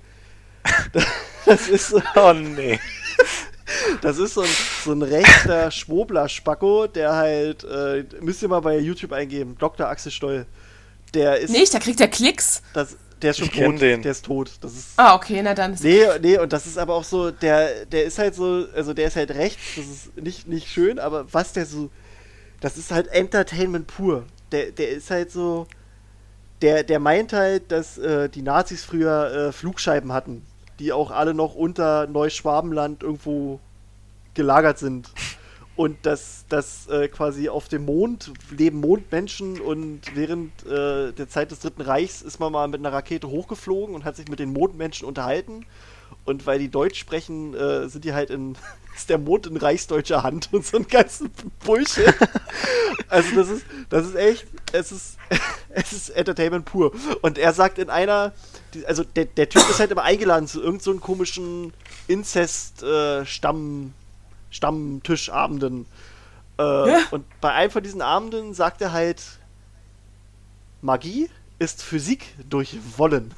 Das 1.46 1.68
ist 1.68 1.88
so, 1.90 2.02
Oh 2.16 2.34
nee. 2.34 2.80
das 4.02 4.18
ist 4.20 4.34
so 4.36 4.42
ein, 4.42 4.50
so 4.86 4.92
ein 4.92 5.02
rechter 5.02 5.72
Schwobler-Spacko, 5.72 6.88
der 6.88 7.14
halt, 7.16 7.64
äh, 7.64 8.04
müsst 8.22 8.42
ihr 8.44 8.50
mal 8.50 8.60
bei 8.60 8.78
YouTube 8.78 9.12
eingeben, 9.14 9.56
Dr. 9.58 9.88
Axel 9.88 10.12
Stoll. 10.12 10.46
Der 11.14 11.38
ist, 11.40 11.50
Nicht, 11.52 11.74
da 11.74 11.80
kriegt 11.80 12.00
er 12.02 12.08
Klicks. 12.08 12.62
das, 12.74 12.98
der 13.22 13.32
ist 13.32 13.38
schon 13.40 13.48
Ich 13.48 13.54
tot, 13.60 13.82
den. 13.82 14.02
der 14.04 14.12
ist 14.12 14.26
tot. 14.26 14.52
Das 14.62 14.74
ist, 14.74 14.90
Ah, 14.98 15.16
okay, 15.16 15.42
na 15.44 15.54
dann. 15.56 15.74
Ist 15.74 15.84
nee, 15.84 16.04
nee, 16.22 16.38
und 16.38 16.54
das 16.54 16.68
ist 16.68 16.78
aber 16.78 16.94
auch 16.94 17.04
so, 17.04 17.32
der, 17.32 17.86
der 17.86 18.04
ist 18.04 18.20
halt 18.20 18.36
so, 18.36 18.66
also 18.76 18.94
der 18.94 19.08
ist 19.08 19.16
halt 19.16 19.32
rechts, 19.32 19.62
das 19.76 19.86
ist 19.86 20.18
nicht, 20.22 20.48
nicht 20.48 20.68
schön, 20.68 21.00
aber 21.00 21.26
was 21.34 21.54
der 21.54 21.66
so, 21.66 21.90
das 22.62 22.78
ist 22.78 22.92
halt 22.92 23.08
Entertainment 23.08 23.88
pur. 23.88 24.26
Der, 24.52 24.72
der 24.72 24.90
ist 24.90 25.10
halt 25.10 25.32
so, 25.32 25.66
der, 26.62 26.84
der 26.84 27.00
meint 27.00 27.34
halt, 27.34 27.72
dass 27.72 27.98
äh, 27.98 28.30
die 28.30 28.42
Nazis 28.42 28.84
früher 28.84 29.48
äh, 29.48 29.52
Flugscheiben 29.52 30.12
hatten, 30.14 30.46
die 30.80 30.92
auch 30.94 31.12
alle 31.12 31.34
noch 31.34 31.56
unter 31.56 32.08
Neuschwabenland 32.08 33.04
irgendwo 33.04 33.60
gelagert 34.34 34.80
sind. 34.80 35.12
Und 35.76 36.06
dass, 36.06 36.46
dass 36.50 36.88
äh, 36.88 37.08
quasi 37.08 37.48
auf 37.48 37.70
dem 37.70 37.86
Mond 37.86 38.34
leben 38.52 38.82
Mondmenschen 38.82 39.62
und 39.62 40.02
während 40.14 40.66
äh, 40.66 41.14
der 41.14 41.30
Zeit 41.30 41.52
des 41.52 41.62
Dritten 41.62 41.82
Reichs 41.82 42.22
ist 42.22 42.40
man 42.40 42.52
mal 42.52 42.68
mit 42.68 42.82
einer 42.82 42.92
Rakete 42.92 43.30
hochgeflogen 43.30 43.96
und 43.96 44.04
hat 44.04 44.18
sich 44.18 44.28
mit 44.28 44.40
den 44.40 44.52
Mondmenschen 44.52 45.08
unterhalten. 45.08 45.66
Und 46.30 46.46
weil 46.46 46.60
die 46.60 46.70
Deutsch 46.70 47.00
sprechen, 47.00 47.56
äh, 47.56 47.90
sind 47.90 48.06
die 48.06 48.14
halt 48.14 48.30
in, 48.30 48.56
ist 48.96 49.10
der 49.10 49.18
Mond 49.18 49.48
in 49.48 49.58
reichsdeutscher 49.58 50.22
Hand 50.22 50.50
und 50.52 50.64
so 50.64 50.78
ein 50.78 50.88
ganzen 50.88 51.32
Bullshit. 51.66 52.14
also 53.10 53.36
das 53.36 53.50
ist, 53.50 53.66
das 53.90 54.06
ist 54.06 54.16
echt, 54.16 54.46
es 54.72 54.92
ist, 54.92 55.18
es 55.70 55.92
ist 55.92 56.10
Entertainment 56.10 56.66
pur. 56.66 56.92
Und 57.24 57.40
er 57.40 57.52
sagt 57.54 57.80
in 57.80 57.90
einer, 57.90 58.34
also 58.86 59.04
der, 59.04 59.26
der 59.26 59.50
Typ 59.50 59.68
ist 59.72 59.80
halt 59.80 59.90
immer 59.90 60.04
eingeladen 60.04 60.48
zu 60.48 60.62
irgendeinem 60.62 60.98
so 60.98 61.02
komischen 61.02 61.74
Inzest-Stamm, 62.08 63.94
Stammtischabenden. 64.52 65.88
Äh, 66.60 66.62
Und 67.10 67.26
bei 67.42 67.54
einem 67.54 67.72
von 67.72 67.82
diesen 67.82 68.04
Abenden 68.04 68.54
sagt 68.54 68.82
er 68.84 68.92
halt, 68.92 69.24
Magie 70.82 71.28
ist 71.58 71.82
Physik 71.82 72.36
durch 72.48 72.78
Wollen. 72.98 73.34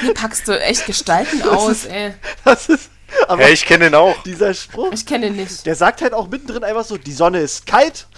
Hier 0.00 0.14
packst 0.14 0.46
du 0.48 0.58
echt 0.60 0.86
Gestalten 0.86 1.42
aus, 1.42 1.84
ey. 1.84 2.14
Das 2.44 2.68
ist, 2.68 2.90
aber 3.28 3.42
Hey, 3.44 3.52
ich 3.54 3.64
kenne 3.66 3.84
den 3.86 3.94
auch. 3.94 4.22
dieser 4.22 4.54
Spruch, 4.54 4.92
Ich 4.92 5.04
kenne 5.06 5.26
ihn 5.26 5.36
nicht. 5.36 5.66
der 5.66 5.74
sagt 5.74 6.02
halt 6.02 6.12
auch 6.14 6.28
mittendrin 6.28 6.62
einfach 6.64 6.84
so, 6.84 6.96
die 6.96 7.12
Sonne 7.12 7.40
ist 7.40 7.66
kalt, 7.66 8.06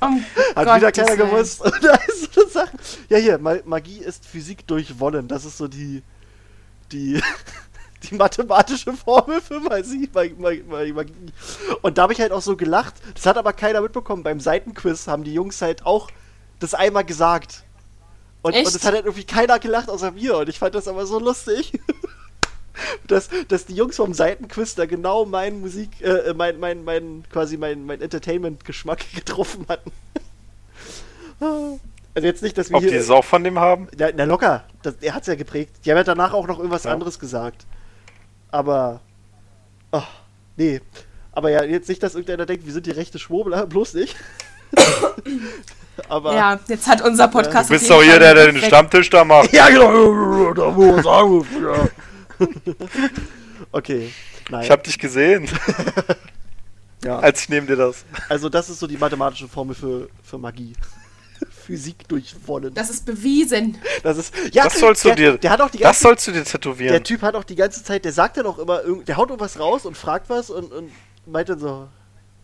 Um 0.00 0.24
hat 0.56 0.66
Gottes 0.66 0.76
wieder 0.76 0.92
keiner 0.92 1.16
gewusst. 1.16 1.60
Und 1.64 1.84
da 1.84 1.94
ist 1.94 2.34
so 2.34 2.42
eine 2.42 2.50
Sache. 2.50 2.76
Ja, 3.08 3.18
hier, 3.18 3.38
Ma 3.38 3.56
Magie 3.64 3.98
ist 3.98 4.26
Physik 4.26 4.66
durch 4.66 4.98
Wollen. 4.98 5.28
Das 5.28 5.44
ist 5.44 5.56
so 5.58 5.68
die, 5.68 6.02
die, 6.90 7.22
die 8.10 8.14
mathematische 8.16 8.92
Formel 8.92 9.40
für 9.40 9.60
Magie, 9.60 10.08
Ma 10.12 10.22
Ma 10.36 10.50
Ma 10.68 10.84
Magie. 10.92 11.12
Und 11.82 11.96
da 11.98 12.02
habe 12.02 12.12
ich 12.12 12.20
halt 12.20 12.32
auch 12.32 12.42
so 12.42 12.56
gelacht. 12.56 12.94
Das 13.14 13.26
hat 13.26 13.36
aber 13.38 13.52
keiner 13.52 13.80
mitbekommen. 13.80 14.22
Beim 14.24 14.40
Seitenquiz 14.40 15.06
haben 15.06 15.22
die 15.24 15.34
Jungs 15.34 15.62
halt 15.62 15.86
auch 15.86 16.10
das 16.58 16.74
einmal 16.74 17.04
gesagt. 17.04 17.62
Und, 18.42 18.54
und 18.54 18.66
es 18.66 18.74
hat 18.84 18.94
halt 18.94 19.04
irgendwie 19.04 19.24
keiner 19.24 19.58
gelacht 19.58 19.88
außer 19.88 20.12
mir. 20.12 20.38
Und 20.38 20.48
ich 20.48 20.58
fand 20.58 20.74
das 20.74 20.88
aber 20.88 21.06
so 21.06 21.18
lustig. 21.18 21.72
dass, 23.06 23.28
dass 23.48 23.66
die 23.66 23.74
Jungs 23.74 23.96
vom 23.96 24.14
Seitenquiz 24.14 24.74
da 24.74 24.86
genau 24.86 25.24
meinen 25.24 25.60
Musik, 25.60 26.00
äh, 26.00 26.32
mein, 26.34 26.60
mein, 26.60 26.84
mein, 26.84 27.24
quasi 27.30 27.56
mein, 27.56 27.84
mein 27.84 28.00
Entertainment-Geschmack 28.00 29.04
getroffen 29.14 29.66
hatten. 29.68 29.90
also 31.40 32.26
jetzt 32.26 32.42
nicht, 32.42 32.56
dass 32.58 32.70
wir 32.70 32.76
Ob 32.76 32.82
die 32.82 32.90
hier. 32.90 33.00
es 33.00 33.10
auch 33.10 33.24
von 33.24 33.44
dem 33.44 33.58
haben? 33.58 33.88
Ja, 33.98 34.10
na 34.14 34.24
locker, 34.24 34.64
das, 34.82 34.94
er 35.00 35.14
hat's 35.14 35.26
ja 35.26 35.34
geprägt. 35.34 35.72
Die 35.84 35.90
haben 35.90 35.98
ja 35.98 36.04
danach 36.04 36.32
auch 36.32 36.46
noch 36.46 36.58
irgendwas 36.58 36.84
Ja. 36.84 36.92
anderes 36.92 37.18
gesagt. 37.18 37.66
Aber. 38.50 39.00
Oh, 39.92 40.02
nee. 40.56 40.80
Aber 41.32 41.50
ja, 41.50 41.62
jetzt 41.62 41.88
nicht, 41.88 42.02
dass 42.02 42.14
irgendeiner 42.14 42.46
denkt, 42.46 42.66
wir 42.66 42.72
sind 42.72 42.86
die 42.86 42.90
rechte 42.90 43.18
Schwurbler, 43.18 43.66
bloß 43.66 43.94
nicht. 43.94 44.16
Aber. 46.08 46.34
Ja, 46.34 46.60
jetzt 46.68 46.86
hat 46.86 47.02
unser 47.02 47.28
Podcast. 47.28 47.70
Du 47.70 47.74
bist 47.74 47.90
doch 47.90 48.02
hier 48.02 48.18
der, 48.18 48.34
der 48.34 48.52
den. 48.52 48.62
Stammtisch 48.62 49.10
da 49.10 49.24
macht. 49.24 49.52
Ja, 49.52 49.68
genau. 49.68 50.54
Da 50.54 50.70
muss. 50.70 51.04
Ja. 51.60 52.46
okay. 53.72 54.12
Nein. 54.50 54.64
Ich 54.64 54.70
hab 54.70 54.84
dich 54.84 54.98
gesehen. 54.98 55.48
Ja. 57.04 57.20
als 57.20 57.42
ich 57.42 57.48
nehme 57.48 57.64
dir 57.64 57.76
das. 57.76 58.04
Also 58.28 58.48
das 58.48 58.68
ist 58.68 58.80
so 58.80 58.88
die 58.88 58.96
mathematische 58.96 59.46
Formel 59.46 59.72
für, 59.74 60.08
für 60.20 60.36
Magie. 60.36 60.72
Physik 61.64 62.08
durch 62.08 62.34
Wollen. 62.44 62.74
Das 62.74 62.90
ist 62.90 63.06
bewiesen. 63.06 63.78
Das 64.02 64.18
ist. 64.18 64.34
Ja, 64.52 64.64
das 64.64 64.80
sollst 64.80 65.04
du 65.04 65.08
der, 65.10 65.16
dir. 65.16 65.38
Der 65.38 65.50
hat 65.52 65.60
auch 65.60 65.70
die 65.70 65.78
das 65.78 65.84
ganze 65.84 66.02
sollst 66.02 66.26
du 66.26 66.32
dir 66.32 66.42
tätowieren. 66.42 66.90
Der 66.92 67.04
Typ 67.04 67.22
hat 67.22 67.36
auch 67.36 67.44
die 67.44 67.54
ganze 67.54 67.84
Zeit, 67.84 68.04
der 68.04 68.12
sagt 68.12 68.36
dann 68.36 68.46
auch 68.46 68.58
immer, 68.58 68.82
irgend- 68.82 69.06
der 69.06 69.16
haut 69.16 69.28
irgendwas 69.28 69.60
raus 69.60 69.86
und 69.86 69.96
fragt 69.96 70.28
was 70.28 70.50
und, 70.50 70.72
und 70.72 70.90
meint 71.26 71.48
dann 71.48 71.60
so, 71.60 71.86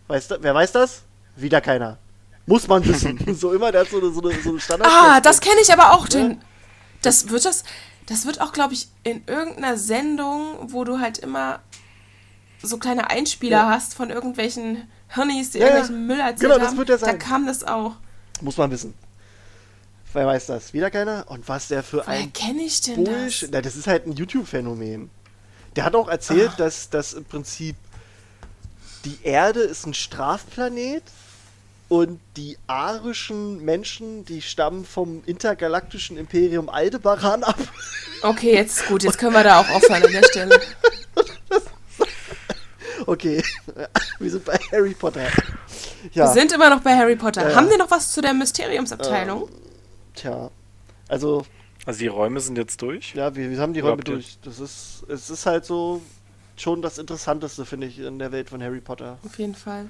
weißt 0.07 0.31
du, 0.31 0.37
wer 0.39 0.55
weiß 0.55 0.71
das? 0.71 1.03
Wieder 1.35 1.59
keiner. 1.59 1.97
Muss 2.45 2.67
man 2.67 2.85
wissen. 2.85 3.19
so 3.39 3.53
immer, 3.53 3.71
der 3.71 3.81
hat 3.81 3.89
so 3.89 3.97
eine, 3.99 4.11
so 4.11 4.21
eine, 4.21 4.41
so 4.41 4.49
eine 4.49 4.59
Standard. 4.59 4.91
Ah, 4.91 5.19
das 5.21 5.41
kenne 5.41 5.59
ich 5.61 5.71
aber 5.73 5.93
auch. 5.93 6.07
Den, 6.07 6.41
das 7.01 7.29
wird 7.29 7.45
das. 7.45 7.63
Das 8.07 8.27
wird 8.27 8.39
auch, 8.39 8.53
glaube 8.53 8.75
ich, 8.75 8.87
in 9.03 9.23
irgendeiner 9.25 9.77
Sendung, 9.77 10.71
wo 10.71 10.83
du 10.83 10.99
halt 10.99 11.17
immer 11.17 11.59
so 12.61 12.77
kleine 12.77 13.09
Einspieler 13.09 13.57
Ja. 13.57 13.69
hast 13.69 13.95
von 13.95 14.11
irgendwelchen 14.11 14.87
Hirnis, 15.07 15.51
die 15.51 15.57
Ja, 15.57 15.65
irgendwelchen 15.67 16.05
Müll 16.05 16.19
erzählt 16.19 16.39
Genau, 16.51 16.59
das 16.59 16.77
wird 16.77 16.89
ja 16.89 16.97
da 16.97 17.05
sein. 17.05 17.19
kam 17.19 17.47
das 17.47 17.63
auch. 17.63 17.93
Muss 18.41 18.57
man 18.57 18.69
wissen. 18.69 18.93
Wer 20.13 20.27
weiß 20.27 20.45
das? 20.45 20.71
Wieder 20.73 20.91
keiner? 20.91 21.25
Und 21.29 21.47
was 21.49 21.67
der 21.67 21.81
für 21.83 21.97
Woher 22.05 22.09
ein 22.19 22.31
kenne 22.31 22.61
ich 22.61 22.79
denn 22.81 23.03
Bullshit. 23.03 23.49
das? 23.49 23.53
Na, 23.53 23.61
das 23.61 23.75
ist 23.75 23.87
halt 23.87 24.05
ein 24.05 24.13
YouTube-Phänomen. 24.13 25.09
Der 25.75 25.83
hat 25.83 25.95
auch 25.95 26.07
erzählt, 26.07 26.51
dass, 26.57 26.89
dass 26.91 27.13
im 27.13 27.25
Prinzip 27.25 27.75
die 29.03 29.17
Erde 29.23 29.61
ist 29.61 29.85
ein 29.87 29.93
Strafplanet 29.95 31.03
und 31.87 32.19
die 32.35 32.57
arischen 32.67 33.63
Menschen, 33.63 34.25
die 34.25 34.41
stammen 34.41 34.85
vom 34.85 35.23
intergalaktischen 35.25 36.17
Imperium 36.17 36.69
Aldebaran 36.69 37.43
ab. 37.43 37.57
Okay, 38.21 38.53
jetzt 38.55 38.79
ist 38.81 38.87
gut. 38.87 39.03
Jetzt 39.03 39.17
können 39.17 39.33
wir 39.33 39.43
da 39.43 39.59
auch 39.59 39.69
aufhören 39.69 40.03
an 40.03 40.11
der 40.11 40.23
Stelle. 40.23 40.59
Okay, 43.07 43.43
wir 44.19 44.31
sind 44.31 44.45
bei 44.45 44.57
Harry 44.71 44.95
Potter. 44.95 45.21
Wir 45.21 46.23
Ja, 46.23 46.27
sind 46.27 46.51
immer 46.51 46.69
noch 46.71 46.81
bei 46.81 46.95
Harry 46.97 47.15
Potter. 47.15 47.49
Ja. 47.49 47.55
Haben 47.55 47.69
wir 47.69 47.77
noch 47.77 47.91
was 47.91 48.11
zu 48.11 48.21
der 48.21 48.33
Mysteriumsabteilung? 48.33 49.47
tja. 50.15 50.49
Also, 51.07 51.45
also 51.85 51.99
die 51.99 52.07
Räume 52.07 52.39
sind 52.39 52.57
jetzt 52.57 52.81
durch. 52.81 53.13
ja, 53.13 53.35
wir, 53.35 53.51
wir 53.51 53.59
haben 53.59 53.73
die 53.73 53.81
Räume 53.81 53.97
Glaubt 53.97 54.07
durch. 54.07 54.37
Das 54.43 54.59
ist, 54.59 55.03
es 55.07 55.29
ist 55.29 55.45
halt 55.45 55.65
so 55.65 56.01
schon 56.55 56.81
das 56.81 56.97
Interessanteste, 56.97 57.63
finde 57.65 57.85
ich, 57.87 57.99
in 57.99 58.17
der 58.17 58.31
Welt 58.31 58.49
von 58.49 58.63
Harry 58.63 58.81
Potter. 58.81 59.19
Auf 59.23 59.37
jeden 59.37 59.53
Fall. 59.55 59.85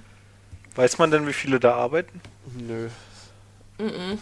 Weiß 0.76 0.98
man 0.98 1.10
denn, 1.10 1.26
wie 1.28 1.34
viele 1.34 1.60
da 1.60 1.76
arbeiten? 1.76 2.22
Nö. 2.54 2.90
Mhm. 3.80 4.20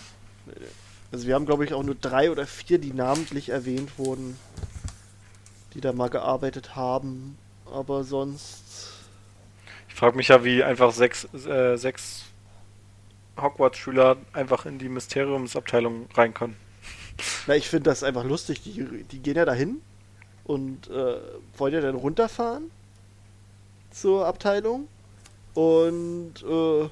Also 1.11 1.27
wir 1.27 1.35
haben, 1.35 1.45
glaube 1.45 1.65
ich, 1.65 1.73
auch 1.73 1.83
nur 1.83 1.95
drei 1.95 2.31
oder 2.31 2.45
vier, 2.45 2.79
die 2.79 2.93
namentlich 2.93 3.49
erwähnt 3.49 3.97
wurden, 3.97 4.37
die 5.73 5.81
da 5.81 5.93
mal 5.93 6.09
gearbeitet 6.09 6.75
haben. 6.75 7.37
Aber 7.71 8.03
sonst. 8.03 8.63
Ich 9.87 9.95
frage 9.95 10.15
mich 10.15 10.27
ja, 10.27 10.43
wie 10.43 10.63
einfach 10.63 10.91
sechs, 10.91 11.27
äh, 11.33 11.75
sechs 11.75 12.25
Hogwarts-Schüler 13.39 14.17
einfach 14.33 14.65
in 14.65 14.77
die 14.77 14.89
Mysteriumsabteilung 14.89 16.07
rein 16.13 16.33
können. 16.33 16.55
Na, 17.47 17.55
ich 17.55 17.69
finde 17.69 17.89
das 17.89 18.03
einfach 18.03 18.23
lustig. 18.23 18.61
Die, 18.63 19.03
die 19.03 19.19
gehen 19.19 19.35
ja 19.37 19.45
dahin 19.45 19.81
und 20.43 20.89
äh, 20.89 21.17
wollen 21.57 21.73
ja 21.73 21.81
dann 21.81 21.95
runterfahren 21.95 22.69
zur 23.91 24.27
Abteilung. 24.27 24.87
Und. 25.53 26.33
Äh, 26.43 26.89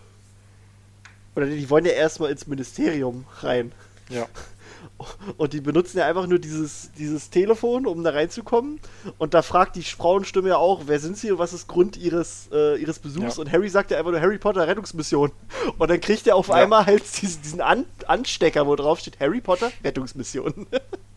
oder 1.34 1.46
die 1.46 1.70
wollen 1.70 1.86
ja 1.86 1.92
erstmal 1.92 2.32
ins 2.32 2.48
Ministerium 2.48 3.26
rein. 3.42 3.72
Ja. 4.10 4.28
Und 5.38 5.54
die 5.54 5.62
benutzen 5.62 5.98
ja 5.98 6.08
einfach 6.08 6.28
nur 6.28 6.40
dieses, 6.40 6.92
dieses 6.98 7.30
Telefon, 7.30 7.86
um 7.86 8.04
da 8.04 8.12
reinzukommen. 8.12 8.80
Und 9.18 9.34
da 9.34 9.42
fragt 9.42 9.76
die 9.76 9.84
Frauenstimme 9.84 10.50
ja 10.50 10.58
auch, 10.58 10.84
wer 10.86 11.00
sind 11.00 11.18
sie 11.18 11.32
und 11.32 11.40
was 11.40 11.54
ist 11.54 11.68
Grund 11.68 11.98
ihres, 11.98 12.50
äh, 12.52 12.80
ihres 12.80 13.00
Besuchs? 13.00 13.38
Ja. 13.38 13.42
Und 13.42 13.52
Harry 13.52 13.70
sagt 13.70 13.92
ja 13.92 13.98
einfach 13.98 14.12
nur 14.12 14.22
Harry 14.22 14.38
Potter 14.38 14.68
Rettungsmission. 14.68 15.32
Und 15.78 15.90
dann 15.90 16.00
kriegt 16.02 16.28
er 16.28 16.36
auf 16.36 16.50
Ja. 16.50 16.56
einmal 16.56 16.86
halt 16.86 17.04
diesen, 17.22 17.42
diesen 17.42 17.62
An 17.62 17.86
Anstecker, 18.08 18.68
wo 18.68 18.76
drauf 18.76 19.00
steht 19.00 19.20
Harry 19.20 19.42
Potter 19.42 19.72
Rettungsmission. 19.84 20.68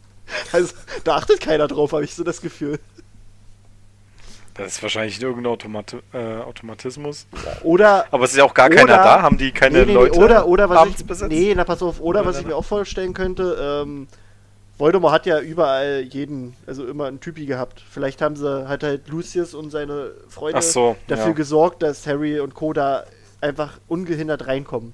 also 0.52 0.72
da 1.04 1.16
achtet 1.16 1.40
keiner 1.40 1.68
drauf, 1.68 1.92
habe 1.92 2.04
ich 2.04 2.14
so 2.14 2.24
das 2.24 2.40
Gefühl. 2.40 2.78
Das 4.54 4.68
ist 4.68 4.82
wahrscheinlich 4.82 5.20
irgendein 5.20 5.52
Automati 5.52 5.98
äh, 6.12 6.36
Automatismus. 6.38 7.26
Oder 7.64 8.06
Aber 8.12 8.24
es 8.24 8.30
ist 8.30 8.36
ja 8.36 8.44
auch 8.44 8.54
gar 8.54 8.70
keiner 8.70 8.84
Oder- 8.84 8.96
da. 8.96 9.22
Haben 9.22 9.36
die 9.36 9.50
keine 9.50 9.80
nee, 9.80 9.86
nee, 9.86 9.94
Leute 9.94 10.18
oder, 10.18 10.46
oder 10.46 10.70
was 10.70 10.88
ich, 10.88 11.04
besetzt? 11.04 11.30
nee, 11.30 11.52
na 11.56 11.64
pass 11.64 11.82
auf, 11.82 12.00
oder 12.00 12.20
Oder 12.20 12.26
was 12.28 12.38
ich 12.38 12.46
mir 12.46 12.56
auch 12.56 12.64
vorstellen 12.64 13.14
könnte, 13.14 13.82
ähm, 13.84 14.06
Voldemort 14.78 15.12
hat 15.12 15.26
ja 15.26 15.40
überall 15.40 16.02
jeden, 16.02 16.56
also 16.66 16.86
immer 16.86 17.06
einen 17.06 17.20
Typi 17.20 17.46
gehabt. 17.46 17.82
Vielleicht 17.88 18.22
haben 18.22 18.36
sie, 18.36 18.68
hat 18.68 18.82
halt 18.82 19.08
Lucius 19.08 19.54
und 19.54 19.70
seine 19.70 20.12
Freunde 20.28 20.62
so, 20.62 20.96
dafür 21.06 21.28
ja. 21.28 21.32
gesorgt, 21.32 21.82
dass 21.82 22.06
Harry 22.06 22.40
und 22.40 22.54
Co. 22.54 22.72
da 22.72 23.04
einfach 23.40 23.78
ungehindert 23.88 24.46
reinkommen. 24.46 24.92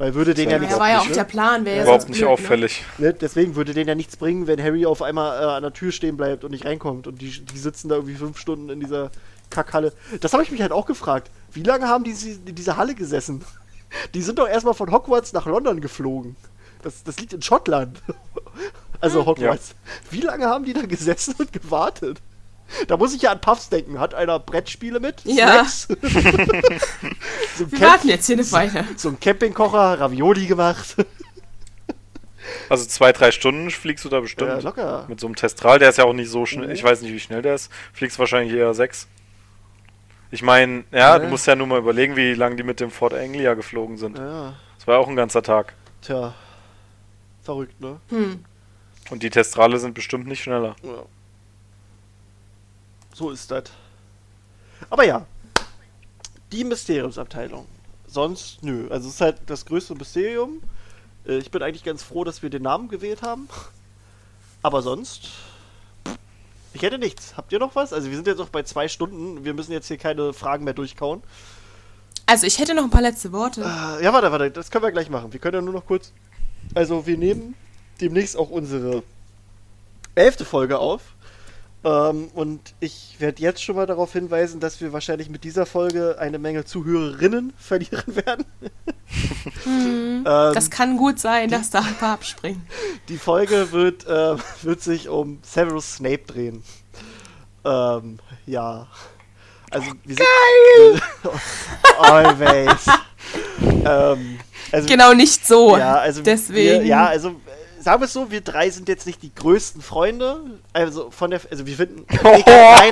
Weil 0.00 0.14
würde 0.14 0.32
denen 0.32 0.50
ja 0.50 0.56
Ja, 0.56 0.60
nichts 0.60 0.74
Ja, 0.74 0.80
war 0.80 0.88
ja 0.88 0.98
auch 0.98 1.02
bringen, 1.02 1.14
der 1.14 1.24
Plan. 1.24 1.64
Wäre 1.66 1.76
ja 1.76 1.82
Überhaupt 1.82 2.08
nicht 2.08 2.16
blöd, 2.18 2.26
ne? 2.28 2.32
auffällig. 2.32 2.84
ne? 2.96 3.12
Deswegen 3.12 3.54
würde 3.54 3.74
denen 3.74 3.86
ja 3.88 3.94
nichts 3.94 4.16
bringen, 4.16 4.46
wenn 4.46 4.60
Harry 4.62 4.86
auf 4.86 5.02
einmal 5.02 5.40
äh, 5.42 5.44
an 5.44 5.62
der 5.62 5.74
Tür 5.74 5.92
stehen 5.92 6.16
bleibt 6.16 6.42
und 6.42 6.52
nicht 6.52 6.64
reinkommt. 6.64 7.06
Und 7.06 7.20
die, 7.20 7.30
die 7.44 7.58
sitzen 7.58 7.88
da 7.90 7.96
irgendwie 7.96 8.14
fünf 8.14 8.38
Stunden 8.38 8.70
in 8.70 8.80
dieser 8.80 9.10
Kackhalle. 9.50 9.92
Das 10.20 10.32
habe 10.32 10.42
ich 10.42 10.50
mich 10.50 10.62
halt 10.62 10.72
auch 10.72 10.86
gefragt. 10.86 11.30
Wie 11.52 11.62
lange 11.62 11.86
haben 11.86 12.04
die 12.04 12.12
sie- 12.14 12.40
in 12.46 12.54
dieser 12.54 12.76
Halle 12.78 12.94
gesessen? 12.94 13.44
Die 14.14 14.22
sind 14.22 14.38
doch 14.38 14.48
erstmal 14.48 14.74
von 14.74 14.90
Hogwarts 14.92 15.32
nach 15.32 15.46
London 15.46 15.80
geflogen. 15.80 16.36
Das, 16.82 17.02
das 17.02 17.18
liegt 17.20 17.32
in 17.32 17.42
Schottland. 17.42 18.00
Also 19.02 19.24
Hogwarts. 19.26 19.74
Wie 20.10 20.20
lange 20.20 20.44
haben 20.46 20.64
die 20.66 20.74
da 20.74 20.82
gesessen 20.82 21.34
und 21.38 21.52
gewartet? 21.54 22.18
Da 22.88 22.96
muss 22.96 23.14
ich 23.14 23.22
ja 23.22 23.32
an 23.32 23.40
Puffs 23.40 23.68
denken. 23.68 23.98
Hat 23.98 24.14
einer 24.14 24.38
Brettspiele 24.38 25.00
mit? 25.00 25.22
Ja. 25.24 25.64
So, 27.56 27.64
ein 27.64 27.72
Wir 27.72 27.78
Camp 27.78 27.80
warten 27.92 28.08
jetzt 28.08 28.26
hier 28.26 28.36
eine 28.36 28.52
Weile. 28.52 28.84
so 28.96 29.08
ein 29.10 29.20
Campingkocher, 29.20 30.00
Ravioli 30.00 30.46
gemacht. 30.46 30.96
Also 32.68 32.84
zwei, 32.86 33.12
drei 33.12 33.30
Stunden 33.32 33.70
fliegst 33.70 34.04
du 34.04 34.08
da 34.08 34.20
bestimmt. 34.20 34.48
Ja, 34.50 34.58
locker. 34.60 35.04
Mit 35.08 35.20
so 35.20 35.26
einem 35.26 35.36
Testral, 35.36 35.78
der 35.78 35.90
ist 35.90 35.98
ja 35.98 36.04
auch 36.04 36.12
nicht 36.12 36.30
so 36.30 36.46
schnell. 36.46 36.68
Mhm. 36.68 36.72
Ich 36.74 36.82
weiß 36.82 37.02
nicht, 37.02 37.12
wie 37.12 37.20
schnell 37.20 37.42
der 37.42 37.54
ist. 37.54 37.70
Fliegst 37.92 38.18
wahrscheinlich 38.18 38.54
eher 38.56 38.72
sechs. 38.74 39.08
Ich 40.30 40.42
meine, 40.42 40.84
ja, 40.92 40.98
Ja. 40.98 41.18
du 41.18 41.26
musst 41.28 41.46
ja 41.46 41.54
nur 41.56 41.66
mal 41.66 41.78
überlegen, 41.78 42.16
wie 42.16 42.34
lange 42.34 42.56
die 42.56 42.62
mit 42.62 42.80
dem 42.80 42.90
Fort 42.90 43.12
Anglia 43.14 43.54
geflogen 43.54 43.96
sind. 43.98 44.16
Ja, 44.16 44.54
Das 44.78 44.86
war 44.86 44.94
ja 44.94 45.00
auch 45.00 45.08
ein 45.08 45.16
ganzer 45.16 45.42
Tag. 45.42 45.74
tja. 46.02 46.34
Verrückt, 47.42 47.80
ne? 47.80 47.98
Hm. 48.10 48.44
Und 49.10 49.22
die 49.22 49.30
Testrale 49.30 49.78
sind 49.78 49.94
bestimmt 49.94 50.26
nicht 50.26 50.42
schneller. 50.42 50.76
Ja. 50.82 51.02
So 53.20 53.28
ist 53.28 53.50
das. 53.50 53.64
Aber 54.88 55.04
ja. 55.04 55.26
Die 56.52 56.64
Mysteriumsabteilung. 56.64 57.66
Sonst, 58.06 58.62
nö. 58.62 58.88
Also 58.88 59.08
es 59.08 59.16
ist 59.16 59.20
halt 59.20 59.36
das 59.44 59.66
größte 59.66 59.94
Mysterium. 59.94 60.62
Äh, 61.26 61.36
Ich 61.36 61.50
bin 61.50 61.62
eigentlich 61.62 61.84
ganz 61.84 62.02
froh, 62.02 62.24
dass 62.24 62.42
wir 62.42 62.48
den 62.48 62.62
Namen 62.62 62.88
gewählt 62.88 63.20
haben. 63.20 63.46
Aber 64.62 64.80
sonst. 64.80 65.28
Ich 66.72 66.80
hätte 66.80 66.98
nichts. 66.98 67.36
Habt 67.36 67.52
ihr 67.52 67.58
noch 67.58 67.76
was? 67.76 67.92
Also 67.92 68.08
wir 68.08 68.16
sind 68.16 68.26
jetzt 68.26 68.38
noch 68.38 68.48
bei 68.48 68.62
zwei 68.62 68.88
Stunden. 68.88 69.44
Wir 69.44 69.52
müssen 69.52 69.72
jetzt 69.72 69.88
hier 69.88 69.98
keine 69.98 70.32
Fragen 70.32 70.64
mehr 70.64 70.72
durchkauen. 70.72 71.22
Also, 72.24 72.46
ich 72.46 72.58
hätte 72.58 72.74
noch 72.74 72.84
ein 72.84 72.90
paar 72.90 73.02
letzte 73.02 73.32
Worte. 73.32 73.60
Äh, 73.60 74.02
ja, 74.02 74.14
warte, 74.14 74.32
warte. 74.32 74.50
Das 74.50 74.70
können 74.70 74.84
wir 74.84 74.92
gleich 74.92 75.10
machen. 75.10 75.30
Wir 75.34 75.40
können 75.40 75.56
ja 75.56 75.60
nur 75.60 75.74
noch 75.74 75.84
kurz. 75.84 76.12
Also 76.74 77.06
wir 77.06 77.18
nehmen 77.18 77.54
demnächst 78.00 78.34
auch 78.38 78.48
unsere 78.48 79.02
elfte 80.14 80.46
Folge 80.46 80.78
auf. 80.78 81.02
Ähm, 81.82 82.28
und 82.34 82.74
ich 82.80 83.16
werde 83.20 83.40
jetzt 83.40 83.62
schon 83.62 83.76
mal 83.76 83.86
darauf 83.86 84.12
hinweisen, 84.12 84.60
dass 84.60 84.80
wir 84.82 84.92
wahrscheinlich 84.92 85.30
mit 85.30 85.44
dieser 85.44 85.64
Folge 85.64 86.16
eine 86.18 86.38
Menge 86.38 86.64
Zuhörerinnen 86.64 87.54
verlieren 87.58 88.16
werden. 88.16 88.44
ähm, 89.66 90.24
Das 90.24 90.70
kann 90.70 90.96
gut 90.98 91.18
sein, 91.18 91.48
dass 91.50 91.70
da 91.70 91.80
ein 91.80 91.94
paar 91.96 92.12
abspringen. 92.14 92.62
die 93.08 93.16
Folge 93.16 93.72
wird, 93.72 94.06
äh, 94.06 94.36
wird 94.62 94.82
sich 94.82 95.08
um 95.08 95.38
Severus 95.42 95.94
Snape 95.96 96.24
drehen. 96.26 96.62
Ähm, 97.64 98.18
ja. 98.46 98.86
Also, 99.70 99.90
wir 100.04 100.16
sind. 100.16 101.02
Always. 101.98 102.86
ähm, 103.62 104.38
also, 104.72 104.88
Genau 104.88 105.12
nicht 105.14 105.46
so. 105.46 105.76
Ja, 105.76 105.94
also 105.96 106.22
Deswegen. 106.22 106.80
Wir, 106.82 106.86
ja, 106.86 107.06
also 107.06 107.36
sagen 107.80 108.00
wir 108.00 108.06
es 108.06 108.12
so, 108.12 108.30
wir 108.30 108.40
drei 108.40 108.70
sind 108.70 108.88
jetzt 108.88 109.06
nicht 109.06 109.22
die 109.22 109.34
größten 109.34 109.82
Freunde. 109.82 110.40
Also 110.72 111.10
von 111.10 111.30
der, 111.30 111.40
also 111.50 111.66
wir 111.66 111.76
finden, 111.76 112.06
nee, 112.22 112.44
nein, 112.46 112.90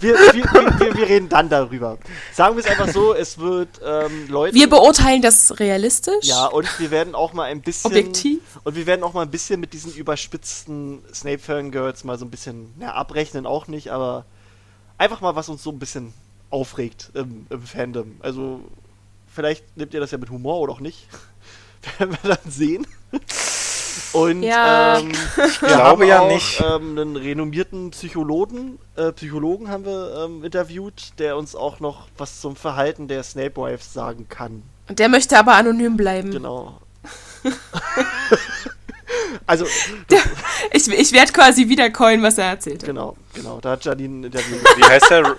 wir, 0.00 0.14
wir, 0.14 0.44
wir, 0.44 0.80
wir, 0.80 0.94
wir 0.94 1.08
reden 1.08 1.28
dann 1.28 1.48
darüber. 1.48 1.98
Sagen 2.32 2.56
wir 2.56 2.64
es 2.64 2.70
einfach 2.70 2.88
so, 2.88 3.14
es 3.14 3.38
wird 3.38 3.80
ähm, 3.84 4.28
Leute. 4.28 4.54
Wir 4.54 4.68
beurteilen 4.68 5.22
das 5.22 5.58
realistisch. 5.58 6.26
ja, 6.26 6.46
und 6.46 6.68
wir 6.78 6.90
werden 6.90 7.14
auch 7.14 7.32
mal 7.32 7.44
ein 7.44 7.62
bisschen. 7.62 7.90
Objektiv. 7.90 8.40
Und 8.64 8.76
wir 8.76 8.86
werden 8.86 9.02
auch 9.02 9.14
mal 9.14 9.22
ein 9.22 9.30
bisschen 9.30 9.60
mit 9.60 9.72
diesen 9.72 9.92
überspitzten 9.94 11.02
Snape-Fangirls 11.12 12.04
mal 12.04 12.18
so 12.18 12.24
ein 12.24 12.30
bisschen, 12.30 12.72
na, 12.78 12.94
abrechnen 12.94 13.46
auch 13.46 13.66
nicht, 13.66 13.90
aber 13.90 14.26
einfach 14.98 15.20
mal, 15.20 15.34
was 15.36 15.48
uns 15.48 15.62
so 15.62 15.70
ein 15.70 15.78
bisschen 15.78 16.12
aufregt 16.50 17.10
im, 17.14 17.46
im 17.50 17.62
Fandom. 17.62 18.16
Also, 18.20 18.60
vielleicht 19.32 19.76
nehmt 19.76 19.94
ihr 19.94 20.00
das 20.00 20.10
ja 20.10 20.18
mit 20.18 20.30
Humor 20.30 20.60
oder 20.60 20.72
auch 20.72 20.80
nicht. 20.80 21.06
werden 21.98 22.16
wir 22.22 22.36
dann 22.36 22.50
sehen. 22.50 22.86
Und 24.12 24.42
Ja. 24.42 24.98
ähm, 24.98 25.12
wir 25.36 25.48
glaube 25.68 25.82
haben 25.82 26.02
ja 26.04 26.20
auch, 26.20 26.28
nicht. 26.28 26.60
Ähm, 26.60 26.98
einen 26.98 27.16
renommierten 27.16 27.90
Psychologen, 27.90 28.78
äh, 28.96 29.12
Psychologen 29.12 29.68
haben 29.68 29.84
wir 29.84 30.24
ähm, 30.24 30.44
interviewt, 30.44 31.18
der 31.18 31.36
uns 31.36 31.54
auch 31.54 31.80
noch 31.80 32.08
was 32.16 32.40
zum 32.40 32.56
Verhalten 32.56 33.08
der 33.08 33.22
Snape 33.22 33.56
Wives 33.56 33.92
sagen 33.92 34.28
kann. 34.28 34.62
Und 34.88 34.98
der 34.98 35.08
möchte 35.08 35.38
aber 35.38 35.54
anonym 35.54 35.96
bleiben. 35.96 36.30
Genau. 36.30 36.80
also, 39.46 39.66
Ich, 40.72 40.88
ich 40.88 41.12
werde 41.12 41.32
quasi 41.32 41.68
wiedercoin, 41.68 42.22
was 42.22 42.38
er 42.38 42.46
erzählt 42.46 42.82
hat. 42.82 42.86
genau, 42.88 43.16
genau, 43.34 43.58
da 43.60 43.72
hat 43.72 43.84
Janine 43.84 44.20
ein 44.20 44.24
Interview. 44.24 44.56
Wie 44.76 44.84
heißt 44.84 45.10
der? 45.10 45.36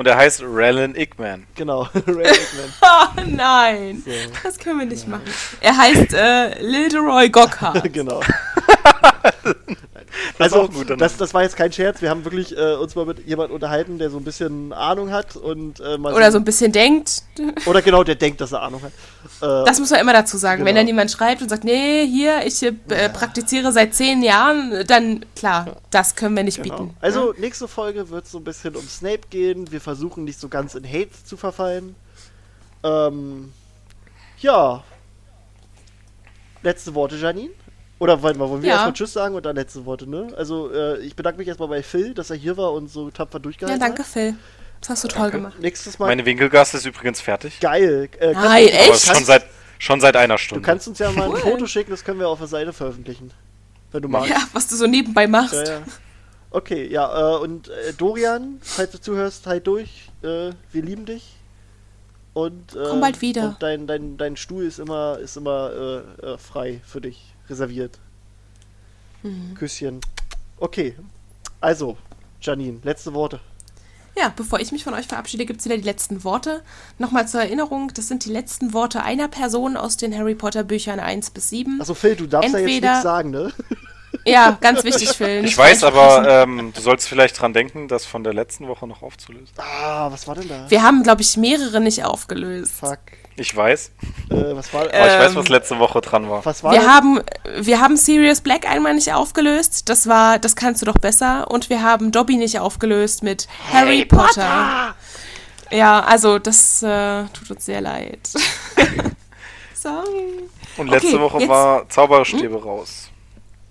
Und 0.00 0.06
er 0.06 0.16
heißt 0.16 0.40
Rallin 0.42 0.94
Ickman. 0.94 1.46
genau, 1.54 1.82
Ray 2.06 2.24
Eggman. 2.24 2.72
Oh 2.82 3.20
nein, 3.26 4.02
So. 4.02 4.10
das 4.42 4.58
können 4.58 4.78
wir 4.78 4.86
nicht 4.86 5.06
machen. 5.06 5.24
Er 5.60 5.76
heißt 5.76 6.14
äh, 6.14 6.58
Lilderoy 6.62 7.28
Gockhart. 7.28 7.84
genau. 7.92 8.22
Das 10.38 10.52
Also, 10.52 10.84
das, 10.96 11.16
das 11.16 11.34
war 11.34 11.42
jetzt 11.42 11.56
kein 11.56 11.72
Scherz. 11.72 12.02
Wir 12.02 12.10
haben 12.10 12.24
wirklich 12.24 12.56
äh, 12.56 12.74
uns 12.74 12.94
mal 12.94 13.04
mit 13.06 13.26
jemandem 13.26 13.54
unterhalten, 13.54 13.98
der 13.98 14.10
so 14.10 14.16
ein 14.18 14.24
bisschen 14.24 14.72
Ahnung 14.72 15.10
hat 15.10 15.36
und 15.36 15.80
äh, 15.80 15.98
mal 15.98 16.14
Oder 16.14 16.32
so 16.32 16.38
ein 16.38 16.44
bisschen 16.44 16.72
denkt. 16.72 17.22
oder 17.66 17.82
genau, 17.82 18.02
der 18.04 18.16
denkt, 18.16 18.40
dass 18.40 18.52
er 18.52 18.62
Ahnung 18.62 18.82
hat. 18.82 18.92
Äh, 19.40 19.64
Das 19.64 19.78
muss 19.78 19.90
man 19.90 20.00
immer 20.00 20.12
dazu 20.12 20.36
sagen. 20.36 20.64
Wenn 20.64 20.74
Genau. 20.74 20.80
dann 20.80 20.86
jemand 20.86 21.10
schreibt 21.10 21.42
und 21.42 21.48
sagt, 21.48 21.64
nee, 21.64 22.06
hier, 22.06 22.46
ich 22.46 22.62
äh, 22.62 22.72
praktiziere 23.08 23.72
seit 23.72 23.94
zehn 23.94 24.22
Jahren, 24.22 24.84
dann 24.86 25.24
klar, 25.36 25.76
das 25.90 26.16
können 26.16 26.36
wir 26.36 26.42
nicht 26.42 26.62
genau. 26.62 26.76
bieten. 26.78 26.96
Also 27.00 27.34
nächste 27.38 27.68
Folge 27.68 28.10
wird 28.10 28.26
so 28.26 28.38
ein 28.38 28.44
bisschen 28.44 28.76
um 28.76 28.86
Snape 28.88 29.28
gehen. 29.30 29.70
Wir 29.70 29.80
versuchen 29.80 30.24
nicht 30.24 30.40
so 30.40 30.48
ganz 30.48 30.74
in 30.74 30.84
Hate 30.84 31.10
zu 31.24 31.36
verfallen. 31.36 31.94
Ähm, 32.82 33.52
ja. 34.40 34.82
Letzte 36.62 36.94
Worte, 36.94 37.16
Janine? 37.16 37.50
Oder 38.00 38.20
warte 38.22 38.38
mal, 38.38 38.48
wollen 38.48 38.62
wir 38.62 38.70
Ja. 38.70 38.74
erstmal 38.76 38.94
Tschüss 38.94 39.12
sagen 39.12 39.34
und 39.36 39.46
dann 39.46 39.54
letzte 39.54 39.84
Worte, 39.84 40.08
ne? 40.10 40.32
Also, 40.36 40.72
äh, 40.72 40.98
ich 41.00 41.14
bedanke 41.14 41.38
mich 41.38 41.46
erstmal 41.46 41.68
bei 41.68 41.82
Phil, 41.82 42.12
dass 42.14 42.30
er 42.30 42.36
hier 42.36 42.56
war 42.56 42.72
und 42.72 42.88
so 42.90 43.10
tapfer 43.10 43.38
Ja, 43.38 43.42
durchgehalten 43.42 43.78
danke, 43.80 44.00
hat. 44.02 44.06
Phil. 44.08 44.34
Das 44.80 44.88
hast 44.88 45.04
du 45.04 45.08
toll 45.08 45.30
gemacht. 45.30 45.60
Nächstes 45.60 45.98
Mal. 45.98 46.06
Meine 46.06 46.24
Winkelgasse 46.24 46.78
ist 46.78 46.86
übrigens 46.86 47.20
fertig. 47.20 47.60
Geil. 47.60 48.08
Äh, 48.18 48.32
Nein, 48.32 48.64
du- 48.66 48.72
echt? 48.72 49.02
Schon 49.06 49.24
seit, 49.24 49.44
schon 49.78 50.00
seit 50.00 50.16
einer 50.16 50.34
Du 50.34 50.38
Stunde. 50.38 50.64
kannst 50.64 50.88
uns 50.88 50.98
ja 50.98 51.10
mal 51.12 51.24
ein 51.24 51.30
Cool. 51.32 51.38
Foto 51.40 51.66
schicken, 51.66 51.90
das 51.90 52.02
können 52.02 52.18
wir 52.18 52.28
auf 52.28 52.38
der 52.38 52.48
Seite 52.48 52.72
veröffentlichen. 52.72 53.30
Wenn 53.92 54.00
du 54.02 54.08
magst. 54.08 54.30
Ja, 54.30 54.38
was 54.54 54.66
du 54.68 54.76
so 54.76 54.86
nebenbei 54.86 55.26
machst. 55.26 55.52
Ja, 55.52 55.64
ja. 55.64 55.82
Okay, 56.52 56.88
ja, 56.90 57.34
äh, 57.36 57.38
und 57.40 57.68
äh, 57.68 57.92
Dorian, 57.98 58.58
falls 58.62 58.90
du 58.92 59.00
zuhörst, 59.00 59.46
halt 59.46 59.66
durch. 59.66 60.08
Äh, 60.22 60.52
wir 60.72 60.82
lieben 60.82 61.04
dich. 61.04 61.34
Und, 62.32 62.74
äh, 62.74 62.84
Komm 62.88 63.00
bald 63.00 63.20
wieder. 63.20 63.48
Und 63.50 63.62
dein, 63.62 63.86
dein, 63.86 64.16
dein 64.16 64.36
Stuhl 64.36 64.64
ist 64.64 64.78
immer, 64.78 65.18
ist 65.18 65.36
immer 65.36 66.04
äh, 66.22 66.26
äh, 66.26 66.38
frei 66.38 66.80
für 66.86 67.00
dich, 67.00 67.34
reserviert. 67.50 67.98
Mhm. 69.22 69.54
Küsschen. 69.54 70.00
Okay, 70.58 70.94
also, 71.60 71.96
Janine, 72.40 72.78
letzte 72.82 73.12
Worte. 73.12 73.40
Ja, 74.16 74.32
bevor 74.34 74.60
ich 74.60 74.72
mich 74.72 74.84
von 74.84 74.94
euch 74.94 75.06
verabschiede, 75.06 75.46
gibt 75.46 75.60
es 75.60 75.66
wieder 75.66 75.76
die 75.76 75.84
letzten 75.84 76.24
Worte. 76.24 76.62
Nochmal 76.98 77.28
zur 77.28 77.40
Erinnerung, 77.42 77.92
das 77.94 78.08
sind 78.08 78.24
die 78.24 78.30
letzten 78.30 78.72
Worte 78.72 79.02
einer 79.02 79.28
Person 79.28 79.76
aus 79.76 79.96
den 79.96 80.16
Harry 80.16 80.34
Potter 80.34 80.64
Büchern 80.64 81.00
1 81.00 81.30
bis 81.30 81.50
7. 81.50 81.80
Achso, 81.80 81.94
Phil, 81.94 82.16
du 82.16 82.26
darfst 82.26 82.52
ja 82.52 82.58
jetzt 82.58 82.68
Entweder- 82.68 82.90
nichts 82.90 83.02
sagen, 83.02 83.30
ne? 83.30 83.52
Ja, 84.26 84.58
ganz 84.60 84.82
wichtig, 84.84 85.10
Phil. 85.10 85.44
Ich 85.44 85.56
weiß 85.56 85.84
aber, 85.84 86.28
ähm, 86.28 86.72
du 86.74 86.80
sollst 86.80 87.08
vielleicht 87.08 87.40
dran 87.40 87.52
denken, 87.54 87.86
das 87.88 88.04
von 88.04 88.24
der 88.24 88.34
letzten 88.34 88.66
Woche 88.66 88.86
noch 88.86 89.02
aufzulösen. 89.02 89.48
Ah, 89.56 90.10
was 90.10 90.26
war 90.26 90.34
denn 90.34 90.48
da? 90.48 90.68
Wir 90.68 90.82
haben, 90.82 91.02
glaube 91.04 91.22
ich, 91.22 91.36
mehrere 91.36 91.80
nicht 91.80 92.04
aufgelöst. 92.04 92.72
Fuck. 92.72 92.98
Ich 93.40 93.56
weiß, 93.56 93.92
Äh, 94.28 94.34
was 94.54 94.70
war, 94.74 94.82
aber 94.82 94.88
ich 94.90 95.00
weiß, 95.18 95.30
Ähm, 95.30 95.36
was 95.36 95.48
letzte 95.48 95.78
Woche 95.78 96.02
dran 96.02 96.28
war. 96.28 96.44
was 96.44 96.62
war 96.62 96.72
Wir 96.72 96.80
denn? 96.80 96.88
haben, 96.90 97.20
wir 97.60 97.80
haben 97.80 97.96
Sirius 97.96 98.42
Black 98.42 98.68
einmal 98.68 98.92
nicht 98.94 99.14
aufgelöst. 99.14 99.88
Das 99.88 100.06
war, 100.06 100.38
das 100.38 100.56
kannst 100.56 100.82
du 100.82 100.86
doch 100.86 100.98
besser. 100.98 101.50
Und 101.50 101.70
wir 101.70 101.82
haben 101.82 102.12
Dobby 102.12 102.36
nicht 102.36 102.58
aufgelöst 102.60 103.22
mit 103.22 103.48
Harry, 103.72 104.04
Potter. 104.04 104.94
Ja, 105.70 106.00
also 106.00 106.38
das 106.38 106.82
äh, 106.82 107.24
tut 107.32 107.50
uns 107.50 107.64
sehr 107.64 107.80
leid. 107.80 108.28
Sorry. 109.74 110.34
Und 110.76 110.88
letzte 110.88 111.08
okay, 111.14 111.20
Woche 111.20 111.38
jetzt- 111.38 111.48
war 111.48 111.88
Zauberstäbe 111.88 112.62
raus. 112.62 113.08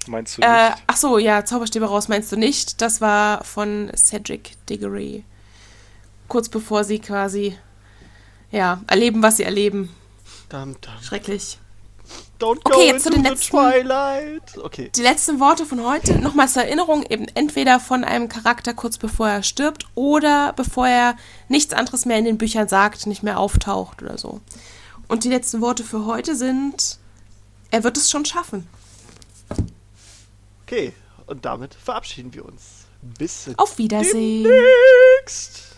Meinst 0.07 0.37
du 0.37 0.41
Äh, 0.41 0.69
nicht? 0.71 0.83
ach 0.87 0.97
so, 0.97 1.17
ja, 1.19 1.45
Zauberstäbe 1.45 1.85
raus 1.85 2.07
meinst 2.07 2.31
du 2.31 2.37
nicht. 2.37 2.81
Das 2.81 3.01
war 3.01 3.43
von 3.43 3.91
Cedric 3.95 4.53
Diggory. 4.67 5.23
Kurz 6.27 6.49
bevor 6.49 6.83
sie 6.83 6.99
quasi, 6.99 7.55
ja, 8.51 8.81
erleben, 8.87 9.21
was 9.23 9.37
sie 9.37 9.43
erleben. 9.43 9.89
Dum, 10.49 10.75
dum. 10.81 10.93
Schrecklich. 11.01 11.59
Don't 12.39 12.59
Okay, 12.63 12.71
go 12.73 12.81
jetzt 12.81 13.03
zu 13.03 13.09
den 13.11 13.23
the 13.23 13.29
letzten- 13.29 13.49
Twilight. 13.57 14.57
Okay. 14.57 14.89
Die 14.95 15.01
letzten 15.01 15.39
Worte 15.39 15.65
von 15.65 15.83
heute, 15.85 16.17
nochmal 16.19 16.47
zur 16.47 16.63
Erinnerung, 16.63 17.03
eben 17.03 17.27
entweder 17.35 17.79
von 17.79 18.03
einem 18.03 18.29
Charakter 18.29 18.73
kurz 18.73 18.97
bevor 18.97 19.27
er 19.29 19.43
stirbt 19.43 19.85
oder 19.93 20.53
bevor 20.53 20.87
er 20.87 21.15
nichts 21.49 21.73
anderes 21.73 22.05
mehr 22.05 22.17
in 22.17 22.25
den 22.25 22.37
Büchern 22.37 22.67
sagt, 22.69 23.05
nicht 23.07 23.21
mehr 23.23 23.37
auftaucht 23.39 24.01
oder 24.01 24.17
so. 24.17 24.39
Und 25.09 25.23
die 25.25 25.29
letzten 25.29 25.59
Worte 25.61 25.83
für 25.83 26.05
heute 26.05 26.35
sind, 26.35 26.97
er 27.71 27.83
wird 27.83 27.97
es 27.97 28.09
schon 28.09 28.25
schaffen. 28.25 28.67
Okay, 30.65 30.93
und 31.27 31.45
damit 31.45 31.73
verabschieden 31.75 32.33
wir 32.33 32.45
uns. 32.45 32.85
Bis 33.01 33.49
Auf 33.57 33.77
Wiedersehen. 33.77 34.43
demnächst. 34.43 35.75